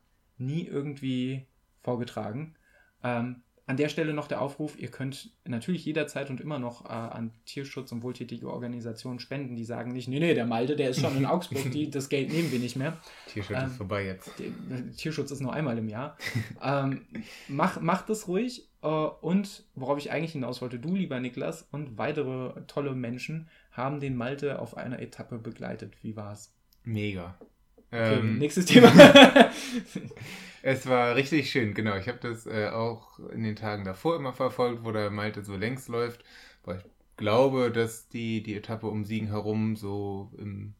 nie 0.47 0.66
irgendwie 0.66 1.47
vorgetragen. 1.82 2.55
Ähm, 3.03 3.43
an 3.66 3.76
der 3.76 3.88
Stelle 3.88 4.12
noch 4.12 4.26
der 4.26 4.40
Aufruf, 4.40 4.78
ihr 4.78 4.90
könnt 4.90 5.30
natürlich 5.45 5.84
jederzeit 5.84 6.30
und 6.30 6.40
immer 6.40 6.59
noch 6.59 6.84
äh, 6.84 6.88
an 6.88 7.32
Tierschutz 7.47 7.93
und 7.93 8.03
wohltätige 8.03 8.51
Organisationen 8.51 9.20
spenden, 9.20 9.55
die 9.55 9.64
sagen 9.64 9.93
nicht, 9.93 10.09
nee, 10.09 10.18
nee, 10.18 10.34
der 10.34 10.47
Malte, 10.47 10.74
der 10.74 10.90
ist 10.90 11.01
schon 11.01 11.16
in 11.16 11.26
Augsburg, 11.26 11.70
die, 11.70 11.88
das 11.88 12.09
Geld 12.09 12.32
nehmen 12.32 12.51
wir 12.51 12.59
nicht 12.59 12.76
mehr. 12.76 12.99
Tierschutz 13.28 13.57
ähm, 13.59 13.66
ist 13.68 13.76
vorbei 13.76 14.05
jetzt. 14.05 14.32
Die, 14.38 14.53
Tierschutz 14.97 15.30
ist 15.30 15.40
nur 15.40 15.53
einmal 15.53 15.78
im 15.78 15.88
Jahr. 15.88 16.18
ähm, 16.62 17.07
mach, 17.49 17.80
mach 17.80 18.03
das 18.03 18.26
ruhig 18.26 18.68
äh, 18.82 18.86
und 18.88 19.64
worauf 19.74 19.97
ich 19.97 20.11
eigentlich 20.11 20.32
hinaus 20.32 20.61
wollte, 20.61 20.80
du, 20.80 20.95
lieber 20.97 21.20
Niklas, 21.20 21.66
und 21.70 21.97
weitere 21.99 22.62
tolle 22.66 22.95
Menschen 22.95 23.49
haben 23.70 24.01
den 24.01 24.16
Malte 24.16 24.59
auf 24.59 24.76
einer 24.76 24.99
Etappe 24.99 25.38
begleitet. 25.38 25.95
Wie 26.03 26.16
war's? 26.16 26.53
Mega. 26.82 27.38
Okay, 27.93 28.20
ähm, 28.20 28.38
nächstes 28.38 28.64
Thema. 28.64 28.90
es 30.62 30.86
war 30.86 31.14
richtig 31.14 31.51
schön, 31.51 31.74
genau. 31.74 31.95
Ich 31.97 32.09
habe 32.09 32.18
das 32.22 32.47
äh, 32.47 32.68
auch 32.68 33.18
in 33.18 33.43
den 33.43 33.55
Tagen 33.55 33.84
davor 33.84 34.16
immer 34.16 34.32
verfolgt, 34.32 34.82
wo 34.82 34.93
der 34.93 35.11
Malte 35.11 35.45
so 35.45 35.57
längs 35.57 35.88
läuft. 35.88 36.24
Weil 36.64 36.78
ich 36.78 36.84
glaube, 37.18 37.70
dass 37.70 38.09
die, 38.09 38.43
die 38.43 38.57
Etappe 38.57 38.86
um 38.86 39.05
Siegen 39.05 39.28
herum 39.28 39.76
so 39.76 40.32
im, 40.38 40.72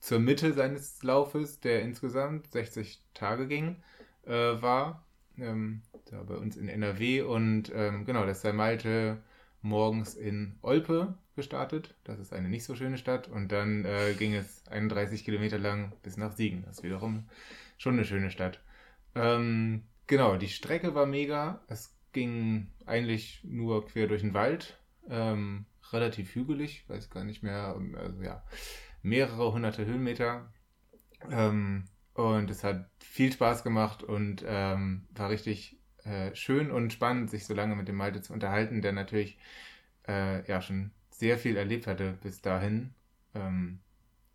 zur 0.00 0.18
Mitte 0.18 0.52
seines 0.52 1.02
Laufes, 1.02 1.60
der 1.60 1.80
insgesamt 1.80 2.52
60 2.52 3.00
Tage 3.14 3.46
ging, 3.48 3.76
äh, 4.26 4.32
war. 4.60 5.06
Ähm, 5.38 5.80
da 6.10 6.22
bei 6.24 6.34
uns 6.34 6.58
in 6.58 6.68
NRW. 6.68 7.22
Und 7.22 7.72
ähm, 7.74 8.04
genau, 8.04 8.26
dass 8.26 8.42
der 8.42 8.52
Malte 8.52 9.22
morgens 9.62 10.14
in 10.14 10.58
Olpe 10.60 11.14
gestartet. 11.40 11.94
Das 12.04 12.18
ist 12.18 12.32
eine 12.32 12.48
nicht 12.48 12.64
so 12.64 12.76
schöne 12.76 12.98
Stadt. 12.98 13.28
Und 13.28 13.50
dann 13.50 13.84
äh, 13.84 14.14
ging 14.18 14.34
es 14.34 14.66
31 14.68 15.24
Kilometer 15.24 15.58
lang 15.58 15.92
bis 16.02 16.16
nach 16.16 16.32
Siegen. 16.32 16.62
Das 16.64 16.78
ist 16.78 16.82
wiederum 16.82 17.28
schon 17.78 17.94
eine 17.94 18.04
schöne 18.04 18.30
Stadt. 18.30 18.60
Ähm, 19.14 19.84
genau, 20.06 20.36
die 20.36 20.48
Strecke 20.48 20.94
war 20.94 21.06
mega. 21.06 21.60
Es 21.68 21.96
ging 22.12 22.68
eigentlich 22.86 23.40
nur 23.42 23.86
quer 23.86 24.06
durch 24.06 24.22
den 24.22 24.34
Wald. 24.34 24.78
Ähm, 25.08 25.64
relativ 25.92 26.34
hügelig, 26.34 26.84
weiß 26.88 27.10
gar 27.10 27.24
nicht 27.24 27.42
mehr. 27.42 27.76
Also 27.96 28.22
ja, 28.22 28.44
mehrere 29.02 29.52
hunderte 29.52 29.86
Höhenmeter. 29.86 30.52
Ähm, 31.30 31.84
und 32.14 32.50
es 32.50 32.64
hat 32.64 32.88
viel 32.98 33.32
Spaß 33.32 33.62
gemacht 33.62 34.02
und 34.02 34.44
ähm, 34.46 35.06
war 35.14 35.30
richtig 35.30 35.78
äh, 36.04 36.34
schön 36.34 36.70
und 36.70 36.92
spannend, 36.92 37.30
sich 37.30 37.46
so 37.46 37.54
lange 37.54 37.76
mit 37.76 37.88
dem 37.88 37.96
Malte 37.96 38.20
zu 38.20 38.32
unterhalten, 38.32 38.82
der 38.82 38.92
natürlich 38.92 39.38
äh, 40.08 40.46
ja 40.48 40.60
schon 40.60 40.90
sehr 41.20 41.38
viel 41.38 41.56
erlebt 41.56 41.86
hatte 41.86 42.18
bis 42.22 42.40
dahin. 42.40 42.94
Ähm, 43.34 43.78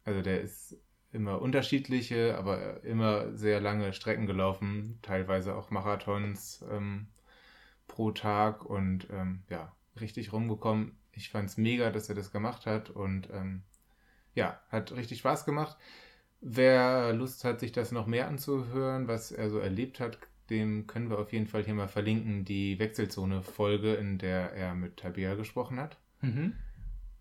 also 0.06 0.22
der 0.22 0.42
ist 0.42 0.78
immer 1.12 1.42
unterschiedliche, 1.42 2.38
aber 2.38 2.84
immer 2.84 3.36
sehr 3.36 3.60
lange 3.60 3.92
Strecken 3.92 4.28
gelaufen, 4.28 5.00
teilweise 5.02 5.56
auch 5.56 5.72
Marathons 5.72 6.64
ähm, 6.72 7.08
pro 7.88 8.12
Tag 8.12 8.66
und 8.66 9.08
ähm, 9.12 9.44
ja, 9.50 9.74
richtig 10.00 10.32
rumgekommen. 10.32 10.98
Ich 11.14 11.30
fand 11.30 11.50
es 11.50 11.58
mega, 11.58 11.90
dass 11.90 12.10
er 12.10 12.16
das 12.16 12.32
gemacht 12.32 12.66
hat 12.66 12.90
und 12.90 13.30
ähm, 13.34 13.64
ja, 14.36 14.60
hat 14.70 14.92
richtig 14.92 15.20
Spaß 15.20 15.46
gemacht. 15.46 15.78
Wer 16.42 17.14
Lust 17.14 17.44
hat, 17.46 17.60
sich 17.62 17.72
das 17.72 17.92
noch 17.92 18.06
mehr 18.06 18.28
anzuhören, 18.28 19.08
was 19.08 19.32
er 19.32 19.50
so 19.50 19.58
erlebt 19.58 20.00
hat, 20.00 20.20
dem 20.52 20.86
können 20.86 21.10
wir 21.10 21.18
auf 21.18 21.34
jeden 21.34 21.48
Fall 21.48 21.64
hier 21.64 21.74
mal 21.74 21.88
verlinken, 21.88 22.46
die 22.46 22.78
Wechselzone-Folge, 22.78 23.96
in 23.96 24.20
der 24.20 24.52
er 24.54 24.76
mit 24.76 24.98
Tabea 24.98 25.34
gesprochen 25.34 25.80
hat. 25.80 25.98
Mhm. 26.22 26.54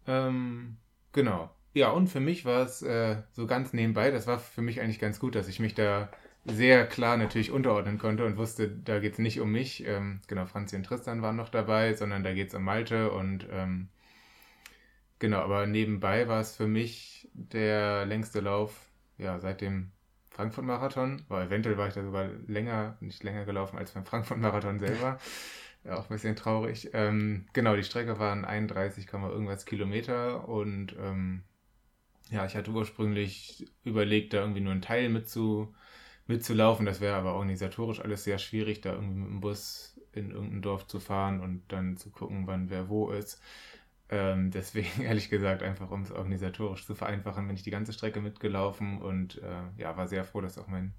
Ähm, 0.07 0.77
genau. 1.13 1.51
Ja, 1.73 1.91
und 1.91 2.09
für 2.09 2.21
mich 2.21 2.45
war 2.45 2.63
es 2.63 2.83
äh, 2.83 3.17
so 3.33 3.47
ganz 3.47 3.73
nebenbei, 3.73 4.11
das 4.11 4.27
war 4.27 4.39
für 4.39 4.63
mich 4.63 4.81
eigentlich 4.81 5.01
ganz 5.01 5.19
gut, 5.19 5.35
dass 5.35 5.49
ich 5.49 5.59
mich 5.59 5.75
da 5.75 6.09
sehr 6.45 6.87
klar 6.87 7.17
natürlich 7.17 7.51
unterordnen 7.51 7.99
konnte 7.99 8.25
und 8.25 8.37
wusste, 8.37 8.69
da 8.69 9.01
geht 9.01 9.15
es 9.15 9.19
nicht 9.19 9.41
um 9.41 9.51
mich. 9.51 9.85
Ähm, 9.87 10.21
genau, 10.29 10.47
Franzi 10.47 10.77
und 10.77 10.85
Tristan 10.85 11.23
waren 11.23 11.37
noch 11.37 11.49
dabei, 11.49 11.95
sondern 11.95 12.23
da 12.23 12.33
geht 12.35 12.49
es 12.49 12.55
um 12.55 12.63
Malte 12.65 13.11
und 13.11 13.49
ähm, 13.51 13.89
genau, 15.19 15.39
aber 15.41 15.67
nebenbei 15.67 16.29
war 16.29 16.41
es 16.41 16.55
für 16.55 16.67
mich 16.67 17.29
der 17.33 18.07
längste 18.07 18.41
Lauf, 18.41 18.91
ja, 19.19 19.41
seit 19.41 19.61
dem 19.61 19.91
Frankfurt-Marathon. 20.31 21.23
Aber 21.29 21.45
eventuell 21.45 21.79
war 21.79 21.89
ich 21.89 21.95
da 21.95 22.03
sogar 22.03 22.29
länger, 22.47 22.97
nicht 23.01 23.23
länger 23.23 23.45
gelaufen 23.45 23.79
als 23.79 23.93
beim 23.93 24.05
Frankfurt-Marathon 24.05 24.79
selber. 24.79 25.19
Auch 25.89 26.05
ein 26.05 26.15
bisschen 26.15 26.37
traurig. 26.37 26.91
Ähm, 26.95 27.47
genau, 27.53 27.77
die 27.77 27.85
Strecke 27.85 28.19
waren 28.19 28.45
31, 28.45 29.07
irgendwas 29.13 29.67
Kilometer 29.67 30.49
und 30.49 30.97
ähm, 30.99 31.43
ja, 32.31 32.47
ich 32.47 32.57
hatte 32.57 32.71
ursprünglich 32.71 33.71
überlegt, 33.85 34.33
da 34.33 34.41
irgendwie 34.41 34.63
nur 34.63 34.73
einen 34.73 34.83
Teil 34.83 35.11
mitzu, 35.11 35.75
mitzulaufen. 36.27 36.87
Das 36.87 37.01
wäre 37.01 37.17
aber 37.17 37.35
organisatorisch 37.35 38.01
alles 38.01 38.25
sehr 38.25 38.39
schwierig, 38.39 38.81
da 38.81 38.93
irgendwie 38.95 39.19
mit 39.19 39.29
dem 39.29 39.41
Bus 39.41 40.01
in 40.13 40.31
irgendein 40.31 40.63
Dorf 40.63 40.87
zu 40.87 41.01
fahren 41.01 41.41
und 41.41 41.63
dann 41.69 41.97
zu 41.97 42.11
gucken, 42.11 42.47
wann 42.47 42.71
wer 42.71 42.89
wo 42.89 43.11
ist. 43.11 43.43
Ähm, 44.09 44.51
deswegen, 44.55 45.03
ehrlich 45.03 45.29
gesagt, 45.29 45.63
einfach 45.63 45.91
um 45.91 46.03
es 46.03 46.13
organisatorisch 46.13 46.87
zu 46.87 46.95
vereinfachen, 46.95 47.47
bin 47.47 47.57
ich 47.57 47.63
die 47.63 47.71
ganze 47.71 47.93
Strecke 47.93 48.21
mitgelaufen 48.21 49.03
und 49.03 49.43
äh, 49.43 49.63
ja, 49.77 49.97
war 49.97 50.09
sehr 50.09 50.25
froh, 50.25 50.41
dass 50.41 50.59
auch 50.59 50.69
mein 50.69 50.95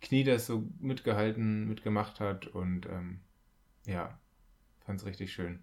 Knie 0.00 0.24
das 0.24 0.46
so 0.46 0.64
mitgehalten, 0.80 1.68
mitgemacht 1.68 2.20
hat 2.20 2.46
und 2.46 2.86
ähm, 2.86 3.20
ja, 3.86 4.18
fand 4.84 5.00
es 5.00 5.06
richtig 5.06 5.32
schön. 5.32 5.62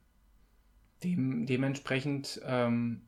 Dem, 1.04 1.46
dementsprechend, 1.46 2.42
ähm, 2.46 3.04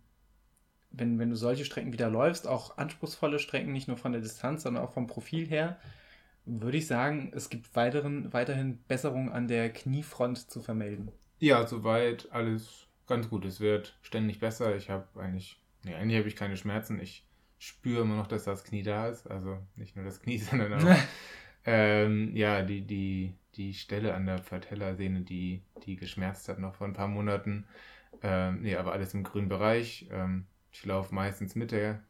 wenn, 0.90 1.20
wenn 1.20 1.30
du 1.30 1.36
solche 1.36 1.66
Strecken 1.66 1.94
wieder 1.94 2.10
läufst, 2.10 2.48
auch 2.48 2.78
anspruchsvolle 2.78 3.40
Strecken, 3.40 3.72
nicht 3.72 3.88
nur 3.88 3.98
von 3.98 4.12
der 4.12 4.22
Distanz, 4.22 4.64
sondern 4.64 4.84
auch 4.84 4.94
vom 4.94 5.08
Profil 5.08 5.48
her, 5.48 5.80
würde 6.46 6.78
ich 6.78 6.88
sagen, 6.88 7.32
es 7.34 7.50
gibt 7.50 7.76
weiteren, 7.76 8.34
weiterhin 8.34 8.84
Besserungen 8.88 9.32
an 9.32 9.48
der 9.48 9.72
Kniefront 9.72 10.50
zu 10.50 10.62
vermelden. 10.62 11.12
Ja, 11.40 11.66
soweit 11.68 12.32
alles 12.32 12.88
ganz 13.08 13.30
gut. 13.30 13.46
Es 13.46 13.60
wird 13.60 13.98
ständig 14.02 14.40
besser. 14.40 14.76
Ich 14.76 14.90
habe 14.90 15.08
eigentlich, 15.20 15.62
nee, 15.84 15.94
eigentlich 15.94 16.18
habe 16.18 16.28
ich 16.28 16.36
keine 16.36 16.58
Schmerzen. 16.58 17.00
Ich 17.00 17.26
spüre 17.60 18.02
immer 18.02 18.18
noch, 18.18 18.28
dass 18.28 18.44
das 18.44 18.64
Knie 18.64 18.84
da 18.84 19.08
ist. 19.08 19.30
Also 19.30 19.60
nicht 19.76 19.96
nur 19.96 20.04
das 20.04 20.22
Knie, 20.22 20.38
sondern 20.40 20.74
auch 20.74 20.98
Ähm, 21.66 22.36
ja, 22.36 22.62
die, 22.62 22.82
die, 22.82 23.38
die 23.56 23.74
Stelle 23.74 24.14
an 24.14 24.26
der 24.26 24.38
Patellasehne, 24.38 25.22
die, 25.22 25.64
die 25.86 25.96
geschmerzt 25.96 26.50
hat 26.50 26.60
noch 26.60 26.76
vor 26.76 26.88
ein 26.88 26.94
paar 26.94 27.08
Monaten. 27.08 27.66
Ähm, 28.22 28.62
nee, 28.62 28.76
aber 28.76 28.94
alles 28.94 29.14
im 29.14 29.24
grünen 29.24 29.50
Bereich. 29.50 30.08
Ähm, 30.12 30.46
ich 30.72 30.86
laufe 30.86 31.14
meistens 31.14 31.56
mit 31.56 31.72
der 31.72 32.02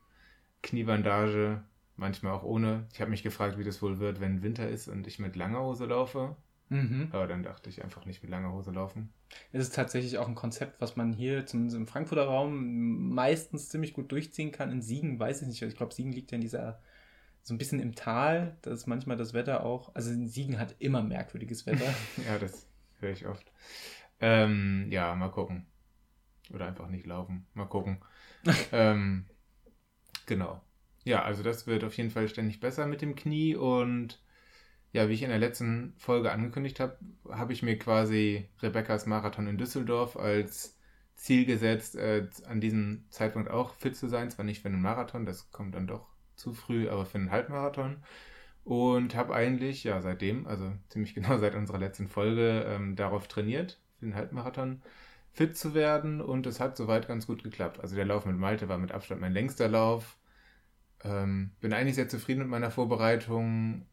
Kniebandage, 0.61 1.63
manchmal 1.97 2.33
auch 2.33 2.43
ohne. 2.43 2.87
Ich 2.93 3.01
habe 3.01 3.11
mich 3.11 3.23
gefragt, 3.23 3.57
wie 3.57 3.63
das 3.63 3.81
wohl 3.81 3.99
wird, 3.99 4.19
wenn 4.19 4.43
Winter 4.43 4.67
ist 4.67 4.87
und 4.87 5.05
ich 5.07 5.19
mit 5.19 5.35
langer 5.35 5.61
Hose 5.61 5.85
laufe. 5.85 6.35
Mhm. 6.69 7.09
Aber 7.11 7.27
dann 7.27 7.43
dachte 7.43 7.69
ich 7.69 7.83
einfach 7.83 8.05
nicht 8.05 8.23
mit 8.23 8.31
langer 8.31 8.53
Hose 8.53 8.71
laufen. 8.71 9.13
Es 9.51 9.63
ist 9.63 9.75
tatsächlich 9.75 10.17
auch 10.17 10.27
ein 10.27 10.35
Konzept, 10.35 10.81
was 10.81 10.95
man 10.95 11.13
hier 11.13 11.45
zumindest 11.45 11.77
im 11.77 11.87
Frankfurter 11.87 12.25
Raum 12.25 13.09
meistens 13.09 13.69
ziemlich 13.69 13.93
gut 13.93 14.11
durchziehen 14.11 14.51
kann. 14.51 14.71
In 14.71 14.81
Siegen 14.81 15.19
weiß 15.19 15.41
ich 15.41 15.47
nicht. 15.47 15.61
Ich 15.61 15.75
glaube, 15.75 15.93
Siegen 15.93 16.13
liegt 16.13 16.31
ja 16.31 16.35
in 16.35 16.41
dieser 16.41 16.81
so 17.43 17.53
ein 17.53 17.57
bisschen 17.57 17.79
im 17.79 17.93
Tal. 17.93 18.57
Da 18.61 18.71
ist 18.71 18.87
manchmal 18.87 19.17
das 19.17 19.33
Wetter 19.33 19.65
auch. 19.65 19.93
Also 19.93 20.11
Siegen 20.25 20.59
hat 20.59 20.75
immer 20.79 21.03
merkwürdiges 21.03 21.65
Wetter. 21.65 21.93
ja, 22.25 22.39
das 22.39 22.67
höre 22.99 23.11
ich 23.11 23.27
oft. 23.27 23.51
Ähm, 24.19 24.87
ja, 24.89 25.13
mal 25.15 25.29
gucken. 25.29 25.67
Oder 26.53 26.67
einfach 26.67 26.87
nicht 26.87 27.05
laufen. 27.05 27.45
Mal 27.53 27.65
gucken. 27.65 27.99
ähm, 28.71 29.25
genau. 30.25 30.61
Ja, 31.03 31.23
also 31.23 31.43
das 31.43 31.67
wird 31.67 31.83
auf 31.83 31.95
jeden 31.97 32.11
Fall 32.11 32.29
ständig 32.29 32.61
besser 32.61 32.87
mit 32.87 33.01
dem 33.01 33.15
Knie 33.15 33.55
und 33.55 34.21
ja, 34.93 35.09
wie 35.09 35.13
ich 35.13 35.23
in 35.23 35.29
der 35.29 35.39
letzten 35.39 35.95
Folge 35.97 36.31
angekündigt 36.31 36.79
habe, 36.79 36.97
habe 37.29 37.51
ich 37.51 37.63
mir 37.63 37.77
quasi 37.77 38.47
Rebecca's 38.61 39.05
Marathon 39.05 39.47
in 39.47 39.57
Düsseldorf 39.57 40.15
als 40.15 40.77
Ziel 41.15 41.45
gesetzt, 41.45 41.95
äh, 41.95 42.27
an 42.47 42.61
diesem 42.61 43.05
Zeitpunkt 43.09 43.49
auch 43.49 43.75
fit 43.75 43.97
zu 43.97 44.07
sein. 44.07 44.29
Zwar 44.29 44.45
nicht 44.45 44.61
für 44.61 44.67
einen 44.67 44.81
Marathon, 44.81 45.25
das 45.25 45.51
kommt 45.51 45.75
dann 45.75 45.87
doch 45.87 46.12
zu 46.36 46.53
früh, 46.53 46.89
aber 46.89 47.05
für 47.05 47.17
einen 47.17 47.31
Halbmarathon. 47.31 47.97
Und 48.63 49.15
habe 49.15 49.34
eigentlich, 49.36 49.84
ja, 49.84 50.01
seitdem, 50.01 50.47
also 50.47 50.71
ziemlich 50.89 51.13
genau 51.15 51.38
seit 51.39 51.55
unserer 51.55 51.79
letzten 51.79 52.07
Folge, 52.07 52.65
ähm, 52.67 52.95
darauf 52.95 53.27
trainiert, 53.27 53.79
für 53.99 54.05
den 54.05 54.15
Halbmarathon 54.15 54.81
fit 55.31 55.57
zu 55.57 55.73
werden. 55.73 56.21
Und 56.21 56.47
es 56.47 56.59
hat 56.59 56.77
soweit 56.77 57.07
ganz 57.07 57.27
gut 57.27 57.43
geklappt. 57.43 57.79
Also 57.81 57.95
der 57.95 58.05
Lauf 58.05 58.25
mit 58.25 58.38
Malte 58.38 58.69
war 58.69 58.77
mit 58.77 58.91
Abstand 58.91 59.21
mein 59.21 59.34
längster 59.34 59.67
Lauf. 59.67 60.17
Ähm, 61.03 61.51
bin 61.59 61.73
eigentlich 61.73 61.95
sehr 61.95 62.07
zufrieden 62.09 62.39
mit 62.41 62.49
meiner 62.49 62.71
Vorbereitung. 62.71 63.86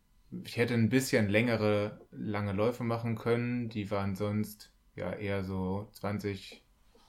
Ich 0.44 0.56
hätte 0.56 0.74
ein 0.74 0.90
bisschen 0.90 1.28
längere, 1.28 2.00
lange 2.12 2.52
Läufe 2.52 2.84
machen 2.84 3.16
können. 3.16 3.68
Die 3.68 3.90
waren 3.90 4.14
sonst 4.14 4.72
ja 4.94 5.12
eher 5.12 5.42
so 5.44 5.88
20 5.92 6.62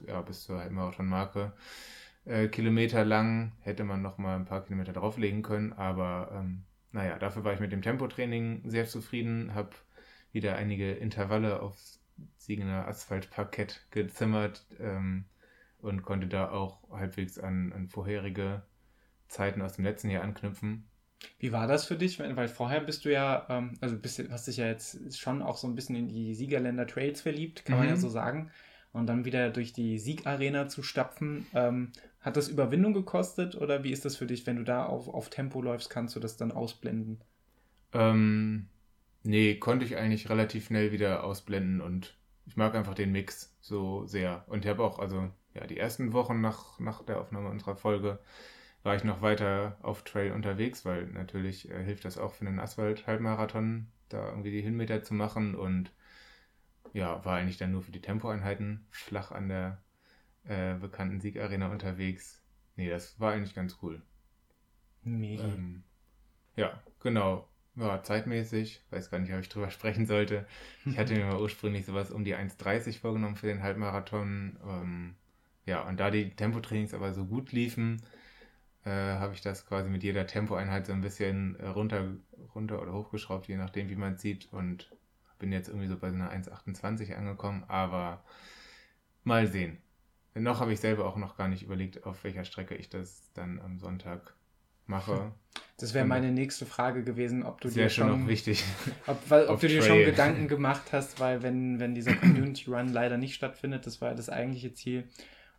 ja, 0.08 0.22
bis 0.22 0.44
zur 0.44 0.60
Halbmarathon-Marke 0.60 1.54
äh, 2.26 2.48
Kilometer 2.48 3.06
lang. 3.06 3.54
Hätte 3.62 3.84
man 3.84 4.02
noch 4.02 4.18
mal 4.18 4.36
ein 4.36 4.46
paar 4.46 4.64
Kilometer 4.64 4.94
drauflegen 4.94 5.42
können. 5.42 5.74
Aber 5.74 6.32
ähm, 6.34 6.64
naja, 6.92 7.18
dafür 7.18 7.44
war 7.44 7.54
ich 7.54 7.60
mit 7.60 7.72
dem 7.72 7.82
Tempotraining 7.82 8.70
sehr 8.70 8.86
zufrieden. 8.86 9.54
Habe 9.54 9.72
wieder 10.32 10.56
einige 10.56 10.92
Intervalle 10.92 11.62
aufs 11.62 12.02
Siegener 12.38 12.88
Asphaltparkett 12.88 13.86
gezimmert 13.92 14.66
ähm, 14.80 15.26
und 15.80 16.04
konnte 16.04 16.28
da 16.28 16.52
auch 16.52 16.90
halbwegs 16.92 17.40
an, 17.40 17.74
an 17.74 17.88
vorherige 17.90 18.64
Zeiten 19.28 19.62
aus 19.62 19.74
dem 19.74 19.86
letzten 19.86 20.10
Jahr 20.10 20.24
anknüpfen. 20.24 20.88
Wie 21.40 21.52
war 21.52 21.68
das 21.68 21.86
für 21.86 21.96
dich? 21.96 22.20
Weil 22.20 22.48
vorher 22.48 22.82
bist 22.82 23.06
du 23.06 23.12
ja, 23.12 23.46
ähm, 23.50 23.78
also 23.80 23.98
bist, 23.98 24.22
hast 24.30 24.48
dich 24.48 24.58
ja 24.58 24.68
jetzt 24.68 25.18
schon 25.18 25.42
auch 25.42 25.58
so 25.58 25.68
ein 25.68 25.76
bisschen 25.76 25.96
in 25.96 26.08
die 26.08 26.34
Siegerländer 26.34 26.88
Trails 26.88 27.22
verliebt, 27.22 27.66
kann 27.66 27.76
mhm. 27.76 27.80
man 27.80 27.90
ja 27.90 27.96
mhm. 27.96 28.02
so 28.02 28.10
sagen. 28.10 28.52
Und 28.92 29.08
dann 29.08 29.24
wieder 29.24 29.50
durch 29.52 29.72
die 29.72 30.00
Siegarena 30.00 30.68
zu 30.68 30.84
stapfen, 30.84 31.46
ähm, 31.54 31.92
hat 32.22 32.38
das 32.38 32.48
Überwindung 32.48 32.94
gekostet 32.94 33.56
oder 33.56 33.84
wie 33.84 33.92
ist 33.92 34.06
das 34.06 34.16
für 34.16 34.28
dich, 34.28 34.46
wenn 34.46 34.58
du 34.58 34.64
da 34.64 34.86
auf, 34.86 35.08
auf 35.08 35.30
Tempo 35.30 35.62
läufst, 35.62 35.90
kannst 35.90 36.16
du 36.16 36.20
das 36.20 36.38
dann 36.38 36.52
ausblenden? 36.52 37.24
Ähm, 37.94 38.68
nee, 39.24 39.56
konnte 39.56 39.86
ich 39.86 39.98
eigentlich 39.98 40.30
relativ 40.30 40.68
schnell 40.68 40.92
wieder 40.92 41.24
ausblenden 41.24 41.82
und 41.82 42.16
ich 42.46 42.58
mag 42.58 42.76
einfach 42.76 42.94
den 42.94 43.12
Mix 43.12 43.56
so 43.60 44.06
sehr. 44.06 44.46
Und 44.48 44.66
ich 44.66 44.70
habe 44.70 44.84
auch, 44.84 45.00
also 45.00 45.30
ja, 45.54 45.66
die 45.66 45.78
ersten 45.78 46.14
Wochen 46.14 46.42
nach, 46.42 46.80
nach 46.80 47.04
der 47.04 47.20
Aufnahme 47.20 47.50
unserer 47.50 47.76
Folge 47.76 48.20
war 48.84 48.96
ich 48.96 49.04
noch 49.04 49.22
weiter 49.22 49.78
auf 49.82 50.04
Trail 50.04 50.32
unterwegs, 50.32 50.86
weil 50.86 51.08
natürlich 51.08 51.70
äh, 51.70 51.84
hilft 51.84 52.06
das 52.06 52.18
auch 52.18 52.34
für 52.34 52.46
einen 52.46 52.60
Asphalt-Halbmarathon, 52.60 53.88
da 54.10 54.30
irgendwie 54.30 54.52
die 54.52 54.62
Hinmeter 54.62 55.04
zu 55.04 55.14
machen 55.14 55.56
und 55.56 55.92
ja, 56.94 57.24
war 57.26 57.38
eigentlich 57.38 57.58
dann 57.58 57.72
nur 57.72 57.82
für 57.82 57.92
die 57.92 58.02
Tempoeinheiten 58.02 58.86
flach 58.90 59.32
an 59.32 59.50
der 59.50 59.82
äh, 60.46 60.76
bekannten 60.76 61.22
Siegarena 61.22 61.72
unterwegs. 61.72 62.42
Nee, 62.76 62.90
das 62.90 63.20
war 63.20 63.34
eigentlich 63.34 63.56
ganz 63.56 63.78
cool. 63.82 64.02
Mega. 65.04 65.44
Ähm, 65.44 65.84
ja, 66.56 66.82
genau. 67.00 67.48
Ja, 67.76 68.04
zeitmäßig, 68.04 68.82
weiß 68.90 69.10
gar 69.10 69.20
nicht, 69.20 69.34
ob 69.34 69.40
ich 69.40 69.50
drüber 69.50 69.70
sprechen 69.72 70.06
sollte. 70.06 70.46
Ich 70.86 70.98
hatte 70.98 71.14
mir 71.14 71.26
mal 71.32 71.42
ursprünglich 71.42 71.86
sowas 71.86 72.12
um 72.12 72.24
die 72.24 72.36
1,30 72.36 73.00
vorgenommen 73.00 73.36
für 73.36 73.48
den 73.48 73.64
Halbmarathon. 73.64 74.58
Ähm, 74.66 75.16
ja, 75.66 75.88
und 75.88 76.00
da 76.00 76.12
die 76.12 76.32
Tempotrainings 76.36 76.94
aber 76.94 77.14
so 77.14 77.26
gut 77.26 77.52
liefen, 77.52 78.02
äh, 78.84 78.90
habe 78.90 79.34
ich 79.34 79.42
das 79.42 79.66
quasi 79.66 79.90
mit 79.90 80.04
jeder 80.04 80.28
Tempoeinheit 80.28 80.88
so 80.88 80.94
ein 80.94 81.02
bisschen 81.02 81.56
äh, 81.60 81.68
runter, 81.68 82.16
runter 82.56 82.82
oder 82.82 82.94
hochgeschraubt, 82.94 83.48
je 83.48 83.58
nachdem, 83.58 83.90
wie 83.90 83.96
man 83.96 84.14
es 84.16 84.22
sieht. 84.22 84.52
Und 84.52 84.92
bin 85.42 85.52
jetzt 85.52 85.68
irgendwie 85.68 85.88
so 85.88 85.98
bei 85.98 86.10
so 86.10 86.16
einer 86.16 86.32
1,28 86.32 87.16
angekommen, 87.16 87.64
aber 87.68 88.24
mal 89.24 89.48
sehen. 89.48 89.78
Noch 90.34 90.60
habe 90.62 90.72
ich 90.72 90.80
selber 90.80 91.06
auch 91.06 91.18
noch 91.18 91.36
gar 91.36 91.48
nicht 91.48 91.64
überlegt, 91.64 92.06
auf 92.06 92.24
welcher 92.24 92.46
Strecke 92.46 92.76
ich 92.76 92.90
das 92.90 93.32
dann 93.34 93.60
am 93.60 93.80
Sonntag 93.80 94.36
mache. 94.88 95.32
Das 95.78 95.96
wäre 95.96 96.06
meine 96.06 96.32
nächste 96.32 96.68
Frage 96.68 97.04
gewesen, 97.04 97.42
ob 97.42 97.60
du 97.60 97.68
dir 97.68 97.90
schon, 97.90 98.08
schon 98.08 98.22
noch 98.22 98.28
wichtig. 98.28 98.64
Ob, 99.08 99.18
weil, 99.30 99.48
ob 99.48 99.60
du 99.60 99.68
dir 99.68 99.82
schon 99.82 100.06
Gedanken 100.06 100.48
gemacht 100.48 100.94
hast, 100.94 101.20
weil 101.20 101.42
wenn, 101.42 101.80
wenn 101.80 101.96
dieser 101.96 102.14
Community 102.18 102.70
Run 102.70 102.90
leider 102.90 103.18
nicht 103.18 103.34
stattfindet, 103.34 103.88
das 103.88 104.00
war 104.00 104.14
das 104.14 104.30
eigentliche 104.30 104.76
Ziel, 104.76 105.08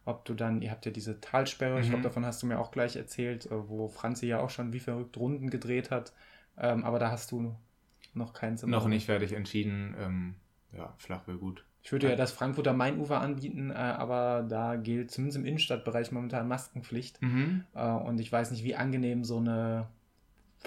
ob 0.05 0.25
du 0.25 0.35
dann, 0.35 0.62
ihr 0.62 0.70
habt 0.70 0.87
ja 0.87 0.93
diese 0.93 1.20
Talsperre, 1.20 1.75
mhm. 1.75 1.83
ich 1.83 1.89
glaube, 1.89 2.05
davon 2.05 2.25
hast 2.25 2.41
du 2.41 2.47
mir 2.47 2.61
auch 2.61 2.70
gleich 2.70 2.95
erzählt, 2.95 3.47
äh, 3.47 3.68
wo 3.68 3.89
Franzi 3.89 4.27
ja 4.27 4.39
auch 4.39 4.51
schon 4.51 4.73
wie 4.73 4.79
verrückt 4.79 5.16
Runden 5.16 5.51
gedreht 5.51 5.91
hat, 5.91 6.12
ähm, 6.57 6.85
aber 6.85 7.01
da 7.01 7.11
hast 7.11 7.33
du 7.33 7.57
noch 8.14 8.33
keins. 8.33 8.62
Noch 8.62 8.87
nicht 8.87 9.07
fertig 9.07 9.33
entschieden, 9.33 9.97
ähm, 9.99 10.35
ja, 10.73 10.95
flach 10.99 11.27
wäre 11.27 11.39
gut. 11.39 11.64
Ich 11.83 11.91
würde 11.91 12.09
ja 12.09 12.16
das 12.16 12.30
Frankfurter 12.30 12.72
Mainufer 12.72 13.20
anbieten, 13.20 13.70
äh, 13.70 13.74
aber 13.74 14.47
da 14.49 14.76
gilt 14.76 15.11
zumindest 15.11 15.39
im 15.39 15.45
Innenstadtbereich 15.45 16.12
momentan 16.12 16.47
Maskenpflicht. 16.47 17.20
Mhm. 17.20 17.64
Äh, 17.74 17.89
und 17.89 18.20
ich 18.20 18.30
weiß 18.30 18.53
nicht, 18.53 18.62
wie 18.62 18.76
angenehm 18.76 19.24
so 19.24 19.39
eine, 19.39 19.89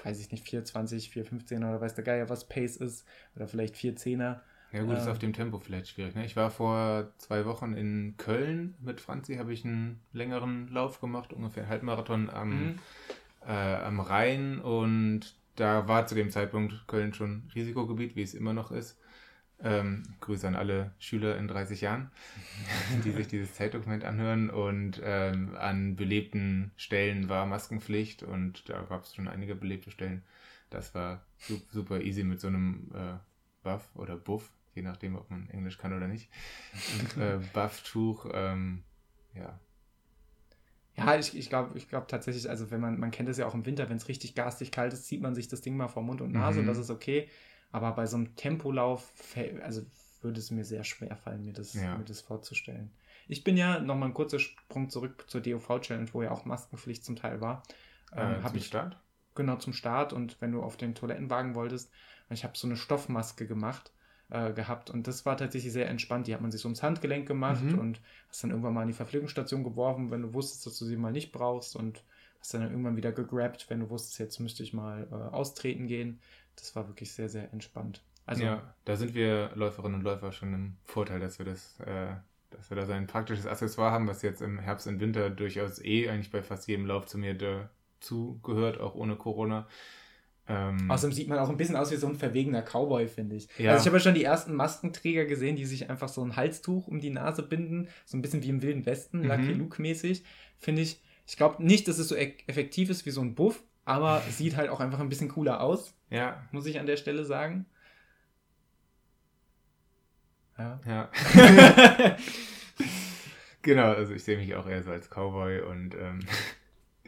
weiß 0.04 0.20
ich 0.20 0.30
nicht, 0.30 0.46
420, 0.46 1.10
415 1.10 1.64
oder 1.64 1.80
weiß 1.80 1.94
der 1.94 2.04
Geier, 2.04 2.28
was 2.28 2.46
Pace 2.48 2.76
ist. 2.76 3.06
Oder 3.34 3.48
vielleicht 3.48 3.76
410er. 3.76 4.40
Ja 4.72 4.82
gut, 4.82 4.94
äh, 4.94 4.98
ist 4.98 5.08
auf 5.08 5.18
dem 5.18 5.32
Tempo 5.32 5.58
vielleicht 5.58 5.88
schwierig. 5.88 6.14
Ne? 6.14 6.26
Ich 6.26 6.36
war 6.36 6.50
vor 6.50 7.12
zwei 7.16 7.46
Wochen 7.46 7.72
in 7.72 8.16
Köln 8.18 8.74
mit 8.80 9.00
Franzi, 9.00 9.36
habe 9.36 9.54
ich 9.54 9.64
einen 9.64 10.00
längeren 10.12 10.68
Lauf 10.68 11.00
gemacht, 11.00 11.32
ungefähr 11.32 11.66
Halbmarathon 11.66 12.28
am, 12.28 12.50
mhm. 12.50 12.78
äh, 13.46 13.52
am 13.52 14.00
Rhein. 14.00 14.60
Und 14.60 15.34
da 15.54 15.88
war 15.88 16.06
zu 16.06 16.14
dem 16.14 16.30
Zeitpunkt 16.30 16.86
Köln 16.86 17.14
schon 17.14 17.50
Risikogebiet, 17.54 18.16
wie 18.16 18.22
es 18.22 18.34
immer 18.34 18.52
noch 18.52 18.70
ist. 18.70 18.98
Ähm, 19.62 20.02
Grüße 20.20 20.46
an 20.46 20.54
alle 20.54 20.92
Schüler 20.98 21.38
in 21.38 21.48
30 21.48 21.80
Jahren, 21.80 22.10
die 23.04 23.10
sich 23.10 23.26
dieses 23.26 23.54
Zeitdokument 23.54 24.04
anhören. 24.04 24.50
Und 24.50 25.00
ähm, 25.02 25.56
an 25.56 25.96
belebten 25.96 26.72
Stellen 26.76 27.28
war 27.28 27.46
Maskenpflicht 27.46 28.22
und 28.22 28.68
da 28.68 28.82
gab 28.82 29.04
es 29.04 29.14
schon 29.14 29.28
einige 29.28 29.54
belebte 29.54 29.90
Stellen. 29.90 30.22
Das 30.68 30.94
war 30.94 31.24
super 31.70 32.00
easy 32.00 32.24
mit 32.24 32.40
so 32.40 32.48
einem 32.48 32.90
äh, 32.94 33.14
Buff 33.62 33.88
oder 33.94 34.16
Buff, 34.16 34.50
je 34.74 34.82
nachdem, 34.82 35.16
ob 35.16 35.30
man 35.30 35.48
Englisch 35.50 35.78
kann 35.78 35.92
oder 35.92 36.08
nicht. 36.08 36.28
Äh, 37.18 37.38
Buff-Tuch, 37.54 38.28
ähm, 38.32 38.82
ja. 39.34 39.58
Ja, 40.96 41.18
ich, 41.18 41.36
ich 41.36 41.50
glaube 41.50 41.76
ich 41.76 41.88
glaub 41.88 42.08
tatsächlich, 42.08 42.48
also 42.48 42.70
wenn 42.70 42.80
man, 42.80 42.98
man 42.98 43.10
kennt 43.10 43.28
es 43.28 43.36
ja 43.36 43.46
auch 43.46 43.54
im 43.54 43.66
Winter, 43.66 43.88
wenn 43.90 43.98
es 43.98 44.08
richtig 44.08 44.34
garstig 44.34 44.70
kalt 44.70 44.92
ist, 44.92 45.04
zieht 45.04 45.20
man 45.20 45.34
sich 45.34 45.46
das 45.48 45.60
Ding 45.60 45.76
mal 45.76 45.88
vor 45.88 46.02
Mund 46.02 46.20
und 46.20 46.32
Nase 46.32 46.60
mhm. 46.60 46.60
und 46.60 46.66
das 46.68 46.78
ist 46.78 46.90
okay. 46.90 47.28
Aber 47.76 47.92
bei 47.92 48.06
so 48.06 48.16
einem 48.16 48.34
Tempolauf, 48.36 49.12
also 49.62 49.82
würde 50.22 50.40
es 50.40 50.50
mir 50.50 50.64
sehr 50.64 50.82
schwer 50.82 51.14
fallen, 51.14 51.44
mir 51.44 51.52
das, 51.52 51.74
ja. 51.74 51.98
mir 51.98 52.06
das 52.06 52.22
vorzustellen. 52.22 52.90
Ich 53.28 53.44
bin 53.44 53.58
ja, 53.58 53.80
nochmal 53.80 54.08
ein 54.08 54.14
kurzer 54.14 54.38
Sprung 54.38 54.88
zurück 54.88 55.26
zur 55.26 55.42
DOV-Challenge, 55.42 56.08
wo 56.14 56.22
ja 56.22 56.30
auch 56.30 56.46
Maskenpflicht 56.46 57.04
zum 57.04 57.16
Teil 57.16 57.42
war. 57.42 57.62
Ähm, 58.14 58.36
äh, 58.40 58.46
zum 58.46 58.56
ich, 58.56 58.64
Start? 58.64 58.98
Genau, 59.34 59.56
zum 59.56 59.74
Start. 59.74 60.14
Und 60.14 60.40
wenn 60.40 60.52
du 60.52 60.62
auf 60.62 60.78
den 60.78 60.94
Toilettenwagen 60.94 61.54
wolltest, 61.54 61.90
ich 62.30 62.44
habe 62.44 62.56
so 62.56 62.66
eine 62.66 62.78
Stoffmaske 62.78 63.46
gemacht 63.46 63.92
äh, 64.30 64.54
gehabt 64.54 64.88
und 64.88 65.06
das 65.06 65.26
war 65.26 65.36
tatsächlich 65.36 65.74
sehr 65.74 65.90
entspannt. 65.90 66.28
Die 66.28 66.34
hat 66.34 66.40
man 66.40 66.50
sich 66.50 66.62
so 66.62 66.68
ums 66.68 66.82
Handgelenk 66.82 67.28
gemacht 67.28 67.62
mhm. 67.62 67.78
und 67.78 68.00
hast 68.30 68.42
dann 68.42 68.52
irgendwann 68.52 68.72
mal 68.72 68.82
in 68.82 68.88
die 68.88 68.94
Verpflegungsstation 68.94 69.64
geworfen, 69.64 70.10
wenn 70.10 70.22
du 70.22 70.32
wusstest, 70.32 70.64
dass 70.64 70.78
du 70.78 70.86
sie 70.86 70.96
mal 70.96 71.12
nicht 71.12 71.30
brauchst 71.30 71.76
und 71.76 72.02
hast 72.40 72.54
dann 72.54 72.62
irgendwann 72.62 72.96
wieder 72.96 73.12
gegrabt, 73.12 73.68
wenn 73.68 73.80
du 73.80 73.90
wusstest, 73.90 74.18
jetzt 74.18 74.40
müsste 74.40 74.62
ich 74.62 74.72
mal 74.72 75.06
äh, 75.10 75.14
austreten 75.14 75.86
gehen 75.88 76.20
das 76.56 76.74
war 76.74 76.88
wirklich 76.88 77.12
sehr, 77.12 77.28
sehr 77.28 77.52
entspannt. 77.52 78.02
Also, 78.26 78.42
ja, 78.42 78.74
da 78.84 78.96
sind 78.96 79.14
wir 79.14 79.52
Läuferinnen 79.54 80.00
und 80.00 80.02
Läufer 80.02 80.32
schon 80.32 80.52
im 80.52 80.76
Vorteil, 80.84 81.20
dass 81.20 81.38
wir 81.38 81.46
das, 81.46 81.78
äh, 81.80 82.14
dass 82.50 82.70
wir 82.70 82.76
da 82.76 82.84
so 82.84 82.92
ein 82.92 83.06
praktisches 83.06 83.46
Accessoire 83.46 83.92
haben, 83.92 84.08
was 84.08 84.22
jetzt 84.22 84.42
im 84.42 84.58
Herbst 84.58 84.88
und 84.88 85.00
Winter 85.00 85.30
durchaus 85.30 85.82
eh 85.82 86.08
eigentlich 86.08 86.32
bei 86.32 86.42
fast 86.42 86.66
jedem 86.66 86.86
Lauf 86.86 87.06
zu 87.06 87.18
mir 87.18 87.34
dazu 87.34 88.40
gehört, 88.42 88.80
auch 88.80 88.96
ohne 88.96 89.16
Corona. 89.16 89.68
Ähm, 90.48 90.90
Außerdem 90.90 91.12
sieht 91.12 91.28
man 91.28 91.38
auch 91.38 91.48
ein 91.48 91.56
bisschen 91.56 91.76
aus 91.76 91.90
wie 91.90 91.96
so 91.96 92.06
ein 92.06 92.14
verwegener 92.14 92.62
Cowboy, 92.62 93.08
finde 93.08 93.36
ich. 93.36 93.48
Ja. 93.58 93.72
Also 93.72 93.82
ich 93.82 93.86
habe 93.86 93.96
ja 93.96 94.02
schon 94.02 94.14
die 94.14 94.24
ersten 94.24 94.54
Maskenträger 94.54 95.24
gesehen, 95.24 95.56
die 95.56 95.64
sich 95.64 95.90
einfach 95.90 96.08
so 96.08 96.22
ein 96.22 96.36
Halstuch 96.36 96.86
um 96.86 97.00
die 97.00 97.10
Nase 97.10 97.42
binden, 97.42 97.88
so 98.04 98.16
ein 98.16 98.22
bisschen 98.22 98.42
wie 98.42 98.50
im 98.50 98.62
Wilden 98.62 98.86
Westen, 98.86 99.20
mhm. 99.20 99.26
Lucky 99.26 99.52
Luke 99.52 99.82
mäßig. 99.82 100.24
Finde 100.58 100.82
ich, 100.82 101.02
ich 101.26 101.36
glaube 101.36 101.64
nicht, 101.64 101.88
dass 101.88 101.98
es 101.98 102.08
so 102.08 102.14
e-, 102.14 102.34
effektiv 102.46 102.90
ist 102.90 103.06
wie 103.06 103.10
so 103.10 103.20
ein 103.20 103.34
Buff, 103.34 103.62
aber 103.86 104.20
sieht 104.28 104.56
halt 104.56 104.68
auch 104.68 104.80
einfach 104.80 104.98
ein 104.98 105.08
bisschen 105.08 105.30
cooler 105.30 105.60
aus. 105.60 105.94
Ja. 106.10 106.44
Muss 106.50 106.66
ich 106.66 106.78
an 106.78 106.86
der 106.86 106.96
Stelle 106.98 107.24
sagen. 107.24 107.64
Ja. 110.58 110.80
Ja. 110.84 111.10
genau, 113.62 113.92
also 113.92 114.12
ich 114.12 114.24
sehe 114.24 114.36
mich 114.36 114.54
auch 114.56 114.66
eher 114.66 114.82
so 114.82 114.90
als 114.90 115.08
Cowboy 115.08 115.60
und 115.60 115.94
ähm, 115.94 116.20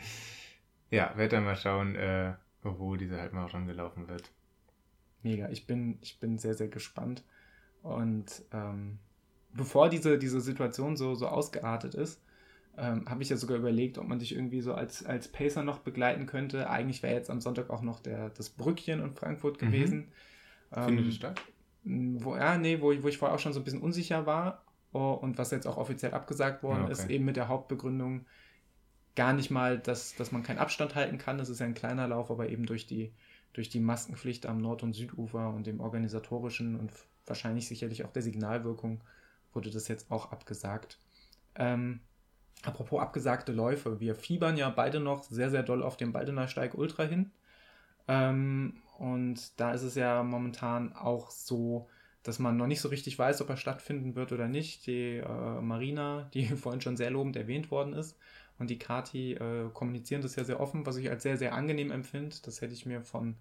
ja, 0.91 1.13
werde 1.17 1.37
dann 1.37 1.45
mal 1.45 1.57
schauen, 1.57 1.97
äh, 1.97 2.35
wo 2.63 2.95
diese 2.95 3.21
Halbmarathon 3.21 3.67
gelaufen 3.67 4.07
wird. 4.07 4.31
Mega, 5.23 5.49
ich 5.49 5.67
bin, 5.67 5.99
ich 6.01 6.21
bin 6.21 6.39
sehr, 6.39 6.55
sehr 6.55 6.69
gespannt. 6.69 7.25
Und 7.83 8.45
ähm, 8.53 9.01
bevor 9.53 9.89
diese, 9.89 10.17
diese 10.17 10.41
Situation 10.41 10.97
so, 10.97 11.17
so 11.17 11.27
ausgeartet 11.27 11.95
ist, 11.95 12.23
ähm, 12.79 13.05
habe 13.09 13.23
ich 13.23 13.29
ja 13.29 13.37
sogar 13.37 13.59
überlegt, 13.59 13.99
ob 13.99 14.07
man 14.07 14.19
dich 14.19 14.35
irgendwie 14.35 14.61
so 14.61 14.73
als, 14.73 15.05
als 15.05 15.29
Pacer 15.29 15.63
noch 15.65 15.81
begleiten 15.81 16.27
könnte. 16.27 16.71
Eigentlich 16.71 17.03
wäre 17.03 17.15
jetzt 17.15 17.31
am 17.31 17.41
Sonntag 17.41 17.71
auch 17.71 17.83
noch 17.83 18.01
der, 18.01 18.31
das 18.31 18.51
Brückchen 18.51 19.03
in 19.03 19.15
Frankfurt 19.15 19.61
mhm. 19.61 19.67
gewesen. 19.67 20.13
Mhm. 20.75 20.85
Findet 20.85 21.05
ähm, 21.07 21.13
statt? 21.13 21.43
Wo, 21.85 22.37
ja, 22.37 22.57
nee, 22.57 22.81
wo, 22.81 22.93
wo 23.03 23.09
ich 23.09 23.19
vorher 23.19 23.35
auch 23.35 23.41
schon 23.41 23.53
so 23.53 23.61
ein 23.61 23.65
bisschen 23.65 23.83
unsicher 23.83 24.27
war. 24.27 24.65
Oh, 24.93 25.13
und 25.13 25.39
was 25.39 25.51
jetzt 25.51 25.67
auch 25.67 25.77
offiziell 25.77 26.13
abgesagt 26.13 26.63
worden 26.63 26.85
okay. 26.85 26.93
ist, 26.93 27.11
eben 27.11 27.25
mit 27.25 27.37
der 27.37 27.49
Hauptbegründung 27.49 28.25
gar 29.17 29.33
nicht 29.33 29.51
mal, 29.51 29.79
dass, 29.79 30.15
dass 30.15 30.33
man 30.33 30.43
keinen 30.43 30.59
Abstand 30.59 30.95
halten 30.95 31.19
kann. 31.19 31.39
Das 31.39 31.49
ist 31.49 31.59
ja 31.59 31.67
ein 31.67 31.75
kleiner 31.75 32.07
Lauf, 32.07 32.31
aber 32.31 32.49
eben 32.49 32.65
durch 32.65 32.87
die, 32.87 33.13
durch 33.53 33.69
die 33.69 33.81
Maskenpflicht 33.81 34.47
am 34.47 34.59
Nord- 34.59 34.83
und 34.83 34.95
Südufer 34.95 35.53
und 35.53 35.67
dem 35.67 35.81
organisatorischen 35.81 36.77
und 36.77 36.93
wahrscheinlich 37.27 37.67
sicherlich 37.69 38.05
auch 38.05 38.13
der 38.13 38.23
Signalwirkung 38.23 39.01
wurde 39.53 39.71
das 39.71 39.89
jetzt 39.89 40.11
auch 40.11 40.31
abgesagt. 40.31 40.99
Ähm, 41.57 42.01
Apropos 42.65 43.01
abgesagte 43.01 43.53
Läufe, 43.53 44.01
wir 44.01 44.15
fiebern 44.15 44.57
ja 44.57 44.69
beide 44.71 45.01
noch 45.01 45.23
sehr, 45.23 45.51
sehr 45.51 45.63
doll 45.63 45.83
auf 45.83 45.97
den 45.97 46.13
Baldener 46.13 46.49
Steig 46.49 46.75
Ultra 46.75 47.05
hin. 47.05 47.31
Ähm, 48.09 48.83
und 48.99 49.61
da 49.61 49.73
ist 49.73 49.83
es 49.83 49.95
ja 49.95 50.23
momentan 50.23 50.93
auch 50.93 51.31
so, 51.31 51.89
dass 52.25 52.39
man 52.39 52.57
noch 52.57 52.67
nicht 52.67 52.81
so 52.81 52.89
richtig 52.89 53.19
weiß, 53.19 53.41
ob 53.43 53.51
er 53.51 53.57
stattfinden 53.57 54.17
wird 54.17 54.33
oder 54.33 54.49
nicht. 54.49 54.87
Die 54.87 55.19
äh, 55.19 55.61
Marina, 55.61 56.29
die 56.35 56.47
vorhin 56.47 56.81
schon 56.81 56.97
sehr 56.97 57.11
lobend 57.11 57.37
erwähnt 57.37 57.71
worden 57.71 57.93
ist, 57.93 58.17
und 58.59 58.71
die 58.71 58.79
Kati 58.79 59.35
äh, 59.35 59.71
kommunizieren 59.73 60.23
das 60.23 60.37
ja 60.37 60.45
sehr 60.45 60.61
offen, 60.61 60.85
was 60.85 60.97
ich 60.97 61.09
als 61.11 61.23
sehr, 61.23 61.37
sehr 61.37 61.55
angenehm 61.55 61.91
empfinde. 61.91 62.37
Das 62.43 62.61
hätte 62.61 62.75
ich 62.75 62.87
mir 62.87 63.03
von, 63.03 63.37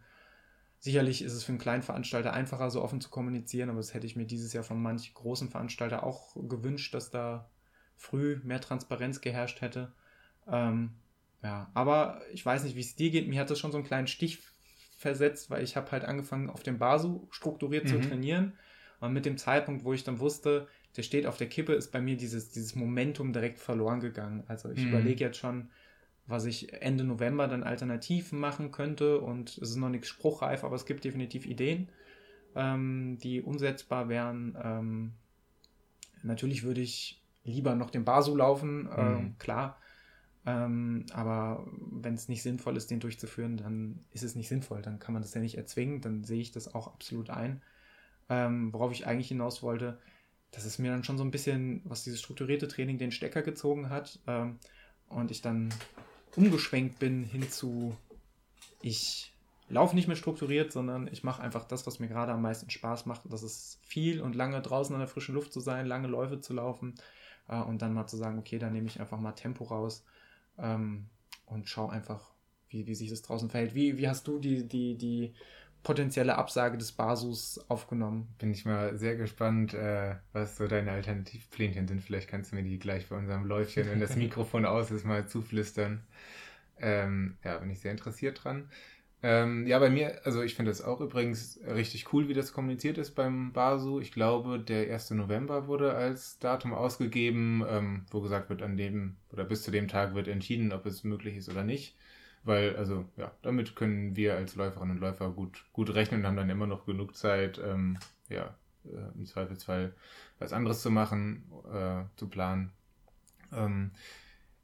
sicherlich 0.79 1.23
ist 1.23 1.33
es 1.33 1.43
für 1.43 1.51
einen 1.51 1.59
kleinen 1.59 1.81
Veranstalter 1.83 2.33
einfacher, 2.33 2.69
so 2.69 2.83
offen 2.83 3.01
zu 3.01 3.09
kommunizieren, 3.09 3.69
aber 3.69 3.79
das 3.79 3.93
hätte 3.93 4.05
ich 4.05 4.15
mir 4.15 4.25
dieses 4.25 4.53
Jahr 4.53 4.63
von 4.63 4.81
manchen 4.81 5.13
großen 5.15 5.49
Veranstaltern 5.49 6.01
auch 6.01 6.35
gewünscht, 6.47 6.93
dass 6.93 7.09
da 7.09 7.49
früh 7.97 8.39
mehr 8.43 8.61
Transparenz 8.61 9.21
geherrscht 9.21 9.61
hätte. 9.61 9.91
Ähm, 10.47 10.91
ja, 11.43 11.69
aber 11.73 12.21
ich 12.31 12.45
weiß 12.45 12.63
nicht, 12.63 12.75
wie 12.75 12.81
es 12.81 12.95
dir 12.95 13.09
geht. 13.11 13.27
Mir 13.27 13.41
hat 13.41 13.49
das 13.49 13.59
schon 13.59 13.71
so 13.71 13.77
einen 13.77 13.85
kleinen 13.85 14.07
Stich 14.07 14.39
versetzt, 14.97 15.49
weil 15.49 15.63
ich 15.63 15.75
habe 15.75 15.91
halt 15.91 16.05
angefangen, 16.05 16.49
auf 16.49 16.63
dem 16.63 16.79
Basu 16.79 17.27
strukturiert 17.31 17.85
mhm. 17.85 17.89
zu 17.89 17.99
trainieren. 17.99 18.53
Und 18.99 19.13
mit 19.13 19.25
dem 19.25 19.37
Zeitpunkt, 19.37 19.83
wo 19.83 19.93
ich 19.93 20.03
dann 20.03 20.19
wusste, 20.19 20.67
der 20.95 21.03
steht 21.03 21.27
auf 21.27 21.37
der 21.37 21.49
Kippe, 21.49 21.73
ist 21.73 21.91
bei 21.91 22.01
mir 22.01 22.17
dieses, 22.17 22.49
dieses 22.49 22.75
Momentum 22.75 23.31
direkt 23.31 23.59
verloren 23.59 23.99
gegangen. 23.99 24.43
Also 24.47 24.71
ich 24.71 24.81
mhm. 24.81 24.89
überlege 24.89 25.23
jetzt 25.23 25.37
schon, 25.37 25.69
was 26.25 26.45
ich 26.45 26.73
Ende 26.73 27.03
November 27.03 27.47
dann 27.47 27.63
alternativ 27.63 28.31
machen 28.31 28.71
könnte. 28.71 29.19
Und 29.19 29.49
es 29.49 29.69
ist 29.69 29.75
noch 29.75 29.89
nichts 29.89 30.07
spruchreif, 30.07 30.63
aber 30.63 30.75
es 30.75 30.85
gibt 30.85 31.03
definitiv 31.03 31.45
Ideen, 31.45 31.89
ähm, 32.55 33.19
die 33.21 33.41
umsetzbar 33.41 34.09
wären. 34.09 34.57
Ähm, 34.61 35.13
natürlich 36.23 36.63
würde 36.63 36.81
ich 36.81 37.21
lieber 37.47 37.75
noch 37.75 37.89
den 37.89 38.05
Basu 38.05 38.35
laufen, 38.35 38.83
mhm. 38.83 38.89
ähm, 38.97 39.35
klar. 39.39 39.77
Ähm, 40.47 41.05
aber 41.11 41.67
wenn 41.91 42.13
es 42.13 42.29
nicht 42.29 42.41
sinnvoll 42.41 42.77
ist, 42.77 42.89
den 42.89 43.01
durchzuführen, 43.01 43.57
dann 43.57 43.99
ist 44.11 44.23
es 44.23 44.35
nicht 44.35 44.47
sinnvoll. 44.47 44.81
Dann 44.81 44.97
kann 44.97 45.13
man 45.13 45.21
das 45.21 45.33
ja 45.33 45.41
nicht 45.41 45.57
erzwingen. 45.57 45.99
Dann 45.99 46.23
sehe 46.23 46.39
ich 46.39 46.53
das 46.53 46.73
auch 46.73 46.87
absolut 46.87 47.29
ein. 47.29 47.61
Ähm, 48.29 48.71
worauf 48.71 48.93
ich 48.93 49.05
eigentlich 49.05 49.27
hinaus 49.27 49.61
wollte, 49.61 49.99
dass 50.51 50.63
es 50.63 50.79
mir 50.79 50.91
dann 50.91 51.03
schon 51.03 51.17
so 51.17 51.23
ein 51.25 51.31
bisschen, 51.31 51.81
was 51.83 52.05
dieses 52.05 52.21
strukturierte 52.21 52.69
Training 52.69 52.97
den 52.97 53.11
Stecker 53.11 53.41
gezogen 53.41 53.89
hat 53.89 54.19
ähm, 54.25 54.59
und 55.09 55.31
ich 55.31 55.41
dann 55.41 55.73
umgeschwenkt 56.37 56.99
bin 56.99 57.23
hin 57.23 57.49
zu, 57.49 57.95
ich 58.81 59.33
laufe 59.67 59.95
nicht 59.95 60.07
mehr 60.07 60.15
strukturiert, 60.15 60.71
sondern 60.71 61.07
ich 61.11 61.23
mache 61.25 61.41
einfach 61.41 61.65
das, 61.65 61.85
was 61.87 61.99
mir 61.99 62.07
gerade 62.07 62.31
am 62.31 62.41
meisten 62.41 62.69
Spaß 62.69 63.05
macht. 63.05 63.21
Das 63.29 63.43
ist 63.43 63.79
viel 63.85 64.21
und 64.21 64.35
lange 64.35 64.61
draußen 64.61 64.93
in 64.93 64.99
der 64.99 65.09
frischen 65.09 65.35
Luft 65.35 65.51
zu 65.51 65.59
sein, 65.59 65.85
lange 65.85 66.07
Läufe 66.07 66.39
zu 66.39 66.53
laufen 66.53 66.95
äh, 67.47 67.59
und 67.59 67.81
dann 67.81 67.93
mal 67.93 68.07
zu 68.07 68.17
sagen, 68.17 68.39
okay, 68.39 68.59
dann 68.59 68.73
nehme 68.73 68.87
ich 68.87 68.99
einfach 68.99 69.19
mal 69.19 69.33
Tempo 69.33 69.65
raus 69.65 70.03
ähm, 70.57 71.05
und 71.45 71.69
schaue 71.69 71.91
einfach, 71.91 72.31
wie, 72.69 72.87
wie 72.87 72.95
sich 72.95 73.09
das 73.09 73.21
draußen 73.21 73.49
verhält. 73.49 73.75
Wie, 73.75 73.97
wie 73.97 74.07
hast 74.07 74.27
du 74.27 74.39
die, 74.39 74.67
die, 74.67 74.97
die 74.97 75.33
potenzielle 75.83 76.35
Absage 76.35 76.77
des 76.77 76.91
Basus 76.91 77.59
aufgenommen? 77.69 78.27
Bin 78.39 78.51
ich 78.51 78.65
mal 78.65 78.97
sehr 78.97 79.15
gespannt, 79.15 79.73
äh, 79.73 80.15
was 80.33 80.57
so 80.57 80.67
deine 80.67 80.91
Alternativplänchen 80.91 81.87
sind. 81.87 82.01
Vielleicht 82.01 82.29
kannst 82.29 82.51
du 82.51 82.55
mir 82.55 82.63
die 82.63 82.79
gleich 82.79 83.07
bei 83.07 83.15
unserem 83.15 83.45
Läufchen, 83.45 83.89
wenn 83.89 83.99
das 83.99 84.15
Mikrofon 84.17 84.65
aus 84.65 84.91
ist, 84.91 85.05
mal 85.05 85.27
zuflüstern. 85.27 86.03
Ähm, 86.79 87.37
ja, 87.43 87.57
bin 87.57 87.69
ich 87.69 87.79
sehr 87.79 87.91
interessiert 87.91 88.43
dran. 88.43 88.69
Ähm, 89.23 89.65
ja, 89.65 89.79
bei 89.79 89.89
mir, 89.89 90.21
also 90.25 90.43
ich 90.43 90.53
finde 90.53 90.69
das 90.69 90.83
auch 90.83 91.01
übrigens 91.01 91.59
richtig 91.65 92.13
cool, 92.13 92.27
wie 92.27 92.35
das 92.35 92.53
kommuniziert 92.53 92.99
ist 92.99 93.15
beim 93.15 93.51
Basu. 93.51 93.99
Ich 93.99 94.11
glaube, 94.11 94.59
der 94.59 94.91
1. 94.91 95.11
November 95.11 95.67
wurde 95.67 95.95
als 95.95 96.37
Datum 96.37 96.73
ausgegeben, 96.73 97.63
ähm, 97.67 98.05
wo 98.11 98.21
gesagt 98.21 98.49
wird, 98.49 98.61
an 98.61 98.77
dem 98.77 99.17
oder 99.31 99.43
bis 99.43 99.63
zu 99.63 99.71
dem 99.71 99.87
Tag 99.87 100.13
wird 100.13 100.27
entschieden, 100.27 100.71
ob 100.71 100.85
es 100.85 101.03
möglich 101.03 101.35
ist 101.35 101.49
oder 101.49 101.63
nicht. 101.63 101.95
Weil, 102.43 102.75
also, 102.77 103.05
ja, 103.17 103.31
damit 103.41 103.75
können 103.75 104.15
wir 104.15 104.35
als 104.35 104.55
Läuferinnen 104.55 104.97
und 104.97 105.01
Läufer 105.01 105.31
gut, 105.31 105.65
gut 105.73 105.93
rechnen 105.95 106.21
und 106.21 106.27
haben 106.27 106.37
dann 106.37 106.49
immer 106.49 106.67
noch 106.67 106.85
genug 106.85 107.15
Zeit, 107.15 107.59
ähm, 107.63 107.97
ja, 108.29 108.55
äh, 108.85 109.17
im 109.17 109.25
Zweifelsfall 109.25 109.93
was 110.39 110.53
anderes 110.53 110.81
zu 110.81 110.91
machen, 110.91 111.51
äh, 111.73 112.03
zu 112.17 112.29
planen. 112.29 112.71
Ähm, 113.51 113.91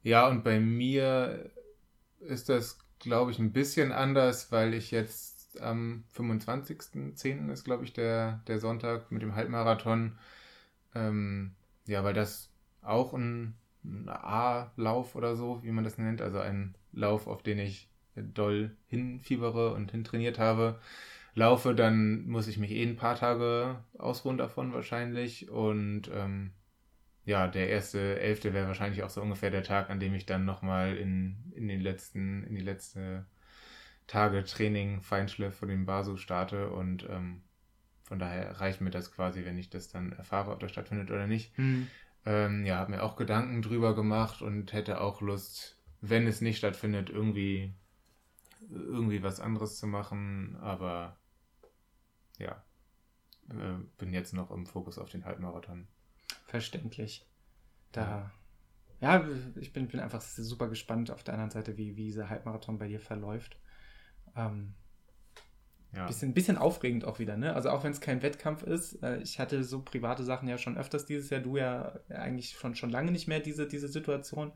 ja, 0.02 0.28
und 0.28 0.44
bei 0.44 0.60
mir 0.60 1.50
ist 2.20 2.48
das 2.48 2.78
glaube 3.04 3.30
ich, 3.30 3.38
ein 3.38 3.52
bisschen 3.52 3.92
anders, 3.92 4.50
weil 4.50 4.74
ich 4.74 4.90
jetzt 4.90 5.60
am 5.60 6.04
25.10. 6.16 7.50
ist, 7.52 7.64
glaube 7.64 7.84
ich, 7.84 7.92
der, 7.92 8.40
der 8.48 8.58
Sonntag 8.58 9.12
mit 9.12 9.22
dem 9.22 9.34
Halbmarathon. 9.36 10.18
Ähm, 10.94 11.52
ja, 11.86 12.02
weil 12.04 12.14
das 12.14 12.50
auch 12.82 13.14
ein, 13.14 13.54
ein 13.84 14.08
A-Lauf 14.08 15.14
oder 15.14 15.36
so, 15.36 15.62
wie 15.62 15.70
man 15.70 15.84
das 15.84 15.98
nennt, 15.98 16.20
also 16.20 16.38
ein 16.38 16.74
Lauf, 16.92 17.26
auf 17.26 17.42
den 17.42 17.58
ich 17.58 17.88
doll 18.16 18.76
hinfiebere 18.88 19.74
und 19.74 19.90
hintrainiert 19.90 20.38
habe, 20.38 20.80
laufe, 21.34 21.74
dann 21.74 22.26
muss 22.26 22.48
ich 22.48 22.58
mich 22.58 22.70
eh 22.70 22.84
ein 22.84 22.96
paar 22.96 23.16
Tage 23.16 23.82
ausruhen 23.98 24.38
davon 24.38 24.72
wahrscheinlich 24.72 25.50
und 25.50 26.10
ähm, 26.12 26.52
ja, 27.24 27.48
der 27.48 27.68
erste 27.68 28.20
Elfte 28.20 28.52
wäre 28.52 28.66
wahrscheinlich 28.66 29.02
auch 29.02 29.10
so 29.10 29.22
ungefähr 29.22 29.50
der 29.50 29.62
Tag, 29.62 29.90
an 29.90 30.00
dem 30.00 30.14
ich 30.14 30.26
dann 30.26 30.44
nochmal 30.44 30.96
in, 30.96 31.52
in 31.54 31.68
den 31.68 31.80
letzten, 31.80 32.44
in 32.44 32.54
die 32.54 32.62
letzte 32.62 33.26
Tage 34.06 34.44
Training, 34.44 35.00
Feinschliff 35.00 35.56
von 35.56 35.68
dem 35.68 35.86
Basu 35.86 36.16
starte 36.16 36.70
und 36.70 37.08
ähm, 37.08 37.42
von 38.02 38.18
daher 38.18 38.60
reicht 38.60 38.82
mir 38.82 38.90
das 38.90 39.12
quasi, 39.12 39.44
wenn 39.46 39.56
ich 39.56 39.70
das 39.70 39.88
dann 39.88 40.12
erfahre, 40.12 40.52
ob 40.52 40.60
das 40.60 40.70
stattfindet 40.70 41.10
oder 41.10 41.26
nicht. 41.26 41.56
Mhm. 41.58 41.88
Ähm, 42.26 42.66
ja, 42.66 42.76
habe 42.76 42.90
mir 42.90 43.02
auch 43.02 43.16
Gedanken 43.16 43.62
drüber 43.62 43.94
gemacht 43.94 44.42
und 44.42 44.72
hätte 44.74 45.00
auch 45.00 45.22
Lust, 45.22 45.78
wenn 46.02 46.26
es 46.26 46.42
nicht 46.42 46.58
stattfindet, 46.58 47.08
irgendwie 47.08 47.72
irgendwie 48.70 49.22
was 49.22 49.40
anderes 49.40 49.78
zu 49.78 49.86
machen, 49.86 50.56
aber 50.60 51.16
ja, 52.38 52.62
äh, 53.50 53.78
bin 53.98 54.12
jetzt 54.12 54.32
noch 54.32 54.50
im 54.50 54.66
Fokus 54.66 54.98
auf 54.98 55.10
den 55.10 55.24
Halbmarathon 55.24 55.86
verständlich. 56.46 57.26
Da, 57.92 58.32
ja, 59.00 59.24
ich 59.56 59.72
bin, 59.72 59.88
bin 59.88 60.00
einfach 60.00 60.20
super 60.20 60.68
gespannt 60.68 61.10
auf 61.10 61.22
der 61.22 61.34
anderen 61.34 61.50
Seite, 61.50 61.76
wie, 61.76 61.96
wie 61.96 62.04
dieser 62.04 62.30
Halbmarathon 62.30 62.78
bei 62.78 62.88
dir 62.88 63.00
verläuft. 63.00 63.56
Ähm, 64.36 64.74
ja. 65.94 66.06
Bisschen, 66.06 66.34
bisschen 66.34 66.58
aufregend 66.58 67.04
auch 67.04 67.18
wieder, 67.18 67.36
ne? 67.36 67.54
Also 67.54 67.70
auch 67.70 67.84
wenn 67.84 67.92
es 67.92 68.00
kein 68.00 68.22
Wettkampf 68.22 68.62
ist, 68.64 69.02
äh, 69.02 69.18
ich 69.18 69.38
hatte 69.38 69.62
so 69.62 69.82
private 69.82 70.24
Sachen 70.24 70.48
ja 70.48 70.58
schon 70.58 70.76
öfters 70.76 71.06
dieses 71.06 71.30
Jahr, 71.30 71.40
du 71.40 71.56
ja 71.56 71.92
eigentlich 72.08 72.50
schon, 72.50 72.74
schon 72.74 72.90
lange 72.90 73.12
nicht 73.12 73.28
mehr 73.28 73.40
diese, 73.40 73.68
diese 73.68 73.88
Situation. 73.88 74.52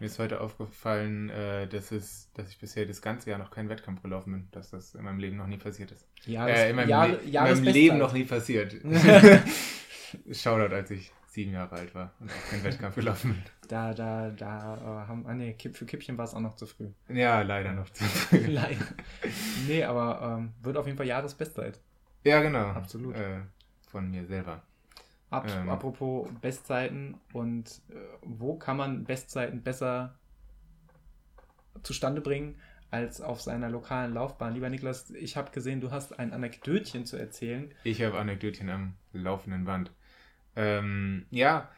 Mir 0.00 0.06
ist 0.06 0.18
heute 0.18 0.40
aufgefallen, 0.40 1.30
äh, 1.30 1.68
dass, 1.68 1.92
es, 1.92 2.30
dass 2.34 2.50
ich 2.50 2.58
bisher 2.58 2.84
das 2.84 3.00
ganze 3.00 3.30
Jahr 3.30 3.38
noch 3.38 3.50
keinen 3.50 3.68
Wettkampf 3.68 4.02
gelaufen 4.02 4.32
bin, 4.32 4.48
dass 4.50 4.70
das 4.70 4.94
in 4.94 5.04
meinem 5.04 5.18
Leben 5.18 5.36
noch 5.36 5.46
nie 5.46 5.58
passiert 5.58 5.92
ist. 5.92 6.06
Jahres, 6.26 6.58
äh, 6.58 6.70
in 6.70 6.76
meinem, 6.76 6.88
Jahr, 6.88 7.08
Le 7.08 7.18
in 7.18 7.32
meinem 7.32 7.64
Leben 7.64 7.98
noch 7.98 8.12
nie 8.12 8.24
passiert. 8.24 8.74
Shoutout, 10.30 10.74
als 10.74 10.90
ich 10.90 11.12
sieben 11.28 11.52
Jahre 11.52 11.76
alt 11.76 11.94
war 11.94 12.12
und 12.20 12.30
auch 12.30 12.50
keinen 12.50 12.64
Wettkampf 12.64 12.94
gelaufen 12.96 13.34
bin. 13.34 13.42
Da, 13.68 13.94
da, 13.94 14.28
da 14.28 14.74
äh, 14.76 15.08
haben, 15.08 15.26
ah 15.26 15.32
nee, 15.32 15.56
für 15.72 15.86
Kippchen 15.86 16.18
war 16.18 16.26
es 16.26 16.34
auch 16.34 16.40
noch 16.40 16.56
zu 16.56 16.66
früh. 16.66 16.88
Ja, 17.08 17.40
leider 17.40 17.72
noch 17.72 17.88
zu 17.88 18.04
früh. 18.04 18.36
leider. 18.46 18.84
Nee, 19.66 19.82
aber 19.84 20.36
ähm, 20.40 20.52
wird 20.62 20.76
auf 20.76 20.84
jeden 20.84 20.98
Fall 20.98 21.06
Jahresbestzeit. 21.06 21.80
Ja, 22.24 22.42
genau. 22.42 22.66
Absolut. 22.66 23.16
Äh, 23.16 23.40
von 23.88 24.10
mir 24.10 24.26
selber. 24.26 24.62
Ab, 25.30 25.46
Ähm. 25.48 25.70
Apropos 25.70 26.28
Bestzeiten 26.42 27.18
und 27.32 27.80
äh, 27.88 27.94
wo 28.20 28.56
kann 28.58 28.76
man 28.76 29.04
Bestzeiten 29.04 29.62
besser 29.62 30.18
zustande 31.82 32.20
bringen 32.20 32.56
als 32.90 33.22
auf 33.22 33.40
seiner 33.40 33.70
lokalen 33.70 34.12
Laufbahn? 34.12 34.52
Lieber 34.52 34.68
Niklas, 34.68 35.10
ich 35.12 35.38
habe 35.38 35.50
gesehen, 35.50 35.80
du 35.80 35.90
hast 35.90 36.18
ein 36.18 36.34
Anekdötchen 36.34 37.06
zu 37.06 37.16
erzählen. 37.16 37.72
Ich 37.84 38.02
habe 38.02 38.18
Anekdötchen 38.18 38.68
am 38.68 38.94
laufenden 39.14 39.64
Band. 39.64 39.90
Ähm, 40.56 41.26
ja, 41.30 41.70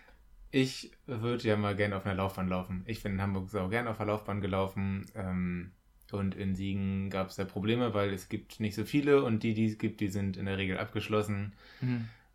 ich 0.50 0.92
würde 1.06 1.48
ja 1.48 1.56
mal 1.56 1.74
gerne 1.74 1.96
auf 1.96 2.06
einer 2.06 2.14
Laufbahn 2.14 2.48
laufen. 2.48 2.82
Ich 2.86 3.02
bin 3.02 3.12
in 3.12 3.22
Hamburg 3.22 3.50
sau 3.50 3.68
gern 3.68 3.88
auf 3.88 3.96
der 3.96 4.06
Laufbahn 4.06 4.40
gelaufen. 4.40 5.06
Ähm, 5.14 5.72
und 6.12 6.34
in 6.34 6.54
Siegen 6.54 7.10
gab 7.10 7.30
es 7.30 7.36
da 7.36 7.44
Probleme, 7.44 7.92
weil 7.92 8.12
es 8.12 8.28
gibt 8.28 8.60
nicht 8.60 8.74
so 8.74 8.84
viele 8.84 9.24
und 9.24 9.42
die, 9.42 9.54
die 9.54 9.66
es 9.66 9.78
gibt, 9.78 10.00
die 10.00 10.08
sind 10.08 10.36
in 10.36 10.46
der 10.46 10.58
Regel 10.58 10.78
abgeschlossen. 10.78 11.54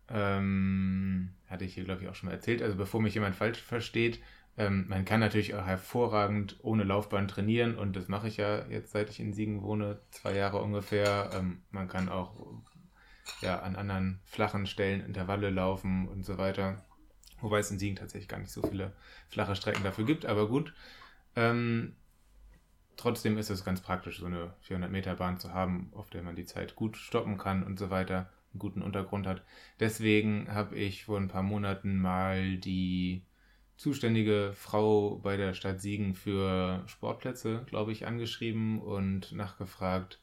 Ähm, 0.08 1.30
hatte 1.48 1.64
ich 1.64 1.74
hier, 1.74 1.84
glaube 1.84 2.02
ich, 2.02 2.08
auch 2.08 2.14
schon 2.14 2.28
mal 2.28 2.34
erzählt. 2.34 2.62
Also 2.62 2.76
bevor 2.76 3.00
mich 3.00 3.14
jemand 3.14 3.36
falsch 3.36 3.60
versteht, 3.62 4.20
ähm, 4.58 4.86
man 4.88 5.04
kann 5.04 5.20
natürlich 5.20 5.54
auch 5.54 5.64
hervorragend 5.64 6.58
ohne 6.62 6.84
Laufbahn 6.84 7.28
trainieren 7.28 7.76
und 7.76 7.96
das 7.96 8.08
mache 8.08 8.28
ich 8.28 8.36
ja 8.36 8.66
jetzt, 8.68 8.92
seit 8.92 9.08
ich 9.08 9.20
in 9.20 9.32
Siegen 9.32 9.62
wohne, 9.62 10.00
zwei 10.10 10.34
Jahre 10.34 10.60
ungefähr. 10.60 11.30
Ähm, 11.32 11.62
man 11.70 11.88
kann 11.88 12.08
auch 12.08 12.34
ja, 13.40 13.60
an 13.60 13.76
anderen 13.76 14.20
flachen 14.24 14.66
Stellen 14.66 15.00
Intervalle 15.00 15.50
laufen 15.50 16.08
und 16.08 16.24
so 16.24 16.38
weiter. 16.38 16.84
Wobei 17.40 17.58
es 17.58 17.70
in 17.70 17.78
Siegen 17.78 17.96
tatsächlich 17.96 18.28
gar 18.28 18.38
nicht 18.38 18.52
so 18.52 18.62
viele 18.62 18.92
flache 19.28 19.56
Strecken 19.56 19.84
dafür 19.84 20.04
gibt, 20.04 20.26
aber 20.26 20.48
gut. 20.48 20.74
Ähm, 21.36 21.96
trotzdem 22.96 23.38
ist 23.38 23.50
es 23.50 23.64
ganz 23.64 23.80
praktisch, 23.80 24.18
so 24.18 24.26
eine 24.26 24.54
400 24.60 24.90
Meter 24.90 25.14
Bahn 25.16 25.38
zu 25.38 25.54
haben, 25.54 25.90
auf 25.94 26.10
der 26.10 26.22
man 26.22 26.36
die 26.36 26.44
Zeit 26.44 26.76
gut 26.76 26.96
stoppen 26.96 27.38
kann 27.38 27.62
und 27.62 27.78
so 27.78 27.90
weiter, 27.90 28.30
einen 28.52 28.58
guten 28.58 28.82
Untergrund 28.82 29.26
hat. 29.26 29.42
Deswegen 29.78 30.52
habe 30.52 30.76
ich 30.76 31.04
vor 31.04 31.18
ein 31.18 31.28
paar 31.28 31.42
Monaten 31.42 31.98
mal 31.98 32.58
die 32.58 33.24
zuständige 33.76 34.52
Frau 34.54 35.16
bei 35.16 35.38
der 35.38 35.54
Stadt 35.54 35.80
Siegen 35.80 36.14
für 36.14 36.82
Sportplätze, 36.86 37.64
glaube 37.66 37.92
ich, 37.92 38.06
angeschrieben 38.06 38.78
und 38.82 39.32
nachgefragt, 39.32 40.20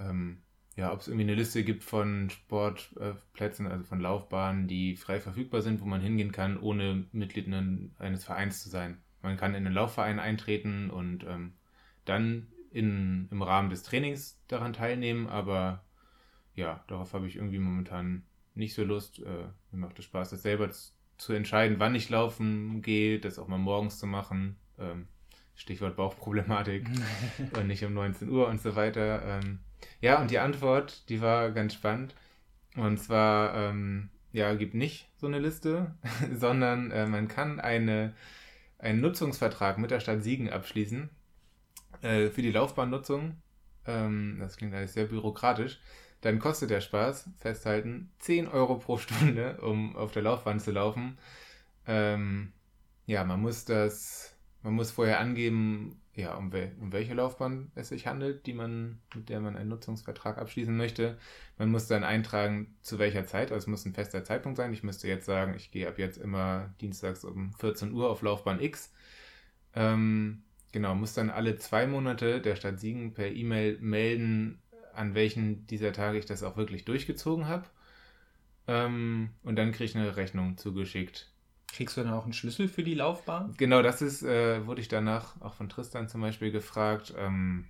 ähm, 0.00 0.42
ja, 0.76 0.92
ob 0.92 1.00
es 1.00 1.08
irgendwie 1.08 1.24
eine 1.24 1.34
Liste 1.34 1.62
gibt 1.62 1.84
von 1.84 2.30
Sportplätzen, 2.30 3.66
also 3.66 3.84
von 3.84 4.00
Laufbahnen, 4.00 4.66
die 4.66 4.96
frei 4.96 5.20
verfügbar 5.20 5.62
sind, 5.62 5.80
wo 5.80 5.84
man 5.84 6.00
hingehen 6.00 6.32
kann, 6.32 6.58
ohne 6.58 7.04
Mitglied 7.12 7.46
eines 7.98 8.24
Vereins 8.24 8.62
zu 8.62 8.68
sein. 8.68 8.98
Man 9.22 9.36
kann 9.36 9.54
in 9.54 9.64
einen 9.64 9.74
Laufverein 9.74 10.18
eintreten 10.18 10.90
und 10.90 11.24
ähm, 11.24 11.52
dann 12.04 12.48
in, 12.72 13.28
im 13.30 13.42
Rahmen 13.42 13.70
des 13.70 13.84
Trainings 13.84 14.40
daran 14.48 14.72
teilnehmen, 14.72 15.28
aber 15.28 15.84
ja, 16.56 16.82
darauf 16.88 17.14
habe 17.14 17.26
ich 17.28 17.36
irgendwie 17.36 17.58
momentan 17.58 18.24
nicht 18.54 18.74
so 18.74 18.84
Lust. 18.84 19.20
Äh, 19.20 19.46
mir 19.70 19.78
macht 19.78 19.98
es 19.98 20.04
Spaß, 20.04 20.30
das 20.30 20.42
selber 20.42 20.70
zu 21.16 21.32
entscheiden, 21.32 21.78
wann 21.78 21.94
ich 21.94 22.10
laufen 22.10 22.82
gehe, 22.82 23.20
das 23.20 23.38
auch 23.38 23.48
mal 23.48 23.58
morgens 23.58 23.98
zu 23.98 24.06
machen. 24.06 24.56
Ähm, 24.78 25.06
Stichwort 25.54 25.96
Bauchproblematik 25.96 26.88
und 27.56 27.68
nicht 27.68 27.84
um 27.84 27.94
19 27.94 28.28
Uhr 28.28 28.48
und 28.48 28.60
so 28.60 28.74
weiter. 28.74 29.22
Ähm, 29.24 29.60
ja, 30.00 30.20
und 30.20 30.30
die 30.30 30.38
Antwort, 30.38 31.08
die 31.08 31.20
war 31.20 31.50
ganz 31.50 31.74
spannend. 31.74 32.14
Und 32.76 32.98
zwar, 32.98 33.54
ähm, 33.54 34.10
ja, 34.32 34.54
gibt 34.54 34.74
nicht 34.74 35.08
so 35.16 35.26
eine 35.26 35.38
Liste, 35.38 35.94
sondern 36.34 36.90
äh, 36.90 37.06
man 37.06 37.28
kann 37.28 37.60
eine, 37.60 38.14
einen 38.78 39.00
Nutzungsvertrag 39.00 39.78
mit 39.78 39.90
der 39.90 40.00
Stadt 40.00 40.22
Siegen 40.22 40.50
abschließen 40.50 41.08
äh, 42.02 42.28
für 42.28 42.42
die 42.42 42.50
Laufbahnnutzung. 42.50 43.36
Ähm, 43.86 44.38
das 44.40 44.56
klingt 44.56 44.74
alles 44.74 44.94
sehr 44.94 45.06
bürokratisch. 45.06 45.80
Dann 46.20 46.38
kostet 46.38 46.70
der 46.70 46.80
Spaß, 46.80 47.28
festhalten, 47.38 48.10
10 48.20 48.48
Euro 48.48 48.76
pro 48.76 48.96
Stunde, 48.98 49.58
um 49.60 49.94
auf 49.96 50.12
der 50.12 50.22
Laufbahn 50.22 50.58
zu 50.58 50.72
laufen. 50.72 51.18
Ähm, 51.86 52.52
ja, 53.06 53.24
man 53.24 53.40
muss 53.40 53.64
das, 53.66 54.34
man 54.62 54.74
muss 54.74 54.90
vorher 54.90 55.20
angeben, 55.20 56.00
ja, 56.16 56.34
um, 56.36 56.52
wel 56.52 56.72
um 56.80 56.92
welche 56.92 57.14
Laufbahn 57.14 57.70
es 57.74 57.88
sich 57.88 58.06
handelt, 58.06 58.46
die 58.46 58.52
man, 58.52 59.00
mit 59.14 59.28
der 59.28 59.40
man 59.40 59.56
einen 59.56 59.68
Nutzungsvertrag 59.68 60.38
abschließen 60.38 60.76
möchte. 60.76 61.18
Man 61.58 61.70
muss 61.70 61.88
dann 61.88 62.04
eintragen, 62.04 62.76
zu 62.82 62.98
welcher 62.98 63.26
Zeit, 63.26 63.50
also 63.50 63.64
es 63.64 63.66
muss 63.66 63.84
ein 63.84 63.94
fester 63.94 64.24
Zeitpunkt 64.24 64.56
sein. 64.56 64.72
Ich 64.72 64.82
müsste 64.82 65.08
jetzt 65.08 65.26
sagen, 65.26 65.54
ich 65.56 65.70
gehe 65.70 65.88
ab 65.88 65.98
jetzt 65.98 66.18
immer 66.18 66.72
dienstags 66.80 67.24
um 67.24 67.52
14 67.54 67.92
Uhr 67.92 68.10
auf 68.10 68.22
Laufbahn 68.22 68.60
X. 68.60 68.92
Ähm, 69.74 70.42
genau, 70.72 70.94
muss 70.94 71.14
dann 71.14 71.30
alle 71.30 71.56
zwei 71.56 71.86
Monate 71.86 72.40
der 72.40 72.56
Stadt 72.56 72.78
Siegen 72.78 73.14
per 73.14 73.32
E-Mail 73.32 73.78
melden, 73.80 74.60
an 74.94 75.14
welchen 75.14 75.66
dieser 75.66 75.92
Tage 75.92 76.18
ich 76.18 76.26
das 76.26 76.44
auch 76.44 76.56
wirklich 76.56 76.84
durchgezogen 76.84 77.48
habe. 77.48 77.66
Ähm, 78.68 79.30
und 79.42 79.56
dann 79.56 79.72
kriege 79.72 79.84
ich 79.84 79.96
eine 79.96 80.16
Rechnung 80.16 80.56
zugeschickt. 80.56 81.33
Kriegst 81.74 81.96
du 81.96 82.02
dann 82.02 82.12
auch 82.12 82.24
einen 82.24 82.32
Schlüssel 82.32 82.68
für 82.68 82.84
die 82.84 82.94
Laufbahn? 82.94 83.54
Genau, 83.56 83.82
das 83.82 84.00
ist, 84.00 84.22
äh, 84.22 84.64
wurde 84.64 84.80
ich 84.80 84.88
danach 84.88 85.40
auch 85.40 85.54
von 85.54 85.68
Tristan 85.68 86.08
zum 86.08 86.20
Beispiel 86.20 86.52
gefragt, 86.52 87.12
ähm, 87.18 87.64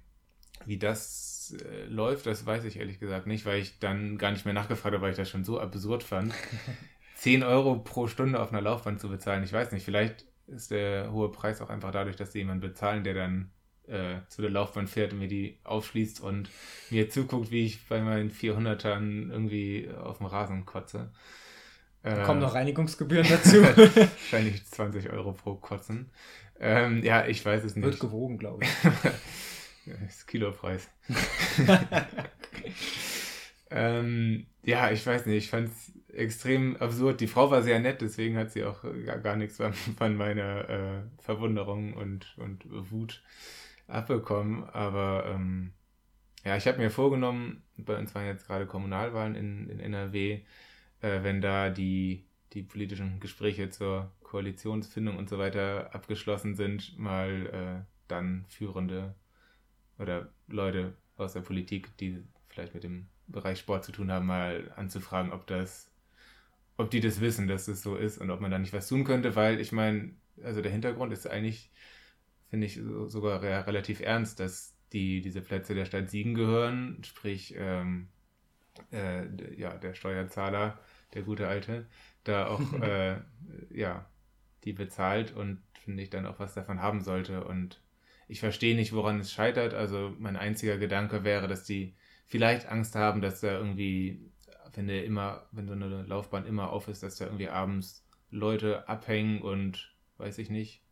wie 0.67 0.79
das 0.79 1.57
äh, 1.65 1.87
läuft, 1.87 2.27
das 2.27 2.45
weiß 2.45 2.65
ich 2.65 2.79
ehrlich 2.79 3.01
gesagt 3.01 3.27
nicht, 3.27 3.47
weil 3.47 3.61
ich 3.61 3.79
dann 3.79 4.19
gar 4.19 4.31
nicht 4.31 4.45
mehr 4.45 4.53
nachgefragt 4.53 4.95
habe, 4.95 5.03
weil 5.03 5.13
ich 5.13 5.17
das 5.17 5.31
schon 5.31 5.45
so 5.45 5.59
absurd 5.59 6.03
fand. 6.03 6.35
10 7.17 7.43
Euro 7.43 7.79
pro 7.79 8.07
Stunde 8.07 8.41
auf 8.41 8.53
einer 8.53 8.61
Laufbahn 8.61 8.99
zu 8.99 9.09
bezahlen, 9.09 9.43
ich 9.43 9.53
weiß 9.53 9.73
nicht, 9.73 9.85
vielleicht 9.85 10.27
ist 10.47 10.71
der 10.71 11.11
hohe 11.11 11.33
Preis 11.33 11.63
auch 11.63 11.71
einfach 11.71 11.91
dadurch, 11.91 12.17
dass 12.17 12.33
sie 12.33 12.41
jemanden 12.41 12.61
bezahlen, 12.61 13.05
der 13.05 13.15
dann 13.15 13.51
äh, 13.87 14.17
zu 14.29 14.43
der 14.43 14.51
Laufbahn 14.51 14.87
fährt 14.87 15.13
und 15.13 15.21
mir 15.21 15.29
die 15.29 15.59
aufschließt 15.65 16.21
und 16.21 16.51
mir 16.91 17.09
zuguckt, 17.09 17.51
wie 17.51 17.65
ich 17.65 17.87
bei 17.89 18.01
meinen 18.01 18.31
400ern 18.31 19.31
irgendwie 19.31 19.91
auf 19.91 20.19
dem 20.19 20.27
Rasen 20.27 20.67
kotze. 20.67 21.11
Da 22.05 22.23
Äh, 22.23 22.25
kommen 22.25 22.41
noch 22.41 22.55
Reinigungsgebühren 22.55 23.27
dazu. 23.29 23.63
Wahrscheinlich 23.63 24.65
20 24.67 25.11
Euro 25.11 25.33
pro 25.33 25.55
Kotzen. 25.55 26.11
Ähm, 26.61 27.03
ja, 27.03 27.27
ich 27.27 27.45
weiß 27.45 27.65
es 27.65 27.77
nicht. 27.77 27.85
Wird 27.85 28.01
gewogen, 28.01 28.39
glaube 28.39 28.65
ich. 28.65 28.71
Das 29.87 30.17
ist 30.17 30.27
Kilopreis. 30.27 30.89
ähm, 33.71 34.47
ja, 34.63 34.91
ich 34.91 35.07
weiß 35.07 35.27
nicht, 35.27 35.45
ich 35.45 35.51
fand 35.51 35.69
es 35.69 35.93
extrem 36.09 36.77
absurd. 36.77 37.21
Die 37.21 37.27
Frau 37.27 37.51
war 37.51 37.63
sehr 37.63 37.81
nett, 37.81 38.01
deswegen 38.01 38.37
hat 38.37 38.53
sie 38.53 38.65
auch 38.65 38.83
gar, 39.05 39.19
gar 39.19 39.37
nichts 39.37 39.57
von, 39.57 39.73
von 39.75 40.17
meiner 40.17 40.69
äh, 40.69 41.03
Verwunderung 41.23 41.95
und, 41.95 42.37
und 42.39 42.65
Wut 42.91 43.23
abbekommen. 43.87 44.65
Aber 44.71 45.27
ähm, 45.35 45.73
ja, 46.45 46.57
ich 46.57 46.67
habe 46.67 46.79
mir 46.79 46.91
vorgenommen, 46.91 47.63
bei 47.77 47.97
uns 47.99 48.15
waren 48.15 48.27
jetzt 48.27 48.47
gerade 48.47 48.67
Kommunalwahlen 48.67 49.35
in, 49.35 49.69
in 49.71 49.81
NRW, 49.81 50.43
äh, 51.05 51.23
wenn 51.23 51.41
da 51.41 51.69
die, 51.69 52.25
die 52.55 52.63
politischen 52.63 53.21
Gespräche 53.21 53.69
zur 53.69 54.11
Koalitionsfindung 54.23 55.19
und 55.19 55.29
so 55.29 55.39
weiter 55.39 55.95
abgeschlossen 55.95 56.55
sind, 56.55 56.99
mal 56.99 57.85
äh, 57.85 57.85
dann 58.09 58.47
führende 58.49 59.15
oder 59.99 60.33
Leute 60.49 60.97
aus 61.17 61.35
der 61.35 61.43
Politik, 61.43 61.97
die 61.99 62.25
vielleicht 62.49 62.75
mit 62.75 62.85
dem 62.85 63.07
Bereich 63.27 63.59
Sport 63.59 63.85
zu 63.85 63.93
tun 63.93 64.11
haben, 64.11 64.27
mal 64.27 64.73
anzufragen, 64.77 65.33
ob 65.33 65.47
das, 65.47 65.91
ob 66.77 66.91
die 66.91 67.01
das 67.01 67.21
wissen, 67.21 67.49
dass 67.49 67.69
es 67.69 67.83
so 67.83 67.97
ist 67.97 68.19
und 68.19 68.31
ob 68.31 68.41
man 68.41 68.51
da 68.51 68.59
nicht 68.59 68.73
was 68.73 68.89
tun 68.89 69.05
könnte, 69.05 69.37
weil 69.37 69.61
ich 69.61 69.73
meine, 69.73 70.11
also 70.43 70.63
der 70.63 70.73
Hintergrund 70.73 71.13
ist 71.13 71.27
eigentlich, 71.27 71.71
finde 72.49 72.67
ich, 72.67 72.77
so, 72.77 73.09
sogar 73.09 73.43
re 73.43 73.67
relativ 73.67 74.01
ernst, 74.01 74.41
dass 74.41 74.75
die, 74.93 75.21
diese 75.21 75.43
Plätze 75.43 75.75
der 75.75 75.85
Stadt 75.85 76.11
Siegen 76.11 76.35
gehören, 76.35 77.03
sprich, 77.05 77.55
ähm, 77.57 78.09
äh, 78.93 79.55
ja, 79.55 79.77
der 79.77 79.95
Steuerzahler, 79.95 80.79
der 81.15 81.23
gute 81.23 81.49
Alte, 81.49 81.87
da 82.25 82.47
auch, 82.49 82.73
äh, 82.83 83.17
ja, 83.71 84.07
die 84.65 84.73
bezahlt 84.73 85.35
und 85.35 85.63
finde 85.85 86.03
ich 86.03 86.11
dann 86.11 86.27
auch 86.27 86.39
was 86.39 86.55
davon 86.55 86.81
haben 86.81 87.03
sollte 87.03 87.45
und 87.45 87.81
ich 88.27 88.41
verstehe 88.41 88.75
nicht, 88.75 88.93
woran 88.93 89.21
es 89.21 89.33
scheitert. 89.33 89.75
Also 89.75 90.15
mein 90.19 90.37
einziger 90.37 90.79
Gedanke 90.79 91.25
wäre, 91.25 91.47
dass 91.49 91.65
die 91.65 91.95
vielleicht 92.27 92.67
Angst 92.67 92.95
haben, 92.95 93.21
dass 93.21 93.41
da 93.41 93.59
irgendwie, 93.59 94.21
wenn 94.75 94.87
der 94.87 95.05
immer, 95.05 95.47
wenn 95.53 95.69
so 95.69 95.75
eine 95.75 96.03
Laufbahn 96.05 96.47
immer 96.47 96.71
auf 96.71 96.89
ist, 96.89 97.03
dass 97.03 97.17
da 97.17 97.27
irgendwie 97.27 97.49
abends 97.49 98.07
Leute 98.31 98.89
abhängen 98.89 99.43
und 99.43 99.95
weiß 100.19 100.39
ich 100.39 100.51
nicht, 100.51 100.83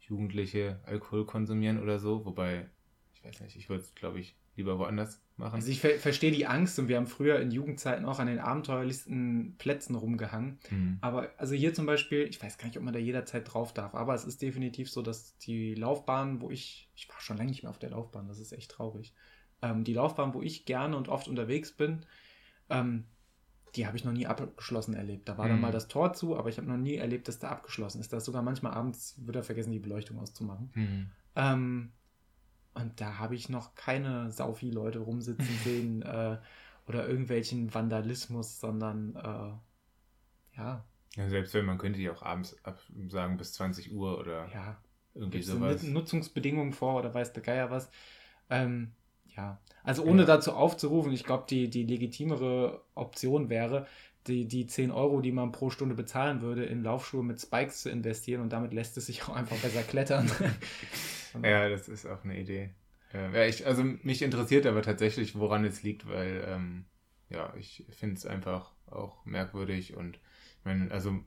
Jugendliche 0.00 0.80
Alkohol 0.86 1.24
konsumieren 1.26 1.80
oder 1.80 1.98
so. 1.98 2.24
Wobei, 2.24 2.68
ich 3.14 3.22
weiß 3.24 3.40
nicht, 3.42 3.56
ich 3.56 3.68
würde 3.68 3.84
es, 3.84 3.94
glaube 3.94 4.18
ich, 4.18 4.36
lieber 4.56 4.78
woanders 4.78 5.22
machen. 5.40 5.56
Also 5.56 5.70
ich 5.70 5.80
ver 5.80 5.98
verstehe 5.98 6.30
die 6.30 6.46
Angst 6.46 6.78
und 6.78 6.86
wir 6.86 6.96
haben 6.96 7.08
früher 7.08 7.40
in 7.40 7.50
Jugendzeiten 7.50 8.04
auch 8.04 8.20
an 8.20 8.28
den 8.28 8.38
abenteuerlichsten 8.38 9.56
Plätzen 9.58 9.96
rumgehangen. 9.96 10.60
Hm. 10.68 10.98
Aber 11.00 11.30
also 11.36 11.54
hier 11.54 11.74
zum 11.74 11.86
Beispiel, 11.86 12.28
ich 12.28 12.40
weiß 12.42 12.58
gar 12.58 12.66
nicht, 12.66 12.78
ob 12.78 12.84
man 12.84 12.94
da 12.94 13.00
jederzeit 13.00 13.52
drauf 13.52 13.74
darf, 13.74 13.94
aber 13.94 14.14
es 14.14 14.24
ist 14.24 14.40
definitiv 14.40 14.90
so, 14.90 15.02
dass 15.02 15.36
die 15.38 15.74
Laufbahn, 15.74 16.40
wo 16.40 16.50
ich, 16.50 16.88
ich 16.94 17.08
war 17.08 17.20
schon 17.20 17.36
lange 17.36 17.50
nicht 17.50 17.64
mehr 17.64 17.70
auf 17.70 17.78
der 17.78 17.90
Laufbahn, 17.90 18.28
das 18.28 18.38
ist 18.38 18.52
echt 18.52 18.70
traurig. 18.70 19.14
Ähm, 19.62 19.82
die 19.82 19.94
Laufbahn, 19.94 20.32
wo 20.34 20.42
ich 20.42 20.64
gerne 20.64 20.96
und 20.96 21.08
oft 21.08 21.26
unterwegs 21.26 21.72
bin, 21.72 22.06
ähm, 22.68 23.06
die 23.76 23.86
habe 23.86 23.96
ich 23.96 24.04
noch 24.04 24.12
nie 24.12 24.26
abgeschlossen 24.26 24.94
erlebt. 24.94 25.28
Da 25.28 25.38
war 25.38 25.46
dann 25.46 25.56
Mhm. 25.56 25.62
mal 25.62 25.72
das 25.72 25.88
Tor 25.88 26.12
zu, 26.12 26.36
aber 26.36 26.48
ich 26.48 26.58
habe 26.58 26.66
noch 26.66 26.76
nie 26.76 26.96
erlebt, 26.96 27.28
dass 27.28 27.38
da 27.38 27.50
abgeschlossen 27.50 28.00
ist. 28.00 28.12
Da 28.12 28.16
ist 28.16 28.24
sogar 28.24 28.42
manchmal 28.42 28.72
abends 28.72 29.14
wird 29.24 29.36
er 29.36 29.44
vergessen, 29.44 29.70
die 29.70 29.78
Beleuchtung 29.78 30.18
auszumachen. 30.18 30.70
Hm. 30.74 31.10
Ähm, 31.36 31.92
und 32.74 33.00
da 33.00 33.18
habe 33.18 33.34
ich 33.34 33.48
noch 33.48 33.74
keine 33.74 34.30
Saufi-Leute 34.30 35.00
rumsitzen 35.00 35.58
sehen 35.64 36.02
äh, 36.02 36.38
oder 36.86 37.08
irgendwelchen 37.08 37.72
Vandalismus, 37.72 38.60
sondern 38.60 39.14
äh, 39.16 40.56
ja, 40.56 40.84
Ja, 41.16 41.28
selbst 41.28 41.54
wenn 41.54 41.64
man 41.64 41.78
könnte 41.78 41.98
die 41.98 42.10
auch 42.10 42.22
abends 42.22 42.56
absagen 42.64 43.36
bis 43.36 43.52
20 43.54 43.92
Uhr 43.92 44.18
oder 44.18 44.48
ja, 44.52 44.80
irgendwie 45.14 45.38
gibt 45.38 45.48
es 45.48 45.50
sowas. 45.52 45.82
Nutzungsbedingungen 45.82 46.72
vor 46.72 46.98
oder 46.98 47.12
weiß 47.14 47.32
der 47.32 47.42
Geier 47.42 47.70
was. 47.70 47.90
Ähm, 48.48 48.92
ja, 49.36 49.60
also 49.84 50.04
ohne 50.04 50.22
Ja. 50.22 50.26
dazu 50.26 50.52
aufzurufen, 50.52 51.12
ich 51.12 51.24
glaube, 51.24 51.46
die, 51.48 51.70
die 51.70 51.84
legitimere 51.84 52.82
Option 52.94 53.48
wäre, 53.48 53.86
die, 54.26 54.46
die 54.46 54.66
10 54.66 54.90
Euro, 54.90 55.20
die 55.20 55.32
man 55.32 55.52
pro 55.52 55.70
Stunde 55.70 55.94
bezahlen 55.94 56.42
würde, 56.42 56.64
in 56.64 56.82
Laufschuhe 56.82 57.22
mit 57.24 57.40
Spikes 57.40 57.82
zu 57.82 57.90
investieren 57.90 58.42
und 58.42 58.52
damit 58.52 58.72
lässt 58.74 58.96
es 58.98 59.06
sich 59.06 59.22
auch 59.24 59.30
einfach 59.34 59.56
besser 59.58 59.82
klettern. 59.82 60.30
Ja, 61.42 61.68
das 61.68 61.88
ist 61.88 62.06
auch 62.06 62.24
eine 62.24 62.38
Idee. 62.38 62.70
Ja, 63.12 63.44
ich, 63.44 63.66
also 63.66 63.82
mich 63.82 64.22
interessiert 64.22 64.66
aber 64.66 64.82
tatsächlich, 64.82 65.34
woran 65.36 65.64
es 65.64 65.82
liegt, 65.82 66.06
weil 66.08 66.44
ähm, 66.46 66.84
ja, 67.28 67.52
ich 67.56 67.84
finde 67.90 68.16
es 68.16 68.26
einfach 68.26 68.72
auch 68.86 69.24
merkwürdig 69.24 69.96
und 69.96 70.16
ich 70.16 70.64
meine, 70.64 70.90
also 70.90 71.18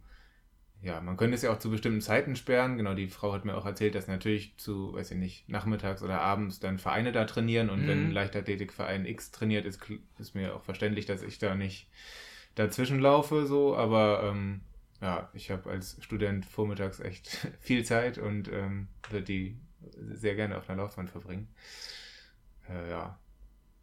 ja, 0.82 1.00
man 1.02 1.18
könnte 1.18 1.36
es 1.36 1.42
ja 1.44 1.52
auch 1.54 1.60
zu 1.60 1.72
bestimmten 1.72 2.02
Zeiten 2.02 2.36
sperren. 2.36 2.78
Genau, 2.78 2.94
die 2.94 3.08
Frau 3.08 3.34
hat 3.34 3.46
mir 3.46 3.56
auch 3.58 3.66
erzählt, 3.66 3.96
dass 3.96 4.08
natürlich 4.08 4.58
zu, 4.58 4.94
weiß 4.94 5.12
ich 5.12 5.18
nicht, 5.18 5.50
nachmittags 5.50 6.04
oder 6.04 6.22
abends 6.22 6.60
dann 6.60 6.78
Vereine 6.80 7.12
da 7.14 7.26
trainieren 7.26 7.70
und 7.70 7.84
Mhm. 7.84 7.88
wenn 7.88 8.12
Leichtathletikverein 8.12 9.06
X 9.06 9.32
trainiert, 9.32 9.66
ist, 9.66 9.82
ist 10.20 10.36
mir 10.36 10.56
auch 10.56 10.64
verständlich, 10.64 11.06
dass 11.06 11.24
ich 11.24 11.40
da 11.40 11.56
nicht 11.56 11.90
dazwischen 12.56 13.00
laufe, 13.00 13.46
so, 13.46 13.76
aber 13.76 14.24
ähm, 14.24 14.62
ja, 15.02 15.30
ich 15.34 15.52
habe 15.52 15.70
als 15.70 15.98
Student 16.04 16.46
vormittags 16.46 17.00
echt 17.00 17.48
viel 17.60 17.84
Zeit 17.86 18.18
und 18.18 18.48
ähm, 18.50 18.88
würde 19.10 19.26
die 19.26 19.58
sehr 20.14 20.36
gerne 20.36 20.58
auf 20.58 20.70
einer 20.70 20.82
Laufbahn 20.82 21.08
verbringen. 21.08 21.48
Äh, 22.70 22.90
ja, 22.90 23.20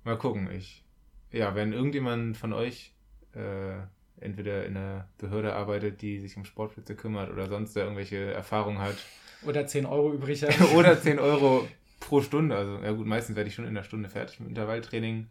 mal 0.05 0.19
gucken. 0.19 0.51
Ich, 0.51 0.85
ja, 1.31 1.55
wenn 1.55 1.73
irgendjemand 1.73 2.37
von 2.37 2.53
euch 2.53 2.95
äh, 3.35 3.79
entweder 4.21 4.67
in 4.67 4.77
einer 4.77 5.09
Behörde 5.19 5.55
arbeitet, 5.55 6.03
die 6.03 6.19
sich 6.19 6.37
um 6.37 6.45
Sportplätze 6.45 6.95
kümmert 6.95 7.31
oder 7.31 7.49
sonst 7.49 7.75
da 7.75 7.81
irgendwelche 7.81 8.33
Erfahrungen 8.33 8.79
hat, 8.79 8.97
oder 9.43 9.67
10 9.67 9.87
Euro 9.87 10.13
übrig 10.13 10.43
hat. 10.43 10.61
oder 10.75 11.01
10 11.01 11.19
Euro 11.21 11.67
pro 11.99 12.21
Stunde, 12.21 12.57
also 12.57 12.79
ja 12.79 12.93
gut, 12.93 13.07
meistens 13.07 13.37
werde 13.37 13.49
ich 13.49 13.55
schon 13.55 13.65
in 13.65 13.71
einer 13.71 13.85
Stunde 13.85 14.09
fertig 14.09 14.41
mit 14.41 14.49
Intervalltraining. 14.49 15.29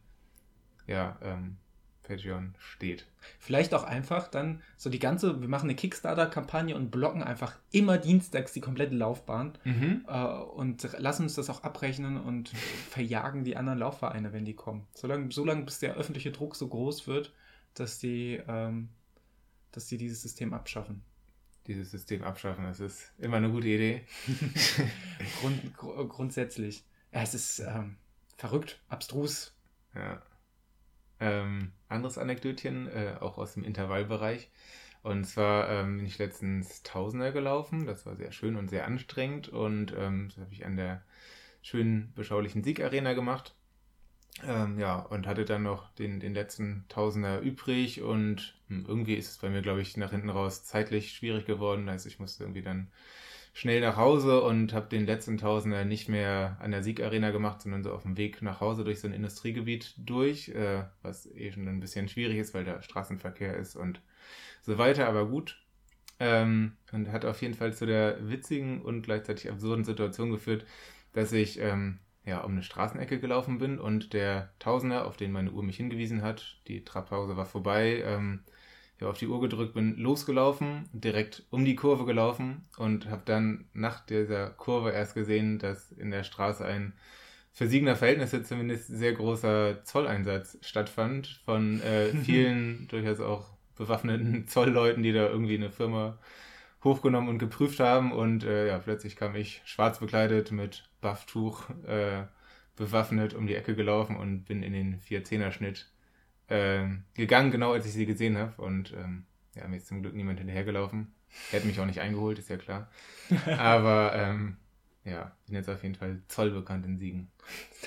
Ja, 0.87 1.17
ähm, 1.21 1.57
Patreon 2.09 2.55
steht. 2.57 3.05
Vielleicht 3.37 3.73
auch 3.73 3.83
einfach 3.83 4.27
dann 4.27 4.61
so 4.77 4.89
die 4.89 4.99
ganze, 4.99 5.39
wir 5.41 5.47
machen 5.47 5.65
eine 5.69 5.75
Kickstarter-Kampagne 5.75 6.75
und 6.75 6.89
blocken 6.89 7.21
einfach 7.23 7.55
immer 7.71 7.97
dienstags 7.97 8.51
die 8.51 8.61
komplette 8.61 8.95
Laufbahn 8.95 9.57
Mhm. 9.63 10.05
äh, 10.07 10.25
und 10.25 10.89
lassen 10.97 11.23
uns 11.23 11.35
das 11.35 11.49
auch 11.49 11.63
abrechnen 11.63 12.19
und 12.19 12.49
verjagen 12.89 13.43
die 13.43 13.55
anderen 13.55 13.79
Laufvereine, 13.79 14.33
wenn 14.33 14.45
die 14.45 14.55
kommen. 14.55 14.87
Solange, 14.95 15.31
solange 15.31 15.63
bis 15.63 15.79
der 15.79 15.95
öffentliche 15.95 16.31
Druck 16.31 16.55
so 16.55 16.67
groß 16.67 17.07
wird, 17.07 17.31
dass 17.75 17.99
die, 17.99 18.41
ähm, 18.47 18.89
dass 19.71 19.85
die 19.85 19.97
dieses 19.97 20.21
System 20.21 20.53
abschaffen. 20.53 21.03
Dieses 21.67 21.91
System 21.91 22.23
abschaffen, 22.23 22.63
das 22.63 22.79
ist 22.79 23.11
immer 23.19 23.37
eine 23.37 23.51
gute 23.51 23.67
Idee. 23.67 24.01
Grund, 25.39 25.77
gr 25.77 26.07
grundsätzlich. 26.07 26.83
Ja, 27.13 27.21
es 27.21 27.35
ist 27.35 27.59
ähm, 27.59 27.97
verrückt, 28.37 28.81
abstrus. 28.87 29.53
Ja. 29.93 30.21
Ähm, 31.19 31.71
anderes 31.87 32.17
Anekdötchen, 32.17 32.87
äh, 32.87 33.15
auch 33.19 33.37
aus 33.37 33.53
dem 33.53 33.63
Intervallbereich. 33.63 34.49
Und 35.01 35.25
zwar 35.25 35.69
ähm, 35.69 35.97
bin 35.97 36.05
ich 36.05 36.17
letztens 36.17 36.83
Tausender 36.83 37.31
gelaufen. 37.31 37.85
Das 37.85 38.05
war 38.05 38.15
sehr 38.15 38.31
schön 38.31 38.55
und 38.55 38.69
sehr 38.69 38.85
anstrengend. 38.85 39.49
Und 39.49 39.93
ähm, 39.97 40.29
das 40.29 40.43
habe 40.43 40.53
ich 40.53 40.65
an 40.65 40.75
der 40.75 41.01
schönen, 41.61 42.11
beschaulichen 42.15 42.63
Siegarena 42.63 43.13
gemacht. 43.13 43.55
Ähm, 44.43 44.79
ja, 44.79 44.99
und 44.99 45.27
hatte 45.27 45.45
dann 45.45 45.63
noch 45.63 45.89
den, 45.95 46.19
den 46.19 46.33
letzten 46.33 46.85
Tausender 46.89 47.39
übrig. 47.39 48.01
Und 48.01 48.55
hm, 48.67 48.85
irgendwie 48.87 49.15
ist 49.15 49.29
es 49.29 49.37
bei 49.37 49.49
mir, 49.49 49.61
glaube 49.61 49.81
ich, 49.81 49.95
nach 49.97 50.11
hinten 50.11 50.29
raus 50.29 50.65
zeitlich 50.65 51.13
schwierig 51.13 51.45
geworden. 51.45 51.89
Also 51.89 52.07
ich 52.09 52.19
musste 52.19 52.43
irgendwie 52.43 52.61
dann 52.61 52.91
schnell 53.53 53.81
nach 53.81 53.97
Hause 53.97 54.41
und 54.41 54.73
habe 54.73 54.87
den 54.89 55.05
letzten 55.05 55.37
Tausender 55.37 55.85
nicht 55.85 56.09
mehr 56.09 56.57
an 56.59 56.71
der 56.71 56.83
Siegarena 56.83 57.31
gemacht, 57.31 57.61
sondern 57.61 57.83
so 57.83 57.91
auf 57.91 58.03
dem 58.03 58.17
Weg 58.17 58.41
nach 58.41 58.61
Hause 58.61 58.83
durch 58.83 58.99
so 58.99 59.07
ein 59.07 59.13
Industriegebiet 59.13 59.95
durch, 59.97 60.49
äh, 60.49 60.83
was 61.01 61.25
eh 61.27 61.51
schon 61.51 61.67
ein 61.67 61.79
bisschen 61.79 62.07
schwierig 62.07 62.37
ist, 62.37 62.53
weil 62.53 62.63
da 62.63 62.81
Straßenverkehr 62.81 63.57
ist 63.57 63.75
und 63.75 64.01
so 64.61 64.77
weiter, 64.77 65.07
aber 65.07 65.27
gut. 65.27 65.61
Ähm, 66.19 66.73
und 66.91 67.11
hat 67.11 67.25
auf 67.25 67.41
jeden 67.41 67.53
Fall 67.53 67.73
zu 67.73 67.85
der 67.85 68.29
witzigen 68.29 68.81
und 68.81 69.03
gleichzeitig 69.03 69.49
absurden 69.49 69.85
Situation 69.85 70.31
geführt, 70.31 70.65
dass 71.13 71.31
ich 71.31 71.59
ähm, 71.59 71.99
ja 72.25 72.41
um 72.41 72.51
eine 72.51 72.63
Straßenecke 72.63 73.19
gelaufen 73.19 73.57
bin 73.57 73.79
und 73.79 74.13
der 74.13 74.51
Tausender, 74.59 75.07
auf 75.07 75.17
den 75.17 75.31
meine 75.31 75.51
Uhr 75.51 75.63
mich 75.63 75.77
hingewiesen 75.77 76.21
hat, 76.21 76.61
die 76.67 76.83
Trabpause 76.83 77.37
war 77.37 77.45
vorbei, 77.45 78.03
ähm, 78.05 78.43
ich 78.99 79.03
habe 79.03 79.11
auf 79.11 79.17
die 79.17 79.27
Uhr 79.27 79.39
gedrückt, 79.39 79.75
bin 79.75 79.95
losgelaufen, 79.95 80.89
direkt 80.91 81.43
um 81.51 81.63
die 81.63 81.77
Kurve 81.77 82.03
gelaufen 82.03 82.65
und 82.77 83.09
habe 83.09 83.21
dann 83.23 83.63
nach 83.71 84.05
dieser 84.05 84.49
Kurve 84.49 84.91
erst 84.91 85.13
gesehen, 85.13 85.57
dass 85.57 85.93
in 85.93 86.11
der 86.11 86.25
Straße 86.25 86.65
ein 86.65 86.91
für 87.53 87.67
Siegner 87.67 87.95
Verhältnisse 87.95 88.43
zumindest 88.43 88.87
sehr 88.87 89.13
großer 89.13 89.85
Zolleinsatz 89.85 90.57
stattfand 90.59 91.41
von 91.45 91.81
äh, 91.81 92.07
vielen 92.25 92.89
durchaus 92.89 93.21
auch 93.21 93.47
bewaffneten 93.77 94.47
Zollleuten, 94.49 95.01
die 95.01 95.13
da 95.13 95.29
irgendwie 95.29 95.55
eine 95.55 95.71
Firma 95.71 96.19
hochgenommen 96.83 97.29
und 97.29 97.37
geprüft 97.37 97.79
haben 97.79 98.11
und 98.11 98.43
äh, 98.43 98.67
ja, 98.67 98.79
plötzlich 98.79 99.15
kam 99.15 99.33
ich 99.33 99.61
schwarz 99.63 99.99
bekleidet 99.99 100.51
mit 100.51 100.89
Bufftuch 100.99 101.69
äh, 101.87 102.23
bewaffnet 102.75 103.33
um 103.33 103.47
die 103.47 103.55
Ecke 103.55 103.75
gelaufen 103.75 104.17
und 104.17 104.43
bin 104.43 104.61
in 104.61 104.73
den 104.73 104.99
4-10er-Schnitt 104.99 105.89
ähm, 106.49 107.03
gegangen, 107.13 107.51
genau 107.51 107.73
als 107.73 107.85
ich 107.85 107.93
sie 107.93 108.05
gesehen 108.05 108.37
habe. 108.37 108.61
Und 108.61 108.93
ähm, 108.93 109.25
ja, 109.55 109.67
mir 109.67 109.77
ist 109.77 109.87
zum 109.87 110.01
Glück 110.01 110.15
niemand 110.15 110.39
hinterhergelaufen. 110.39 111.13
Er 111.51 111.59
hat 111.59 111.65
mich 111.65 111.79
auch 111.79 111.85
nicht 111.85 112.01
eingeholt, 112.01 112.39
ist 112.39 112.49
ja 112.49 112.57
klar. 112.57 112.89
Aber 113.57 114.13
ähm, 114.15 114.57
ja, 115.05 115.31
bin 115.45 115.55
jetzt 115.55 115.69
auf 115.69 115.81
jeden 115.83 115.95
Fall 115.95 116.21
zollbekannt 116.27 116.85
in 116.85 116.97
Siegen. 116.97 117.31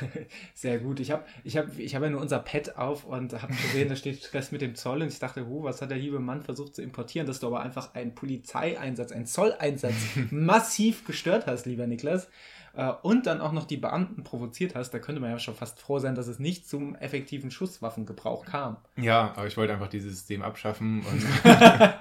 Sehr 0.54 0.78
gut. 0.78 0.98
Ich 1.00 1.10
habe 1.10 1.24
ich 1.44 1.56
hab, 1.56 1.78
ich 1.78 1.94
hab 1.94 2.02
ja 2.02 2.10
nur 2.10 2.20
unser 2.20 2.38
Pad 2.38 2.76
auf 2.76 3.04
und 3.04 3.40
habe 3.40 3.52
gesehen, 3.52 3.88
da 3.88 3.96
steht 3.96 4.24
Stress 4.24 4.50
mit 4.50 4.60
dem 4.60 4.74
Zoll 4.74 5.02
und 5.02 5.08
ich 5.08 5.18
dachte, 5.18 5.46
huh, 5.46 5.62
was 5.62 5.82
hat 5.82 5.90
der 5.90 5.98
liebe 5.98 6.20
Mann 6.20 6.42
versucht 6.42 6.74
zu 6.74 6.82
importieren, 6.82 7.26
dass 7.26 7.40
du 7.40 7.48
aber 7.48 7.60
einfach 7.60 7.94
einen 7.94 8.14
Polizeieinsatz, 8.14 9.12
einen 9.12 9.26
Zolleinsatz 9.26 9.94
massiv 10.30 11.04
gestört 11.04 11.46
hast, 11.46 11.66
lieber 11.66 11.86
Niklas. 11.86 12.28
Äh, 12.74 12.92
Und 13.02 13.26
dann 13.26 13.40
auch 13.40 13.52
noch 13.52 13.64
die 13.64 13.76
Beamten 13.76 14.24
provoziert 14.24 14.74
hast, 14.74 14.90
da 14.90 14.98
könnte 14.98 15.20
man 15.20 15.30
ja 15.30 15.38
schon 15.38 15.54
fast 15.54 15.80
froh 15.80 15.98
sein, 15.98 16.14
dass 16.14 16.26
es 16.26 16.38
nicht 16.38 16.68
zum 16.68 16.94
effektiven 16.96 17.50
Schusswaffengebrauch 17.50 18.46
kam. 18.46 18.78
Ja, 18.96 19.32
aber 19.36 19.46
ich 19.46 19.56
wollte 19.56 19.74
einfach 19.74 19.88
dieses 19.88 20.14
System 20.14 20.42
abschaffen 20.42 21.04
und 21.04 21.22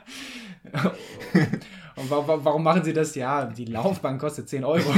Und 1.97 2.09
wa 2.09 2.27
wa 2.27 2.39
warum 2.43 2.63
machen 2.63 2.83
sie 2.83 2.93
das? 2.93 3.15
Ja, 3.15 3.45
die 3.45 3.65
Laufbahn 3.65 4.17
kostet 4.17 4.47
10 4.47 4.63
Euro. 4.63 4.91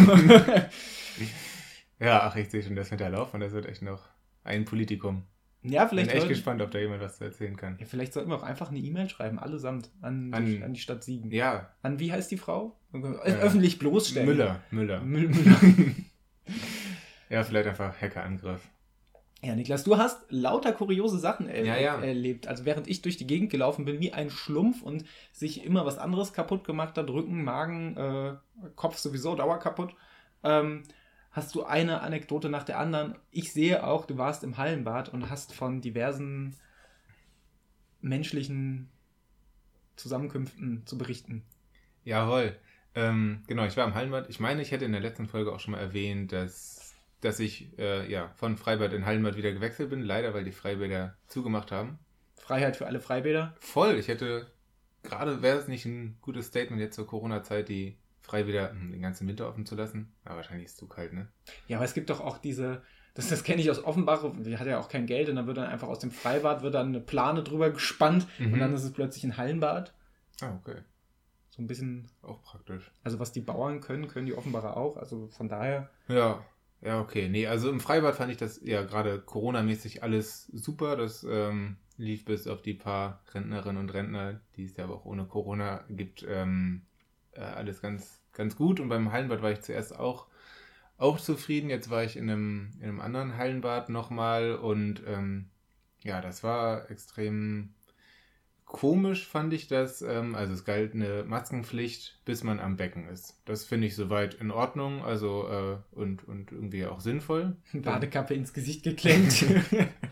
ja, 2.00 2.22
ach, 2.24 2.36
ich 2.36 2.50
sehe 2.50 2.62
schon 2.62 2.76
das 2.76 2.92
mit 2.92 3.00
der 3.00 3.10
Laufbahn, 3.10 3.42
das 3.42 3.52
wird 3.52 3.66
echt 3.66 3.82
noch 3.82 4.02
ein 4.44 4.66
Politikum. 4.66 5.24
Ja, 5.64 5.82
Bin 5.86 5.90
vielleicht, 5.90 6.10
echt 6.12 6.18
sollten- 6.20 6.30
gespannt, 6.30 6.62
ob 6.62 6.72
da 6.72 6.80
jemand 6.80 7.02
was 7.02 7.18
zu 7.18 7.24
erzählen 7.24 7.56
kann. 7.58 7.78
ja, 7.80 7.86
vielleicht 7.86 8.14
sollten 8.14 8.30
wir 8.30 8.36
auch 8.38 8.44
einfach 8.44 8.70
eine 8.70 8.80
E-Mail 8.80 9.10
schreiben, 9.10 9.40
allesamt, 9.40 9.90
an, 10.02 10.34
An- 10.34 10.46
die, 10.46 10.62
an 10.64 10.74
die 10.74 10.80
Stadt 10.80 11.04
Siegen. 11.04 11.32
Ja, 11.32 11.70
An 11.82 12.00
wie 12.00 12.12
heißt 12.12 12.30
die 12.32 12.38
Frau? 12.38 12.78
Ö 12.94 13.00
öffentlich 13.24 13.80
bloßstellen. 13.80 14.28
Müller, 14.30 14.60
Müller. 14.72 15.00
Müll, 15.02 15.30
Müller. 15.30 15.58
Ja, 17.30 17.44
vielleicht 17.44 17.68
einfach 17.68 18.00
Hackerangriff. 18.00 18.62
Ja, 19.42 19.56
Niklas, 19.56 19.84
du 19.84 19.98
hast 19.98 20.20
lauter 20.30 20.72
kuriose 20.72 21.18
Sachen 21.20 21.48
er 21.50 21.66
Ja, 21.66 21.78
ja. 21.78 22.00
erlebt. 22.02 22.48
Also 22.48 22.64
während 22.66 22.88
ich 22.88 23.02
durch 23.02 23.18
die 23.18 23.28
Gegend 23.28 23.50
gelaufen 23.50 23.86
bin, 23.86 24.00
wie 24.00 24.14
ein 24.14 24.30
Schlumpf 24.30 24.82
und 24.84 25.04
sich 25.32 25.66
immer 25.66 25.86
was 25.86 25.98
anderes 25.98 26.32
kaputt 26.34 26.64
gemacht 26.64 26.98
hat, 26.98 27.10
Rücken, 27.10 27.44
Magen, 27.44 27.98
äh, 27.98 28.34
Kopf 28.76 28.98
sowieso 28.98 29.36
dauer 29.36 29.60
kaputt, 29.60 29.96
ähm, 30.44 30.84
hast 31.34 31.54
du 31.56 31.64
eine 31.64 32.02
Anekdote 32.02 32.48
nach 32.48 32.64
der 32.64 32.80
anderen. 32.80 33.16
Ich 33.32 33.52
sehe 33.52 33.86
auch, 33.86 34.06
du 34.06 34.18
warst 34.18 34.44
im 34.44 34.58
Hallenbad 34.58 35.10
und 35.10 35.30
hast 35.30 35.54
von 35.54 35.82
diversen 35.82 36.56
menschlichen 38.02 38.90
Zusammenkünften 39.96 40.86
zu 40.86 40.98
berichten. 40.98 41.44
Jawohl. 42.04 42.56
Ähm, 42.96 43.44
genau, 43.48 43.66
ich 43.66 43.76
war 43.76 43.88
im 43.88 43.96
Hallenbad. 43.96 44.30
Ich 44.30 44.40
meine, 44.40 44.62
ich 44.62 44.72
hätte 44.72 44.86
in 44.86 44.92
der 44.92 45.02
letzten 45.02 45.28
Folge 45.28 45.52
auch 45.52 45.60
schon 45.60 45.72
mal 45.72 45.80
erwähnt, 45.80 46.32
dass, 46.32 46.94
dass 47.22 47.40
ich 47.40 47.78
äh, 47.80 48.10
ja, 48.12 48.30
von 48.36 48.56
Freibad 48.56 48.94
in 48.94 49.06
Hallenbad 49.06 49.36
wieder 49.36 49.52
gewechselt 49.52 49.90
bin. 49.90 50.02
Leider, 50.02 50.36
weil 50.36 50.44
die 50.44 50.52
Freibäder 50.52 51.16
zugemacht 51.28 51.72
haben. 51.72 51.98
Freiheit 52.36 52.76
für 52.76 52.86
alle 52.86 53.00
Freibäder. 53.00 53.56
Voll. 53.60 53.98
Ich 53.98 54.08
hätte, 54.08 54.52
gerade 55.02 55.42
wäre 55.42 55.58
es 55.58 55.68
nicht 55.68 55.86
ein 55.86 56.18
gutes 56.22 56.48
Statement 56.48 56.82
jetzt 56.82 56.96
zur 56.96 57.08
Corona-Zeit, 57.08 57.70
die 57.70 57.98
frei 58.24 58.48
wieder 58.48 58.72
hm, 58.72 58.92
den 58.92 59.02
ganzen 59.02 59.28
Winter 59.28 59.48
offen 59.48 59.66
zu 59.66 59.76
lassen. 59.76 60.12
Aber 60.26 60.38
wahrscheinlich 60.38 60.66
ist 60.66 60.72
es 60.74 60.78
zu 60.78 60.88
kalt, 60.88 61.14
ne? 61.14 61.28
Ja, 61.68 61.78
aber 61.78 61.86
es 61.86 61.94
gibt 61.94 62.10
doch 62.10 62.20
auch 62.22 62.38
diese, 62.40 62.82
das, 63.14 63.30
das 63.30 63.44
kenne 63.44 63.62
ich 63.62 63.70
aus 63.70 63.84
Offenbach, 63.84 64.24
die 64.40 64.58
hat 64.58 64.66
ja 64.66 64.80
auch 64.80 64.90
kein 64.90 65.06
Geld 65.06 65.30
und 65.30 65.36
dann 65.36 65.46
wird 65.48 65.58
dann 65.58 65.68
einfach 65.68 65.88
aus 65.88 66.00
dem 66.00 66.10
Freibad 66.12 66.64
wird 66.64 66.74
dann 66.74 66.88
eine 66.88 67.00
Plane 67.02 67.44
drüber 67.44 67.70
gespannt 67.70 68.26
Mhm. 68.40 68.54
und 68.54 68.60
dann 68.60 68.74
ist 68.74 68.84
es 68.84 68.92
plötzlich 68.94 69.24
ein 69.24 69.38
Hallenbad. 69.38 69.94
Ah, 70.42 70.56
okay. 70.60 70.78
So 71.50 71.62
ein 71.62 71.68
bisschen, 71.68 72.10
Auch 72.24 72.42
praktisch. 72.42 72.90
also 73.04 73.20
was 73.20 73.32
die 73.32 73.42
Bauern 73.42 73.80
können, 73.80 74.08
können 74.08 74.26
die 74.26 74.34
Offenbacher 74.34 74.76
auch. 74.76 74.98
Also 74.98 75.28
von 75.28 75.48
daher, 75.50 75.92
Ja, 76.08 76.44
ja, 76.82 77.00
okay. 77.00 77.30
Nee, 77.30 77.46
also 77.46 77.70
im 77.70 77.80
Freibad 77.80 78.16
fand 78.16 78.32
ich 78.32 78.38
das 78.38 78.60
ja 78.64 78.82
gerade 78.84 79.22
Corona-mäßig 79.22 80.02
alles 80.02 80.48
super. 80.48 80.96
Das 80.98 81.24
ähm, 81.30 81.78
lief 81.98 82.26
bis 82.26 82.48
auf 82.48 82.62
die 82.64 82.74
paar 82.74 83.22
Rentnerinnen 83.34 83.78
und 83.80 83.94
Rentner, 83.94 84.42
die 84.56 84.64
es 84.66 84.76
ja 84.76 84.86
aber 84.86 84.96
auch 84.96 85.06
ohne 85.06 85.26
Corona 85.26 85.86
gibt, 85.90 86.26
ähm, 86.28 86.82
äh, 87.36 87.42
alles 87.42 87.82
ganz, 87.82 88.22
ganz 88.34 88.56
gut. 88.56 88.80
Und 88.80 88.90
beim 88.90 89.12
Hallenbad 89.12 89.42
war 89.42 89.52
ich 89.52 89.62
zuerst 89.62 89.98
auch, 89.98 90.28
auch 90.98 91.20
zufrieden. 91.20 91.70
Jetzt 91.70 91.90
war 91.90 92.04
ich 92.04 92.18
in 92.18 92.30
einem, 92.30 92.72
in 92.80 92.90
einem 92.90 93.02
anderen 93.02 93.38
Hallenbad 93.38 93.90
nochmal 93.90 94.56
und 94.56 95.04
ähm, 95.08 95.50
ja, 96.02 96.22
das 96.22 96.44
war 96.44 96.90
extrem 96.92 97.74
komisch, 98.66 99.28
fand 99.28 99.54
ich 99.54 99.68
das. 99.68 100.02
Ähm, 100.02 100.36
also 100.36 100.54
es 100.54 100.66
galt 100.66 100.94
eine 100.94 101.24
Maskenpflicht, 101.24 102.20
bis 102.26 102.44
man 102.44 102.60
am 102.60 102.76
Becken 102.76 103.08
ist. 103.08 103.40
Das 103.46 103.64
finde 103.64 103.88
ich 103.88 103.96
soweit 103.96 104.34
in 104.34 104.52
Ordnung, 104.52 105.04
also 105.06 105.48
äh, 105.48 105.96
und, 105.96 106.28
und 106.28 106.52
irgendwie 106.52 106.86
auch 106.86 107.00
sinnvoll. 107.00 107.56
Badekappe 107.74 108.34
ins 108.34 108.52
Gesicht 108.52 108.84
geklemmt. 108.84 109.46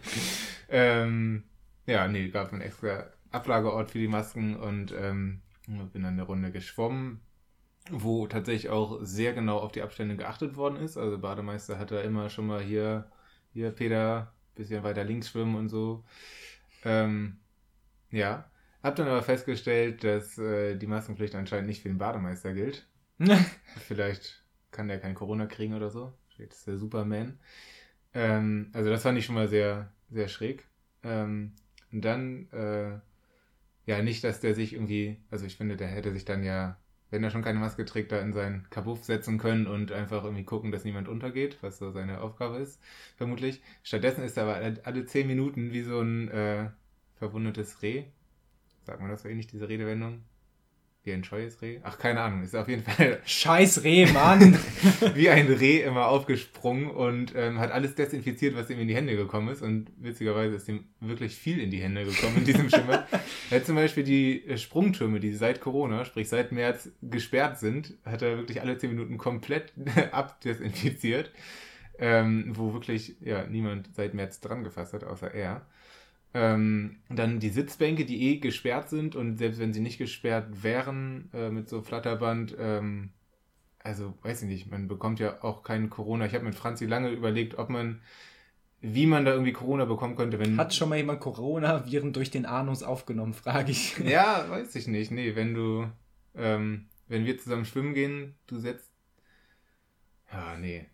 ähm, 0.69 1.43
ja, 1.85 2.07
nee, 2.07 2.29
gab 2.29 2.53
einen 2.53 2.61
extra 2.61 3.07
Ablageort 3.31 3.91
für 3.91 3.99
die 3.99 4.07
Masken 4.07 4.55
und 4.55 4.93
ähm, 4.97 5.41
bin 5.67 6.03
dann 6.03 6.13
eine 6.13 6.23
Runde 6.23 6.51
geschwommen, 6.51 7.21
wo 7.89 8.27
tatsächlich 8.27 8.69
auch 8.69 8.99
sehr 9.01 9.33
genau 9.33 9.59
auf 9.59 9.71
die 9.71 9.81
Abstände 9.81 10.15
geachtet 10.15 10.55
worden 10.55 10.77
ist. 10.77 10.97
Also 10.97 11.17
Bademeister 11.19 11.79
hat 11.79 11.91
da 11.91 12.01
immer 12.01 12.29
schon 12.29 12.47
mal 12.47 12.61
hier, 12.61 13.11
hier 13.53 13.71
Peter, 13.71 14.33
bisschen 14.55 14.83
weiter 14.83 15.03
links 15.03 15.29
schwimmen 15.29 15.55
und 15.55 15.69
so. 15.69 16.03
Ähm, 16.83 17.37
ja, 18.09 18.49
hab 18.83 18.95
dann 18.95 19.07
aber 19.07 19.21
festgestellt, 19.21 20.03
dass 20.03 20.37
äh, 20.37 20.75
die 20.75 20.87
Maskenpflicht 20.87 21.35
anscheinend 21.35 21.67
nicht 21.67 21.81
für 21.81 21.89
den 21.89 21.97
Bademeister 21.97 22.53
gilt. 22.53 22.87
Vielleicht 23.87 24.43
kann 24.71 24.87
der 24.87 24.99
kein 24.99 25.15
Corona 25.15 25.45
kriegen 25.45 25.75
oder 25.75 25.89
so. 25.89 26.13
Vielleicht 26.29 26.53
ist 26.53 26.67
der 26.67 26.77
Superman. 26.77 27.39
Ähm, 28.13 28.71
also 28.73 28.89
das 28.89 29.03
fand 29.03 29.17
ich 29.17 29.25
schon 29.25 29.35
mal 29.35 29.47
sehr, 29.47 29.91
sehr 30.09 30.27
schräg. 30.27 30.67
Ähm, 31.03 31.53
und 31.91 32.01
dann, 32.01 32.49
äh, 32.51 32.99
ja, 33.85 34.01
nicht, 34.01 34.23
dass 34.23 34.39
der 34.39 34.55
sich 34.55 34.73
irgendwie, 34.73 35.17
also 35.31 35.45
ich 35.45 35.57
finde, 35.57 35.77
der 35.77 35.87
hätte 35.87 36.11
sich 36.11 36.25
dann 36.25 36.43
ja, 36.43 36.77
wenn 37.09 37.23
er 37.23 37.29
schon 37.31 37.43
keine 37.43 37.59
Maske 37.59 37.85
trägt, 37.85 38.11
da 38.11 38.19
in 38.21 38.33
seinen 38.33 38.69
Kabuff 38.69 39.03
setzen 39.03 39.37
können 39.37 39.67
und 39.67 39.91
einfach 39.91 40.23
irgendwie 40.23 40.45
gucken, 40.45 40.71
dass 40.71 40.85
niemand 40.85 41.07
untergeht, 41.07 41.57
was 41.61 41.77
so 41.77 41.91
seine 41.91 42.21
Aufgabe 42.21 42.57
ist, 42.57 42.79
vermutlich. 43.17 43.61
Stattdessen 43.83 44.23
ist 44.23 44.37
er 44.37 44.43
aber 44.43 44.81
alle, 44.83 45.05
zehn 45.05 45.27
Minuten 45.27 45.71
wie 45.73 45.81
so 45.83 45.99
ein 46.01 46.29
äh, 46.29 46.69
verwundetes 47.15 47.81
Reh. 47.81 48.05
Sagt 48.83 49.01
man 49.01 49.09
das 49.09 49.23
so 49.23 49.29
ähnlich, 49.29 49.47
diese 49.47 49.69
Redewendung? 49.69 50.23
Wie 51.03 51.13
ein 51.13 51.23
scheues 51.23 51.59
Reh? 51.63 51.79
Ach, 51.81 51.97
keine 51.97 52.21
Ahnung. 52.21 52.43
Ist 52.43 52.55
auf 52.55 52.67
jeden 52.67 52.83
Fall 52.83 53.19
Scheiß 53.25 53.83
Reh, 53.83 54.05
Mann. 54.13 54.55
wie 55.15 55.29
ein 55.31 55.47
Reh 55.47 55.81
immer 55.81 56.07
aufgesprungen 56.07 56.91
und 56.91 57.33
ähm, 57.35 57.57
hat 57.57 57.71
alles 57.71 57.95
desinfiziert, 57.95 58.55
was 58.55 58.69
ihm 58.69 58.79
in 58.79 58.87
die 58.87 58.95
Hände 58.95 59.15
gekommen 59.15 59.47
ist. 59.47 59.63
Und 59.63 59.91
witzigerweise 59.97 60.55
ist 60.55 60.69
ihm 60.69 60.85
wirklich 60.99 61.35
viel 61.35 61.59
in 61.59 61.71
die 61.71 61.81
Hände 61.81 62.05
gekommen 62.05 62.37
in 62.37 62.45
diesem 62.45 62.69
Schwimmer. 62.69 63.07
er 63.49 63.57
hat 63.57 63.65
zum 63.65 63.75
Beispiel 63.75 64.03
die 64.03 64.45
äh, 64.45 64.59
Sprungtürme, 64.59 65.19
die 65.19 65.33
seit 65.33 65.59
Corona, 65.59 66.05
sprich 66.05 66.29
seit 66.29 66.51
März, 66.51 66.91
gesperrt 67.01 67.57
sind, 67.57 67.95
hat 68.05 68.21
er 68.21 68.37
wirklich 68.37 68.61
alle 68.61 68.77
zehn 68.77 68.91
Minuten 68.91 69.17
komplett 69.17 69.73
abdesinfiziert. 70.11 71.31
Ähm, 71.97 72.53
wo 72.55 72.73
wirklich 72.73 73.15
ja, 73.21 73.45
niemand 73.45 73.89
seit 73.95 74.13
März 74.13 74.39
dran 74.39 74.63
gefasst 74.63 74.93
hat, 74.93 75.03
außer 75.03 75.33
er. 75.33 75.65
Ähm, 76.33 76.97
dann 77.09 77.39
die 77.39 77.49
Sitzbänke, 77.49 78.05
die 78.05 78.29
eh 78.29 78.37
gesperrt 78.37 78.89
sind 78.89 79.15
und 79.15 79.37
selbst 79.37 79.59
wenn 79.59 79.73
sie 79.73 79.81
nicht 79.81 79.97
gesperrt 79.97 80.63
wären 80.63 81.29
äh, 81.33 81.49
mit 81.49 81.67
so 81.67 81.81
Flatterband, 81.81 82.55
ähm, 82.57 83.09
also 83.79 84.13
weiß 84.21 84.43
ich 84.43 84.47
nicht, 84.47 84.71
man 84.71 84.87
bekommt 84.87 85.19
ja 85.19 85.43
auch 85.43 85.63
keinen 85.63 85.89
Corona. 85.89 86.25
Ich 86.25 86.33
habe 86.33 86.45
mit 86.45 86.55
Franzi 86.55 86.85
lange 86.85 87.09
überlegt, 87.09 87.57
ob 87.57 87.69
man, 87.69 88.01
wie 88.79 89.07
man 89.07 89.25
da 89.25 89.31
irgendwie 89.31 89.53
Corona 89.53 89.85
bekommen 89.85 90.15
könnte, 90.15 90.39
wenn. 90.39 90.57
Hat 90.57 90.73
schon 90.73 90.89
mal 90.89 90.97
jemand 90.97 91.19
Corona-Viren 91.19 92.13
durch 92.13 92.31
den 92.31 92.45
Anus 92.45 92.83
aufgenommen, 92.83 93.33
frage 93.33 93.71
ich. 93.71 93.97
Ja, 94.05 94.49
weiß 94.49 94.75
ich 94.75 94.87
nicht. 94.87 95.11
Nee, 95.11 95.35
wenn 95.35 95.53
du, 95.53 95.87
ähm, 96.35 96.87
wenn 97.07 97.25
wir 97.25 97.37
zusammen 97.37 97.65
schwimmen 97.65 97.93
gehen, 97.93 98.35
du 98.47 98.57
setzt. 98.57 98.89
Ja, 100.31 100.57
nee. 100.57 100.85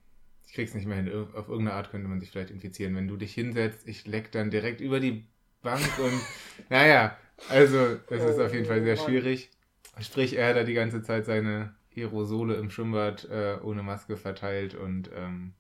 Ich 0.48 0.54
krieg's 0.54 0.74
nicht 0.74 0.88
mehr 0.88 0.98
hin. 0.98 1.12
Auf 1.36 1.50
irgendeine 1.50 1.74
Art 1.74 1.92
könnte 1.92 2.08
man 2.08 2.20
sich 2.20 2.32
vielleicht 2.32 2.52
infizieren. 2.52 2.96
Wenn 2.96 3.08
du 3.08 3.18
dich 3.18 3.34
hinsetzt, 3.34 3.88
ich 3.88 4.08
leck 4.08 4.32
dann 4.32 4.50
direkt 4.50 4.82
über 4.82 5.00
die 5.00 5.26
Bank 5.62 5.86
und. 6.00 6.22
naja, 6.70 7.18
also, 7.50 8.00
es 8.10 8.24
ist 8.24 8.40
auf 8.40 8.54
jeden 8.54 8.66
Fall 8.66 8.82
sehr 8.82 8.98
schwierig. 8.98 9.52
Sprich, 10.00 10.38
er 10.38 10.50
hat 10.50 10.56
da 10.56 10.64
die 10.64 10.74
ganze 10.74 11.02
Zeit 11.02 11.26
seine 11.26 11.76
Aerosole 11.96 12.56
im 12.56 12.70
Schwimmbad 12.70 13.26
äh, 13.26 13.58
ohne 13.62 13.84
Maske 13.84 14.18
verteilt 14.18 14.76
und 14.76 15.10
ähm, 15.14 15.54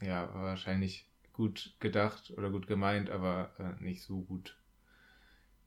ja, 0.00 0.32
war 0.34 0.44
wahrscheinlich 0.44 1.08
gut 1.32 1.74
gedacht 1.80 2.32
oder 2.36 2.50
gut 2.50 2.66
gemeint, 2.66 3.10
aber 3.10 3.50
äh, 3.58 3.82
nicht 3.82 4.02
so 4.02 4.20
gut 4.20 4.56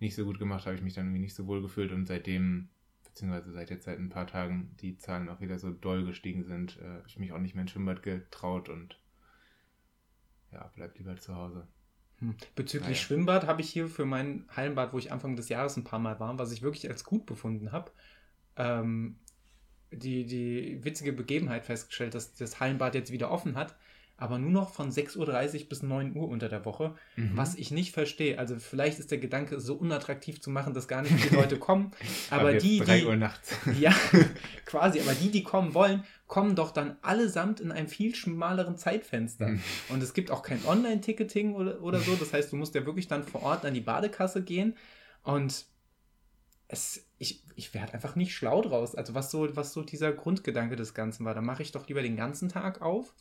nicht 0.04 0.16
so 0.16 0.26
gut 0.26 0.38
gemacht, 0.38 0.66
habe 0.66 0.76
ich 0.76 0.82
mich 0.82 0.94
dann 0.94 1.06
irgendwie 1.06 1.22
nicht 1.22 1.34
so 1.34 1.48
wohl 1.48 1.62
gefühlt 1.62 1.92
und 1.92 2.06
seitdem, 2.06 2.70
beziehungsweise 3.14 3.52
seit 3.52 3.70
jetzt 3.70 3.86
seit 3.86 4.00
ein 4.00 4.10
paar 4.10 4.26
Tagen, 4.26 4.76
die 4.82 4.98
Zahlen 4.98 5.30
auch 5.30 5.40
wieder 5.40 5.60
so 5.60 5.70
doll 5.70 6.04
gestiegen 6.04 6.44
sind, 6.46 6.80
äh, 6.82 6.86
habe 6.86 7.08
ich 7.08 7.20
mich 7.20 7.32
auch 7.32 7.38
nicht 7.38 7.54
mehr 7.54 7.62
ins 7.62 7.72
Schwimmbad 7.72 8.02
getraut 8.02 8.70
und 8.70 9.00
ja, 10.52 10.72
bleib 10.76 10.98
lieber 10.98 11.16
zu 11.18 11.36
Hause. 11.36 11.68
Hm. 12.18 12.36
Bezüglich 12.56 12.88
Naja. 12.88 13.04
Schwimmbad 13.04 13.46
habe 13.46 13.62
ich 13.62 13.70
hier 13.70 13.88
für 13.88 14.06
mein 14.06 14.46
Hallenbad, 14.50 14.94
wo 14.94 14.98
ich 14.98 15.12
Anfang 15.12 15.36
des 15.36 15.50
Jahres 15.50 15.78
ein 15.78 15.84
paar 15.84 16.00
Mal 16.00 16.20
war, 16.20 16.38
was 16.40 16.52
ich 16.52 16.64
wirklich 16.64 16.90
als 16.90 17.04
gut 17.04 17.28
befunden 17.28 17.72
habe, 17.72 17.92
ähm, 18.56 19.20
die, 19.92 20.26
die 20.26 20.84
witzige 20.84 21.14
Begebenheit 21.14 21.66
festgestellt, 21.66 22.16
dass 22.16 22.34
das 22.34 22.60
Hallenbad 22.60 22.96
jetzt 22.96 23.12
wieder 23.12 23.30
offen 23.30 23.56
hat, 23.56 23.76
aber 24.24 24.38
nur 24.40 24.52
noch 24.52 24.70
von 24.74 24.90
6.30 24.90 25.64
Uhr 25.64 25.68
bis 25.68 25.84
9 25.84 26.16
Uhr 26.16 26.30
unter 26.30 26.48
der 26.48 26.64
Woche, 26.64 26.96
Mhm. 27.18 27.32
was 27.36 27.56
ich 27.56 27.72
nicht 27.72 27.92
verstehe. 27.92 28.40
Also 28.40 28.56
vielleicht 28.58 28.98
ist 28.98 29.12
der 29.12 29.18
Gedanke, 29.18 29.60
so 29.60 29.76
unattraktiv 29.76 30.40
zu 30.40 30.50
machen, 30.50 30.74
dass 30.74 30.88
gar 30.88 31.02
nicht 31.02 31.14
viele 31.14 31.42
Leute 31.42 31.60
kommen, 31.60 31.92
aber 32.30 32.54
jetzt 32.54 32.64
die, 32.64 32.80
3 32.80 33.00
die, 33.00 33.06
Uhr 33.06 33.18
nachts. 33.18 33.54
ja, 33.82 33.94
quasi, 34.66 35.02
aber 35.02 35.12
die, 35.14 35.30
die 35.30 35.44
kommen 35.44 35.74
wollen, 35.74 36.06
kommen 36.28 36.56
doch 36.56 36.72
dann 36.72 36.96
allesamt 37.02 37.60
in 37.60 37.74
einem 37.74 37.90
viel 37.90 38.16
schmaleren 38.16 38.78
Zeitfenster. 38.78 39.50
Mhm. 39.50 39.62
Und 39.90 40.02
es 40.02 40.14
gibt 40.14 40.32
auch 40.32 40.42
kein 40.42 40.66
Online-Ticketing 40.66 41.54
oder, 41.56 41.84
oder 41.84 42.00
so. 42.00 42.16
Das 42.16 42.32
heißt, 42.32 42.50
du 42.54 42.56
musst 42.56 42.76
ja 42.76 42.86
wirklich 42.86 43.10
dann 43.10 43.26
vor 43.26 43.44
Ort 43.44 43.66
an 43.66 43.74
die 43.74 43.82
Badekasse 43.82 44.42
gehen. 44.42 44.78
Und 45.24 45.66
es, 46.70 47.06
ich, 47.18 47.44
ich 47.56 47.74
werde 47.74 47.94
einfach 47.94 48.16
nicht 48.16 48.34
schlau 48.34 48.62
draus. 48.62 48.96
Also 48.96 49.14
was 49.16 49.32
so, 49.32 49.54
was 49.58 49.74
so 49.74 49.82
dieser 49.82 50.14
Grundgedanke 50.14 50.78
des 50.78 50.94
Ganzen 50.94 51.26
war. 51.26 51.34
Da 51.36 51.42
mache 51.42 51.62
ich 51.62 51.74
doch 51.74 51.86
lieber 51.90 52.02
den 52.02 52.16
ganzen 52.16 52.48
Tag 52.48 52.82
auf, 52.82 53.14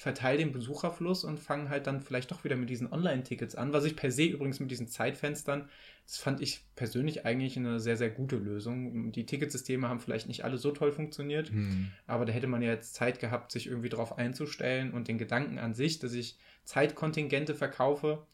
verteile 0.00 0.38
den 0.38 0.52
Besucherfluss 0.52 1.24
und 1.24 1.38
fange 1.38 1.68
halt 1.68 1.86
dann 1.86 2.00
vielleicht 2.00 2.30
doch 2.30 2.42
wieder 2.42 2.56
mit 2.56 2.70
diesen 2.70 2.90
Online-Tickets 2.90 3.54
an. 3.54 3.74
Was 3.74 3.84
ich 3.84 3.96
per 3.96 4.10
se 4.10 4.24
übrigens 4.24 4.58
mit 4.58 4.70
diesen 4.70 4.88
Zeitfenstern, 4.88 5.68
das 6.06 6.16
fand 6.16 6.40
ich 6.40 6.64
persönlich 6.74 7.26
eigentlich 7.26 7.58
eine 7.58 7.80
sehr, 7.80 7.98
sehr 7.98 8.08
gute 8.08 8.36
Lösung. 8.36 9.12
Die 9.12 9.26
Ticketsysteme 9.26 9.90
haben 9.90 10.00
vielleicht 10.00 10.26
nicht 10.26 10.42
alle 10.42 10.56
so 10.56 10.70
toll 10.70 10.90
funktioniert. 10.90 11.50
Hm. 11.50 11.90
Aber 12.06 12.24
da 12.24 12.32
hätte 12.32 12.46
man 12.46 12.62
ja 12.62 12.70
jetzt 12.70 12.94
Zeit 12.94 13.20
gehabt, 13.20 13.52
sich 13.52 13.66
irgendwie 13.66 13.90
drauf 13.90 14.16
einzustellen 14.16 14.92
und 14.92 15.06
den 15.06 15.18
Gedanken 15.18 15.58
an 15.58 15.74
sich, 15.74 15.98
dass 15.98 16.14
ich 16.14 16.38
Zeitkontingente 16.64 17.54
verkaufe, 17.54 18.26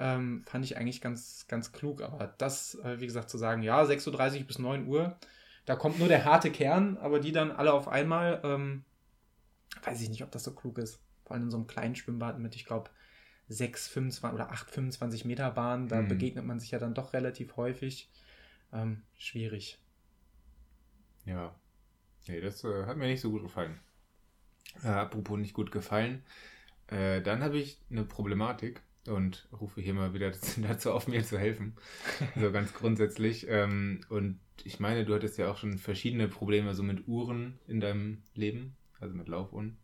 ähm, 0.00 0.42
fand 0.46 0.64
ich 0.64 0.76
eigentlich 0.76 1.00
ganz, 1.00 1.46
ganz 1.46 1.70
klug. 1.70 2.02
Aber 2.02 2.34
das, 2.38 2.74
äh, 2.82 2.98
wie 2.98 3.06
gesagt, 3.06 3.30
zu 3.30 3.38
sagen, 3.38 3.62
ja, 3.62 3.80
6.30 3.84 4.40
Uhr 4.40 4.46
bis 4.48 4.58
9 4.58 4.88
Uhr, 4.88 5.16
da 5.64 5.76
kommt 5.76 6.00
nur 6.00 6.08
der 6.08 6.24
harte 6.24 6.50
Kern, 6.50 6.96
aber 6.96 7.20
die 7.20 7.30
dann 7.30 7.52
alle 7.52 7.72
auf 7.72 7.86
einmal, 7.86 8.40
ähm, 8.42 8.82
weiß 9.84 10.00
ich 10.00 10.08
nicht, 10.08 10.24
ob 10.24 10.32
das 10.32 10.42
so 10.42 10.52
klug 10.52 10.78
ist. 10.78 11.03
Vor 11.24 11.34
allem 11.34 11.44
in 11.44 11.50
so 11.50 11.56
einem 11.58 11.66
kleinen 11.66 11.96
Schwimmbad 11.96 12.38
mit, 12.38 12.56
ich 12.56 12.64
glaube, 12.66 12.90
6, 13.48 13.88
25 13.88 14.34
oder 14.34 14.52
8, 14.52 14.70
25 14.70 15.24
Meter 15.24 15.50
Bahn, 15.50 15.88
da 15.88 16.00
Mhm. 16.00 16.08
begegnet 16.08 16.44
man 16.44 16.60
sich 16.60 16.70
ja 16.72 16.78
dann 16.78 16.94
doch 16.94 17.12
relativ 17.12 17.56
häufig. 17.56 18.10
Ähm, 18.72 19.02
schwierig. 19.18 19.78
Ja. 21.26 21.54
Nee, 22.28 22.40
das 22.40 22.64
äh, 22.64 22.86
hat 22.86 22.96
mir 22.98 23.06
nicht 23.08 23.20
so 23.22 23.30
gut 23.32 23.42
gefallen. 23.42 23.80
Äh, 24.82 24.88
apropos 24.88 25.38
nicht 25.38 25.54
gut 25.54 25.70
gefallen. 25.72 26.22
Äh, 26.88 27.22
dann 27.22 27.42
habe 27.42 27.58
ich 27.58 27.78
eine 27.90 28.04
Problematik 28.04 28.82
und 29.08 29.48
rufe 29.52 29.80
hier 29.80 29.94
mal 29.94 30.14
wieder 30.14 30.32
dazu 30.62 30.92
auf, 30.92 31.08
mir 31.08 31.24
zu 31.24 31.38
helfen. 31.38 31.76
So 32.36 32.52
ganz 32.52 32.74
grundsätzlich. 32.74 33.46
Ähm, 33.48 34.02
und 34.10 34.40
ich 34.64 34.80
meine, 34.80 35.04
du 35.04 35.14
hattest 35.14 35.38
ja 35.38 35.50
auch 35.50 35.58
schon 35.58 35.78
verschiedene 35.78 36.28
Probleme 36.28 36.74
so 36.74 36.82
mit 36.82 37.08
Uhren 37.08 37.58
in 37.68 37.80
deinem 37.80 38.22
Leben, 38.34 38.76
also 39.00 39.14
mit 39.14 39.28
Laufuhren. 39.28 39.78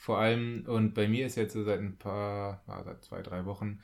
Vor 0.00 0.16
allem, 0.16 0.64
und 0.66 0.94
bei 0.94 1.08
mir 1.08 1.26
ist 1.26 1.36
jetzt 1.36 1.52
so 1.52 1.62
seit 1.62 1.78
ein 1.78 1.98
paar, 1.98 2.62
ah, 2.66 2.82
seit 2.82 3.04
zwei, 3.04 3.20
drei 3.20 3.44
Wochen, 3.44 3.80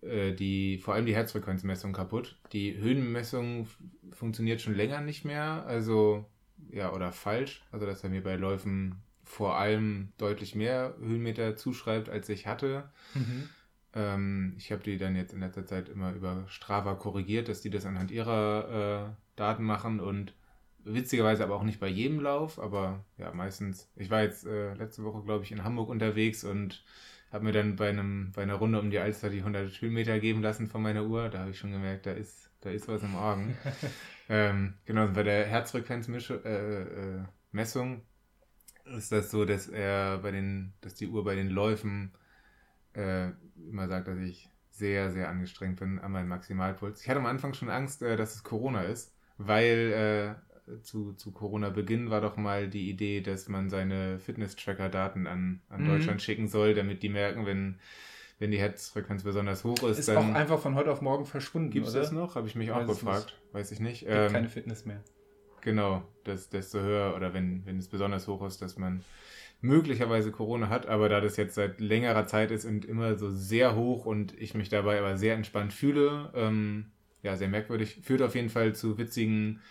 äh, 0.00 0.32
die, 0.32 0.78
vor 0.78 0.94
allem 0.94 1.06
die 1.06 1.14
Herzfrequenzmessung 1.16 1.92
kaputt. 1.92 2.38
Die 2.52 2.78
Höhenmessung 2.78 3.66
funktioniert 4.12 4.60
schon 4.60 4.76
länger 4.76 5.00
nicht 5.00 5.24
mehr. 5.24 5.64
Also 5.66 6.24
ja, 6.70 6.92
oder 6.92 7.10
falsch. 7.10 7.64
Also, 7.72 7.84
dass 7.84 8.04
er 8.04 8.10
mir 8.10 8.22
bei 8.22 8.36
Läufen 8.36 9.02
vor 9.24 9.58
allem 9.58 10.12
deutlich 10.18 10.54
mehr 10.54 10.94
Höhenmeter 11.00 11.56
zuschreibt, 11.56 12.08
als 12.08 12.28
ich 12.28 12.46
hatte. 12.46 12.88
Mhm. 13.14 13.48
Ähm, 13.92 14.54
ich 14.56 14.70
habe 14.70 14.84
die 14.84 14.98
dann 14.98 15.16
jetzt 15.16 15.32
in 15.32 15.40
letzter 15.40 15.66
Zeit 15.66 15.88
immer 15.88 16.12
über 16.12 16.44
Strava 16.46 16.94
korrigiert, 16.94 17.48
dass 17.48 17.60
die 17.60 17.70
das 17.70 17.86
anhand 17.86 18.12
ihrer 18.12 19.08
äh, 19.10 19.14
Daten 19.34 19.64
machen 19.64 19.98
und 19.98 20.32
witzigerweise 20.84 21.44
aber 21.44 21.56
auch 21.56 21.62
nicht 21.62 21.80
bei 21.80 21.88
jedem 21.88 22.20
Lauf, 22.20 22.58
aber 22.58 23.04
ja, 23.18 23.32
meistens. 23.32 23.90
Ich 23.96 24.10
war 24.10 24.22
jetzt 24.22 24.46
äh, 24.46 24.74
letzte 24.74 25.04
Woche, 25.04 25.22
glaube 25.22 25.44
ich, 25.44 25.52
in 25.52 25.64
Hamburg 25.64 25.88
unterwegs 25.88 26.44
und 26.44 26.84
habe 27.32 27.44
mir 27.44 27.52
dann 27.52 27.76
bei, 27.76 27.88
einem, 27.88 28.32
bei 28.32 28.42
einer 28.42 28.54
Runde 28.54 28.78
um 28.80 28.90
die 28.90 28.98
Alster 28.98 29.30
die 29.30 29.40
100 29.40 29.80
Höhenmeter 29.80 30.20
geben 30.20 30.42
lassen 30.42 30.68
von 30.68 30.82
meiner 30.82 31.04
Uhr. 31.04 31.28
Da 31.30 31.40
habe 31.40 31.50
ich 31.50 31.58
schon 31.58 31.72
gemerkt, 31.72 32.06
da 32.06 32.12
ist, 32.12 32.50
da 32.60 32.70
ist 32.70 32.86
was 32.86 33.02
im 33.02 33.16
Argen. 33.16 33.56
ähm, 34.28 34.74
genau, 34.84 35.08
bei 35.08 35.24
der 35.24 35.46
Herzfrequenzmessung 35.46 36.42
äh, 36.44 37.22
äh, 37.22 38.96
ist 38.96 39.10
das 39.10 39.30
so, 39.30 39.44
dass 39.44 39.68
er 39.68 40.18
bei 40.18 40.30
den, 40.30 40.74
dass 40.80 40.94
die 40.94 41.08
Uhr 41.08 41.24
bei 41.24 41.34
den 41.34 41.50
Läufen 41.50 42.12
äh, 42.92 43.30
immer 43.68 43.88
sagt, 43.88 44.08
dass 44.08 44.18
ich 44.18 44.48
sehr, 44.70 45.10
sehr 45.10 45.28
angestrengt 45.28 45.80
bin 45.80 45.98
an 45.98 46.12
meinem 46.12 46.28
Maximalpuls. 46.28 47.00
Ich 47.00 47.08
hatte 47.08 47.20
am 47.20 47.26
Anfang 47.26 47.54
schon 47.54 47.70
Angst, 47.70 48.02
äh, 48.02 48.16
dass 48.16 48.34
es 48.34 48.42
Corona 48.42 48.82
ist, 48.82 49.12
weil 49.38 50.36
äh, 50.38 50.53
zu, 50.82 51.12
zu 51.12 51.32
Corona-Beginn 51.32 52.10
war 52.10 52.20
doch 52.20 52.36
mal 52.36 52.68
die 52.68 52.88
Idee, 52.88 53.20
dass 53.20 53.48
man 53.48 53.68
seine 53.70 54.18
Fitness-Tracker-Daten 54.18 55.26
an, 55.26 55.60
an 55.68 55.82
mhm. 55.82 55.88
Deutschland 55.88 56.22
schicken 56.22 56.48
soll, 56.48 56.74
damit 56.74 57.02
die 57.02 57.08
merken, 57.08 57.46
wenn, 57.46 57.78
wenn 58.38 58.50
die 58.50 58.58
Herzfrequenz 58.58 59.22
besonders 59.22 59.64
hoch 59.64 59.82
ist. 59.82 59.98
Ist 59.98 60.08
dann 60.08 60.32
auch 60.32 60.34
einfach 60.34 60.58
von 60.58 60.74
heute 60.74 60.90
auf 60.90 61.02
morgen 61.02 61.26
verschwunden. 61.26 61.70
Gibt 61.70 61.86
es 61.86 61.92
das 61.92 62.12
noch? 62.12 62.34
Habe 62.34 62.46
ich 62.46 62.54
mich 62.54 62.70
auch 62.72 62.86
gefragt. 62.86 63.26
Nicht. 63.26 63.54
Weiß 63.54 63.72
ich 63.72 63.80
nicht. 63.80 64.00
Gibt 64.00 64.12
ähm, 64.12 64.32
keine 64.32 64.48
Fitness 64.48 64.86
mehr. 64.86 65.02
Genau, 65.60 66.02
dass 66.24 66.50
desto 66.50 66.80
höher 66.80 67.14
oder 67.16 67.32
wenn, 67.32 67.64
wenn 67.64 67.78
es 67.78 67.88
besonders 67.88 68.28
hoch 68.28 68.46
ist, 68.46 68.60
dass 68.60 68.76
man 68.76 69.02
möglicherweise 69.62 70.30
Corona 70.30 70.68
hat, 70.68 70.86
aber 70.86 71.08
da 71.08 71.22
das 71.22 71.38
jetzt 71.38 71.54
seit 71.54 71.80
längerer 71.80 72.26
Zeit 72.26 72.50
ist 72.50 72.66
und 72.66 72.84
immer 72.84 73.16
so 73.16 73.30
sehr 73.30 73.74
hoch 73.74 74.04
und 74.04 74.38
ich 74.38 74.54
mich 74.54 74.68
dabei 74.68 74.98
aber 74.98 75.16
sehr 75.16 75.34
entspannt 75.34 75.72
fühle, 75.72 76.30
ähm, 76.34 76.90
ja, 77.22 77.36
sehr 77.36 77.48
merkwürdig, 77.48 78.00
führt 78.02 78.20
auf 78.20 78.34
jeden 78.34 78.50
Fall 78.50 78.74
zu 78.74 78.98
witzigen 78.98 79.62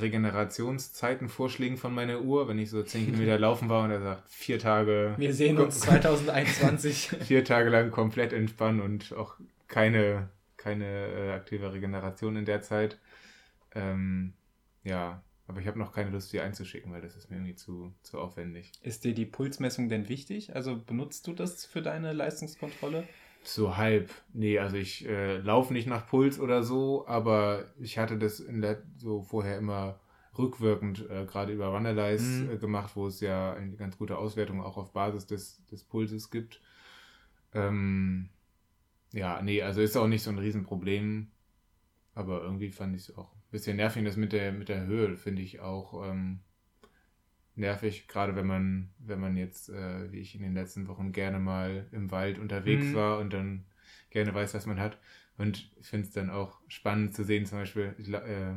Regenerationszeitenvorschlägen 0.00 1.76
von 1.76 1.94
meiner 1.94 2.20
Uhr, 2.20 2.48
wenn 2.48 2.58
ich 2.58 2.70
so 2.70 2.82
10 2.82 3.06
Kilometer 3.06 3.38
laufen 3.38 3.68
war 3.68 3.84
und 3.84 3.90
er 3.90 4.00
sagt, 4.00 4.28
vier 4.28 4.58
Tage. 4.58 5.14
Wir 5.16 5.34
sehen 5.34 5.58
uns 5.58 5.80
2021. 5.80 7.08
vier 7.22 7.44
Tage 7.44 7.70
lang 7.70 7.90
komplett 7.90 8.32
entspannen 8.32 8.80
und 8.80 9.12
auch 9.14 9.36
keine, 9.68 10.28
keine 10.56 10.86
äh, 10.86 11.30
aktive 11.32 11.72
Regeneration 11.72 12.36
in 12.36 12.44
der 12.44 12.62
Zeit. 12.62 12.98
Ähm, 13.74 14.32
ja, 14.84 15.22
aber 15.48 15.60
ich 15.60 15.66
habe 15.66 15.78
noch 15.78 15.92
keine 15.92 16.10
Lust, 16.10 16.32
die 16.32 16.40
einzuschicken, 16.40 16.92
weil 16.92 17.00
das 17.00 17.16
ist 17.16 17.30
mir 17.30 17.36
irgendwie 17.36 17.54
zu, 17.54 17.92
zu 18.02 18.18
aufwendig. 18.18 18.72
Ist 18.82 19.04
dir 19.04 19.14
die 19.14 19.26
Pulsmessung 19.26 19.88
denn 19.88 20.08
wichtig? 20.08 20.56
Also 20.56 20.76
benutzt 20.76 21.26
du 21.26 21.32
das 21.32 21.64
für 21.64 21.82
deine 21.82 22.12
Leistungskontrolle? 22.12 23.06
So 23.46 23.76
halb. 23.76 24.10
Nee, 24.32 24.58
also 24.58 24.76
ich 24.76 25.06
äh, 25.06 25.38
laufe 25.38 25.72
nicht 25.72 25.86
nach 25.86 26.06
Puls 26.06 26.40
oder 26.40 26.62
so, 26.62 27.06
aber 27.06 27.66
ich 27.78 27.98
hatte 27.98 28.18
das 28.18 28.40
in 28.40 28.60
der, 28.60 28.82
so 28.96 29.22
vorher 29.22 29.58
immer 29.58 30.00
rückwirkend 30.36 31.08
äh, 31.08 31.24
gerade 31.24 31.52
über 31.52 31.68
Runnerlize 31.68 32.44
mhm. 32.44 32.50
äh, 32.50 32.56
gemacht, 32.58 32.92
wo 32.94 33.06
es 33.06 33.20
ja 33.20 33.54
eine 33.54 33.76
ganz 33.76 33.96
gute 33.96 34.18
Auswertung 34.18 34.62
auch 34.62 34.76
auf 34.76 34.92
Basis 34.92 35.26
des, 35.26 35.64
des 35.66 35.84
Pulses 35.84 36.30
gibt. 36.30 36.60
Ähm, 37.54 38.28
ja, 39.12 39.40
nee, 39.40 39.62
also 39.62 39.80
ist 39.80 39.96
auch 39.96 40.08
nicht 40.08 40.22
so 40.22 40.30
ein 40.30 40.38
Riesenproblem, 40.38 41.28
aber 42.14 42.42
irgendwie 42.42 42.70
fand 42.70 42.96
ich 42.96 43.08
es 43.08 43.16
auch 43.16 43.36
bisschen 43.50 43.76
nervig. 43.76 44.04
Das 44.04 44.16
mit 44.16 44.32
der, 44.32 44.52
mit 44.52 44.68
der 44.68 44.86
Höhe 44.86 45.16
finde 45.16 45.42
ich 45.42 45.60
auch 45.60 46.08
ähm, 46.08 46.40
nervig, 47.56 48.06
gerade 48.08 48.36
wenn 48.36 48.46
man, 48.46 48.90
wenn 48.98 49.20
man 49.20 49.36
jetzt, 49.36 49.68
äh, 49.70 50.10
wie 50.12 50.20
ich 50.20 50.34
in 50.34 50.42
den 50.42 50.54
letzten 50.54 50.88
Wochen 50.88 51.12
gerne 51.12 51.38
mal 51.38 51.86
im 51.92 52.10
Wald 52.10 52.38
unterwegs 52.38 52.86
mhm. 52.86 52.94
war 52.94 53.18
und 53.18 53.32
dann 53.32 53.64
gerne 54.10 54.34
weiß, 54.34 54.54
was 54.54 54.66
man 54.66 54.78
hat. 54.78 54.98
Und 55.38 55.70
ich 55.78 55.86
finde 55.86 56.06
es 56.06 56.12
dann 56.12 56.30
auch 56.30 56.58
spannend 56.68 57.14
zu 57.14 57.24
sehen, 57.24 57.46
zum 57.46 57.58
Beispiel, 57.58 57.94
ich 57.98 58.12
äh, 58.12 58.54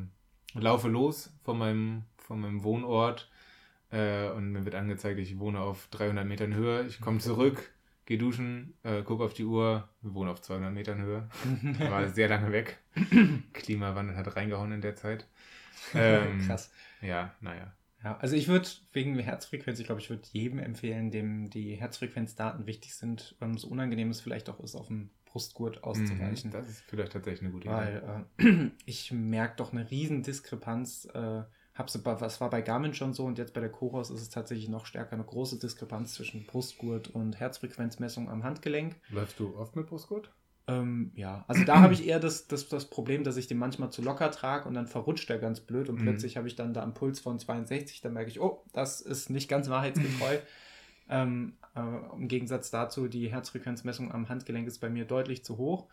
laufe 0.54 0.88
los 0.88 1.34
von 1.44 1.58
meinem, 1.58 2.04
von 2.18 2.40
meinem 2.40 2.64
Wohnort 2.64 3.30
äh, 3.92 4.30
und 4.30 4.52
mir 4.52 4.66
wird 4.66 4.76
angezeigt, 4.76 5.20
ich 5.20 5.40
wohne 5.40 5.60
auf 5.60 5.88
300 5.92 6.26
Metern 6.26 6.54
Höhe. 6.54 6.86
Ich 6.86 7.02
komme 7.02 7.20
zurück, 7.20 7.72
gehe 8.06 8.18
duschen, 8.18 8.74
äh, 8.84 9.02
gucke 9.02 9.24
auf 9.24 9.34
die 9.34 9.46
Uhr, 9.46 9.90
wir 10.02 10.14
wohnen 10.14 10.30
auf 10.30 10.42
200 10.42 10.74
Metern 10.74 11.02
Höhe. 11.02 11.30
War 11.90 12.08
sehr 12.10 12.30
lange 12.30 12.52
weg. 12.52 12.80
Klimawandel 13.54 14.16
hat 14.16 14.36
reingehauen 14.36 14.72
in 14.72 14.82
der 14.82 14.96
Zeit. 14.96 15.28
Ähm, 15.96 16.46
Krass. 16.46 16.74
Ja, 17.02 17.34
naja. 17.40 17.72
Ja, 18.04 18.18
also 18.18 18.36
ich 18.36 18.48
würde 18.48 18.68
wegen 18.94 19.18
Herzfrequenz, 19.20 19.80
ich 19.80 19.86
glaube, 19.86 20.02
ich 20.02 20.10
würde 20.10 20.28
jedem 20.32 20.60
empfehlen, 20.60 21.12
dem 21.12 21.50
die 21.50 21.76
Herzfrequenzdaten 21.76 22.66
wichtig 22.66 22.96
sind, 22.96 23.36
ähm, 23.42 23.58
so 23.58 23.68
unangenehm 23.68 24.10
es 24.10 24.22
vielleicht 24.22 24.50
auch 24.50 24.60
ist, 24.62 24.76
auf 24.76 24.88
dem 24.88 25.10
Brustgurt 25.26 25.84
auszuweichen. 25.84 26.52
Das 26.52 26.68
ist 26.68 26.84
vielleicht 26.88 27.12
tatsächlich 27.12 27.42
eine 27.42 27.52
gute 27.52 27.68
Idee. 27.68 27.76
Weil 27.76 28.26
äh, 28.38 28.72
ich 28.86 29.12
merke 29.12 29.58
doch 29.58 29.74
eine 29.74 29.90
riesen 29.92 30.24
Diskrepanz 30.24 31.08
äh, 31.14 31.44
Hab's, 31.80 31.98
was 32.04 32.42
war 32.42 32.50
bei 32.50 32.62
Garmin 32.62 32.94
schon 32.94 33.14
so 33.14 33.24
und 33.24 33.38
jetzt 33.38 33.54
bei 33.54 33.62
der 33.62 33.72
Coros 33.72 34.10
ist 34.10 34.20
es 34.20 34.30
tatsächlich 34.30 34.68
noch 34.68 34.86
stärker 34.86 35.14
eine 35.14 35.24
große 35.24 35.60
Diskrepanz 35.60 36.14
zwischen 36.14 36.46
Brustgurt 36.46 37.08
und 37.08 37.40
Herzfrequenzmessung 37.40 38.30
am 38.30 38.44
Handgelenk. 38.44 39.00
Läufst 39.08 39.40
du 39.40 39.56
oft 39.56 39.78
mit 39.78 39.88
Brustgurt? 39.88 40.30
Ähm, 40.70 41.12
ja, 41.16 41.44
also 41.48 41.64
da 41.64 41.80
habe 41.80 41.94
ich 41.94 42.06
eher 42.08 42.20
das, 42.20 42.48
das, 42.48 42.70
das 42.70 42.86
Problem, 42.86 43.24
dass 43.24 43.38
ich 43.38 43.48
den 43.48 43.58
manchmal 43.58 43.90
zu 43.90 44.04
locker 44.04 44.30
trage 44.30 44.68
und 44.68 44.76
dann 44.76 44.86
verrutscht 44.86 45.28
er 45.32 45.40
ganz 45.40 45.62
blöd 45.62 45.90
und 45.90 46.00
mhm. 46.00 46.04
plötzlich 46.04 46.38
habe 46.38 46.48
ich 46.48 46.56
dann 46.56 46.76
da 46.76 46.84
einen 46.84 46.94
Puls 46.94 47.20
von 47.20 47.40
62, 47.40 48.02
dann 48.02 48.14
merke 48.14 48.30
ich, 48.30 48.40
oh, 48.40 48.64
das 48.72 49.02
ist 49.02 49.32
nicht 49.32 49.50
ganz 49.50 49.68
wahrheitsgetreu. 49.70 50.38
ähm, 51.10 51.54
äh, 51.76 52.16
Im 52.16 52.28
Gegensatz 52.28 52.70
dazu, 52.70 53.08
die 53.08 53.32
Herzfrequenzmessung 53.32 54.12
am 54.12 54.30
Handgelenk 54.30 54.68
ist 54.68 54.78
bei 54.78 54.90
mir 54.90 55.06
deutlich 55.06 55.44
zu 55.44 55.58
hoch. 55.58 55.88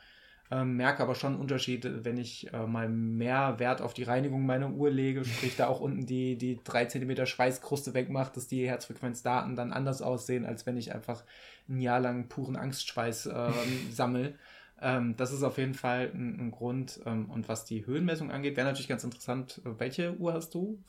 Ähm, 0.51 0.77
merke 0.77 1.03
aber 1.03 1.15
schon 1.15 1.41
Unterschiede, 1.41 2.05
wenn 2.05 2.19
ich 2.19 2.53
äh, 2.53 2.67
mal 2.67 2.89
mehr 2.89 3.59
Wert 3.59 3.81
auf 3.81 3.95
die 3.95 4.05
Reinigung 4.05 4.45
meiner 4.45 4.71
Uhr 4.71 4.91
lege, 4.91 5.25
sprich 5.25 5.57
da 5.57 5.69
auch 5.69 5.81
unten 5.81 6.05
die, 6.05 6.37
die 6.37 6.61
3 6.63 6.85
cm 6.85 7.27
Schweißkruste 7.27 7.95
wegmacht, 7.95 8.37
dass 8.37 8.47
die 8.47 8.69
Herzfrequenzdaten 8.69 9.57
dann 9.57 9.73
anders 9.73 10.03
aussehen, 10.03 10.45
als 10.45 10.67
wenn 10.67 10.77
ich 10.77 10.95
einfach 10.95 11.25
ein 11.69 11.81
Jahr 11.81 11.99
lang 11.99 12.29
puren 12.29 12.57
Angstschweiß 12.57 13.27
äh, 13.27 13.51
sammle. 13.91 14.35
Ähm, 14.81 15.17
das 15.17 15.33
ist 15.33 15.43
auf 15.43 15.59
jeden 15.59 15.75
Fall 15.75 16.11
ein, 16.15 16.39
ein 16.41 16.51
Grund. 16.51 17.01
Ähm, 17.07 17.31
und 17.31 17.49
was 17.49 17.65
die 17.65 17.87
Höhenmessung 17.87 18.31
angeht, 18.31 18.57
wäre 18.57 18.67
natürlich 18.67 18.89
ganz 18.89 19.05
interessant. 19.05 19.61
Welche 19.65 20.17
Uhr 20.19 20.35
hast 20.35 20.55
du? 20.55 20.83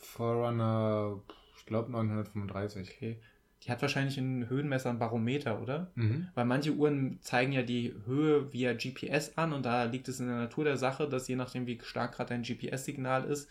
Forerunner, 0.00 1.22
ich 1.58 1.66
glaube 1.66 1.92
935. 1.92 2.90
Okay. 2.96 3.20
Die 3.62 3.70
hat 3.70 3.82
wahrscheinlich 3.82 4.16
ein 4.18 4.48
Höhenmesser, 4.48 4.90
ein 4.90 4.98
Barometer, 4.98 5.60
oder? 5.60 5.90
Mhm. 5.96 6.28
Weil 6.34 6.44
manche 6.44 6.72
Uhren 6.72 7.18
zeigen 7.20 7.52
ja 7.52 7.62
die 7.62 7.94
Höhe 8.04 8.52
via 8.52 8.74
GPS 8.74 9.36
an 9.36 9.52
und 9.52 9.66
da 9.66 9.84
liegt 9.84 10.08
es 10.08 10.20
in 10.20 10.28
der 10.28 10.36
Natur 10.36 10.64
der 10.64 10.76
Sache, 10.76 11.08
dass 11.08 11.26
je 11.26 11.36
nachdem, 11.36 11.66
wie 11.66 11.80
stark 11.82 12.14
gerade 12.14 12.28
dein 12.28 12.42
GPS-Signal 12.42 13.24
ist, 13.24 13.48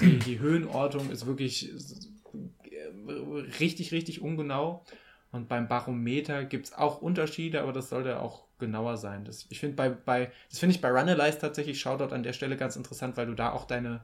die, 0.00 0.18
die 0.18 0.38
Höhenortung 0.40 1.10
ist 1.10 1.26
wirklich 1.26 1.70
richtig, 3.60 3.92
richtig 3.92 4.20
ungenau. 4.20 4.84
Und 5.32 5.48
beim 5.48 5.66
Barometer 5.66 6.44
gibt 6.44 6.66
es 6.66 6.72
auch 6.74 7.00
Unterschiede, 7.02 7.62
aber 7.62 7.72
das 7.72 7.88
sollte 7.88 8.20
auch 8.20 8.44
genauer 8.58 8.96
sein. 8.96 9.24
Das, 9.24 9.46
ich 9.48 9.58
finde 9.58 9.76
bei, 9.76 9.88
bei, 9.88 10.30
das 10.50 10.58
finde 10.58 10.76
ich 10.76 10.80
bei 10.80 10.90
Runalyze 10.90 11.38
tatsächlich, 11.38 11.80
Shoutout 11.80 12.14
an 12.14 12.22
der 12.22 12.34
Stelle 12.34 12.56
ganz 12.56 12.76
interessant, 12.76 13.16
weil 13.16 13.26
du 13.26 13.34
da 13.34 13.50
auch 13.50 13.64
deine 13.64 14.02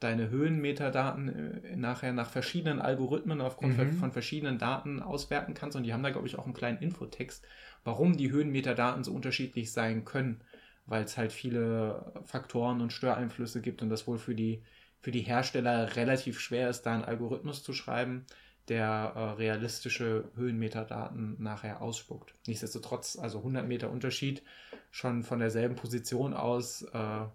deine 0.00 0.30
Höhenmeterdaten 0.30 1.64
äh, 1.64 1.76
nachher 1.76 2.12
nach 2.12 2.30
verschiedenen 2.30 2.80
Algorithmen 2.80 3.40
aufgrund 3.40 3.76
mhm. 3.76 3.92
von 3.94 4.12
verschiedenen 4.12 4.58
Daten 4.58 5.02
auswerten 5.02 5.54
kannst. 5.54 5.76
Und 5.76 5.82
die 5.82 5.92
haben 5.92 6.02
da, 6.02 6.10
glaube 6.10 6.26
ich, 6.26 6.38
auch 6.38 6.44
einen 6.44 6.54
kleinen 6.54 6.78
Infotext, 6.78 7.44
warum 7.84 8.16
die 8.16 8.30
Höhenmeterdaten 8.30 9.02
so 9.04 9.12
unterschiedlich 9.12 9.72
sein 9.72 10.04
können, 10.04 10.40
weil 10.86 11.04
es 11.04 11.16
halt 11.16 11.32
viele 11.32 12.12
Faktoren 12.24 12.80
und 12.80 12.92
Störeinflüsse 12.92 13.60
gibt 13.60 13.82
und 13.82 13.90
das 13.90 14.06
wohl 14.06 14.18
für 14.18 14.34
die, 14.34 14.62
für 15.00 15.10
die 15.10 15.20
Hersteller 15.20 15.96
relativ 15.96 16.38
schwer 16.40 16.70
ist, 16.70 16.82
da 16.82 16.94
einen 16.94 17.04
Algorithmus 17.04 17.62
zu 17.62 17.72
schreiben, 17.72 18.24
der 18.68 19.12
äh, 19.14 19.20
realistische 19.32 20.24
Höhenmeterdaten 20.36 21.36
nachher 21.42 21.82
ausspuckt. 21.82 22.34
Nichtsdestotrotz, 22.46 23.18
also 23.18 23.38
100 23.38 23.66
Meter 23.66 23.90
Unterschied, 23.90 24.42
schon 24.90 25.22
von 25.22 25.38
derselben 25.38 25.76
Position 25.76 26.34
aus. 26.34 26.82
Äh, 26.82 27.26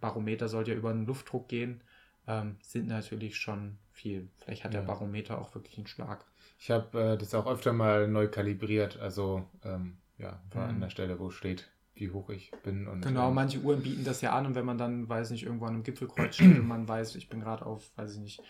Barometer 0.00 0.48
sollte 0.48 0.72
ja 0.72 0.76
über 0.76 0.92
den 0.92 1.06
Luftdruck 1.06 1.48
gehen 1.48 1.82
ähm, 2.26 2.56
sind 2.62 2.88
natürlich 2.88 3.36
schon 3.36 3.78
viel. 3.90 4.28
Vielleicht 4.38 4.64
hat 4.64 4.74
ja. 4.74 4.80
der 4.80 4.86
Barometer 4.86 5.40
auch 5.40 5.54
wirklich 5.54 5.76
einen 5.78 5.86
Schlag. 5.86 6.24
Ich 6.58 6.70
habe 6.70 7.12
äh, 7.12 7.18
das 7.18 7.34
auch 7.34 7.46
öfter 7.46 7.72
mal 7.72 8.08
neu 8.08 8.28
kalibriert, 8.28 8.98
also 8.98 9.44
ähm, 9.64 9.98
ja, 10.18 10.40
war 10.52 10.64
mhm. 10.64 10.74
an 10.74 10.80
der 10.80 10.90
Stelle, 10.90 11.18
wo 11.18 11.30
steht, 11.30 11.70
wie 11.94 12.10
hoch 12.10 12.30
ich 12.30 12.52
bin. 12.62 12.86
Und, 12.86 13.02
genau, 13.02 13.28
ähm, 13.28 13.34
manche 13.34 13.58
Uhren 13.60 13.82
bieten 13.82 14.04
das 14.04 14.20
ja 14.20 14.32
an 14.32 14.46
und 14.46 14.54
wenn 14.54 14.64
man 14.64 14.78
dann, 14.78 15.08
weiß 15.08 15.30
nicht, 15.30 15.44
irgendwo 15.44 15.66
an 15.66 15.74
einem 15.74 15.82
Gipfelkreuz 15.82 16.34
steht 16.36 16.58
und 16.58 16.68
man 16.68 16.86
weiß, 16.86 17.16
ich 17.16 17.28
bin 17.28 17.40
gerade 17.40 17.66
auf, 17.66 17.90
weiß 17.96 18.14
ich 18.14 18.20
nicht, 18.20 18.42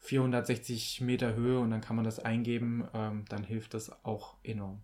460 0.00 1.00
Meter 1.00 1.34
Höhe 1.34 1.58
und 1.58 1.70
dann 1.70 1.80
kann 1.80 1.96
man 1.96 2.04
das 2.04 2.18
eingeben, 2.18 2.88
ähm, 2.94 3.24
dann 3.28 3.44
hilft 3.44 3.74
das 3.74 4.04
auch 4.04 4.36
enorm. 4.42 4.82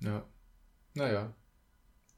Ja. 0.00 0.24
Naja. 0.94 1.34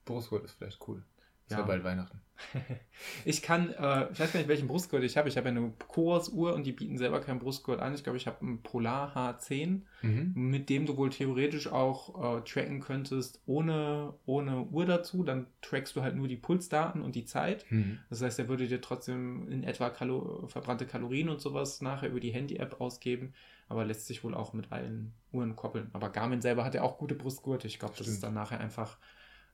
Brustgurt 0.04 0.44
ist 0.44 0.52
vielleicht 0.52 0.86
cool. 0.88 1.04
Ist 1.50 1.58
ja 1.58 1.62
bald 1.62 1.84
Weihnachten. 1.84 2.20
ich 3.24 3.42
kann, 3.42 3.70
äh, 3.70 4.10
ich 4.12 4.20
weiß 4.20 4.32
gar 4.32 4.40
nicht, 4.40 4.48
welchen 4.48 4.68
Brustgurt 4.68 5.02
ich 5.02 5.16
habe. 5.16 5.28
Ich 5.28 5.36
habe 5.36 5.48
ja 5.48 5.54
eine 5.54 5.72
Coors-Uhr 5.88 6.54
und 6.54 6.64
die 6.64 6.72
bieten 6.72 6.98
selber 6.98 7.20
keinen 7.20 7.38
Brustgurt 7.38 7.80
an. 7.80 7.94
Ich 7.94 8.02
glaube, 8.02 8.16
ich 8.16 8.26
habe 8.26 8.40
einen 8.40 8.62
Polar 8.62 9.16
H10, 9.16 9.82
mhm. 10.02 10.32
mit 10.34 10.68
dem 10.68 10.86
du 10.86 10.96
wohl 10.96 11.10
theoretisch 11.10 11.68
auch 11.68 12.38
äh, 12.38 12.40
tracken 12.42 12.80
könntest, 12.80 13.42
ohne, 13.46 14.14
ohne 14.26 14.62
Uhr 14.62 14.86
dazu. 14.86 15.22
Dann 15.22 15.46
trackst 15.62 15.96
du 15.96 16.02
halt 16.02 16.16
nur 16.16 16.28
die 16.28 16.36
Pulsdaten 16.36 17.02
und 17.02 17.14
die 17.14 17.24
Zeit. 17.24 17.70
Mhm. 17.70 17.98
Das 18.08 18.22
heißt, 18.22 18.38
er 18.38 18.48
würde 18.48 18.66
dir 18.66 18.80
trotzdem 18.80 19.48
in 19.48 19.64
etwa 19.64 19.90
Kalo 19.90 20.46
verbrannte 20.46 20.86
Kalorien 20.86 21.28
und 21.28 21.40
sowas 21.40 21.80
nachher 21.80 22.08
über 22.08 22.20
die 22.20 22.32
Handy-App 22.32 22.80
ausgeben. 22.80 23.34
Aber 23.68 23.84
lässt 23.84 24.06
sich 24.06 24.24
wohl 24.24 24.34
auch 24.34 24.52
mit 24.52 24.72
allen 24.72 25.12
Uhren 25.30 25.54
koppeln. 25.54 25.90
Aber 25.92 26.10
Garmin 26.10 26.40
selber 26.40 26.64
hat 26.64 26.74
ja 26.74 26.82
auch 26.82 26.98
gute 26.98 27.14
Brustgurte. 27.14 27.68
Ich 27.68 27.78
glaube, 27.78 27.94
das 27.96 28.08
ist 28.08 28.22
dann 28.22 28.34
nachher 28.34 28.58
einfach 28.58 28.98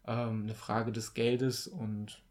ähm, 0.07 0.45
eine 0.45 0.55
Frage 0.55 0.93
des 0.93 1.15
Geldes 1.15 1.67
und 1.67 2.23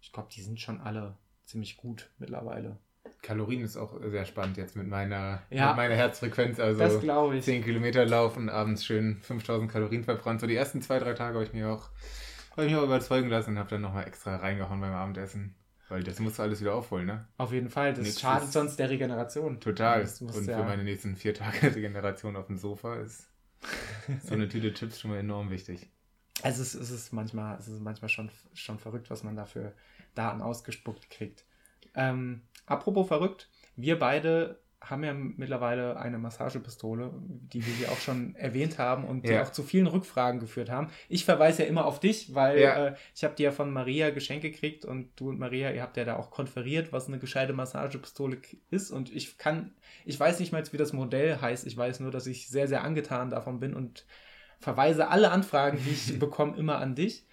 ich 0.00 0.12
glaube, 0.12 0.28
die 0.34 0.42
sind 0.42 0.60
schon 0.60 0.80
alle 0.80 1.16
ziemlich 1.44 1.76
gut 1.76 2.10
mittlerweile. 2.18 2.78
Kalorien 3.20 3.62
ist 3.62 3.76
auch 3.76 4.00
sehr 4.04 4.24
spannend 4.24 4.56
jetzt 4.56 4.74
mit 4.74 4.88
meiner, 4.88 5.42
ja, 5.48 5.68
mit 5.68 5.76
meiner 5.76 5.94
Herzfrequenz. 5.94 6.58
Also 6.58 6.80
das 6.80 7.00
glaube 7.00 7.36
ich. 7.36 7.44
10 7.44 7.62
Kilometer 7.62 8.04
laufen, 8.04 8.48
abends 8.48 8.84
schön 8.84 9.20
5000 9.22 9.70
Kalorien 9.70 10.02
verbrannt. 10.02 10.40
So 10.40 10.46
die 10.46 10.56
ersten 10.56 10.82
zwei, 10.82 10.98
drei 10.98 11.14
Tage 11.14 11.34
habe 11.34 11.44
ich 11.44 11.52
mir 11.52 11.68
auch, 11.68 11.90
ich 12.56 12.64
mich 12.64 12.74
auch 12.74 12.82
überzeugen 12.82 13.28
lassen 13.28 13.50
und 13.50 13.58
habe 13.58 13.70
dann 13.70 13.80
nochmal 13.80 14.06
extra 14.08 14.36
reingehauen 14.36 14.80
beim 14.80 14.92
Abendessen. 14.92 15.54
Weil 15.88 16.02
das 16.02 16.18
musst 16.20 16.38
du 16.38 16.42
alles 16.42 16.60
wieder 16.60 16.74
aufholen, 16.74 17.06
ne? 17.06 17.28
Auf 17.36 17.52
jeden 17.52 17.68
Fall. 17.68 17.92
Das 17.92 18.04
Nichts 18.04 18.20
schadet 18.20 18.50
sonst 18.50 18.76
der 18.78 18.88
Regeneration. 18.88 19.60
Total. 19.60 20.08
Und 20.20 20.46
ja 20.46 20.58
für 20.58 20.64
meine 20.64 20.84
nächsten 20.84 21.16
vier 21.16 21.34
Tage 21.34 21.62
Regeneration 21.76 22.34
auf 22.34 22.46
dem 22.46 22.56
Sofa 22.56 22.96
ist 22.96 23.28
so 24.24 24.34
eine 24.34 24.48
Tüte 24.48 24.72
Chips 24.72 25.00
schon 25.00 25.10
mal 25.10 25.18
enorm 25.18 25.50
wichtig. 25.50 25.88
Also 26.42 26.62
es 26.62 26.74
ist, 26.74 26.82
es 26.82 26.90
ist 26.90 27.12
manchmal, 27.12 27.58
es 27.58 27.68
ist 27.68 27.80
manchmal 27.80 28.08
schon, 28.08 28.30
schon 28.54 28.78
verrückt, 28.78 29.10
was 29.10 29.22
man 29.22 29.36
dafür 29.36 29.72
Daten 30.14 30.40
ausgespuckt 30.40 31.10
kriegt. 31.10 31.44
Ähm, 31.94 32.42
apropos 32.66 33.06
verrückt, 33.08 33.48
wir 33.76 33.98
beide 33.98 34.62
haben 34.84 35.04
ja 35.04 35.14
mittlerweile 35.14 35.96
eine 35.96 36.18
Massagepistole, 36.18 37.12
die 37.14 37.64
wir 37.64 37.72
hier 37.74 37.92
auch 37.92 37.98
schon 37.98 38.34
erwähnt 38.34 38.78
haben 38.78 39.04
und 39.04 39.24
ja. 39.24 39.30
die 39.30 39.38
auch 39.40 39.52
zu 39.52 39.62
vielen 39.62 39.86
Rückfragen 39.86 40.40
geführt 40.40 40.70
haben. 40.70 40.90
Ich 41.08 41.24
verweise 41.24 41.62
ja 41.62 41.68
immer 41.68 41.86
auf 41.86 42.00
dich, 42.00 42.34
weil 42.34 42.60
ja. 42.60 42.86
äh, 42.88 42.94
ich 43.14 43.22
habe 43.24 43.34
dir 43.34 43.44
ja 43.44 43.52
von 43.52 43.70
Maria 43.70 44.10
Geschenke 44.10 44.50
gekriegt 44.50 44.84
und 44.84 45.10
du 45.16 45.28
und 45.28 45.38
Maria, 45.38 45.70
ihr 45.70 45.82
habt 45.82 45.96
ja 45.96 46.04
da 46.04 46.16
auch 46.16 46.30
konferiert, 46.30 46.92
was 46.92 47.06
eine 47.06 47.18
gescheite 47.18 47.52
Massagepistole 47.52 48.38
ist 48.70 48.90
und 48.90 49.14
ich 49.14 49.38
kann, 49.38 49.72
ich 50.04 50.18
weiß 50.18 50.40
nicht 50.40 50.52
mal, 50.52 50.64
wie 50.72 50.76
das 50.76 50.92
Modell 50.92 51.40
heißt, 51.40 51.66
ich 51.66 51.76
weiß 51.76 52.00
nur, 52.00 52.10
dass 52.10 52.26
ich 52.26 52.48
sehr, 52.48 52.66
sehr 52.66 52.82
angetan 52.82 53.30
davon 53.30 53.60
bin 53.60 53.74
und 53.74 54.04
verweise 54.62 55.08
alle 55.08 55.30
Anfragen, 55.30 55.78
die 55.84 55.90
ich 55.90 56.18
bekomme, 56.18 56.56
immer 56.56 56.78
an 56.78 56.94
dich. 56.94 57.26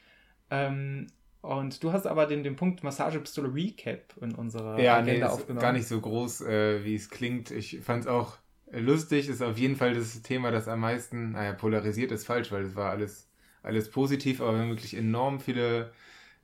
Ähm, 0.50 1.08
und 1.42 1.82
du 1.84 1.94
hast 1.94 2.06
aber 2.06 2.26
den, 2.26 2.44
den 2.44 2.56
Punkt 2.56 2.84
Massagepistole 2.84 3.54
Recap 3.54 4.16
in 4.20 4.36
unserer 4.36 4.80
ja, 4.80 4.98
Agenda 4.98 5.28
nee, 5.28 5.32
aufgenommen. 5.32 5.62
Gar 5.62 5.74
nicht 5.74 5.88
so 5.88 6.02
groß, 6.02 6.42
äh, 6.42 6.84
wie 6.84 6.96
es 6.96 7.10
klingt. 7.10 7.52
Ich 7.52 7.80
fand 7.82 8.04
es 8.04 8.08
auch 8.08 8.38
lustig. 8.72 9.30
Ist 9.30 9.42
auf 9.42 9.58
jeden 9.58 9.78
Fall 9.78 9.94
das 9.94 10.22
Thema, 10.22 10.52
das 10.52 10.68
am 10.68 10.82
meisten, 10.82 11.32
naja, 11.32 11.54
polarisiert 11.54 12.12
ist 12.12 12.26
falsch, 12.26 12.52
weil 12.52 12.64
es 12.64 12.76
war 12.76 12.90
alles, 12.90 13.30
alles 13.64 13.90
positiv, 13.90 14.42
aber 14.42 14.54
wir 14.54 14.60
haben 14.62 14.70
wirklich 14.70 14.98
enorm 14.98 15.40
viele 15.40 15.92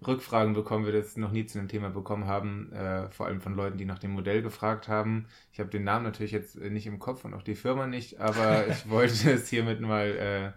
Rückfragen 0.07 0.53
bekommen, 0.53 0.85
wir 0.85 0.93
das 0.93 1.17
noch 1.17 1.31
nie 1.31 1.45
zu 1.45 1.59
einem 1.59 1.67
Thema 1.67 1.89
bekommen 1.89 2.25
haben, 2.25 2.71
äh, 2.71 3.09
vor 3.09 3.27
allem 3.27 3.41
von 3.41 3.55
Leuten, 3.55 3.77
die 3.77 3.85
nach 3.85 3.99
dem 3.99 4.11
Modell 4.11 4.41
gefragt 4.41 4.87
haben. 4.87 5.27
Ich 5.51 5.59
habe 5.59 5.69
den 5.69 5.83
Namen 5.83 6.03
natürlich 6.03 6.31
jetzt 6.31 6.57
nicht 6.57 6.87
im 6.87 6.99
Kopf 6.99 7.25
und 7.25 7.33
auch 7.33 7.43
die 7.43 7.55
Firma 7.55 7.87
nicht, 7.87 8.19
aber 8.19 8.67
ich 8.69 8.89
wollte 8.89 9.31
es 9.31 9.49
hiermit 9.49 9.81
mal 9.81 10.53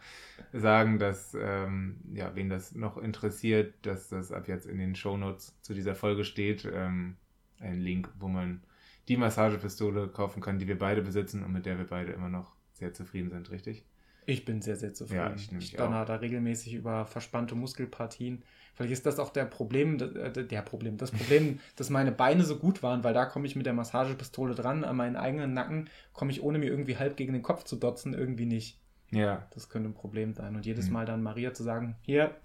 äh, 0.53 0.59
sagen, 0.59 0.99
dass, 0.99 1.37
ähm, 1.41 2.01
ja, 2.12 2.35
wen 2.35 2.49
das 2.49 2.75
noch 2.75 2.97
interessiert, 2.97 3.75
dass 3.83 4.09
das 4.09 4.33
ab 4.33 4.49
jetzt 4.49 4.66
in 4.66 4.79
den 4.79 4.95
Shownotes 4.95 5.55
zu 5.62 5.75
dieser 5.75 5.95
Folge 5.95 6.25
steht. 6.25 6.69
Ähm, 6.73 7.16
ein 7.61 7.81
Link, 7.81 8.09
wo 8.19 8.29
man 8.29 8.62
die 9.09 9.16
Massagepistole 9.16 10.09
kaufen 10.09 10.41
kann, 10.41 10.59
die 10.59 10.69
wir 10.69 10.79
beide 10.79 11.03
besitzen 11.03 11.43
und 11.43 11.53
mit 11.53 11.66
der 11.66 11.79
wir 11.79 11.87
beide 11.87 12.12
immer 12.12 12.29
noch 12.29 12.55
sehr 12.73 12.93
zufrieden 12.95 13.31
sind, 13.31 13.51
richtig? 13.51 13.85
Ich 14.27 14.45
bin 14.45 14.61
sehr, 14.61 14.77
sehr 14.77 14.93
zufrieden. 14.93 15.20
Ja, 15.20 15.35
ich, 15.35 15.51
ich 15.53 15.73
donner 15.73 16.05
da 16.05 16.16
regelmäßig 16.16 16.75
über 16.75 17.07
verspannte 17.07 17.55
Muskelpartien. 17.55 18.43
Vielleicht 18.78 18.92
ist 18.92 19.06
das 19.06 19.18
auch 19.18 19.30
der 19.30 19.44
Problem, 19.44 19.98
äh, 20.00 20.30
der 20.30 20.62
Problem, 20.62 20.98
das 20.98 21.10
Problem, 21.10 21.59
dass 21.76 21.90
meine 21.90 22.12
Beine 22.12 22.44
so 22.44 22.59
gut 22.59 22.84
waren, 22.84 23.02
weil 23.02 23.12
da 23.12 23.24
komme 23.24 23.44
ich 23.44 23.56
mit 23.56 23.66
der 23.66 23.72
Massagepistole 23.72 24.55
dran, 24.55 24.84
an 24.84 24.94
meinen 24.94 25.16
eigenen 25.16 25.52
Nacken 25.52 25.90
komme 26.12 26.30
ich, 26.30 26.44
ohne 26.44 26.59
mir 26.59 26.66
irgendwie 26.66 26.96
halb 26.96 27.16
gegen 27.16 27.32
den 27.32 27.42
Kopf 27.42 27.64
zu 27.64 27.74
dotzen, 27.74 28.14
irgendwie 28.14 28.46
nicht. 28.46 28.78
Ja. 29.10 29.48
Das 29.52 29.68
könnte 29.68 29.88
ein 29.88 29.94
Problem 29.94 30.32
sein. 30.32 30.55
Und 30.55 30.64
jedes 30.64 30.86
mhm. 30.86 30.92
Mal 30.92 31.06
dann 31.06 31.24
Maria 31.24 31.52
zu 31.52 31.64
sagen, 31.64 31.96
hier, 32.02 32.36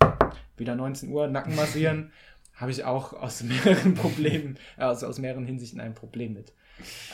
wieder 0.57 0.73
19 0.73 1.11
Uhr, 1.11 1.27
Nacken 1.27 1.55
massieren, 1.55 2.11
habe 2.55 2.71
ich 2.71 2.83
auch 2.83 3.13
aus 3.13 3.43
mehreren 3.43 3.93
Problemen, 3.93 4.57
also 4.75 5.05
aus 5.05 5.19
mehreren 5.19 5.45
Hinsichten 5.45 5.79
ein 5.79 5.93
Problem 5.93 6.33
mit. 6.33 6.51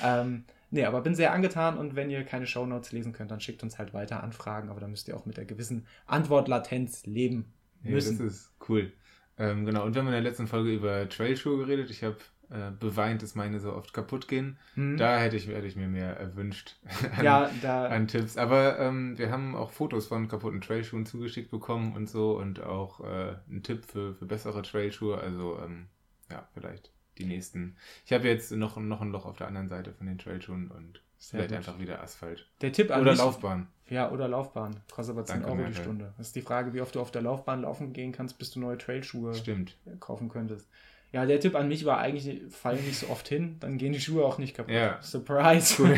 Ähm, 0.02 0.46
nee, 0.72 0.86
aber 0.86 1.02
bin 1.02 1.14
sehr 1.14 1.34
angetan 1.34 1.78
und 1.78 1.98
wenn 1.98 2.10
ihr 2.10 2.24
keine 2.24 2.48
Shownotes 2.48 2.94
lesen 2.94 3.12
könnt, 3.12 3.32
dann 3.32 3.42
schickt 3.42 3.64
uns 3.64 3.78
halt 3.78 3.94
weiter 3.94 4.24
Anfragen, 4.24 4.70
aber 4.70 4.80
da 4.80 4.88
müsst 4.88 5.10
ihr 5.10 5.18
auch 5.18 5.26
mit 5.26 5.36
der 5.36 5.46
gewissen 5.46 5.88
Antwortlatenz 6.06 7.06
leben 7.06 7.52
müssen. 7.84 8.18
Ja, 8.18 8.24
das 8.24 8.34
ist 8.34 8.52
cool. 8.70 8.94
Ähm, 9.40 9.66
genau, 9.66 9.86
und 9.86 9.96
wir 9.96 10.02
haben 10.02 10.08
in 10.08 10.14
der 10.14 10.22
letzten 10.22 10.48
Folge 10.48 10.74
über 10.74 11.08
Trailschuhe 11.08 11.58
geredet. 11.58 11.90
Ich 11.90 12.04
habe 12.04 12.18
äh, 12.50 12.72
beweint, 12.78 13.24
dass 13.24 13.36
meine 13.36 13.60
so 13.60 13.74
oft 13.74 13.94
kaputt 13.94 14.28
gehen. 14.28 14.58
Mhm. 14.76 14.98
Da 14.98 15.20
hätte 15.20 15.38
ich, 15.38 15.48
hätte 15.48 15.68
ich 15.68 15.76
mir 15.76 15.88
mehr 15.88 16.18
erwünscht 16.18 16.76
an, 17.18 17.24
ja, 17.24 17.52
da... 17.62 17.88
an 17.88 18.08
Tipps. 18.08 18.38
Aber 18.38 18.80
ähm, 18.80 19.18
wir 19.18 19.32
haben 19.32 19.56
auch 19.56 19.72
Fotos 19.72 20.08
von 20.08 20.28
kaputten 20.28 20.60
Trailschuhen 20.60 21.06
zugeschickt 21.06 21.52
bekommen 21.52 21.96
und 21.96 22.10
so 22.10 22.38
und 22.38 22.62
auch 22.62 23.02
äh, 23.02 23.36
einen 23.50 23.64
Tipp 23.64 23.86
für, 23.86 24.14
für 24.16 24.26
bessere 24.26 24.62
Trailschuhe. 24.62 25.18
Also 25.20 25.60
ähm, 25.64 25.88
ja, 26.32 26.48
vielleicht 26.54 26.92
die 27.18 27.26
nächsten. 27.26 27.78
Ich 28.06 28.14
habe 28.14 28.28
jetzt 28.28 28.52
noch, 28.52 28.78
noch 28.78 29.02
ein 29.02 29.12
Loch 29.12 29.26
auf 29.26 29.38
der 29.38 29.48
anderen 29.48 29.70
Seite 29.70 29.94
von 29.94 30.08
den 30.08 30.18
Trailschuhen 30.18 30.72
und 30.72 31.02
Sehr 31.18 31.40
vielleicht 31.40 31.50
gut. 31.50 31.58
einfach 31.58 31.80
wieder 31.80 32.02
Asphalt. 32.02 32.48
Der 32.62 32.72
Tipp 32.72 32.92
an 32.92 33.02
Oder 33.02 33.12
mich, 33.12 33.20
Laufbahn. 33.20 33.68
Ja, 33.90 34.12
oder 34.12 34.28
Laufbahn. 34.28 34.80
Kostet 34.92 35.16
aber 35.16 35.26
10 35.26 35.42
Danke, 35.42 35.58
Euro 35.58 35.68
die 35.68 35.76
Stunde. 35.76 36.14
Das 36.18 36.28
ist 36.28 36.36
die 36.36 36.42
Frage, 36.42 36.74
wie 36.74 36.82
oft 36.82 36.96
du 36.96 37.02
auf 37.02 37.12
der 37.12 37.22
Laufbahn 37.22 37.64
laufen 37.64 37.94
gehen 37.94 38.12
kannst, 38.12 38.38
bis 38.38 38.52
du 38.52 38.60
neue 38.60 38.78
Trailschuhe 38.78 39.34
Stimmt. 39.34 39.78
kaufen 40.00 40.30
könntest. 40.30 40.68
Ja, 41.12 41.26
der 41.26 41.40
Tipp 41.40 41.56
an 41.56 41.68
mich 41.68 41.86
war 41.86 41.98
eigentlich, 41.98 42.54
fall 42.54 42.76
nicht 42.76 43.00
so 43.00 43.10
oft 43.10 43.28
hin, 43.28 43.58
dann 43.60 43.78
gehen 43.80 43.94
die 43.94 44.00
Schuhe 44.00 44.24
auch 44.24 44.38
nicht 44.38 44.56
kaputt. 44.56 44.74
Ja. 44.74 45.02
Surprise. 45.02 45.82
Cool. 45.82 45.98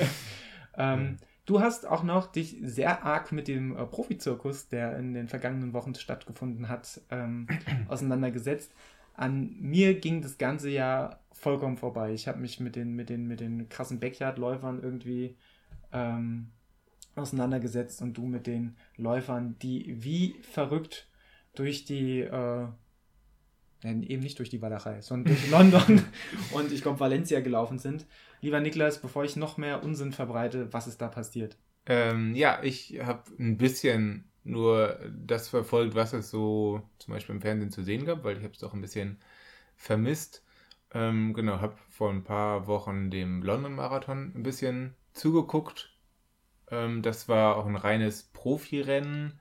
ähm, 0.76 1.18
du 1.46 1.60
hast 1.60 1.86
auch 1.86 2.02
noch 2.02 2.26
dich 2.26 2.56
sehr 2.60 3.04
arg 3.04 3.30
mit 3.30 3.46
dem 3.46 3.76
äh, 3.76 3.86
Profizirkus, 3.86 4.68
der 4.68 4.98
in 4.98 5.14
den 5.14 5.28
vergangenen 5.28 5.72
Wochen 5.72 5.94
stattgefunden 5.94 6.68
hat, 6.68 7.00
ähm, 7.10 7.46
auseinandergesetzt. 7.88 8.72
An 9.14 9.54
mir 9.60 9.94
ging 10.00 10.22
das 10.22 10.38
ganze 10.38 10.70
ja 10.70 11.20
vollkommen 11.30 11.76
vorbei. 11.76 12.12
Ich 12.12 12.26
habe 12.26 12.40
mich 12.40 12.58
mit 12.58 12.74
den, 12.74 12.94
mit 12.94 13.10
den, 13.10 13.28
mit 13.28 13.38
den 13.40 13.68
krassen 13.68 14.00
Backyard-Läufern 14.00 14.82
irgendwie 14.82 15.36
ähm, 15.92 16.50
auseinandergesetzt 17.14 18.02
und 18.02 18.16
du 18.16 18.26
mit 18.26 18.46
den 18.46 18.76
Läufern, 18.96 19.56
die 19.60 20.02
wie 20.02 20.36
verrückt 20.42 21.08
durch 21.54 21.84
die, 21.84 22.20
äh, 22.20 22.66
eben 23.84 24.20
nicht 24.22 24.38
durch 24.38 24.48
die 24.48 24.62
Walachei, 24.62 25.00
sondern 25.00 25.34
durch 25.34 25.50
London 25.50 26.04
und 26.52 26.72
ich 26.72 26.82
glaube 26.82 27.00
Valencia 27.00 27.40
gelaufen 27.40 27.78
sind. 27.78 28.06
Lieber 28.40 28.60
Niklas, 28.60 29.00
bevor 29.00 29.24
ich 29.24 29.36
noch 29.36 29.56
mehr 29.56 29.82
Unsinn 29.82 30.12
verbreite, 30.12 30.72
was 30.72 30.86
ist 30.86 31.00
da 31.00 31.08
passiert? 31.08 31.56
Ähm, 31.86 32.34
ja, 32.34 32.62
ich 32.62 33.00
habe 33.02 33.24
ein 33.38 33.58
bisschen 33.58 34.30
nur 34.44 34.98
das 35.10 35.48
verfolgt, 35.48 35.94
was 35.94 36.12
es 36.12 36.30
so 36.30 36.82
zum 36.98 37.14
Beispiel 37.14 37.34
im 37.34 37.40
Fernsehen 37.40 37.70
zu 37.70 37.82
sehen 37.82 38.04
gab, 38.04 38.24
weil 38.24 38.36
ich 38.36 38.42
habe 38.42 38.52
es 38.52 38.58
doch 38.58 38.74
ein 38.74 38.80
bisschen 38.80 39.18
vermisst. 39.76 40.44
Ähm, 40.94 41.32
genau, 41.32 41.60
habe 41.60 41.76
vor 41.88 42.10
ein 42.10 42.24
paar 42.24 42.66
Wochen 42.66 43.10
dem 43.10 43.42
London 43.42 43.74
Marathon 43.74 44.32
ein 44.34 44.42
bisschen 44.42 44.94
zugeguckt 45.12 45.91
das 47.02 47.28
war 47.28 47.56
auch 47.56 47.66
ein 47.66 47.76
reines 47.76 48.24
Profirennen. 48.24 49.38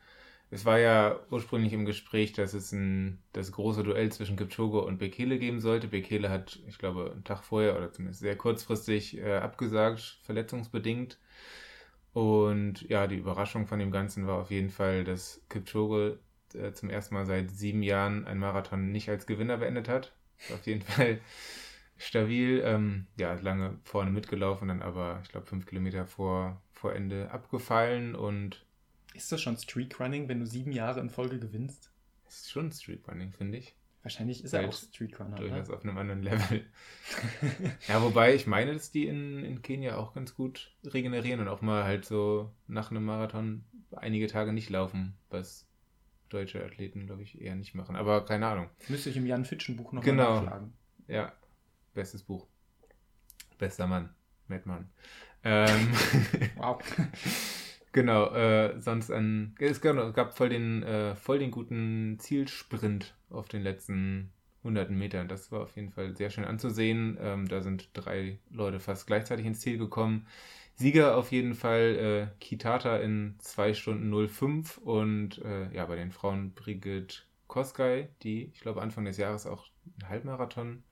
Es 0.50 0.66
war 0.66 0.80
ja 0.80 1.20
ursprünglich 1.30 1.72
im 1.74 1.86
Gespräch, 1.86 2.34
dass 2.34 2.54
es 2.54 2.74
ein, 2.74 3.20
das 3.32 3.54
große 3.54 3.84
Duell 3.84 4.12
zwischen 4.12 4.36
Kipchoge 4.36 4.82
und 4.82 4.98
Bekele 4.98 5.40
geben 5.40 5.62
sollte. 5.62 5.88
Bekele 5.88 6.30
hat, 6.30 6.60
ich 6.68 6.78
glaube, 6.78 7.12
einen 7.14 7.24
Tag 7.24 7.44
vorher 7.44 7.78
oder 7.78 7.92
zumindest 7.94 8.20
sehr 8.22 8.36
kurzfristig 8.36 9.18
äh, 9.18 9.38
abgesagt, 9.38 10.20
verletzungsbedingt. 10.24 11.20
Und 12.14 12.82
ja, 12.90 13.08
die 13.08 13.16
Überraschung 13.18 13.68
von 13.68 13.80
dem 13.80 13.92
Ganzen 13.92 14.28
war 14.28 14.40
auf 14.42 14.52
jeden 14.52 14.70
Fall, 14.70 15.04
dass 15.06 15.42
Kipchoge 15.50 16.20
äh, 16.54 16.74
zum 16.74 16.90
ersten 16.90 17.16
Mal 17.16 17.26
seit 17.26 17.52
sieben 17.52 17.84
Jahren 17.84 18.26
einen 18.28 18.40
Marathon 18.42 18.92
nicht 18.92 19.10
als 19.10 19.26
Gewinner 19.26 19.58
beendet 19.58 19.88
hat. 19.88 20.14
Auf 20.54 20.66
jeden 20.68 20.82
Fall 20.84 21.22
stabil. 21.98 22.62
Ähm, 22.66 23.08
ja, 23.18 23.34
lange 23.36 23.80
vorne 23.84 24.12
mitgelaufen, 24.12 24.68
dann 24.68 24.82
aber, 24.82 25.20
ich 25.24 25.30
glaube, 25.30 25.48
fünf 25.48 25.66
Kilometer 25.66 26.06
vor 26.06 26.62
vor 26.82 26.96
Ende 26.96 27.32
abgefallen 27.32 28.16
und. 28.16 28.66
Ist 29.14 29.32
das 29.32 29.42
schon 29.42 29.58
Streakrunning, 29.58 30.28
wenn 30.28 30.40
du 30.40 30.48
sieben 30.48 30.72
Jahre 30.72 31.00
in 31.00 31.10
Folge 31.10 31.40
gewinnst? 31.40 31.92
Ist 32.28 32.50
schon 32.50 32.72
Streakrunning, 32.72 33.32
finde 33.34 33.60
ich. 33.60 33.76
Wahrscheinlich 34.04 34.44
ist 34.44 34.54
er 34.54 34.68
auch 34.68 34.74
Streetrunner. 34.74 35.36
Durchaus 35.36 35.68
ne? 35.68 35.76
auf 35.76 35.84
einem 35.84 35.98
anderen 35.98 36.24
Level. 36.24 36.66
ja, 37.88 38.02
wobei 38.02 38.34
ich 38.34 38.48
meine, 38.48 38.74
dass 38.74 38.90
die 38.90 39.06
in, 39.06 39.46
in 39.46 39.62
Kenia 39.62 39.96
auch 39.98 40.16
ganz 40.16 40.34
gut 40.34 40.72
regenerieren 40.84 41.40
und 41.40 41.48
auch 41.48 41.62
mal 41.62 41.84
halt 41.84 42.06
so 42.06 42.52
nach 42.68 42.90
einem 42.90 43.06
Marathon 43.06 43.64
einige 43.92 44.26
Tage 44.26 44.54
nicht 44.54 44.72
laufen, 44.72 45.14
was 45.30 45.68
deutsche 46.30 46.66
Athleten, 46.66 47.06
glaube 47.06 47.22
ich, 47.22 47.40
eher 47.40 47.56
nicht 47.56 47.76
machen. 47.76 47.96
Aber 47.96 48.26
keine 48.26 48.48
Ahnung. 48.48 48.70
Müsste 48.88 49.12
ich 49.12 49.18
im 49.18 49.28
Jan 49.28 49.46
Fitschen 49.46 49.76
Buch 49.76 49.92
noch 49.92 50.04
genau. 50.04 50.30
mal 50.30 50.42
nachschlagen. 50.42 50.74
Ja, 51.08 51.34
bestes 51.94 52.24
Buch. 52.24 52.48
Bester 53.60 53.86
Mann, 53.86 54.10
Madman. 54.48 54.90
Ähm, 55.44 55.90
wow. 56.58 56.80
genau, 57.92 58.34
äh, 58.34 58.80
sonst 58.80 59.12
an, 59.12 59.56
es 59.60 59.82
gab 59.82 60.38
voll 60.38 60.50
den, 60.50 60.84
äh, 60.84 61.16
voll 61.16 61.40
den 61.40 61.52
guten 61.52 62.18
Zielsprint 62.20 63.16
auf 63.30 63.48
den 63.48 63.64
letzten 63.64 64.32
hunderten 64.64 64.98
Metern. 64.98 65.28
Das 65.28 65.52
war 65.52 65.62
auf 65.62 65.76
jeden 65.76 65.92
Fall 65.92 66.16
sehr 66.16 66.30
schön 66.30 66.46
anzusehen. 66.46 67.18
Ähm, 67.22 67.48
da 67.48 67.62
sind 67.62 67.90
drei 67.94 68.38
Leute 68.52 68.80
fast 68.80 69.08
gleichzeitig 69.08 69.46
ins 69.46 69.60
Ziel 69.60 69.78
gekommen. 69.78 70.28
Sieger 70.76 71.18
auf 71.18 71.32
jeden 71.32 71.54
Fall 71.54 72.30
äh, 72.32 72.40
Kitata 72.40 72.98
in 72.98 73.36
2 73.40 73.74
Stunden 73.74 74.28
05 74.28 74.78
und 74.78 75.40
äh, 75.44 75.74
ja, 75.74 75.86
bei 75.86 75.96
den 75.96 76.12
Frauen 76.12 76.54
Brigitte 76.54 77.18
Koskay, 77.48 78.08
die, 78.24 78.50
ich 78.54 78.62
glaube, 78.62 78.82
Anfang 78.82 79.06
des 79.06 79.18
Jahres 79.18 79.46
auch 79.46 79.66
einen 80.00 80.10
Halbmarathon 80.10 80.84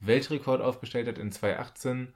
Weltrekord 0.00 0.60
aufgestellt 0.60 1.08
hat 1.08 1.18
in 1.18 1.32
2018. 1.32 2.12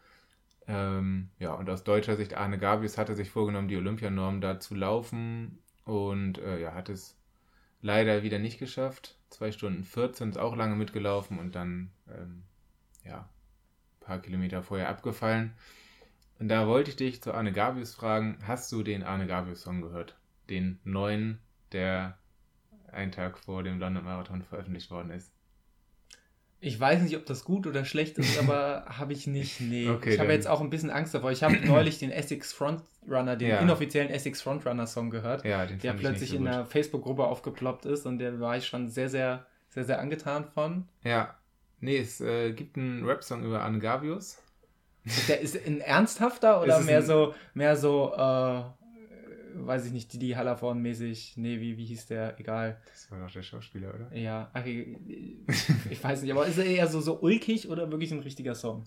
Ähm, 0.69 1.31
ja, 1.39 1.55
und 1.55 1.69
aus 1.71 1.83
deutscher 1.83 2.17
Sicht 2.17 2.35
Arne 2.35 2.59
Gabius 2.59 2.99
hatte 2.99 3.15
sich 3.15 3.31
vorgenommen, 3.31 3.69
die 3.69 3.77
Olympianorm 3.79 4.43
da 4.43 4.61
zu 4.61 4.75
laufen 4.75 5.59
und 5.85 6.37
äh, 6.39 6.61
ja, 6.61 6.75
hat 6.75 6.91
es 6.91 7.19
leider 7.81 8.23
wieder 8.23 8.39
nicht 8.39 8.59
geschafft. 8.59 9.19
2 9.31 9.53
Stunden 9.53 9.85
14 9.85 10.31
ist 10.31 10.37
auch 10.37 10.55
lange 10.55 10.77
mitgelaufen 10.77 11.39
und 11.39 11.55
dann 11.55 11.91
ähm, 12.11 12.45
ja, 13.03 13.21
ein 13.21 14.01
paar 14.01 14.21
Kilometer 14.21 14.63
vorher 14.63 14.91
abgefallen. 14.91 15.55
Und 16.39 16.49
da 16.49 16.67
wollte 16.67 16.91
ich 16.91 16.97
dich 16.97 17.23
zu 17.23 17.33
Arne 17.33 17.53
Gabius 17.53 17.95
fragen, 17.95 18.39
hast 18.43 18.71
du 18.71 18.83
den 18.83 19.03
Arne 19.03 19.27
Gabius 19.27 19.63
Song 19.63 19.81
gehört? 19.81 20.17
Den 20.51 20.81
neuen, 20.85 21.41
der 21.73 22.19
einen 22.93 23.13
Tag 23.13 23.39
vor 23.39 23.63
dem 23.63 23.79
London 23.79 24.05
Marathon 24.05 24.43
veröffentlicht 24.43 24.91
worden 24.91 25.11
ist. 25.11 25.33
Ich 26.61 26.79
weiß 26.79 27.03
nicht, 27.03 27.17
ob 27.17 27.25
das 27.25 27.45
gut 27.45 27.67
oder 27.67 27.85
schlecht 27.85 28.19
ist, 28.19 28.39
aber 28.39 28.85
habe 28.99 29.13
ich 29.13 29.27
nicht. 29.27 29.61
Nee. 29.61 29.89
Okay, 29.89 30.15
ich 30.15 30.21
habe 30.21 30.33
jetzt 30.33 30.49
auch 30.49 30.61
ein 30.61 30.71
bisschen 30.71 30.91
Angst 30.91 31.15
davor. 31.15 31.31
Ich 31.31 31.43
habe 31.43 31.57
neulich 31.65 31.99
den 31.99 32.11
Essex 32.11 32.53
Frontrunner, 32.53 33.37
den 33.37 33.49
ja. 33.49 33.59
inoffiziellen 33.61 34.11
Essex 34.11 34.43
Frontrunner 34.43 34.87
Song 34.87 35.11
gehört, 35.11 35.45
ja, 35.45 35.67
der 35.67 35.93
plötzlich 35.93 36.31
so 36.31 36.37
in 36.37 36.45
der 36.45 36.67
Facebook-Gruppe 36.67 37.25
aufgeploppt 37.25 37.87
ist 37.87 38.07
und 38.07 38.19
der 38.19 38.41
war 38.41 38.57
ich 38.57 38.67
schon 38.67 38.89
sehr, 38.89 39.09
sehr, 39.09 39.47
sehr, 39.69 39.85
sehr 39.85 40.01
angetan 40.01 40.45
von. 40.45 40.89
Ja. 41.05 41.35
Nee, 41.81 41.99
es 41.99 42.21
äh, 42.21 42.53
gibt 42.53 42.77
einen 42.77 43.05
Rap-Song 43.05 43.45
über. 43.45 43.65
Ist 45.05 45.29
der 45.29 45.41
ist 45.41 45.57
ein 45.65 45.81
ernsthafter 45.81 46.61
oder 46.63 46.81
mehr 46.81 47.03
so, 47.03 47.35
mehr 47.55 47.77
so, 47.77 48.13
äh, 48.15 48.63
weiß 49.67 49.87
ich 49.87 49.93
nicht, 49.93 50.13
Didi 50.13 50.31
Hallervorn 50.31 50.81
mäßig, 50.81 51.35
nee, 51.37 51.61
wie, 51.61 51.77
wie 51.77 51.85
hieß 51.87 52.07
der, 52.07 52.39
egal. 52.39 52.81
Das 52.91 53.11
war 53.11 53.21
doch 53.21 53.31
der 53.31 53.43
Schauspieler, 53.43 53.95
oder? 53.95 54.17
Ja, 54.17 54.51
ach, 54.53 54.65
ich, 54.65 54.97
ich 55.91 56.03
weiß 56.03 56.23
nicht, 56.23 56.33
aber 56.33 56.47
ist 56.47 56.59
er 56.59 56.65
eher 56.65 56.87
so, 56.87 57.01
so 57.01 57.21
ulkig 57.21 57.69
oder 57.69 57.91
wirklich 57.91 58.13
ein 58.13 58.21
richtiger 58.21 58.55
Song? 58.55 58.85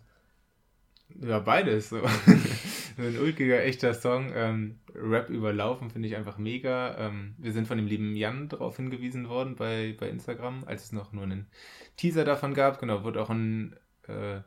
Ja, 1.19 1.39
beides. 1.39 1.93
So. 2.98 3.03
ein 3.03 3.18
ulkiger, 3.19 3.64
echter 3.64 3.93
Song. 3.93 4.31
Ähm, 4.35 4.80
Rap 4.93 5.30
überlaufen 5.30 5.89
finde 5.89 6.07
ich 6.10 6.15
einfach 6.18 6.38
mega. 6.38 6.98
Ähm, 6.98 7.35
wir 7.38 7.53
sind 7.53 7.68
von 7.68 7.77
dem 7.77 7.88
lieben 7.88 8.15
Jan 8.15 8.49
darauf 8.49 8.76
hingewiesen 8.76 9.30
worden 9.30 9.56
bei, 9.56 9.95
bei 9.98 10.10
Instagram, 10.10 10.65
als 10.65 10.84
es 10.84 10.91
noch 10.91 11.14
nur 11.14 11.23
einen 11.23 11.48
Teaser 11.95 12.26
davon 12.26 12.53
gab. 12.53 12.80
Genau, 12.80 13.03
wurde 13.03 13.22
auch 13.22 13.30
ein 13.30 13.76
äh, 14.07 14.41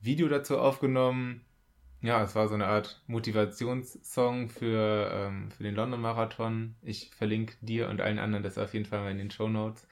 Video 0.00 0.28
dazu 0.28 0.58
aufgenommen. 0.58 1.42
Ja, 2.04 2.22
es 2.22 2.34
war 2.34 2.48
so 2.48 2.54
eine 2.54 2.66
Art 2.66 3.00
Motivationssong 3.06 4.50
für, 4.50 5.10
ähm, 5.10 5.50
für 5.50 5.62
den 5.62 5.74
London 5.74 6.02
Marathon. 6.02 6.74
Ich 6.82 7.10
verlinke 7.16 7.54
dir 7.62 7.88
und 7.88 8.02
allen 8.02 8.18
anderen 8.18 8.44
das 8.44 8.58
auf 8.58 8.74
jeden 8.74 8.84
Fall 8.84 9.00
mal 9.00 9.10
in 9.10 9.16
den 9.16 9.30
Show 9.30 9.48
Notes. 9.48 9.86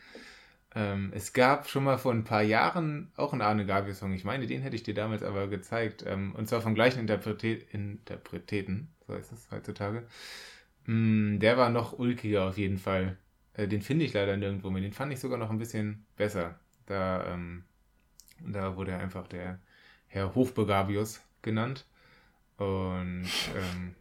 Ähm, 0.74 1.10
es 1.14 1.32
gab 1.32 1.70
schon 1.70 1.84
mal 1.84 1.96
vor 1.96 2.12
ein 2.12 2.24
paar 2.24 2.42
Jahren 2.42 3.10
auch 3.16 3.32
einen 3.32 3.40
Arne 3.40 3.64
Gabriel 3.64 3.94
Song. 3.94 4.12
Ich 4.12 4.24
meine, 4.24 4.46
den 4.46 4.60
hätte 4.60 4.76
ich 4.76 4.82
dir 4.82 4.92
damals 4.92 5.22
aber 5.22 5.48
gezeigt. 5.48 6.04
Ähm, 6.06 6.34
und 6.36 6.48
zwar 6.48 6.60
vom 6.60 6.74
gleichen 6.74 7.00
Interprete 7.00 7.48
Interpreteten, 7.72 8.88
so 9.06 9.14
ist 9.14 9.32
es 9.32 9.50
heutzutage. 9.50 10.06
Mm, 10.86 11.38
der 11.38 11.56
war 11.56 11.70
noch 11.70 11.98
ulkiger 11.98 12.46
auf 12.48 12.58
jeden 12.58 12.78
Fall. 12.78 13.16
Äh, 13.54 13.68
den 13.68 13.80
finde 13.80 14.04
ich 14.04 14.12
leider 14.12 14.36
nirgendwo 14.36 14.68
mehr. 14.68 14.82
Den 14.82 14.92
fand 14.92 15.14
ich 15.14 15.20
sogar 15.20 15.38
noch 15.38 15.50
ein 15.50 15.58
bisschen 15.58 16.04
besser. 16.16 16.60
Da, 16.84 17.24
ähm, 17.32 17.64
da 18.40 18.76
wurde 18.76 18.96
einfach 18.96 19.28
der 19.28 19.60
Herr 20.08 20.34
Hofbegabius 20.34 21.22
genannt. 21.40 21.86
Und 22.58 23.26
ähm, 23.56 23.94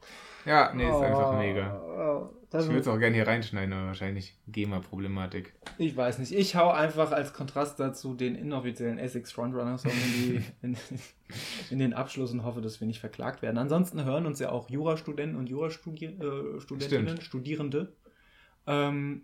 ja, 0.46 0.74
nee, 0.74 0.88
ist 0.88 0.94
oh, 0.94 1.02
einfach 1.02 1.38
mega. 1.38 1.82
Oh, 1.82 2.30
ich 2.54 2.68
würde 2.68 2.80
es 2.80 2.88
auch 2.88 3.00
gerne 3.00 3.16
hier 3.16 3.28
reinschneiden, 3.28 3.74
aber 3.74 3.88
wahrscheinlich 3.88 4.36
GEMA-Problematik. 4.48 5.54
Ich 5.78 5.96
weiß 5.96 6.20
nicht. 6.20 6.34
Ich 6.34 6.56
hau 6.56 6.70
einfach 6.70 7.12
als 7.12 7.34
Kontrast 7.34 7.80
dazu 7.80 8.14
den 8.14 8.36
inoffiziellen 8.36 8.98
Essex 8.98 9.32
Frontrunner 9.32 9.78
Song 9.78 9.92
in, 9.92 10.44
in, 10.62 10.78
in, 11.70 11.80
den 11.80 11.94
Abschluss 11.94 12.32
und 12.32 12.44
hoffe, 12.44 12.62
dass 12.62 12.82
wir 12.82 12.88
nicht 12.88 13.00
verklagt 13.00 13.42
werden. 13.42 13.58
Ansonsten 13.58 14.04
hören 14.04 14.26
uns 14.26 14.40
ja 14.40 14.52
auch 14.52 14.70
Jurastudenten 14.70 15.38
und 15.38 15.48
Jurastudentinnen, 15.48 17.18
äh, 17.18 17.22
Studierende. 17.22 17.94
Ähm, 18.68 19.24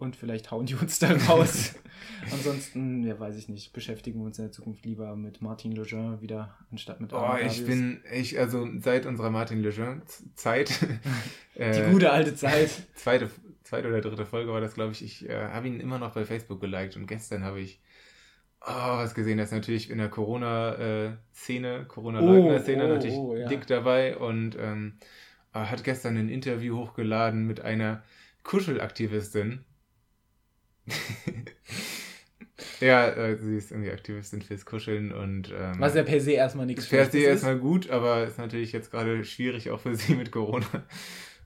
und 0.00 0.16
vielleicht 0.16 0.50
hauen 0.50 0.66
die 0.66 0.74
uns 0.74 0.98
da 0.98 1.12
raus. 1.28 1.74
Ansonsten, 2.32 3.04
ja, 3.04 3.18
weiß 3.18 3.36
ich 3.36 3.48
nicht, 3.48 3.72
beschäftigen 3.72 4.20
wir 4.20 4.26
uns 4.26 4.38
in 4.38 4.44
der 4.44 4.52
Zukunft 4.52 4.84
lieber 4.84 5.16
mit 5.16 5.42
Martin 5.42 5.72
Lejeune 5.72 6.20
wieder, 6.20 6.56
anstatt 6.70 7.00
mit 7.00 7.12
Oh, 7.12 7.36
ich 7.44 7.64
bin, 7.66 8.02
ich, 8.12 8.38
also 8.38 8.68
seit 8.78 9.06
unserer 9.06 9.30
Martin 9.30 9.62
Lejeune-Zeit. 9.62 10.70
Die 11.56 11.60
äh, 11.60 11.90
gute 11.90 12.10
alte 12.10 12.34
Zeit. 12.34 12.70
Zweite, 12.94 13.30
zweite 13.64 13.88
oder 13.88 14.00
dritte 14.00 14.26
Folge 14.26 14.52
war 14.52 14.60
das, 14.60 14.74
glaube 14.74 14.92
ich. 14.92 15.02
Ich 15.02 15.28
äh, 15.28 15.48
habe 15.48 15.68
ihn 15.68 15.80
immer 15.80 15.98
noch 15.98 16.14
bei 16.14 16.24
Facebook 16.24 16.60
geliked 16.60 16.96
und 16.96 17.06
gestern 17.06 17.44
habe 17.44 17.60
ich 17.60 17.80
oh, 18.62 18.66
was 18.96 19.14
gesehen. 19.14 19.38
Das 19.38 19.48
ist 19.48 19.54
natürlich 19.54 19.90
in 19.90 19.98
der 19.98 20.08
Corona-Szene, 20.08 21.84
Corona-Leugner-Szene 21.86 22.82
oh, 22.82 22.86
oh, 22.86 22.94
natürlich 22.94 23.16
oh, 23.16 23.36
ja. 23.36 23.48
dick 23.48 23.66
dabei 23.66 24.16
und 24.16 24.56
ähm, 24.58 24.94
hat 25.52 25.84
gestern 25.84 26.16
ein 26.16 26.28
Interview 26.28 26.78
hochgeladen 26.78 27.46
mit 27.46 27.60
einer 27.60 28.02
Kuschelaktivistin 28.42 29.64
ja, 32.80 33.08
äh, 33.08 33.38
sie 33.40 33.56
ist 33.56 33.70
irgendwie 33.70 33.90
Aktivistin 33.90 34.42
fürs 34.42 34.64
Kuscheln 34.64 35.12
und. 35.12 35.52
Ähm, 35.56 35.76
Was 35.78 35.94
ja 35.94 36.02
per 36.02 36.20
se 36.20 36.32
erstmal 36.32 36.66
nichts 36.66 36.88
Per 36.88 37.06
se 37.06 37.18
erstmal 37.18 37.58
gut, 37.58 37.90
aber 37.90 38.24
ist 38.24 38.38
natürlich 38.38 38.72
jetzt 38.72 38.90
gerade 38.90 39.24
schwierig 39.24 39.70
auch 39.70 39.80
für 39.80 39.94
sie 39.94 40.14
mit 40.14 40.32
Corona. 40.32 40.66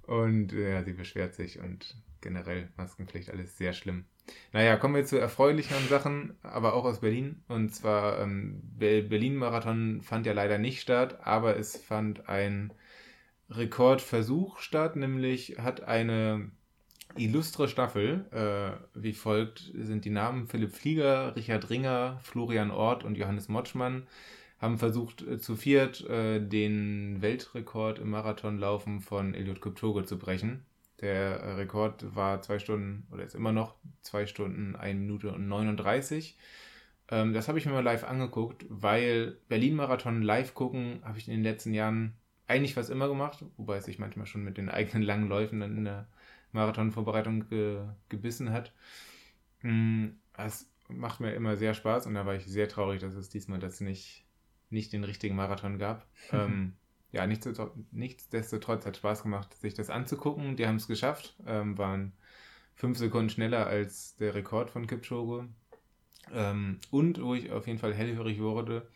Und 0.06 0.52
äh, 0.52 0.72
ja, 0.72 0.84
sie 0.84 0.92
beschwert 0.92 1.34
sich 1.34 1.60
und 1.60 1.96
generell 2.20 2.68
Maskenpflicht, 2.76 3.30
alles 3.30 3.56
sehr 3.58 3.72
schlimm. 3.72 4.06
Naja, 4.52 4.76
kommen 4.76 4.94
wir 4.94 5.04
zu 5.04 5.18
erfreulicheren 5.18 5.86
Sachen, 5.88 6.34
aber 6.42 6.74
auch 6.74 6.84
aus 6.84 7.00
Berlin. 7.00 7.42
Und 7.48 7.74
zwar, 7.74 8.20
ähm, 8.20 8.62
Berlin-Marathon 8.78 10.00
fand 10.02 10.26
ja 10.26 10.32
leider 10.32 10.58
nicht 10.58 10.80
statt, 10.80 11.18
aber 11.22 11.58
es 11.58 11.76
fand 11.76 12.28
ein 12.28 12.72
Rekordversuch 13.50 14.58
statt, 14.60 14.96
nämlich 14.96 15.58
hat 15.58 15.82
eine 15.82 16.50
illustre 17.16 17.68
Staffel. 17.68 18.26
Äh, 18.32 18.98
wie 18.98 19.12
folgt 19.12 19.72
sind 19.74 20.04
die 20.04 20.10
Namen 20.10 20.46
Philipp 20.46 20.74
Flieger, 20.74 21.34
Richard 21.36 21.70
Ringer, 21.70 22.18
Florian 22.22 22.70
Ort 22.70 23.04
und 23.04 23.16
Johannes 23.16 23.48
Motschmann 23.48 24.06
haben 24.64 24.78
versucht 24.78 25.22
äh, 25.22 25.38
zu 25.38 25.56
viert 25.56 26.08
äh, 26.08 26.40
den 26.40 27.20
Weltrekord 27.20 27.98
im 27.98 28.10
Marathonlaufen 28.10 29.00
von 29.00 29.34
Eliud 29.34 29.60
Kipchoge 29.60 30.04
zu 30.04 30.18
brechen. 30.18 30.64
Der 31.00 31.40
äh, 31.40 31.52
Rekord 31.54 32.14
war 32.14 32.40
zwei 32.42 32.58
Stunden 32.58 33.06
oder 33.12 33.24
ist 33.24 33.34
immer 33.34 33.52
noch 33.52 33.74
zwei 34.00 34.26
Stunden, 34.26 34.74
eine 34.74 34.98
Minute 34.98 35.32
und 35.32 35.48
39. 35.48 36.38
Ähm, 37.10 37.34
das 37.34 37.48
habe 37.48 37.58
ich 37.58 37.66
mir 37.66 37.72
mal 37.72 37.84
live 37.84 38.04
angeguckt, 38.04 38.64
weil 38.68 39.36
Berlin-Marathon 39.48 40.22
live 40.22 40.54
gucken 40.54 41.00
habe 41.04 41.18
ich 41.18 41.28
in 41.28 41.34
den 41.34 41.42
letzten 41.42 41.74
Jahren 41.74 42.14
eigentlich 42.46 42.74
fast 42.74 42.90
immer 42.90 43.08
gemacht, 43.08 43.44
wobei 43.56 43.76
es 43.76 43.84
sich 43.84 43.98
manchmal 43.98 44.26
schon 44.26 44.44
mit 44.44 44.56
den 44.56 44.68
eigenen 44.68 45.02
langen 45.02 45.28
Läufen 45.28 45.60
dann 45.60 45.76
in 45.76 45.84
der 45.84 46.08
Marathonvorbereitung 46.54 47.48
ge, 47.48 47.82
gebissen 48.08 48.50
hat. 48.52 48.72
Hm, 49.60 50.18
es 50.36 50.70
macht 50.88 51.20
mir 51.20 51.34
immer 51.34 51.56
sehr 51.56 51.74
Spaß 51.74 52.06
und 52.06 52.14
da 52.14 52.26
war 52.26 52.34
ich 52.34 52.46
sehr 52.46 52.68
traurig, 52.68 53.00
dass 53.00 53.14
es 53.14 53.28
diesmal 53.28 53.58
das 53.58 53.80
nicht, 53.80 54.24
nicht 54.70 54.92
den 54.92 55.04
richtigen 55.04 55.36
Marathon 55.36 55.78
gab. 55.78 56.06
ähm, 56.32 56.74
ja, 57.12 57.26
nichtsdestotrotz 57.92 58.86
hat 58.86 58.96
Spaß 58.96 59.22
gemacht, 59.22 59.54
sich 59.54 59.74
das 59.74 59.88
anzugucken. 59.88 60.56
Die 60.56 60.66
haben 60.66 60.76
es 60.76 60.88
geschafft, 60.88 61.36
ähm, 61.46 61.78
waren 61.78 62.12
fünf 62.74 62.98
Sekunden 62.98 63.30
schneller 63.30 63.66
als 63.68 64.16
der 64.16 64.34
Rekord 64.34 64.70
von 64.70 64.88
Kipchoge. 64.88 65.48
Ähm, 66.32 66.78
und 66.90 67.22
wo 67.22 67.34
ich 67.34 67.52
auf 67.52 67.66
jeden 67.66 67.78
Fall 67.78 67.94
hellhörig 67.94 68.40
wurde, 68.40 68.88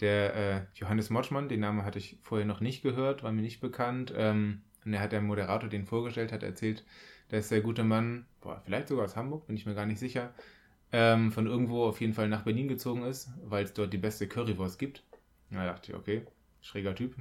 der 0.00 0.34
äh, 0.34 0.60
Johannes 0.74 1.10
Motschmann, 1.10 1.48
den 1.48 1.60
Namen 1.60 1.84
hatte 1.84 1.98
ich 1.98 2.18
vorher 2.22 2.46
noch 2.46 2.60
nicht 2.60 2.82
gehört, 2.82 3.22
war 3.22 3.32
mir 3.32 3.42
nicht 3.42 3.60
bekannt. 3.60 4.12
Ähm, 4.16 4.62
und 4.84 4.94
er 4.94 5.00
hat 5.00 5.12
der 5.12 5.20
Moderator 5.20 5.68
den 5.68 5.84
vorgestellt, 5.84 6.32
hat 6.32 6.42
erzählt, 6.42 6.84
dass 7.28 7.48
der 7.48 7.60
gute 7.60 7.84
Mann, 7.84 8.26
boah, 8.40 8.60
vielleicht 8.64 8.88
sogar 8.88 9.04
aus 9.04 9.16
Hamburg, 9.16 9.46
bin 9.46 9.56
ich 9.56 9.66
mir 9.66 9.74
gar 9.74 9.86
nicht 9.86 9.98
sicher, 9.98 10.32
ähm, 10.92 11.30
von 11.32 11.46
irgendwo 11.46 11.84
auf 11.84 12.00
jeden 12.00 12.14
Fall 12.14 12.28
nach 12.28 12.42
Berlin 12.42 12.68
gezogen 12.68 13.04
ist, 13.04 13.30
weil 13.44 13.64
es 13.64 13.72
dort 13.72 13.92
die 13.92 13.98
beste 13.98 14.26
Currywurst 14.26 14.78
gibt. 14.78 15.04
Da 15.50 15.64
dachte 15.64 15.92
ich, 15.92 15.98
okay, 15.98 16.22
schräger 16.60 16.94
Typ. 16.94 17.14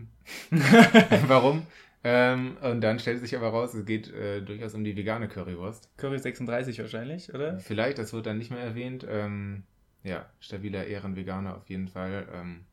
Warum? 1.27 1.65
Ähm, 2.03 2.57
und 2.61 2.81
dann 2.81 2.99
stellt 2.99 3.19
sich 3.19 3.36
aber 3.36 3.49
raus, 3.49 3.73
es 3.73 3.86
geht 3.86 4.11
äh, 4.14 4.41
durchaus 4.41 4.73
um 4.73 4.84
die 4.84 4.95
vegane 4.95 5.27
Currywurst. 5.27 5.90
Curry 5.98 6.18
36 6.18 6.80
wahrscheinlich, 6.80 7.34
oder? 7.34 7.60
Vielleicht, 7.60 7.98
das 7.98 8.14
wird 8.14 8.26
dann 8.26 8.38
nicht 8.38 8.52
mehr 8.52 8.61
erwähnt. 8.61 9.06
Ähm, 9.07 9.64
ja, 10.03 10.26
stabiler 10.40 10.88
Ehrenveganer 10.88 11.57
auf 11.57 11.69
jeden 11.69 11.90
Fall. 11.90 12.27
Ähm, 12.34 12.65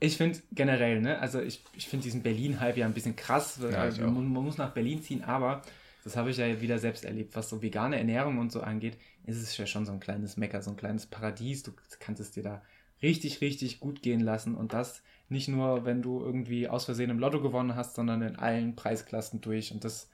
ich 0.00 0.16
finde 0.16 0.38
generell, 0.52 1.00
ne, 1.00 1.18
also 1.18 1.40
ich, 1.40 1.62
ich 1.76 1.88
finde 1.88 2.04
diesen 2.04 2.22
Berlin-Hype 2.22 2.76
ja 2.76 2.86
ein 2.86 2.94
bisschen 2.94 3.16
krass. 3.16 3.58
Ja, 3.60 3.78
also 3.78 4.02
man, 4.02 4.32
man, 4.32 4.44
muss 4.44 4.58
nach 4.58 4.72
Berlin 4.72 5.02
ziehen, 5.02 5.24
aber 5.24 5.62
das 6.04 6.16
habe 6.16 6.30
ich 6.30 6.36
ja 6.36 6.60
wieder 6.60 6.78
selbst 6.78 7.04
erlebt, 7.04 7.34
was 7.34 7.48
so 7.48 7.62
vegane 7.62 7.98
Ernährung 7.98 8.38
und 8.38 8.52
so 8.52 8.60
angeht, 8.60 8.96
ist 9.26 9.42
es 9.42 9.56
ja 9.56 9.66
schon 9.66 9.84
so 9.84 9.92
ein 9.92 10.00
kleines 10.00 10.36
Mecker, 10.36 10.62
so 10.62 10.70
ein 10.70 10.76
kleines 10.76 11.06
Paradies. 11.06 11.64
Du 11.64 11.72
kannst 11.98 12.20
es 12.20 12.30
dir 12.30 12.42
da 12.42 12.62
richtig, 13.02 13.40
richtig 13.40 13.80
gut 13.80 14.02
gehen 14.02 14.20
lassen 14.20 14.54
und 14.54 14.72
das 14.72 15.02
nicht 15.28 15.48
nur, 15.48 15.84
wenn 15.84 16.00
du 16.00 16.20
irgendwie 16.20 16.68
aus 16.68 16.84
Versehen 16.84 17.10
im 17.10 17.18
Lotto 17.18 17.40
gewonnen 17.42 17.76
hast, 17.76 17.94
sondern 17.94 18.22
in 18.22 18.36
allen 18.36 18.76
Preisklassen 18.76 19.40
durch 19.40 19.72
und 19.72 19.84
das, 19.84 20.08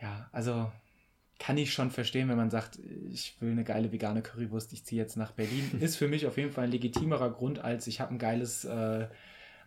ja, 0.00 0.28
also 0.32 0.72
kann 1.40 1.56
ich 1.56 1.72
schon 1.72 1.90
verstehen, 1.90 2.28
wenn 2.28 2.36
man 2.36 2.50
sagt, 2.50 2.78
ich 3.10 3.34
will 3.40 3.50
eine 3.50 3.64
geile 3.64 3.90
vegane 3.90 4.20
Currywurst, 4.20 4.74
ich 4.74 4.84
ziehe 4.84 5.02
jetzt 5.02 5.16
nach 5.16 5.32
Berlin. 5.32 5.70
Ist 5.80 5.96
für 5.96 6.06
mich 6.06 6.26
auf 6.26 6.36
jeden 6.36 6.52
Fall 6.52 6.64
ein 6.64 6.70
legitimerer 6.70 7.30
Grund, 7.30 7.58
als 7.58 7.86
ich 7.86 7.98
habe 7.98 8.14
ein 8.14 8.18
geiles 8.18 8.66
äh, 8.66 9.08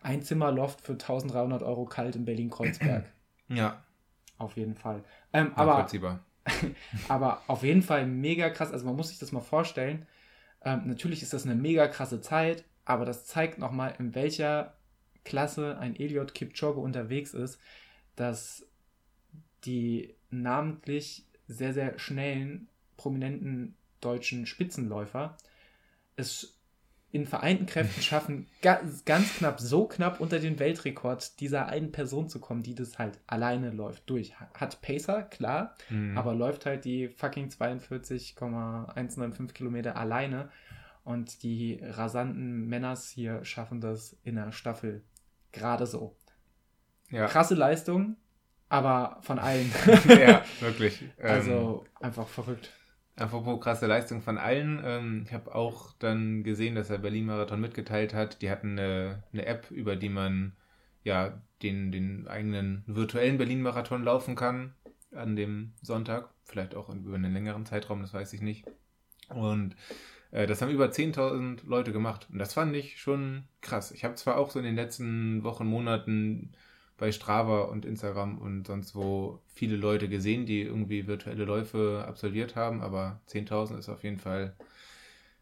Einzimmerloft 0.04 0.82
für 0.82 0.94
1300 0.94 1.64
Euro 1.64 1.86
kalt 1.86 2.16
in 2.16 2.24
Berlin-Kreuzberg. 2.24 3.12
Ja. 3.50 3.84
Auf 4.38 4.56
jeden 4.56 4.74
Fall. 4.74 5.04
Ähm, 5.34 5.52
aber, 5.56 5.86
aber 7.10 7.42
auf 7.48 7.62
jeden 7.62 7.82
Fall 7.82 8.08
mega 8.08 8.50
krass. 8.50 8.72
Also 8.72 8.86
man 8.86 8.96
muss 8.96 9.10
sich 9.10 9.20
das 9.20 9.34
mal 9.34 9.42
vorstellen. 9.42 10.08
Ähm, 10.64 10.84
natürlich 10.88 11.22
ist 11.22 11.34
das 11.34 11.44
eine 11.44 11.54
mega 11.54 11.88
krasse 11.88 12.22
Zeit, 12.22 12.64
aber 12.86 13.06
das 13.06 13.26
zeigt 13.26 13.60
nochmal, 13.60 13.94
in 14.00 14.16
welcher 14.16 14.76
Klasse 15.26 15.78
ein 15.78 15.96
Eliot 15.96 16.34
Kipchoge 16.34 16.80
unterwegs 16.80 17.34
ist, 17.34 17.60
dass 18.16 18.66
die 19.66 20.16
namentlich 20.30 21.28
sehr, 21.48 21.74
sehr 21.74 22.00
schnellen, 22.00 22.70
prominenten 22.98 23.76
deutschen 24.02 24.46
Spitzenläufer 24.46 25.38
es 26.16 26.60
in 27.12 27.28
vereinten 27.28 27.68
Kräften 27.68 28.02
schaffen, 28.02 28.48
ganz, 28.62 29.06
ganz 29.06 29.38
knapp, 29.38 29.60
so 29.60 29.88
knapp 29.88 30.20
unter 30.20 30.40
den 30.40 30.60
Weltrekord 30.60 31.40
dieser 31.40 31.68
einen 31.68 31.92
Person 31.92 32.28
zu 32.28 32.40
kommen, 32.40 32.64
die 32.64 32.76
das 32.76 32.98
halt 32.98 33.20
alleine 33.28 33.70
läuft 33.70 34.10
durch. 34.10 34.40
Hat 34.40 34.82
Pacer, 34.82 35.24
klar, 35.24 35.76
mhm. 35.90 36.18
aber 36.18 36.34
läuft 36.34 36.66
halt 36.66 36.86
die 36.86 37.10
fucking 37.10 37.52
42,195 37.52 39.54
Kilometer 39.54 39.96
alleine. 39.96 40.50
Und 41.04 41.44
die 41.44 41.80
rasanten 41.84 42.68
Männers 42.68 43.10
hier 43.10 43.44
schaffen 43.44 43.82
das 43.82 44.18
in 44.24 44.36
der 44.36 44.52
Staffel 44.52 45.04
gerade 45.52 45.86
so. 45.86 46.16
Ja. 47.10 47.28
Krasse 47.28 47.56
Leistung, 47.56 48.16
aber 48.74 49.20
von 49.22 49.38
allen. 49.38 49.72
ja, 50.08 50.44
wirklich. 50.60 51.04
Also 51.22 51.86
ähm, 51.86 52.06
einfach 52.08 52.28
verrückt. 52.28 52.72
Apropos 53.16 53.62
krasse 53.62 53.86
Leistung 53.86 54.24
von 54.24 54.40
allen. 54.40 54.82
Ähm, 54.84 55.26
ich 55.28 55.32
habe 55.32 55.54
auch 55.54 55.94
dann 56.00 56.44
gesehen, 56.44 56.74
dass 56.74 56.90
er 56.90 56.98
Berlin-Marathon 56.98 57.62
mitgeteilt 57.62 58.16
hat. 58.16 58.42
Die 58.42 58.50
hatten 58.50 58.80
eine, 58.80 59.22
eine 59.32 59.46
App, 59.46 59.70
über 59.70 59.96
die 59.96 60.10
man 60.10 60.54
ja 61.04 61.40
den, 61.62 61.92
den 61.92 62.28
eigenen 62.28 62.84
virtuellen 62.88 63.38
Berlin-Marathon 63.38 64.04
laufen 64.04 64.36
kann 64.36 64.74
an 65.12 65.36
dem 65.36 65.74
Sonntag. 65.84 66.30
Vielleicht 66.44 66.74
auch 66.74 66.90
über 66.90 67.14
einen 67.14 67.32
längeren 67.32 67.68
Zeitraum, 67.68 68.02
das 68.02 68.12
weiß 68.16 68.34
ich 68.34 68.42
nicht. 68.42 68.66
Und 69.30 69.76
äh, 70.32 70.48
das 70.48 70.64
haben 70.64 70.72
über 70.72 70.88
10.000 70.88 71.60
Leute 71.68 71.92
gemacht. 71.92 72.26
Und 72.32 72.40
das 72.40 72.56
fand 72.56 72.76
ich 72.76 73.00
schon 73.00 73.44
krass. 73.62 73.92
Ich 73.92 74.04
habe 74.04 74.16
zwar 74.16 74.38
auch 74.38 74.50
so 74.50 74.58
in 74.58 74.66
den 74.66 74.76
letzten 74.76 75.44
Wochen, 75.44 75.68
Monaten 75.68 76.56
bei 76.98 77.12
Strava 77.12 77.64
und 77.64 77.86
Instagram 77.86 78.38
und 78.38 78.68
sonst 78.68 78.96
wo 78.96 79.40
viele 79.48 79.76
Leute 79.76 80.10
gesehen, 80.10 80.46
die 80.46 80.62
irgendwie 80.62 81.08
virtuelle 81.08 81.46
Läufe 81.46 82.06
absolviert 82.08 82.56
haben, 82.56 82.82
aber 82.82 83.22
10.000 83.30 83.78
ist 83.78 83.90
auf 83.90 84.04
jeden 84.04 84.20
Fall 84.20 84.56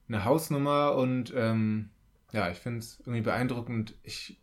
eine 0.07 0.26
Hausnummer 0.26 0.95
und 0.95 1.34
ähm, 1.36 1.90
ja, 2.32 2.49
ich 2.49 2.57
finde 2.57 2.80
es 2.80 2.99
irgendwie 3.02 3.22
beeindruckend. 3.22 3.95
Ich 4.03 4.38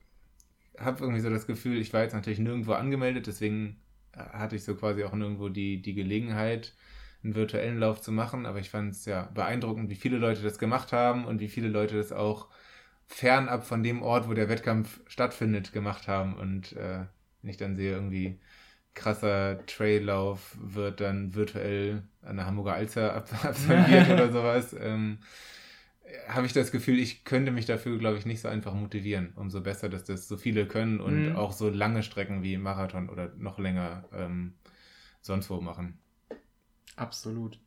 habe 0.78 1.02
irgendwie 1.02 1.20
so 1.20 1.30
das 1.30 1.47
Gefühl, 1.47 1.78
ich 1.78 1.93
war 1.93 2.02
jetzt 2.02 2.14
natürlich 2.14 2.39
nirgendwo 2.39 2.72
angemeldet, 2.72 3.26
deswegen 3.26 3.80
äh, 4.12 4.18
hatte 4.18 4.56
ich 4.56 4.64
so 4.64 4.74
quasi 4.74 5.05
auch 5.05 5.14
nirgendwo 5.14 5.48
die, 5.48 5.82
die 5.82 5.94
Gelegenheit, 5.94 6.74
einen 7.24 7.35
virtuellen 7.35 7.78
Lauf 7.78 8.01
zu 8.01 8.12
machen, 8.12 8.47
aber 8.47 8.60
ich 8.60 8.70
fand 8.70 8.93
es 8.93 9.05
ja 9.05 9.24
beeindruckend, 9.35 9.90
wie 9.90 9.97
viele 9.97 10.18
Leute 10.18 10.43
das 10.43 10.59
gemacht 10.59 10.93
haben 10.93 11.24
und 11.24 11.40
wie 11.40 11.48
viele 11.48 11.68
Leute 11.68 11.97
das 11.97 12.12
auch 12.12 12.48
fernab 13.09 13.64
von 13.64 13.82
dem 13.82 14.02
Ort, 14.02 14.28
wo 14.28 14.35
der 14.35 14.48
Wettkampf 14.48 15.01
stattfindet, 15.06 15.72
gemacht 15.72 16.06
haben. 16.06 16.35
Und 16.35 16.72
äh, 16.74 17.01
wenn 17.43 17.51
ich 17.51 17.56
dann 17.56 17.74
sehe, 17.74 17.93
irgendwie 17.93 18.39
krasser 18.94 19.64
Traillauf 19.66 20.56
wird 20.60 21.01
dann 21.01 21.35
virtuell 21.35 22.02
an 22.22 22.36
der 22.36 22.47
Hamburger 22.47 22.74
Alster 22.74 23.14
absolviert 23.43 24.10
oder 24.12 24.30
sowas, 24.30 24.76
ähm, 24.78 25.18
habe 26.28 26.47
ich 26.47 26.52
das 26.52 26.70
Gefühl, 26.70 26.98
ich 26.98 27.24
könnte 27.24 27.51
mich 27.51 27.66
dafür, 27.66 27.98
glaube 27.98 28.18
ich, 28.18 28.26
nicht 28.26 28.40
so 28.40 28.48
einfach 28.48 28.74
motivieren. 28.74 29.32
Umso 29.36 29.60
besser, 29.60 29.89
dass 29.89 30.05
das 30.05 30.26
so 30.26 30.36
viele 30.36 30.66
können 30.66 31.01
und 31.01 31.30
mhm. 31.30 31.36
auch 31.36 31.52
so 31.52 31.68
lange 31.68 32.02
Strecken 32.02 32.43
wie 32.43 32.56
Marathon 32.56 33.09
oder 33.09 33.32
noch 33.36 33.59
länger 33.59 34.05
ähm, 34.12 34.55
sonst 35.20 35.51
wo 35.51 35.60
machen. 35.60 35.98
Absolut. 36.97 37.59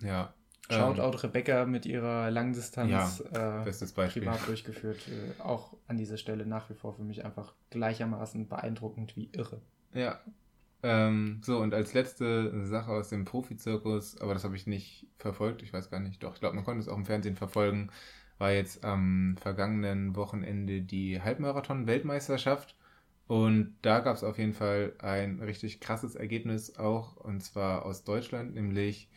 Ja. 0.00 0.32
Shoutout 0.70 1.14
ähm, 1.14 1.20
Rebecca 1.20 1.64
mit 1.64 1.86
ihrer 1.86 2.30
Langdistanz 2.30 3.24
ja, 3.32 3.64
äh, 3.64 4.08
privat 4.08 4.46
durchgeführt. 4.46 4.98
Äh, 5.08 5.42
auch 5.42 5.76
an 5.86 5.96
dieser 5.96 6.18
Stelle 6.18 6.44
nach 6.44 6.68
wie 6.68 6.74
vor 6.74 6.94
für 6.94 7.04
mich 7.04 7.24
einfach 7.24 7.54
gleichermaßen 7.70 8.48
beeindruckend 8.48 9.16
wie 9.16 9.30
irre. 9.32 9.62
Ja. 9.94 10.20
Ähm, 10.82 11.40
so, 11.42 11.58
und 11.58 11.74
als 11.74 11.94
letzte 11.94 12.66
Sache 12.66 12.92
aus 12.92 13.08
dem 13.08 13.24
Profizirkus, 13.24 14.20
aber 14.20 14.34
das 14.34 14.44
habe 14.44 14.54
ich 14.56 14.66
nicht 14.66 15.06
verfolgt, 15.18 15.62
ich 15.62 15.72
weiß 15.72 15.90
gar 15.90 15.98
nicht, 15.98 16.22
doch, 16.22 16.34
ich 16.34 16.40
glaube, 16.40 16.54
man 16.54 16.64
konnte 16.64 16.80
es 16.80 16.88
auch 16.88 16.96
im 16.96 17.06
Fernsehen 17.06 17.34
verfolgen, 17.34 17.90
war 18.38 18.52
jetzt 18.52 18.84
am 18.84 19.36
vergangenen 19.40 20.14
Wochenende 20.14 20.82
die 20.82 21.20
Halbmarathon-Weltmeisterschaft. 21.20 22.76
Und 23.26 23.76
da 23.82 24.00
gab 24.00 24.16
es 24.16 24.24
auf 24.24 24.38
jeden 24.38 24.54
Fall 24.54 24.94
ein 25.00 25.40
richtig 25.40 25.80
krasses 25.80 26.14
Ergebnis 26.14 26.78
auch, 26.78 27.16
und 27.16 27.42
zwar 27.42 27.84
aus 27.84 28.04
Deutschland, 28.04 28.54
nämlich 28.54 29.10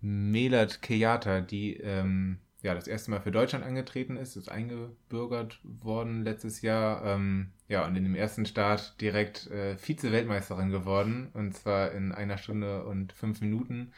Melat 0.00 0.82
Keyata, 0.82 1.40
die 1.40 1.76
ähm, 1.76 2.38
ja 2.62 2.74
das 2.74 2.88
erste 2.88 3.10
Mal 3.10 3.20
für 3.20 3.30
Deutschland 3.30 3.64
angetreten 3.64 4.16
ist, 4.16 4.36
ist 4.36 4.50
eingebürgert 4.50 5.60
worden 5.62 6.24
letztes 6.24 6.62
Jahr. 6.62 7.04
Ähm, 7.04 7.52
ja, 7.68 7.86
und 7.86 7.96
in 7.96 8.04
dem 8.04 8.14
ersten 8.14 8.46
Start 8.46 9.00
direkt 9.00 9.48
äh, 9.48 9.76
Vize-Weltmeisterin 9.76 10.70
geworden, 10.70 11.30
und 11.34 11.54
zwar 11.54 11.92
in 11.92 12.12
einer 12.12 12.38
Stunde 12.38 12.84
und 12.84 13.12
fünf 13.12 13.40
Minuten. 13.40 13.92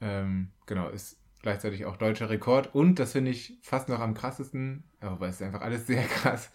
Ähm, 0.00 0.48
genau, 0.66 0.88
ist 0.88 1.18
gleichzeitig 1.42 1.86
auch 1.86 1.96
deutscher 1.96 2.28
Rekord. 2.28 2.74
Und 2.74 2.98
das 2.98 3.12
finde 3.12 3.30
ich 3.30 3.58
fast 3.62 3.88
noch 3.88 4.00
am 4.00 4.14
krassesten, 4.14 4.84
aber 5.00 5.28
es 5.28 5.36
ist 5.36 5.42
einfach 5.42 5.62
alles 5.62 5.86
sehr 5.86 6.02
krass, 6.06 6.50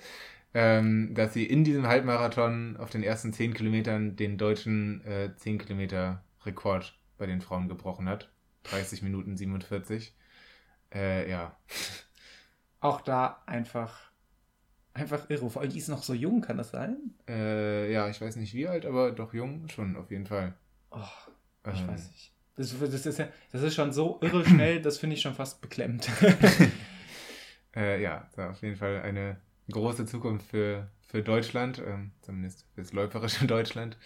ähm, 0.54 1.14
dass 1.14 1.34
sie 1.34 1.46
in 1.46 1.64
diesem 1.64 1.88
Halbmarathon 1.88 2.78
auf 2.78 2.90
den 2.90 3.04
ersten 3.04 3.34
zehn 3.34 3.54
Kilometern 3.54 4.16
den 4.16 4.38
deutschen 4.38 5.04
äh, 5.06 5.36
10 5.36 5.60
Kilometer 5.60 6.24
Rekord 6.46 6.98
bei 7.18 7.26
den 7.26 7.42
Frauen 7.42 7.70
gebrochen 7.70 8.10
hat. 8.10 8.30
30 8.64 9.02
Minuten 9.02 9.38
47. 9.38 10.16
Äh, 10.94 11.30
ja. 11.30 11.58
Auch 12.80 13.02
da 13.02 13.44
einfach, 13.46 14.12
einfach 14.94 15.30
irre. 15.30 15.50
Vor 15.50 15.62
allem, 15.62 15.72
die 15.72 15.78
ist 15.78 15.88
noch 15.88 16.04
so 16.04 16.14
jung, 16.14 16.42
kann 16.42 16.58
das 16.58 16.72
sein? 16.72 17.16
Äh, 17.28 17.92
ja, 17.92 18.10
ich 18.10 18.20
weiß 18.20 18.36
nicht 18.38 18.54
wie 18.54 18.68
alt, 18.68 18.86
aber 18.86 19.12
doch 19.12 19.34
jung 19.34 19.68
schon, 19.70 19.96
auf 19.96 20.12
jeden 20.12 20.26
Fall. 20.26 20.54
Oh, 20.92 21.00
ich 21.72 21.80
ähm. 21.80 21.88
weiß 21.88 22.10
nicht. 22.10 22.34
Das, 22.56 22.78
das, 22.80 23.06
ist 23.06 23.18
ja, 23.18 23.28
das 23.52 23.64
ist 23.64 23.76
schon 23.76 23.94
so 23.94 24.20
irre 24.22 24.46
schnell, 24.46 24.82
das 24.82 24.98
finde 24.98 25.16
ich 25.16 25.22
schon 25.22 25.34
fast 25.34 25.62
beklemmt. 25.62 26.10
äh, 27.76 28.02
ja, 28.02 28.30
auf 28.38 28.62
jeden 28.62 28.76
Fall 28.76 29.02
eine 29.02 29.38
große 29.72 30.06
Zukunft 30.06 30.48
für, 30.48 30.90
für 31.08 31.22
Deutschland, 31.22 31.82
ähm, 31.86 32.12
zumindest 32.22 32.66
fürs 32.76 32.94
läuferische 32.94 33.46
Deutschland. 33.48 33.98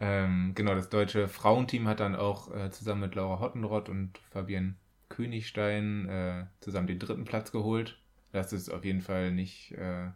Ähm, 0.00 0.52
genau, 0.54 0.74
das 0.74 0.88
deutsche 0.88 1.28
Frauenteam 1.28 1.88
hat 1.88 2.00
dann 2.00 2.14
auch 2.14 2.54
äh, 2.54 2.70
zusammen 2.70 3.02
mit 3.02 3.14
Laura 3.14 3.40
Hottenrott 3.40 3.88
und 3.88 4.18
Fabienne 4.30 4.74
Königstein 5.08 6.08
äh, 6.08 6.46
zusammen 6.60 6.86
den 6.86 6.98
dritten 6.98 7.24
Platz 7.24 7.52
geholt. 7.52 7.98
Das 8.32 8.52
ist 8.52 8.68
auf 8.68 8.84
jeden 8.84 9.00
Fall 9.00 9.32
nicht, 9.32 9.72
äh, 9.72 10.08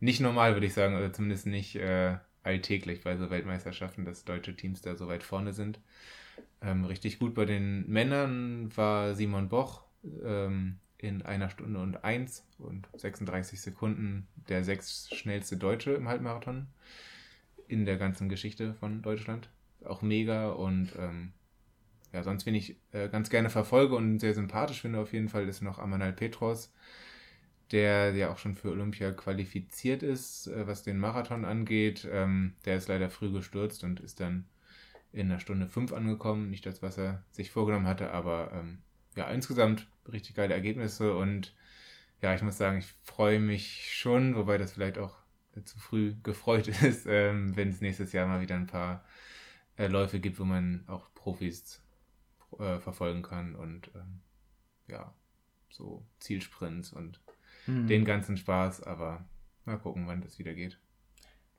nicht 0.00 0.20
normal, 0.20 0.54
würde 0.54 0.66
ich 0.66 0.74
sagen, 0.74 0.96
oder 0.96 1.12
zumindest 1.12 1.46
nicht 1.46 1.76
äh, 1.76 2.18
alltäglich 2.42 3.02
bei 3.02 3.16
so 3.16 3.30
Weltmeisterschaften, 3.30 4.04
dass 4.04 4.24
deutsche 4.24 4.54
Teams 4.54 4.82
da 4.82 4.96
so 4.96 5.08
weit 5.08 5.22
vorne 5.22 5.52
sind. 5.52 5.80
Ähm, 6.60 6.84
richtig 6.84 7.18
gut 7.18 7.34
bei 7.34 7.44
den 7.44 7.88
Männern 7.88 8.70
war 8.76 9.14
Simon 9.14 9.48
Boch 9.48 9.84
ähm, 10.24 10.78
in 10.98 11.22
einer 11.22 11.48
Stunde 11.48 11.80
und 11.80 12.04
eins 12.04 12.44
und 12.58 12.88
36 12.96 13.60
Sekunden 13.60 14.26
der 14.48 14.64
sechs 14.64 15.08
schnellste 15.14 15.56
Deutsche 15.56 15.92
im 15.92 16.08
Halbmarathon 16.08 16.66
in 17.68 17.84
der 17.84 17.96
ganzen 17.96 18.28
Geschichte 18.28 18.74
von 18.74 19.02
Deutschland. 19.02 19.48
Auch 19.84 20.02
mega 20.02 20.50
und 20.50 20.92
ähm, 20.98 21.32
ja, 22.12 22.22
sonst, 22.22 22.46
wen 22.46 22.54
ich 22.54 22.76
äh, 22.92 23.08
ganz 23.08 23.30
gerne 23.30 23.50
verfolge 23.50 23.94
und 23.94 24.18
sehr 24.18 24.34
sympathisch 24.34 24.80
finde 24.80 24.98
auf 24.98 25.12
jeden 25.12 25.28
Fall, 25.28 25.48
ist 25.48 25.60
noch 25.60 25.78
Amanal 25.78 26.12
Petros, 26.12 26.72
der 27.70 28.14
ja 28.14 28.30
auch 28.30 28.38
schon 28.38 28.56
für 28.56 28.70
Olympia 28.70 29.12
qualifiziert 29.12 30.02
ist, 30.02 30.46
äh, 30.48 30.66
was 30.66 30.82
den 30.82 30.98
Marathon 30.98 31.44
angeht. 31.44 32.08
Ähm, 32.10 32.54
der 32.64 32.76
ist 32.76 32.88
leider 32.88 33.10
früh 33.10 33.30
gestürzt 33.30 33.84
und 33.84 34.00
ist 34.00 34.20
dann 34.20 34.46
in 35.12 35.30
einer 35.30 35.40
Stunde 35.40 35.68
fünf 35.68 35.92
angekommen. 35.92 36.50
Nicht 36.50 36.66
das, 36.66 36.82
was 36.82 36.98
er 36.98 37.22
sich 37.30 37.50
vorgenommen 37.50 37.86
hatte, 37.86 38.10
aber 38.10 38.52
ähm, 38.54 38.78
ja, 39.14 39.28
insgesamt 39.30 39.86
richtig 40.12 40.36
geile 40.36 40.54
Ergebnisse 40.54 41.16
und 41.16 41.54
ja, 42.20 42.34
ich 42.34 42.42
muss 42.42 42.58
sagen, 42.58 42.78
ich 42.78 42.86
freue 43.04 43.38
mich 43.38 43.94
schon, 43.94 44.34
wobei 44.34 44.58
das 44.58 44.72
vielleicht 44.72 44.98
auch 44.98 45.14
zu 45.64 45.78
früh 45.78 46.14
gefreut 46.22 46.68
ist, 46.82 47.06
ähm, 47.06 47.56
wenn 47.56 47.68
es 47.68 47.80
nächstes 47.80 48.12
Jahr 48.12 48.26
mal 48.26 48.40
wieder 48.40 48.56
ein 48.56 48.66
paar 48.66 49.04
äh, 49.76 49.86
Läufe 49.86 50.20
gibt, 50.20 50.38
wo 50.38 50.44
man 50.44 50.84
auch 50.86 51.12
Profis 51.14 51.82
äh, 52.58 52.78
verfolgen 52.78 53.22
kann 53.22 53.54
und 53.54 53.90
ähm, 53.94 54.20
ja, 54.88 55.14
so 55.70 56.04
Zielsprints 56.18 56.92
und 56.92 57.20
hm. 57.66 57.86
den 57.86 58.04
ganzen 58.04 58.36
Spaß, 58.36 58.82
aber 58.82 59.24
mal 59.64 59.78
gucken, 59.78 60.06
wann 60.06 60.22
das 60.22 60.38
wieder 60.38 60.54
geht. 60.54 60.78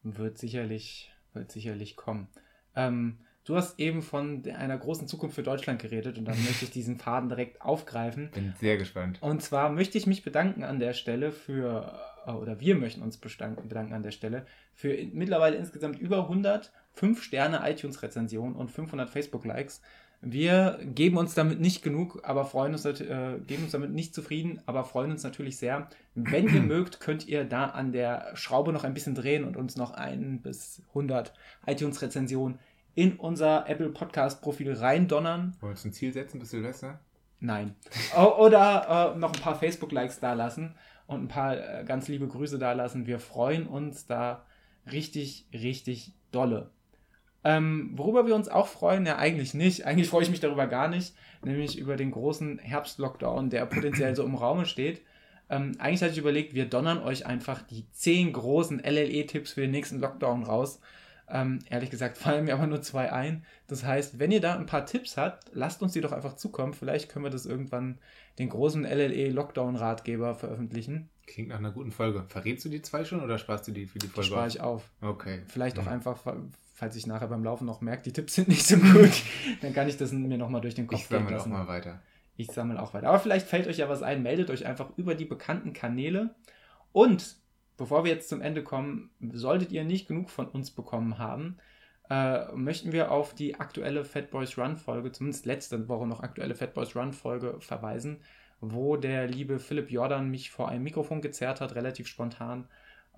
Wird 0.03 0.37
sicherlich, 0.37 1.13
wird 1.33 1.51
sicherlich 1.51 1.95
kommen. 1.95 2.27
Ähm, 2.75 3.19
du 3.49 3.55
hast 3.55 3.79
eben 3.79 4.01
von 4.01 4.43
einer 4.45 4.77
großen 4.77 5.07
Zukunft 5.07 5.35
für 5.35 5.43
Deutschland 5.43 5.81
geredet 5.81 6.17
und 6.17 6.25
dann 6.25 6.37
möchte 6.45 6.65
ich 6.65 6.71
diesen 6.71 6.97
Faden 6.97 7.29
direkt 7.29 7.61
aufgreifen. 7.61 8.29
Bin 8.31 8.53
sehr 8.59 8.77
gespannt. 8.77 9.17
Und 9.21 9.41
zwar 9.41 9.69
möchte 9.69 9.97
ich 9.97 10.07
mich 10.07 10.23
bedanken 10.23 10.63
an 10.63 10.79
der 10.79 10.93
Stelle 10.93 11.31
für, 11.31 11.99
äh, 12.25 12.31
oder 12.31 12.59
wir 12.59 12.75
möchten 12.75 13.01
uns 13.01 13.17
bedanken, 13.17 13.93
an 13.93 14.03
der 14.03 14.11
Stelle 14.11 14.45
für 14.73 14.95
mittlerweile 15.11 15.55
insgesamt 15.57 15.99
über 15.99 16.23
100 16.23 16.71
5-Sterne 16.99 17.61
iTunes-Rezensionen 17.63 18.55
und 18.55 18.71
500 18.71 19.09
Facebook-Likes. 19.09 19.81
Wir 20.21 20.79
geben 20.83 21.17
uns 21.17 21.33
damit 21.33 21.61
nicht 21.61 21.81
genug, 21.81 22.19
aber 22.23 22.43
freuen 22.43 22.73
uns, 22.73 22.83
äh, 22.83 23.39
geben 23.47 23.63
uns 23.63 23.71
damit 23.71 23.91
nicht 23.91 24.13
zufrieden, 24.13 24.61
aber 24.65 24.83
freuen 24.83 25.11
uns 25.11 25.23
natürlich 25.23 25.57
sehr. 25.57 25.87
Wenn 26.13 26.53
ihr 26.53 26.61
mögt, 26.61 26.99
könnt 26.99 27.25
ihr 27.25 27.45
da 27.45 27.67
an 27.67 27.93
der 27.93 28.35
Schraube 28.35 28.73
noch 28.73 28.83
ein 28.83 28.93
bisschen 28.93 29.15
drehen 29.15 29.45
und 29.45 29.55
uns 29.55 29.77
noch 29.77 29.91
ein 29.91 30.41
bis 30.41 30.83
100 30.89 31.33
iTunes-Rezensionen 31.65 32.59
in 32.95 33.17
unser 33.17 33.69
Apple 33.69 33.89
Podcast 33.89 34.41
Profil 34.41 34.73
reindonnern. 34.73 35.55
Wollen 35.59 35.61
wir 35.61 35.69
uns 35.69 35.85
ein 35.85 35.93
Ziel 35.93 36.13
setzen 36.13 36.39
bis 36.39 36.51
Silvester? 36.51 36.99
Nein. 37.39 37.75
Oder 38.17 39.13
äh, 39.15 39.19
noch 39.19 39.33
ein 39.33 39.41
paar 39.41 39.55
Facebook-Likes 39.55 40.19
da 40.19 40.33
lassen 40.33 40.75
und 41.07 41.23
ein 41.23 41.27
paar 41.27 41.57
äh, 41.57 41.83
ganz 41.85 42.07
liebe 42.07 42.27
Grüße 42.27 42.59
da 42.59 42.73
lassen. 42.73 43.07
Wir 43.07 43.19
freuen 43.19 43.67
uns 43.67 44.05
da 44.05 44.45
richtig, 44.91 45.47
richtig 45.53 46.13
dolle. 46.31 46.71
Ähm, 47.43 47.91
worüber 47.93 48.27
wir 48.27 48.35
uns 48.35 48.49
auch 48.49 48.67
freuen, 48.67 49.05
ja 49.05 49.17
eigentlich 49.17 49.53
nicht, 49.53 49.85
eigentlich 49.85 50.09
freue 50.09 50.23
ich 50.23 50.29
mich 50.29 50.41
darüber 50.41 50.67
gar 50.67 50.89
nicht, 50.89 51.15
nämlich 51.41 51.79
über 51.79 51.95
den 51.95 52.11
großen 52.11 52.59
Herbstlockdown, 52.59 53.49
der 53.49 53.65
potenziell 53.65 54.13
so 54.15 54.23
im 54.23 54.35
Raume 54.35 54.65
steht. 54.65 55.01
Ähm, 55.49 55.75
eigentlich 55.79 56.01
hatte 56.01 56.11
ich 56.11 56.17
überlegt, 56.19 56.53
wir 56.53 56.65
donnern 56.65 57.01
euch 57.01 57.25
einfach 57.25 57.61
die 57.61 57.89
10 57.91 58.33
großen 58.33 58.79
LLE-Tipps 58.83 59.53
für 59.53 59.61
den 59.61 59.71
nächsten 59.71 59.99
Lockdown 59.99 60.43
raus. 60.43 60.81
Ähm, 61.31 61.59
ehrlich 61.69 61.89
gesagt 61.89 62.17
fallen 62.19 62.45
mir 62.45 62.53
aber 62.53 62.67
nur 62.67 62.81
zwei 62.81 63.11
ein. 63.11 63.45
Das 63.67 63.83
heißt, 63.83 64.19
wenn 64.19 64.31
ihr 64.31 64.41
da 64.41 64.55
ein 64.55 64.65
paar 64.65 64.85
Tipps 64.85 65.17
habt, 65.17 65.51
lasst 65.53 65.81
uns 65.81 65.93
die 65.93 66.01
doch 66.01 66.11
einfach 66.11 66.35
zukommen. 66.35 66.73
Vielleicht 66.73 67.09
können 67.09 67.25
wir 67.25 67.31
das 67.31 67.45
irgendwann 67.45 67.99
den 68.39 68.49
großen 68.49 68.85
LLE-Lockdown-Ratgeber 68.85 70.35
veröffentlichen. 70.35 71.09
Klingt 71.27 71.49
nach 71.49 71.59
einer 71.59 71.71
guten 71.71 71.91
Folge. 71.91 72.25
Verrätst 72.27 72.65
du 72.65 72.69
die 72.69 72.81
zwei 72.81 73.05
schon 73.05 73.21
oder 73.21 73.37
sparst 73.37 73.67
du 73.67 73.71
die 73.71 73.85
für 73.85 73.99
die 73.99 74.07
Folge? 74.07 74.29
Spare 74.29 74.47
ich 74.47 74.61
auf. 74.61 74.89
Okay. 75.01 75.41
Vielleicht 75.47 75.77
mhm. 75.77 75.83
auch 75.83 75.87
einfach 75.87 76.17
falls 76.79 76.95
ich 76.95 77.05
nachher 77.05 77.27
beim 77.27 77.43
Laufen 77.43 77.65
noch 77.65 77.81
merke, 77.81 78.03
die 78.03 78.13
Tipps 78.13 78.35
sind 78.35 78.47
nicht 78.47 78.65
so 78.65 78.77
gut, 78.77 79.11
dann 79.61 79.73
kann 79.73 79.87
ich 79.87 79.97
das 79.97 80.11
mir 80.13 80.37
nochmal 80.37 80.61
durch 80.61 80.75
den 80.75 80.87
Kopf 80.87 81.01
ich 81.01 81.09
gehen 81.09 81.27
lassen. 81.29 81.35
Ich 81.35 81.41
sammle 81.43 81.59
auch 81.59 81.65
mal 81.65 81.67
weiter. 81.67 82.01
Ich 82.37 82.51
sammle 82.51 82.81
auch 82.81 82.93
weiter. 82.93 83.09
Aber 83.09 83.19
vielleicht 83.19 83.47
fällt 83.47 83.67
euch 83.67 83.77
ja 83.77 83.89
was 83.89 84.01
ein, 84.01 84.23
meldet 84.23 84.49
euch 84.49 84.65
einfach 84.65 84.97
über 84.97 85.13
die 85.13 85.25
bekannten 85.25 85.73
Kanäle. 85.73 86.35
Und 86.93 87.35
bevor 87.79 88.03
wir 88.03 88.11
jetzt 88.11 88.29
zum 88.29 88.41
Ende 88.41 88.61
kommen, 88.61 89.09
solltet 89.31 89.71
ihr 89.71 89.83
nicht 89.83 90.07
genug 90.07 90.29
von 90.29 90.47
uns 90.47 90.69
bekommen 90.69 91.17
haben, 91.17 91.57
äh, 92.09 92.51
möchten 92.53 92.91
wir 92.91 93.11
auf 93.11 93.33
die 93.33 93.55
aktuelle 93.55 94.03
Fat 94.03 94.29
Boys 94.29 94.57
Run 94.57 94.77
Folge, 94.77 95.11
zumindest 95.11 95.45
letzte 95.45 95.87
Woche 95.87 96.05
noch 96.05 96.21
aktuelle 96.21 96.55
Fat 96.55 96.73
Boys 96.73 96.95
Run 96.95 97.13
Folge 97.13 97.55
verweisen, 97.59 98.21
wo 98.61 98.97
der 98.97 99.27
liebe 99.27 99.59
Philipp 99.59 99.89
Jordan 99.89 100.29
mich 100.29 100.51
vor 100.51 100.69
einem 100.69 100.83
Mikrofon 100.83 101.21
gezerrt 101.21 101.61
hat, 101.61 101.75
relativ 101.75 102.07
spontan 102.07 102.67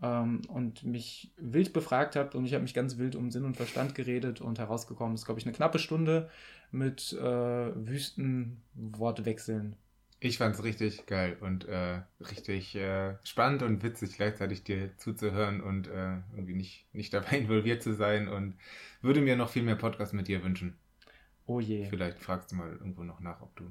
ähm, 0.01 0.41
und 0.47 0.83
mich 0.83 1.31
wild 1.37 1.73
befragt 1.73 2.15
habt 2.15 2.35
und 2.35 2.45
ich 2.45 2.53
habe 2.53 2.63
mich 2.63 2.73
ganz 2.73 2.97
wild 2.97 3.15
um 3.15 3.31
Sinn 3.31 3.45
und 3.45 3.57
Verstand 3.57 3.95
geredet 3.95 4.41
und 4.41 4.59
herausgekommen 4.59 5.15
ist, 5.15 5.25
glaube 5.25 5.39
ich, 5.39 5.45
eine 5.45 5.55
knappe 5.55 5.79
Stunde 5.79 6.29
mit 6.71 7.13
äh, 7.13 7.21
wüsten 7.75 8.61
Wortwechseln. 8.75 9.75
Ich 10.23 10.37
fand 10.37 10.53
es 10.53 10.63
richtig 10.63 11.07
geil 11.07 11.35
und 11.39 11.67
äh, 11.67 12.01
richtig 12.19 12.75
äh, 12.75 13.15
spannend 13.23 13.63
und 13.63 13.81
witzig, 13.81 14.17
gleichzeitig 14.17 14.63
dir 14.63 14.95
zuzuhören 14.97 15.61
und 15.61 15.87
äh, 15.87 16.17
irgendwie 16.35 16.53
nicht, 16.53 16.85
nicht 16.93 17.11
dabei 17.11 17.37
involviert 17.39 17.81
zu 17.81 17.95
sein 17.95 18.27
und 18.27 18.53
würde 19.01 19.19
mir 19.19 19.35
noch 19.35 19.49
viel 19.49 19.63
mehr 19.63 19.75
Podcasts 19.75 20.13
mit 20.13 20.27
dir 20.27 20.43
wünschen. 20.43 20.77
Oh 21.47 21.59
je. 21.59 21.85
Vielleicht 21.89 22.19
fragst 22.19 22.51
du 22.51 22.55
mal 22.55 22.71
irgendwo 22.71 23.03
noch 23.03 23.19
nach, 23.19 23.41
ob 23.41 23.55
du 23.55 23.63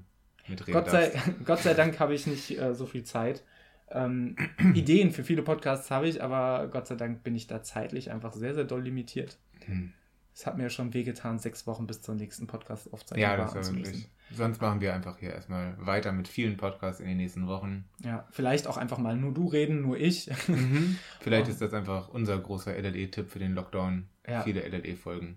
mitreden 0.49 0.75
Gott 0.75 0.91
sei, 0.91 1.13
Gott 1.45 1.61
sei 1.61 1.73
Dank 1.73 2.01
habe 2.01 2.15
ich 2.15 2.27
nicht 2.27 2.59
äh, 2.59 2.75
so 2.75 2.85
viel 2.85 3.05
Zeit. 3.05 3.45
Ähm, 3.89 4.35
Ideen 4.75 5.13
für 5.13 5.23
viele 5.23 5.43
Podcasts 5.43 5.89
habe 5.93 6.09
ich, 6.09 6.21
aber 6.21 6.67
Gott 6.67 6.89
sei 6.89 6.97
Dank 6.97 7.23
bin 7.23 7.37
ich 7.37 7.47
da 7.47 7.63
zeitlich 7.63 8.11
einfach 8.11 8.33
sehr, 8.33 8.55
sehr 8.55 8.65
doll 8.65 8.83
limitiert. 8.83 9.39
Hm. 9.67 9.93
Es 10.41 10.47
hat 10.47 10.57
mir 10.57 10.71
schon 10.71 10.95
wehgetan, 10.95 11.39
sechs 11.39 11.67
Wochen 11.67 11.87
bis 11.87 12.01
zur 12.01 12.15
nächsten 12.15 12.47
Podcast-Aufzeichnung. 12.47 13.21
Ja, 13.21 13.37
das 13.37 13.55
ist 13.55 13.77
wirklich. 13.77 14.09
Sonst 14.33 14.63
machen 14.63 14.81
wir 14.81 14.95
einfach 14.95 15.19
hier 15.19 15.35
erstmal 15.35 15.77
weiter 15.79 16.13
mit 16.13 16.29
vielen 16.29 16.57
Podcasts 16.57 16.99
in 16.99 17.09
den 17.09 17.19
nächsten 17.19 17.47
Wochen. 17.47 17.85
Ja, 18.03 18.27
vielleicht 18.31 18.67
auch 18.67 18.79
einfach 18.79 18.97
mal 18.97 19.19
nur 19.19 19.35
du 19.35 19.49
reden, 19.49 19.83
nur 19.83 19.99
ich. 19.99 20.31
Mhm. 20.49 20.97
Vielleicht 21.21 21.49
oh. 21.49 21.51
ist 21.51 21.61
das 21.61 21.75
einfach 21.75 22.09
unser 22.09 22.39
großer 22.39 22.75
LLE-Tipp 22.75 23.29
für 23.29 23.39
den 23.39 23.53
Lockdown. 23.53 24.09
Ja. 24.27 24.41
Viele 24.41 24.67
LLE-Folgen. 24.67 25.37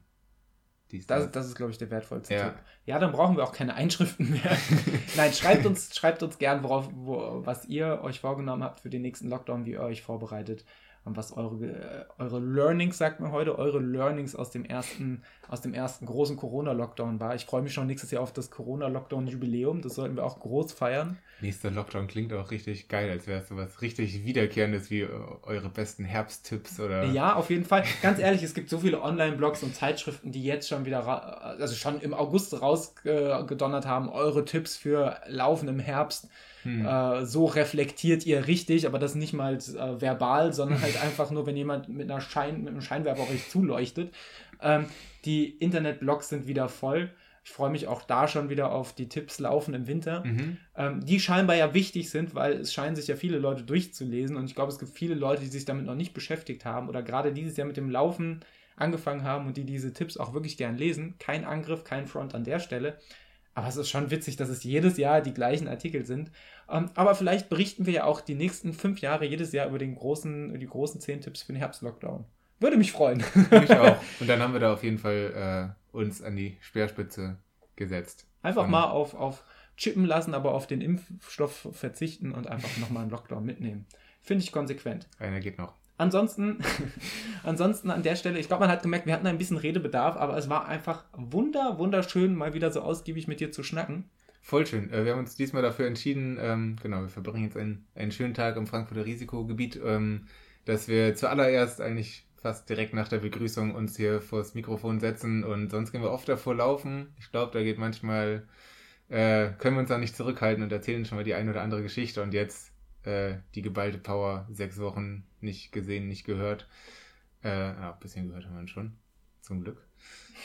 Das, 1.08 1.30
das 1.32 1.48
ist, 1.48 1.56
glaube 1.56 1.74
ich, 1.74 1.78
der 1.78 1.92
wertvollste 1.92 2.34
ja. 2.34 2.44
Tipp. 2.52 2.60
Ja, 2.86 2.98
dann 2.98 3.12
brauchen 3.12 3.36
wir 3.36 3.44
auch 3.44 3.52
keine 3.52 3.74
Einschriften 3.74 4.30
mehr. 4.30 4.58
Nein, 5.18 5.34
schreibt 5.34 5.66
uns, 5.66 5.94
schreibt 5.94 6.24
uns 6.24 6.38
gern, 6.38 6.64
worauf, 6.64 6.90
wo, 6.94 7.46
was 7.46 7.66
ihr 7.66 8.00
euch 8.04 8.22
vorgenommen 8.22 8.64
habt 8.64 8.80
für 8.80 8.90
den 8.90 9.02
nächsten 9.02 9.28
Lockdown, 9.28 9.66
wie 9.66 9.72
ihr 9.72 9.82
euch 9.82 10.02
vorbereitet 10.02 10.64
was 11.06 11.36
eure, 11.36 11.66
äh, 11.66 12.06
eure 12.18 12.40
Learnings, 12.40 12.98
sagt 12.98 13.20
man 13.20 13.32
heute, 13.32 13.58
eure 13.58 13.80
Learnings 13.80 14.36
aus 14.36 14.52
dem 14.52 14.64
ersten, 14.64 15.22
aus 15.50 15.62
dem 15.62 15.74
ersten 15.74 16.06
großen 16.06 16.38
Corona-Lockdown 16.38 17.20
war. 17.20 17.36
Ich 17.36 17.46
freue 17.46 17.62
mich 17.62 17.74
schon 17.74 17.88
nächstes 17.88 18.12
Jahr 18.12 18.24
auf 18.24 18.32
das 18.32 18.50
Corona-Lockdown-Jubiläum. 18.50 19.82
Das 19.82 19.96
sollten 19.96 20.16
wir 20.16 20.26
auch 20.26 20.40
groß 20.40 20.72
feiern. 20.72 21.18
Nächster 21.42 21.72
Lockdown 21.72 22.08
klingt 22.08 22.32
auch 22.34 22.52
richtig 22.52 22.88
geil, 22.88 23.10
als 23.10 23.28
wäre 23.28 23.42
es 23.42 23.50
so 23.50 23.58
was 23.58 23.82
richtig 23.82 24.24
Wiederkehrendes 24.24 24.90
wie 24.90 25.02
äh, 25.02 25.10
eure 25.44 25.70
besten 25.70 26.06
Herbsttipps 26.06 26.80
oder. 26.80 27.04
Ja, 27.06 27.36
auf 27.36 27.50
jeden 27.50 27.66
Fall. 27.66 27.84
Ganz 28.02 28.20
ehrlich, 28.20 28.42
es 28.44 28.54
gibt 28.54 28.70
so 28.70 28.80
viele 28.80 29.02
Online-Blogs 29.02 29.62
und 29.64 29.76
Zeitschriften, 29.76 30.32
die 30.32 30.44
jetzt 30.44 30.70
schon 30.70 30.86
wieder, 30.86 31.06
also 31.60 31.76
schon 31.76 32.00
im 32.00 32.14
August 32.14 32.62
rausgedonnert 32.62 33.86
haben, 33.86 34.10
eure 34.10 34.46
Tipps 34.46 34.78
für 34.78 35.18
Laufen 35.28 35.68
im 35.68 35.80
Herbst. 35.80 36.30
Hm. 36.64 36.85
Äh, 36.85 37.26
so 37.26 37.45
reflektiert 37.45 38.26
ihr 38.26 38.48
richtig, 38.48 38.88
aber 38.88 38.99
das 38.99 39.15
nicht 39.15 39.34
mal 39.34 39.56
äh, 39.56 40.02
verbal, 40.02 40.53
sondern 40.53 40.81
halt 40.81 41.02
einfach 41.03 41.31
nur, 41.31 41.45
wenn 41.45 41.57
jemand 41.57 41.90
mit, 41.90 42.10
einer 42.10 42.22
Schein, 42.22 42.60
mit 42.60 42.69
einem 42.69 42.81
Scheinwerfer 42.81 43.30
euch 43.30 43.49
zuleuchtet. 43.49 44.14
Ähm, 44.61 44.85
die 45.26 45.49
Internetblogs 45.49 46.30
sind 46.30 46.48
wieder 46.48 46.69
voll. 46.69 47.11
Ich 47.45 47.52
freue 47.52 47.69
mich 47.69 47.88
auch 47.88 48.03
da 48.03 48.30
schon 48.30 48.49
wieder 48.49 48.72
auf 48.72 48.94
die 48.94 49.10
Tipps 49.10 49.40
laufen 49.40 49.73
im 49.73 49.85
Winter, 49.85 50.23
mhm. 50.26 50.57
ähm, 50.77 51.06
die 51.06 51.19
scheinbar 51.19 51.57
ja 51.57 51.73
wichtig 51.73 52.10
sind, 52.10 52.35
weil 52.35 52.53
es 52.53 52.73
scheinen 52.73 52.95
sich 52.95 53.07
ja 53.07 53.18
viele 53.18 53.38
Leute 53.38 53.64
durchzulesen 53.64 54.38
und 54.38 54.45
ich 54.45 54.56
glaube, 54.56 54.72
es 54.72 54.80
gibt 54.80 54.94
viele 54.94 55.14
Leute, 55.14 55.41
die 55.41 55.49
sich 55.49 55.65
damit 55.65 55.85
noch 55.85 55.95
nicht 55.95 56.14
beschäftigt 56.14 56.64
haben 56.64 56.88
oder 56.88 57.03
gerade 57.03 57.34
dieses 57.34 57.57
Jahr 57.57 57.68
mit 57.68 57.76
dem 57.76 57.90
Laufen 57.90 58.40
angefangen 58.77 59.23
haben 59.23 59.48
und 59.48 59.57
die 59.57 59.65
diese 59.65 59.94
Tipps 59.94 60.18
auch 60.18 60.34
wirklich 60.34 60.57
gern 60.57 60.77
lesen. 60.77 61.15
Kein 61.19 61.44
Angriff, 61.44 61.84
kein 61.84 62.07
Front 62.07 62.34
an 62.34 62.45
der 62.45 62.60
Stelle. 62.60 62.98
Aber 63.56 63.68
es 63.68 63.76
ist 63.76 63.90
schon 63.90 64.10
witzig, 64.10 64.36
dass 64.36 64.50
es 64.50 64.64
jedes 64.64 64.98
Jahr 64.98 65.22
die 65.22 65.34
gleichen 65.34 65.68
Artikel 65.68 66.06
sind. 66.06 66.32
Ähm, 66.70 66.90
aber 66.96 67.16
vielleicht 67.16 67.50
berichten 67.50 67.86
wir 67.86 67.94
ja 67.94 68.04
auch 68.06 68.22
die 68.22 68.36
nächsten 68.36 68.74
fünf 68.74 69.00
Jahre 69.00 69.26
jedes 69.26 69.52
Jahr 69.52 69.68
über 69.68 69.78
den 69.78 69.96
großen, 69.96 70.60
die 70.60 70.66
großen 70.66 71.00
zehn 71.02 71.22
Tipps 71.22 71.44
für 71.44 71.54
den 71.54 71.60
Herbstlockdown. 71.60 72.26
Würde 72.60 72.78
mich 72.78 72.92
freuen. 72.92 73.24
Mich 73.52 73.72
auch. 73.72 73.98
Und 74.20 74.28
dann 74.28 74.42
haben 74.42 74.54
wir 74.54 74.60
da 74.60 74.74
auf 74.74 74.84
jeden 74.84 74.98
Fall 74.98 75.76
äh, 75.94 75.96
uns 75.96 76.22
an 76.22 76.36
die 76.36 76.58
Speerspitze 76.62 77.38
gesetzt. 77.76 78.26
Einfach 78.42 78.68
mal 78.68 78.86
auf, 78.86 79.14
auf 79.14 79.44
chippen 79.78 80.06
lassen, 80.06 80.34
aber 80.34 80.54
auf 80.54 80.68
den 80.68 80.82
Impfstoff 80.82 81.68
verzichten 81.72 82.32
und 82.32 82.48
einfach 82.48 82.78
nochmal 82.78 83.04
einen 83.04 83.12
Lockdown 83.12 83.44
mitnehmen. 83.44 83.86
Finde 84.22 84.44
ich 84.44 84.52
konsequent. 84.52 85.08
Einer 85.20 85.40
geht 85.40 85.58
noch. 85.58 85.74
Ansonsten, 86.04 86.58
ansonsten 87.44 87.90
an 87.90 88.04
der 88.04 88.18
Stelle, 88.18 88.38
ich 88.38 88.48
glaube, 88.48 88.64
man 88.66 88.72
hat 88.72 88.84
gemerkt, 88.84 89.06
wir 89.06 89.14
hatten 89.14 89.26
ein 89.26 89.38
bisschen 89.38 89.56
Redebedarf, 89.56 90.18
aber 90.18 90.38
es 90.38 90.50
war 90.50 90.68
einfach 90.68 91.06
wunder, 91.14 91.78
wunderschön, 91.78 92.36
mal 92.36 92.54
wieder 92.54 92.72
so 92.72 92.82
ausgiebig 92.82 93.30
mit 93.30 93.40
dir 93.40 93.54
zu 93.54 93.64
schnacken. 93.64 94.10
Voll 94.42 94.68
schön. 94.68 94.92
Äh, 94.92 95.06
wir 95.06 95.14
haben 95.14 95.20
uns 95.20 95.36
diesmal 95.36 95.62
dafür 95.62 95.88
entschieden, 95.88 96.38
ähm, 96.42 96.76
genau, 96.84 97.02
wir 97.02 97.08
verbringen 97.08 97.46
jetzt 97.46 97.56
einen, 97.56 97.88
einen 97.96 98.12
schönen 98.12 98.34
Tag 98.34 98.58
im 98.58 98.68
Frankfurter 98.68 99.06
Risikogebiet, 99.06 99.80
ähm, 99.82 100.28
dass 100.66 100.90
wir 100.90 101.16
zuallererst 101.16 101.80
eigentlich 101.80 102.28
fast 102.36 102.70
direkt 102.70 102.94
nach 102.94 103.08
der 103.08 103.20
Begrüßung 103.20 103.74
uns 103.74 103.96
hier 103.96 104.20
vors 104.20 104.56
Mikrofon 104.56 105.00
setzen 105.00 105.46
und 105.46 105.72
sonst 105.72 105.94
gehen 105.94 106.02
wir 106.02 106.12
oft 106.12 106.28
davor 106.28 106.56
laufen. 106.56 107.14
Ich 107.18 107.32
glaube, 107.32 107.54
da 107.54 107.64
geht 107.64 107.78
manchmal, 107.78 108.44
äh, 109.08 109.52
können 109.58 109.78
wir 109.78 109.80
uns 109.80 109.90
da 109.90 109.98
nicht 109.98 110.18
zurückhalten 110.18 110.64
und 110.64 110.72
erzählen 110.74 111.06
schon 111.06 111.18
mal 111.18 111.24
die 111.24 111.36
eine 111.36 111.52
oder 111.52 111.62
andere 111.62 111.82
Geschichte 111.82 112.22
und 112.22 112.34
jetzt 112.34 112.73
äh, 113.04 113.38
die 113.56 113.62
geballte 113.62 113.98
Power, 113.98 114.48
sechs 114.52 114.80
Wochen 114.80 115.26
nicht 115.42 115.72
gesehen, 115.72 116.08
nicht 116.08 116.26
gehört. 116.26 116.68
Äh, 117.44 117.50
ja, 117.50 117.94
ein 117.94 118.00
bisschen 118.00 118.28
gehört 118.28 118.46
haben 118.46 118.60
wir 118.60 118.68
schon, 118.68 118.94
zum 119.42 119.62
Glück. 119.62 119.86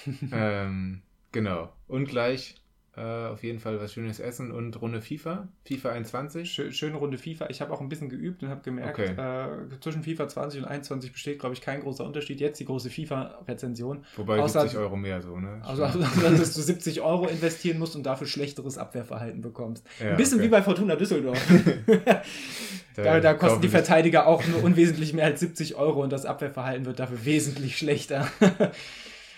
ähm, 0.33 1.03
genau. 1.33 1.73
Und 1.87 2.09
gleich 2.09 2.57
äh, 2.99 3.29
auf 3.33 3.43
jeden 3.45 3.61
Fall 3.61 3.81
was 3.81 3.93
schönes 3.93 4.19
Essen 4.21 4.51
und 4.51 4.81
Runde 4.83 5.01
FIFA. 5.01 5.49
FIFA 5.67 5.91
21. 5.91 6.51
Schö 6.51 6.73
schöne 6.73 6.97
Runde 6.97 7.17
FIFA. 7.19 7.47
Ich 7.51 7.61
habe 7.61 7.73
auch 7.73 7.81
ein 7.81 7.89
bisschen 7.89 8.09
geübt 8.09 8.43
und 8.43 8.49
habe 8.49 8.61
gemerkt, 8.63 8.99
Okay. 8.99 9.13
äh, 9.17 9.81
zwischen 9.81 10.03
FIFA 10.03 10.29
20 10.29 10.63
und 10.63 10.67
21 10.69 11.13
besteht, 11.13 11.39
glaube 11.39 11.55
ich, 11.55 11.61
kein 11.61 11.81
großer 11.81 12.05
Unterschied. 12.05 12.41
Jetzt 12.41 12.59
die 12.61 12.65
große 12.65 12.91
FIFA-Rezension. 12.91 14.05
Wobei 14.17 14.39
Außer- 14.41 14.63
70 14.63 14.79
Euro 14.79 14.97
mehr 14.97 15.23
so, 15.23 15.39
ne? 15.39 15.61
Also, 15.65 15.85
also 15.85 15.99
dass 16.01 16.55
du 16.55 16.61
70 16.63 17.01
Euro 17.01 17.27
investieren 17.29 17.79
musst 17.79 17.95
und 17.97 18.05
dafür 18.05 18.27
schlechteres 18.27 18.79
Abwehrverhalten 18.79 19.41
bekommst. 19.41 19.87
Ja, 20.01 20.11
ein 20.11 20.17
bisschen 20.17 20.39
okay. 20.39 20.47
wie 20.47 20.51
bei 20.51 20.63
Fortuna 20.63 20.97
Düsseldorf. 20.97 21.41
da, 22.97 23.21
da 23.21 23.35
kosten 23.35 23.61
die 23.63 23.69
Verteidiger 23.69 24.27
auch 24.27 24.47
nur 24.47 24.63
unwesentlich 24.65 25.13
mehr 25.13 25.27
als 25.27 25.41
70 25.41 25.77
Euro 25.77 26.03
und 26.03 26.11
das 26.13 26.25
Abwehrverhalten 26.25 26.87
wird 26.87 26.99
dafür 26.99 27.25
wesentlich 27.25 27.79
schlechter. 27.79 28.29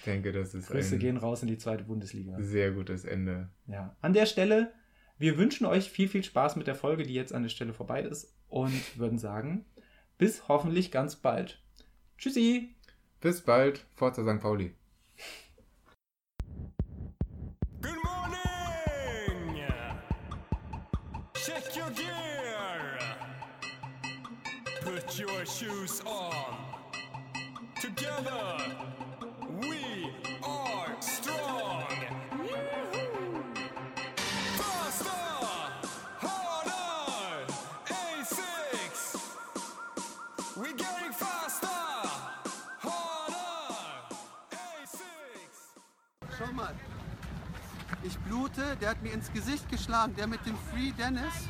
Ich 0.01 0.05
denke, 0.05 0.33
das 0.33 0.55
ist 0.55 0.69
Grüße 0.71 0.95
ein 0.95 0.99
gehen 0.99 1.19
raus 1.19 1.43
in 1.43 1.49
die 1.49 1.59
zweite 1.59 1.85
Bundesliga. 1.85 2.35
sehr 2.41 2.71
gutes 2.71 3.05
Ende. 3.05 3.51
Ja. 3.67 3.95
An 4.01 4.15
der 4.15 4.25
Stelle, 4.25 4.73
wir 5.19 5.37
wünschen 5.37 5.67
euch 5.67 5.91
viel, 5.91 6.09
viel 6.09 6.25
Spaß 6.25 6.57
mit 6.57 6.67
der 6.67 6.75
Folge, 6.75 7.03
die 7.03 7.13
jetzt 7.13 7.35
an 7.35 7.43
der 7.43 7.51
Stelle 7.51 7.75
vorbei 7.75 8.01
ist 8.01 8.35
und 8.49 8.99
würden 8.99 9.19
sagen, 9.19 9.67
bis 10.17 10.49
hoffentlich 10.49 10.91
ganz 10.91 11.17
bald. 11.17 11.63
Tschüssi! 12.17 12.75
Bis 13.21 13.43
bald, 13.43 13.85
Forza 13.95 14.23
St. 14.23 14.41
Pauli. 14.41 14.75
Good 17.83 18.03
morning! 18.03 19.63
Check 21.35 21.77
your 21.77 21.91
gear! 21.91 22.99
Put 24.83 25.21
your 25.21 25.45
shoes 25.45 26.01
on! 26.07 26.57
Together, 27.83 28.57
Blute, 48.31 48.77
der 48.81 48.91
hat 48.91 49.03
mir 49.03 49.13
ins 49.13 49.33
Gesicht 49.33 49.69
geschlagen. 49.69 50.15
Der 50.15 50.29
mit 50.29 50.47
dem 50.47 50.55
Free 50.71 50.93
Dennis, 50.93 51.49